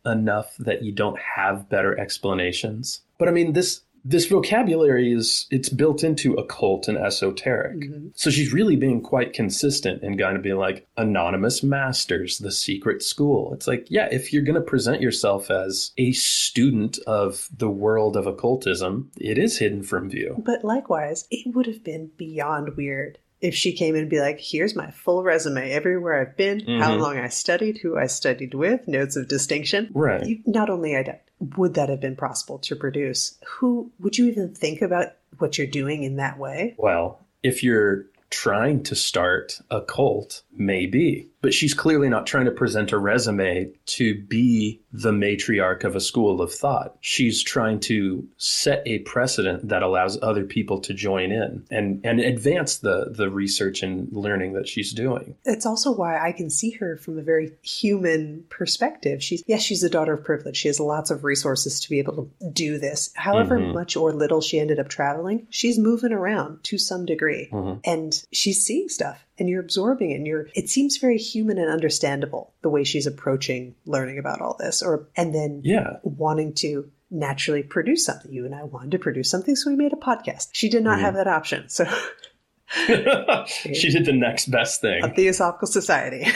enough 0.07 0.55
that 0.61 0.85
you 0.85 0.93
don't 0.93 1.19
have 1.19 1.69
better 1.69 1.99
explanations. 1.99 3.01
But 3.19 3.27
I 3.27 3.33
mean, 3.33 3.55
this 3.55 3.81
this 4.05 4.27
vocabulary 4.27 5.13
is 5.13 5.49
it's 5.51 5.69
built 5.69 6.05
into 6.05 6.35
occult 6.35 6.87
and 6.87 6.97
esoteric. 6.97 7.77
Mm-hmm. 7.79 8.07
So 8.15 8.31
she's 8.31 8.53
really 8.53 8.77
being 8.77 9.03
quite 9.03 9.33
consistent 9.33 10.05
and 10.05 10.17
kind 10.17 10.37
of 10.37 10.45
being 10.45 10.59
like 10.59 10.87
anonymous 10.97 11.65
masters, 11.65 12.39
the 12.39 12.53
secret 12.53 13.03
school. 13.03 13.53
It's 13.53 13.67
like, 13.67 13.89
yeah, 13.91 14.07
if 14.13 14.33
you're 14.33 14.45
going 14.45 14.55
to 14.55 14.61
present 14.61 15.03
yourself 15.03 15.51
as 15.51 15.91
a 15.99 16.13
student 16.13 17.01
of 17.09 17.49
the 17.55 17.69
world 17.69 18.17
of 18.17 18.29
occultism, 18.29 19.11
it 19.17 19.39
is 19.39 19.59
hidden 19.59 19.83
from 19.83 20.09
view. 20.09 20.41
But 20.47 20.63
likewise, 20.63 21.27
it 21.33 21.53
would 21.53 21.67
have 21.67 21.83
been 21.83 22.13
beyond 22.17 22.77
weird 22.77 23.19
if 23.41 23.55
she 23.55 23.73
came 23.73 23.95
in 23.95 24.03
and 24.03 24.11
be 24.11 24.21
like, 24.21 24.39
here's 24.39 24.77
my 24.77 24.91
full 24.91 25.23
resume, 25.23 25.71
everywhere 25.71 26.21
I've 26.21 26.37
been, 26.37 26.61
how 26.61 26.97
Mhm. 26.97 27.01
long 27.01 27.17
I 27.19 27.29
studied, 27.29 27.79
who 27.79 27.97
I 27.97 28.07
studied 28.07 28.55
with, 28.55 28.87
notes 28.87 29.17
of 29.17 29.29
distinction. 29.29 29.91
Right. 29.95 30.25
You, 30.27 30.39
not 30.47 30.69
only 30.71 30.97
I 30.97 31.21
would 31.57 31.75
that 31.75 31.89
have 31.89 32.01
been 32.01 32.17
possible 32.17 32.59
to 32.59 32.77
produce, 32.77 33.39
who 33.47 33.91
would 34.01 34.19
you 34.19 34.27
even 34.27 34.55
think 34.55 34.83
about 34.83 35.13
what 35.39 35.57
you're 35.57 35.67
doing 35.67 36.03
in 36.03 36.17
that 36.17 36.39
way? 36.39 36.75
Well, 36.77 37.21
if 37.43 37.63
you're 37.63 38.05
trying 38.29 38.83
to 38.85 38.95
start 38.95 39.61
a 39.71 39.81
cult, 39.81 40.43
maybe. 40.55 41.29
But 41.43 41.55
she's 41.55 41.73
clearly 41.75 42.09
not 42.09 42.27
trying 42.27 42.45
to 42.45 42.51
present 42.51 42.93
a 42.93 42.99
resume 42.99 43.73
to 43.87 44.23
be 44.23 44.81
the 44.93 45.13
matriarch 45.13 45.85
of 45.85 45.97
a 45.97 46.01
school 46.01 46.43
of 46.43 46.53
thought. 46.53 46.97
She's 47.01 47.43
trying 47.43 47.81
to 47.81 48.27
set 48.37 48.83
a 48.87 48.99
precedent 49.01 49.69
that 49.69 49.83
allows 49.83 50.19
other 50.23 50.45
people 50.45 50.81
to 50.81 50.93
join 50.93 51.33
in 51.33 51.65
and, 51.71 52.01
and 52.05 52.21
advance 52.21 52.79
the, 52.79 53.07
the 53.11 53.31
research 53.31 53.83
and 53.83 54.13
learning 54.13 54.53
that 54.55 54.69
she's 54.69 54.93
doing. 54.93 55.35
It's 55.45 55.65
also 55.65 55.93
why 55.93 56.19
I 56.23 56.33
can 56.33 56.51
see 56.51 56.71
her 56.73 56.97
from 56.99 57.19
a 57.19 57.23
very 57.23 57.53
human 57.63 58.45
perspective. 58.51 59.23
She's 59.23 59.43
yes, 59.47 59.63
she's 59.63 59.83
a 59.83 59.91
daughter 59.91 60.15
of 60.15 60.25
privilege. 60.25 60.57
She 60.57 60.69
has 60.69 60.79
lots 60.81 61.11
of 61.11 61.25
resources 61.25 61.81
to 61.81 61.91
be 61.91 61.99
able 61.99 62.31
to 62.41 62.51
do 62.51 62.79
this. 62.79 63.11
However 63.15 63.59
Mhm. 63.59 63.75
much 63.75 63.97
or 63.97 64.13
little 64.13 64.41
she 64.41 64.59
ended 64.61 64.79
up 64.79 64.89
traveling, 64.89 65.47
she's 65.51 65.79
moving 65.79 66.13
around 66.13 66.63
to 66.65 66.77
some 66.79 67.07
degree. 67.07 67.49
Mhm. 67.51 67.81
And 67.85 68.23
she's 68.33 68.63
seeing 68.65 68.89
stuff 68.89 69.25
and 69.41 69.49
you're 69.49 69.61
absorbing 69.61 70.11
it 70.13 70.17
and 70.17 70.27
you're 70.27 70.47
it 70.55 70.69
seems 70.69 70.99
very 70.99 71.19
human 71.19 71.59
and 71.59 71.71
understandable 71.71 72.53
the 72.63 72.69
way 72.69 72.85
she's 72.85 73.07
approaching 73.07 73.75
learning 73.87 74.19
about 74.19 74.41
all 74.41 74.57
this. 74.61 74.83
Or 74.83 75.09
and 75.17 75.35
then 75.35 75.63
Yeah. 75.65 75.97
wanting 76.05 76.53
to 76.57 76.91
naturally 77.11 77.63
produce 77.65 78.05
something. 78.05 78.33
You 78.33 78.45
and 78.47 78.55
I 78.55 78.63
wanted 78.63 78.93
to 78.93 78.99
produce 79.01 79.29
something, 79.31 79.57
so 79.57 79.69
we 79.71 79.77
made 79.77 79.93
a 79.93 79.97
podcast. 79.97 80.51
She 80.53 80.69
did 80.69 80.85
not 80.85 80.99
Mhm. 80.99 81.03
have 81.03 81.15
that 81.15 81.27
option. 81.27 81.69
So 81.69 81.85
she 82.87 83.91
did 83.91 84.05
the 84.05 84.13
next 84.13 84.51
best 84.51 84.81
thing. 84.81 85.03
a 85.03 85.09
Theosophical 85.13 85.67
Society. 85.67 86.27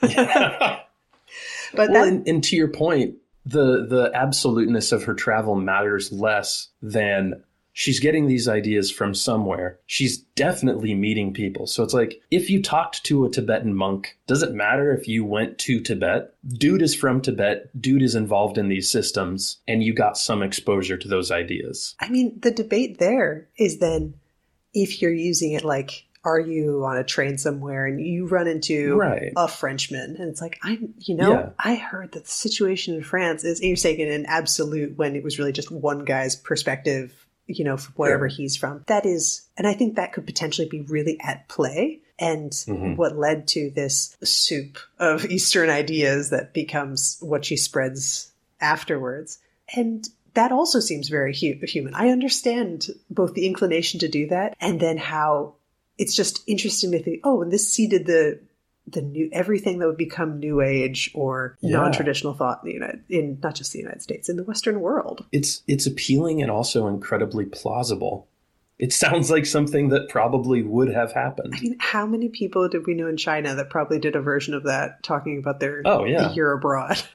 but 0.00 0.10
But 1.74 1.90
well, 1.90 2.04
that 2.04 2.08
and, 2.08 2.28
and 2.28 2.44
to 2.44 2.56
your 2.56 2.68
point, 2.68 3.16
the 3.44 3.86
the 3.86 4.10
absoluteness 4.14 4.92
of 4.92 5.04
her 5.04 5.14
travel 5.14 5.56
matters 5.56 6.12
less 6.12 6.68
than 6.82 7.42
she's 7.78 8.00
getting 8.00 8.26
these 8.26 8.48
ideas 8.48 8.90
from 8.90 9.12
somewhere. 9.14 9.78
She's 9.84 10.16
definitely 10.16 10.94
meeting 10.94 11.34
people. 11.34 11.66
So 11.66 11.82
it's 11.84 11.92
like 11.92 12.22
if 12.30 12.48
you 12.48 12.62
talked 12.62 13.04
to 13.04 13.26
a 13.26 13.30
Tibetan 13.30 13.74
monk, 13.74 14.16
does 14.26 14.42
it 14.42 14.54
matter 14.54 14.94
if 14.94 15.06
you 15.06 15.26
went 15.26 15.58
to 15.58 15.80
Tibet? 15.80 16.32
Dude 16.48 16.80
is 16.80 16.94
from 16.94 17.20
Tibet. 17.20 17.68
Dude 17.78 18.00
is 18.00 18.14
involved 18.14 18.56
in 18.56 18.68
these 18.68 18.90
systems, 18.90 19.58
and 19.68 19.82
you 19.82 19.92
got 19.92 20.16
some 20.16 20.42
exposure 20.42 20.96
to 20.96 21.06
those 21.06 21.30
ideas. 21.30 21.94
I 22.00 22.08
mean, 22.08 22.38
the 22.40 22.50
debate 22.50 22.98
there 22.98 23.46
is 23.58 23.78
then 23.78 24.14
if 24.72 25.02
you're 25.02 25.12
using 25.12 25.52
it 25.52 25.62
like, 25.62 26.06
are 26.24 26.40
you 26.40 26.82
on 26.86 26.96
a 26.96 27.04
train 27.04 27.36
somewhere 27.36 27.84
and 27.84 28.00
you 28.00 28.26
run 28.26 28.48
into 28.48 28.96
Right. 28.96 29.32
a 29.36 29.46
Frenchman? 29.48 30.16
And 30.18 30.30
it's 30.30 30.40
like, 30.40 30.58
I'm, 30.62 30.94
you 30.98 31.14
know, 31.14 31.30
Yeah. 31.30 31.48
I 31.58 31.74
heard 31.74 32.12
that 32.12 32.24
the 32.24 32.30
situation 32.30 32.94
in 32.94 33.02
France 33.02 33.44
is, 33.44 33.60
and 33.60 33.68
you're 33.68 33.76
saying 33.76 34.00
an 34.00 34.24
absolute 34.26 34.96
when 34.96 35.14
it 35.14 35.22
was 35.22 35.38
really 35.38 35.52
just 35.52 35.70
one 35.70 36.04
guy's 36.06 36.34
perspective, 36.34 37.25
you 37.46 37.64
know, 37.64 37.76
from 37.76 37.94
wherever 37.96 38.28
Sure. 38.28 38.36
he's 38.36 38.56
from. 38.56 38.84
That 38.86 39.06
is, 39.06 39.42
and 39.56 39.66
I 39.66 39.74
think 39.74 39.94
that 39.96 40.12
could 40.12 40.26
potentially 40.26 40.68
be 40.68 40.80
really 40.80 41.18
at 41.20 41.48
play. 41.48 42.00
And 42.18 42.50
Mhm. 42.50 42.96
what 42.96 43.18
led 43.18 43.46
to 43.48 43.70
this 43.74 44.16
soup 44.24 44.78
of 44.98 45.24
Eastern 45.30 45.68
ideas 45.68 46.30
that 46.30 46.54
becomes 46.54 47.18
what 47.20 47.44
she 47.44 47.56
spreads 47.58 48.32
afterwards. 48.60 49.38
And 49.74 50.08
that 50.34 50.50
also 50.52 50.80
seems 50.80 51.08
very 51.08 51.34
hu- 51.34 51.64
human. 51.66 51.94
I 51.94 52.08
understand 52.08 52.88
both 53.10 53.34
the 53.34 53.46
inclination 53.46 54.00
to 54.00 54.08
do 54.08 54.26
that 54.28 54.56
and 54.60 54.80
then 54.80 54.96
how 54.96 55.54
it's 55.98 56.14
just 56.14 56.42
interesting 56.46 56.90
to 56.92 57.02
think, 57.02 57.20
oh, 57.24 57.42
and 57.42 57.50
this 57.52 57.70
seeded 57.72 58.06
the 58.06 58.38
the 58.88 59.02
new 59.02 59.28
everything 59.32 59.78
that 59.80 59.86
would 59.86 59.96
become 59.96 60.38
new 60.38 60.60
age 60.60 61.10
or 61.14 61.56
Yeah. 61.60 61.78
non-traditional 61.78 62.34
thought 62.34 62.60
in 62.62 62.68
the 62.68 62.74
United 62.74 63.00
in 63.08 63.38
not 63.42 63.54
just 63.54 63.72
the 63.72 63.78
United 63.80 64.02
States 64.02 64.28
in 64.28 64.36
the 64.36 64.44
Western 64.44 64.80
world. 64.80 65.24
It's 65.32 65.62
it's 65.66 65.86
appealing 65.86 66.40
and 66.42 66.50
also 66.50 66.86
incredibly 66.86 67.46
plausible. 67.46 68.28
It 68.78 68.92
sounds 68.92 69.30
like 69.30 69.46
something 69.46 69.88
that 69.88 70.08
probably 70.10 70.62
would 70.62 70.92
have 70.92 71.12
happened. 71.12 71.54
I 71.56 71.60
mean, 71.60 71.76
how 71.78 72.04
many 72.06 72.28
people 72.28 72.68
did 72.68 72.86
we 72.86 72.92
know 72.94 73.06
in 73.06 73.16
China 73.16 73.54
that 73.54 73.70
probably 73.70 73.98
did 73.98 74.14
a 74.16 74.20
version 74.20 74.52
of 74.52 74.64
that 74.64 75.02
talking 75.02 75.38
about 75.38 75.60
their 75.60 75.80
Oh 75.86 76.04
yeah. 76.04 76.32
year 76.34 76.52
abroad? 76.52 77.02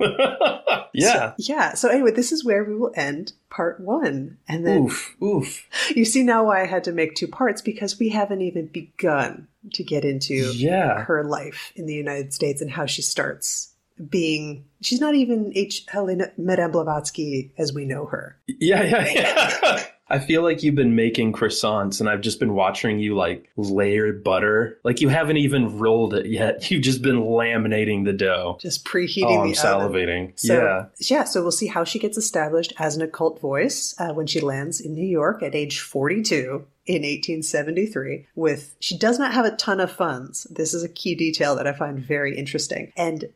yeah. 0.93 1.31
So, 1.31 1.33
yeah. 1.38 1.73
So 1.75 1.89
anyway, 1.89 2.11
this 2.11 2.31
is 2.31 2.43
where 2.43 2.63
we 2.63 2.75
will 2.75 2.91
end 2.95 3.33
part 3.49 3.79
one. 3.79 4.38
And 4.47 4.65
then 4.65 4.83
Oof. 4.85 5.15
Oof. 5.23 5.67
you 5.95 6.05
see 6.05 6.23
now 6.23 6.45
why 6.45 6.63
I 6.63 6.65
had 6.65 6.83
to 6.85 6.91
make 6.91 7.15
two 7.15 7.27
parts 7.27 7.61
because 7.61 7.99
we 7.99 8.09
haven't 8.09 8.41
even 8.41 8.67
begun 8.67 9.47
to 9.73 9.83
get 9.83 10.03
into 10.03 10.33
Yeah. 10.55 11.03
her 11.03 11.23
life 11.23 11.71
in 11.75 11.85
the 11.85 11.93
United 11.93 12.33
States 12.33 12.61
and 12.61 12.71
how 12.71 12.85
she 12.88 13.01
starts 13.03 13.67
being 14.09 14.65
she's 14.81 14.99
not 14.99 15.13
even 15.13 15.51
H 15.53 15.85
Helena 15.88 16.31
Madame 16.35 16.71
Blavatsky 16.71 17.53
as 17.59 17.71
we 17.71 17.85
know 17.85 18.05
her. 18.07 18.35
Yeah, 18.47 18.81
yeah, 18.83 19.07
yeah. 19.13 19.83
I 20.11 20.19
feel 20.19 20.43
like 20.43 20.61
you've 20.61 20.75
been 20.75 20.95
making 20.95 21.31
croissants 21.33 21.99
and 22.01 22.09
I've 22.09 22.21
just 22.21 22.39
been 22.39 22.53
watching 22.53 22.99
you 22.99 23.15
like 23.15 23.49
layer 23.55 24.11
butter. 24.11 24.77
Like 24.83 24.99
you 24.99 25.07
haven't 25.09 25.38
even 25.38 25.79
rolled 25.79 26.13
it 26.13 26.25
yet. 26.25 26.69
You've 26.71 26.83
just 26.83 27.01
been 27.01 27.21
laminating 27.21 28.03
the 28.05 28.13
dough. 28.13 28.57
Just 28.59 28.83
preheating 28.85 29.23
Oh, 29.38 29.41
I'm 29.41 29.51
the 29.51 29.57
oven. 29.57 29.91
salivating. 29.91 30.39
So, 30.39 30.53
yeah. 30.61 30.85
yeah, 30.99 31.23
so 31.23 31.41
we'll 31.41 31.51
see 31.51 31.67
how 31.67 31.83
she 31.85 31.97
gets 31.97 32.17
established 32.17 32.73
as 32.77 32.95
an 32.97 33.01
occult 33.01 33.39
voice 33.39 33.95
uh, 33.99 34.13
when 34.13 34.27
she 34.27 34.41
lands 34.41 34.81
in 34.81 34.93
New 34.93 35.07
York 35.07 35.41
at 35.41 35.55
age 35.55 35.79
42 35.79 36.65
in 36.88 37.03
1873 37.03 38.27
with 38.35 38.75
she 38.79 38.97
does 38.97 39.17
not 39.17 39.33
have 39.33 39.45
a 39.45 39.55
ton 39.55 39.79
of 39.79 39.91
funds. 39.91 40.45
This 40.49 40.73
is 40.73 40.83
a 40.83 40.89
key 40.89 41.15
detail 41.15 41.55
that 41.55 41.67
I 41.67 41.73
find 41.73 41.97
very 41.99 42.38
interesting. 42.38 42.91
And 42.97 43.29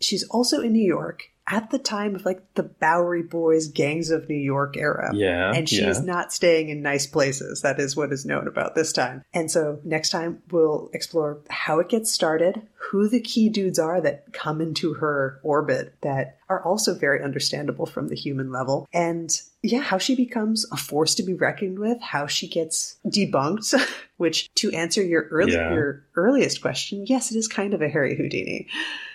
she's 0.00 0.24
also 0.24 0.60
in 0.60 0.72
New 0.72 0.84
York 0.86 1.24
at 1.52 1.70
the 1.70 1.78
time 1.78 2.14
of 2.14 2.24
like 2.24 2.42
the 2.54 2.62
Bowery 2.62 3.22
Boys 3.22 3.68
gangs 3.68 4.10
of 4.10 4.26
New 4.26 4.34
York 4.34 4.74
era. 4.78 5.12
Yeah. 5.14 5.52
And 5.54 5.68
she's 5.68 5.80
yeah. 5.98 6.00
not 6.02 6.32
staying 6.32 6.70
in 6.70 6.80
nice 6.80 7.06
places. 7.06 7.60
That 7.60 7.78
is 7.78 7.94
what 7.94 8.10
is 8.10 8.24
known 8.24 8.48
about 8.48 8.74
this 8.74 8.90
time. 8.90 9.22
And 9.34 9.50
so 9.50 9.78
next 9.84 10.08
time 10.08 10.42
we'll 10.50 10.88
explore 10.94 11.40
how 11.50 11.78
it 11.78 11.90
gets 11.90 12.10
started, 12.10 12.62
who 12.90 13.06
the 13.06 13.20
key 13.20 13.50
dudes 13.50 13.78
are 13.78 14.00
that 14.00 14.32
come 14.32 14.62
into 14.62 14.94
her 14.94 15.40
orbit 15.42 15.94
that 16.00 16.38
are 16.48 16.64
also 16.64 16.94
very 16.94 17.22
understandable 17.22 17.84
from 17.84 18.08
the 18.08 18.16
human 18.16 18.50
level. 18.50 18.88
And 18.90 19.30
yeah, 19.62 19.80
how 19.80 19.98
she 19.98 20.16
becomes 20.16 20.64
a 20.72 20.76
force 20.78 21.14
to 21.16 21.22
be 21.22 21.34
reckoned 21.34 21.78
with, 21.78 22.00
how 22.00 22.26
she 22.26 22.48
gets 22.48 22.96
debunked, 23.06 23.74
which 24.16 24.48
to 24.54 24.72
answer 24.72 25.02
your 25.02 25.24
early, 25.24 25.52
Yeah. 25.52 25.74
your 25.74 26.02
earliest 26.16 26.62
question, 26.62 27.04
yes, 27.06 27.30
it 27.30 27.36
is 27.36 27.46
kind 27.46 27.74
of 27.74 27.82
a 27.82 27.90
Harry 27.90 28.16
Houdini. 28.16 28.68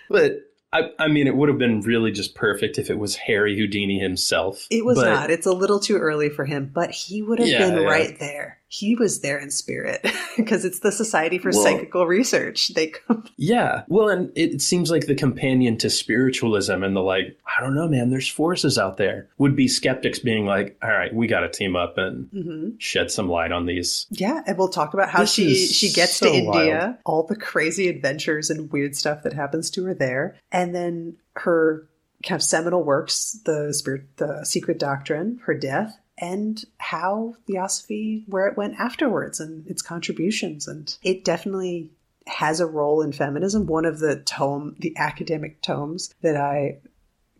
But 0.09 0.46
I, 0.73 0.91
I 0.99 1.07
mean, 1.07 1.27
it 1.27 1.35
would 1.35 1.47
have 1.49 1.57
been 1.57 1.79
really 1.81 2.11
just 2.11 2.35
perfect 2.35 2.77
if 2.77 2.89
it 2.89 2.99
was 2.99 3.15
Harry 3.15 3.57
Houdini 3.57 3.99
himself. 3.99 4.67
It 4.69 4.83
was 4.85 4.97
But- 4.97 5.05
not. 5.13 5.29
It's 5.31 5.45
a 5.45 5.51
little 5.53 5.79
too 5.79 5.95
early 5.97 6.29
for 6.29 6.43
him, 6.45 6.69
but 6.73 6.91
he 6.91 7.21
would 7.21 7.39
have 7.39 7.47
Yeah, 7.47 7.69
been 7.69 7.81
yeah. 7.83 7.87
right 7.87 8.19
there. 8.19 8.56
He 8.69 8.95
was 8.95 9.21
there 9.21 9.37
in 9.37 9.49
spirit 9.49 10.05
because 10.37 10.65
it's 10.65 10.79
the 10.79 10.91
Society 10.91 11.37
for 11.37 11.51
Well- 11.51 11.63
Psychical 11.63 12.05
Research. 12.05 12.69
They 12.75 12.87
come. 12.87 13.23
Yeah. 13.39 13.83
Well, 13.87 14.09
and 14.09 14.31
it 14.35 14.61
seems 14.63 14.89
like 14.89 15.05
the 15.05 15.13
companion 15.13 15.77
to 15.77 15.91
spiritualism 15.91 16.83
and 16.83 16.95
the 16.95 17.01
like, 17.01 17.37
I 17.45 17.61
don't 17.61 17.75
know, 17.75 17.87
man, 17.87 18.09
there's 18.09 18.27
forces 18.27 18.79
out 18.79 18.97
there. 18.97 19.29
Would 19.37 19.55
be 19.55 19.67
skeptics 19.67 20.17
being 20.17 20.45
like, 20.47 20.75
all 20.81 20.89
right, 20.89 21.13
we 21.13 21.27
got 21.27 21.41
to 21.41 21.49
team 21.49 21.75
up 21.75 21.97
and 21.99 22.25
Mhm. 22.31 22.75
shed 22.79 23.11
some 23.11 23.29
light 23.29 23.51
on 23.51 23.67
these. 23.67 24.07
Yeah, 24.09 24.41
and 24.47 24.57
we'll 24.57 24.69
talk 24.69 24.93
about 24.95 25.09
how 25.09 25.19
This 25.19 25.33
she 25.33 25.55
she 25.67 25.91
gets 25.91 26.15
so 26.15 26.25
to 26.31 26.33
India, 26.35 26.97
all 27.05 27.23
the 27.23 27.35
crazy 27.35 27.87
adventures 27.89 28.49
and 28.49 28.71
weird 28.71 28.95
stuff 28.95 29.21
that 29.23 29.33
happens 29.33 29.69
to 29.71 29.83
her 29.85 29.93
there, 29.93 30.35
and 30.51 30.73
then 30.73 31.17
her 31.35 31.87
kind 32.23 32.39
of 32.39 32.43
seminal 32.43 32.83
works, 32.83 33.39
the 33.45 33.71
spirit, 33.73 34.17
the 34.17 34.43
Secret 34.45 34.79
Doctrine, 34.79 35.39
her 35.45 35.53
death, 35.53 35.95
and 36.17 36.63
how 36.77 37.35
Theosophy, 37.45 38.23
where 38.27 38.47
it 38.47 38.57
went 38.57 38.79
afterwards, 38.79 39.39
and 39.39 39.67
its 39.67 39.81
contributions, 39.81 40.67
and 40.67 40.97
it 41.03 41.23
definitely 41.23 41.91
has 42.27 42.59
a 42.59 42.65
role 42.65 43.01
in 43.01 43.11
feminism. 43.11 43.65
One 43.65 43.85
of 43.85 43.99
the 43.99 44.17
tome, 44.17 44.75
the 44.79 44.95
academic 44.97 45.61
tomes 45.61 46.13
that 46.21 46.35
I 46.35 46.79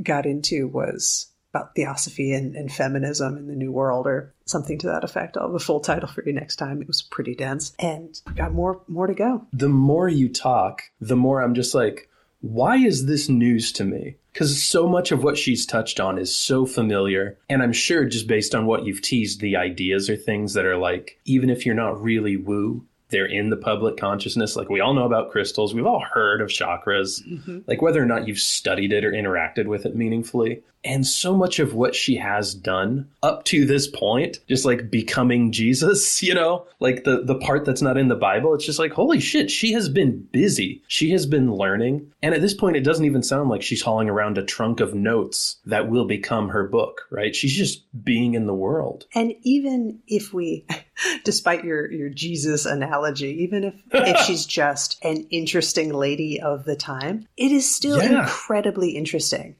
got 0.02 0.26
into 0.26 0.68
was 0.68 1.28
about 1.54 1.76
theosophy 1.76 2.34
and, 2.34 2.56
and 2.56 2.72
feminism 2.72 3.38
in 3.38 3.48
the 3.48 3.56
New 3.56 3.72
World, 3.72 4.06
or 4.06 4.34
something 4.46 4.78
to 4.80 4.88
that 4.88 5.04
effect. 5.04 5.38
I'll 5.38 5.48
have 5.48 5.56
a 5.56 5.60
full 5.60 5.80
title 5.80 6.08
for 6.08 6.24
you 6.24 6.34
next 6.34 6.58
time. 6.58 6.82
It 6.82 6.88
was 6.88 7.02
pretty 7.02 7.36
dense, 7.36 7.74
and 7.80 8.20
we 8.28 8.34
got 8.34 8.54
more 8.54 8.82
more 8.88 9.08
to 9.08 9.14
go. 9.14 9.46
The 9.54 9.70
more 9.70 10.08
you 10.08 10.30
talk, 10.30 10.84
the 11.02 11.16
more 11.16 11.42
I'm 11.42 11.56
just 11.56 11.74
like, 11.74 12.10
why 12.42 12.78
is 12.78 13.06
this 13.06 13.30
news 13.30 13.72
to 13.74 13.84
me? 13.84 14.18
Because 14.32 14.62
so 14.62 14.88
much 14.88 15.12
of 15.12 15.24
what 15.24 15.38
she's 15.38 15.66
touched 15.66 16.00
on 16.00 16.20
is 16.20 16.34
so 16.34 16.66
familiar. 16.66 17.40
And 17.50 17.64
I'm 17.64 17.74
sure 17.74 18.06
just 18.06 18.28
based 18.28 18.54
on 18.54 18.68
what 18.68 18.86
you've 18.86 19.02
teased, 19.02 19.42
the 19.42 19.56
ideas 19.56 20.10
are 20.10 20.16
things 20.16 20.54
that 20.54 20.66
are 20.66 20.78
like, 20.78 21.20
even 21.26 21.50
if 21.50 21.66
you're 21.66 21.74
not 21.74 22.02
really 22.02 22.38
woo, 22.38 22.86
they're 23.10 23.26
in 23.26 23.50
the 23.50 23.58
public 23.58 23.98
consciousness. 23.98 24.56
Like 24.56 24.70
we 24.70 24.82
all 24.82 24.94
know 24.94 25.06
about 25.06 25.32
crystals, 25.32 25.74
we've 25.74 25.86
all 25.86 26.04
heard 26.14 26.42
of 26.42 26.50
chakras, 26.50 27.24
mm-hmm. 27.26 27.60
like 27.68 27.82
whether 27.82 28.02
or 28.02 28.06
not 28.06 28.28
you've 28.28 28.40
studied 28.40 28.92
it 28.92 29.06
or 29.06 29.12
interacted 29.12 29.68
with 29.68 29.86
it 29.86 29.96
meaningfully. 29.96 30.64
And 30.84 31.06
so 31.06 31.36
much 31.36 31.60
of 31.60 31.74
what 31.74 31.96
she 31.96 32.16
has 32.16 32.54
done 32.54 33.10
up 33.22 33.44
to 33.46 33.66
this 33.66 33.88
point, 33.88 34.40
just 34.48 34.64
like 34.64 34.90
becoming 34.90 35.52
Jesus, 35.52 36.22
you 36.28 36.34
know, 36.34 36.66
like 36.80 37.04
the, 37.04 37.24
the 37.24 37.36
part 37.36 37.66
that's 37.66 37.82
not 37.82 37.98
in 37.98 38.08
the 38.08 38.16
Bible, 38.16 38.54
it's 38.54 38.66
just 38.66 38.80
like, 38.80 38.94
holy 38.94 39.20
shit, 39.20 39.50
she 39.52 39.74
has 39.74 39.90
been 39.90 40.28
busy. 40.32 40.84
She 40.88 41.12
has 41.12 41.26
been 41.26 41.54
learning. 41.54 42.12
And 42.22 42.34
at 42.34 42.42
this 42.42 42.54
point, 42.54 42.78
it 42.78 42.84
doesn't 42.84 43.06
even 43.06 43.24
sound 43.24 43.50
like 43.50 43.62
she's 43.62 43.82
hauling 43.82 44.10
around 44.10 44.38
a 44.38 44.46
trunk 44.46 44.80
of 44.80 44.94
notes 44.94 45.58
that 45.66 45.90
will 45.90 46.06
become 46.06 46.50
her 46.50 46.68
book, 46.68 47.02
right? 47.10 47.36
She's 47.36 47.56
just 47.56 47.84
being 48.04 48.34
in 48.34 48.46
the 48.46 48.54
world. 48.54 49.06
And 49.14 49.34
even 49.44 50.00
if 50.08 50.34
we, 50.34 50.66
despite 51.24 51.64
your 51.64 51.92
your 51.92 52.10
Jesus 52.10 52.66
analogy, 52.66 53.44
even 53.44 53.64
if 53.64 53.76
if 53.94 54.18
she's 54.26 54.46
just 54.62 54.98
an 55.04 55.28
interesting 55.30 55.94
lady 55.94 56.40
of 56.42 56.66
the 56.66 56.76
time, 56.76 57.28
it 57.38 57.52
is 57.52 57.70
still 57.74 57.98
Yeah. 58.02 58.22
incredibly 58.24 58.92
interesting, 58.92 59.56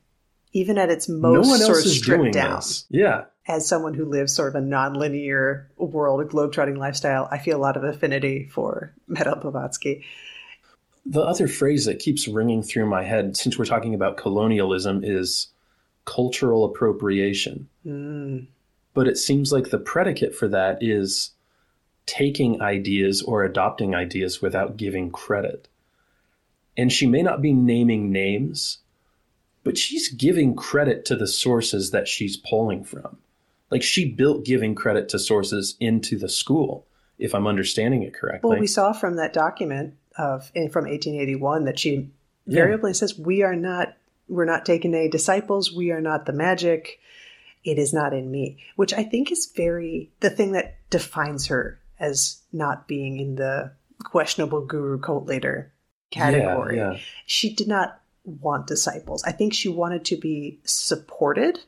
even 0.54 0.78
at 0.78 0.90
its 0.90 1.08
no 1.10 1.34
most 1.34 1.48
one 1.48 1.60
sort 1.60 1.70
else 1.78 1.80
of 1.82 1.86
is 1.92 1.98
stripped 1.98 2.34
down. 2.34 2.56
this. 2.58 2.86
Yeah. 2.90 3.26
as 3.48 3.66
someone 3.68 3.94
who 3.94 4.06
lives 4.06 4.34
sort 4.36 4.50
of 4.54 4.62
a 4.62 4.66
non-linear 4.66 5.70
world, 5.78 6.20
a 6.22 6.26
globetrotting 6.26 6.78
lifestyle, 6.78 7.28
I 7.32 7.38
feel 7.38 7.58
a 7.58 7.62
lot 7.62 7.78
of 7.78 7.84
affinity 7.84 8.46
for 8.52 8.94
Madame 9.08 9.40
Blavatsky. 9.40 10.04
The 11.06 11.22
other 11.22 11.48
phrase 11.48 11.86
that 11.86 12.00
keeps 12.00 12.28
ringing 12.28 12.62
through 12.62 12.88
my 12.88 13.04
head 13.04 13.38
since 13.38 13.58
we're 13.58 13.64
talking 13.64 13.94
about 13.94 14.18
colonialism 14.18 15.02
is 15.06 15.48
cultural 16.04 16.66
appropriation. 16.66 17.70
Mm. 17.86 18.48
But 18.98 19.08
it 19.08 19.20
seems 19.20 19.54
like 19.54 19.70
the 19.70 19.78
predicate 19.78 20.34
for 20.34 20.48
that 20.48 20.82
is 20.82 21.30
taking 22.08 22.64
ideas 22.64 23.22
or 23.22 23.44
adopting 23.44 23.94
ideas 23.94 24.42
without 24.42 24.76
giving 24.76 25.12
credit. 25.12 25.68
And 26.76 26.92
she 26.92 27.06
may 27.06 27.22
not 27.22 27.40
be 27.40 27.54
naming 27.54 28.12
names, 28.12 28.80
but 29.64 29.78
she's 29.78 30.08
giving 30.08 30.56
credit 30.56 31.06
to 31.06 31.16
the 31.16 31.28
sources 31.28 31.92
that 31.92 32.08
she's 32.08 32.38
pulling 32.38 32.84
from. 32.84 33.18
Like 33.70 33.84
she 33.84 34.12
built 34.12 34.44
giving 34.44 34.74
credit 34.74 35.10
to 35.10 35.20
sources 35.20 35.76
into 35.80 36.18
the 36.18 36.28
school, 36.28 36.88
if 37.20 37.36
I'm 37.36 37.46
understanding 37.46 38.02
it 38.02 38.16
correctly. 38.16 38.50
Well, 38.50 38.60
we 38.60 38.66
saw 38.66 38.94
from 38.94 39.18
that 39.18 39.32
document 39.32 39.94
of 40.18 40.48
from 40.72 40.86
1881 40.86 41.66
that 41.66 41.78
she 41.78 42.10
variably 42.48 42.90
Yeah. 42.90 42.96
says, 42.96 43.20
"We 43.20 43.44
are 43.44 43.56
not, 43.56 43.96
we're 44.28 44.46
not 44.46 44.66
taking 44.66 44.96
any 44.96 45.08
disciples. 45.08 45.72
We 45.72 45.92
are 45.92 46.02
not 46.02 46.26
the 46.26 46.34
magic. 46.34 47.00
It 47.68 47.78
is 47.78 47.94
not 47.94 48.14
in 48.14 48.32
me." 48.32 48.58
Which 48.76 48.94
I 48.94 49.04
think 49.04 49.32
is 49.32 49.52
very 49.56 50.12
the 50.20 50.30
thing 50.30 50.54
that 50.54 50.78
defines 50.90 51.48
her 51.48 51.80
as 52.00 52.42
not 52.52 52.88
being 52.88 53.20
in 53.20 53.36
the 53.36 53.72
questionable 54.04 54.66
guru 54.66 55.00
cult 55.00 55.26
leader 55.26 55.72
category. 56.12 56.78
Yeah, 56.78 56.94
yeah. 56.94 57.00
she 57.26 57.54
did 57.54 57.68
not 57.68 58.02
want 58.24 58.68
disciples. 58.68 59.24
I 59.24 59.32
think 59.32 59.54
she 59.54 59.70
wanted 59.70 60.06
to 60.06 60.18
be 60.18 60.60
supported, 60.64 61.60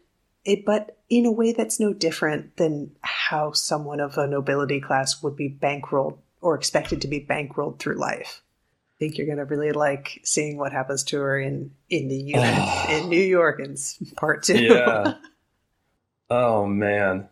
eh, 0.45 0.57
but 0.65 0.97
in 1.09 1.25
a 1.25 1.31
way 1.31 1.53
that's 1.53 1.79
no 1.79 1.93
different 1.93 2.57
than 2.57 2.91
how 3.01 3.51
someone 3.53 3.99
of 3.99 4.17
a 4.17 4.27
nobility 4.27 4.79
class 4.79 5.23
would 5.23 5.35
be 5.35 5.49
bankrolled 5.49 6.17
or 6.41 6.55
expected 6.55 7.01
to 7.01 7.07
be 7.07 7.25
bankrolled 7.25 7.79
through 7.79 7.95
life. 7.95 8.41
I 8.95 8.99
think 8.99 9.17
you're 9.17 9.27
going 9.27 9.37
to 9.37 9.45
really 9.45 9.71
like 9.71 10.19
seeing 10.23 10.57
what 10.57 10.73
happens 10.73 11.03
to 11.05 11.19
her 11.19 11.39
in 11.39 11.71
in 11.89 12.09
the 12.09 12.17
United, 12.17 12.93
in 13.03 13.09
New 13.09 13.23
York 13.23 13.59
in 13.59 13.75
part 14.15 14.43
two. 14.43 14.61
yeah. 14.61 15.13
Oh 16.31 16.65
man. 16.65 17.29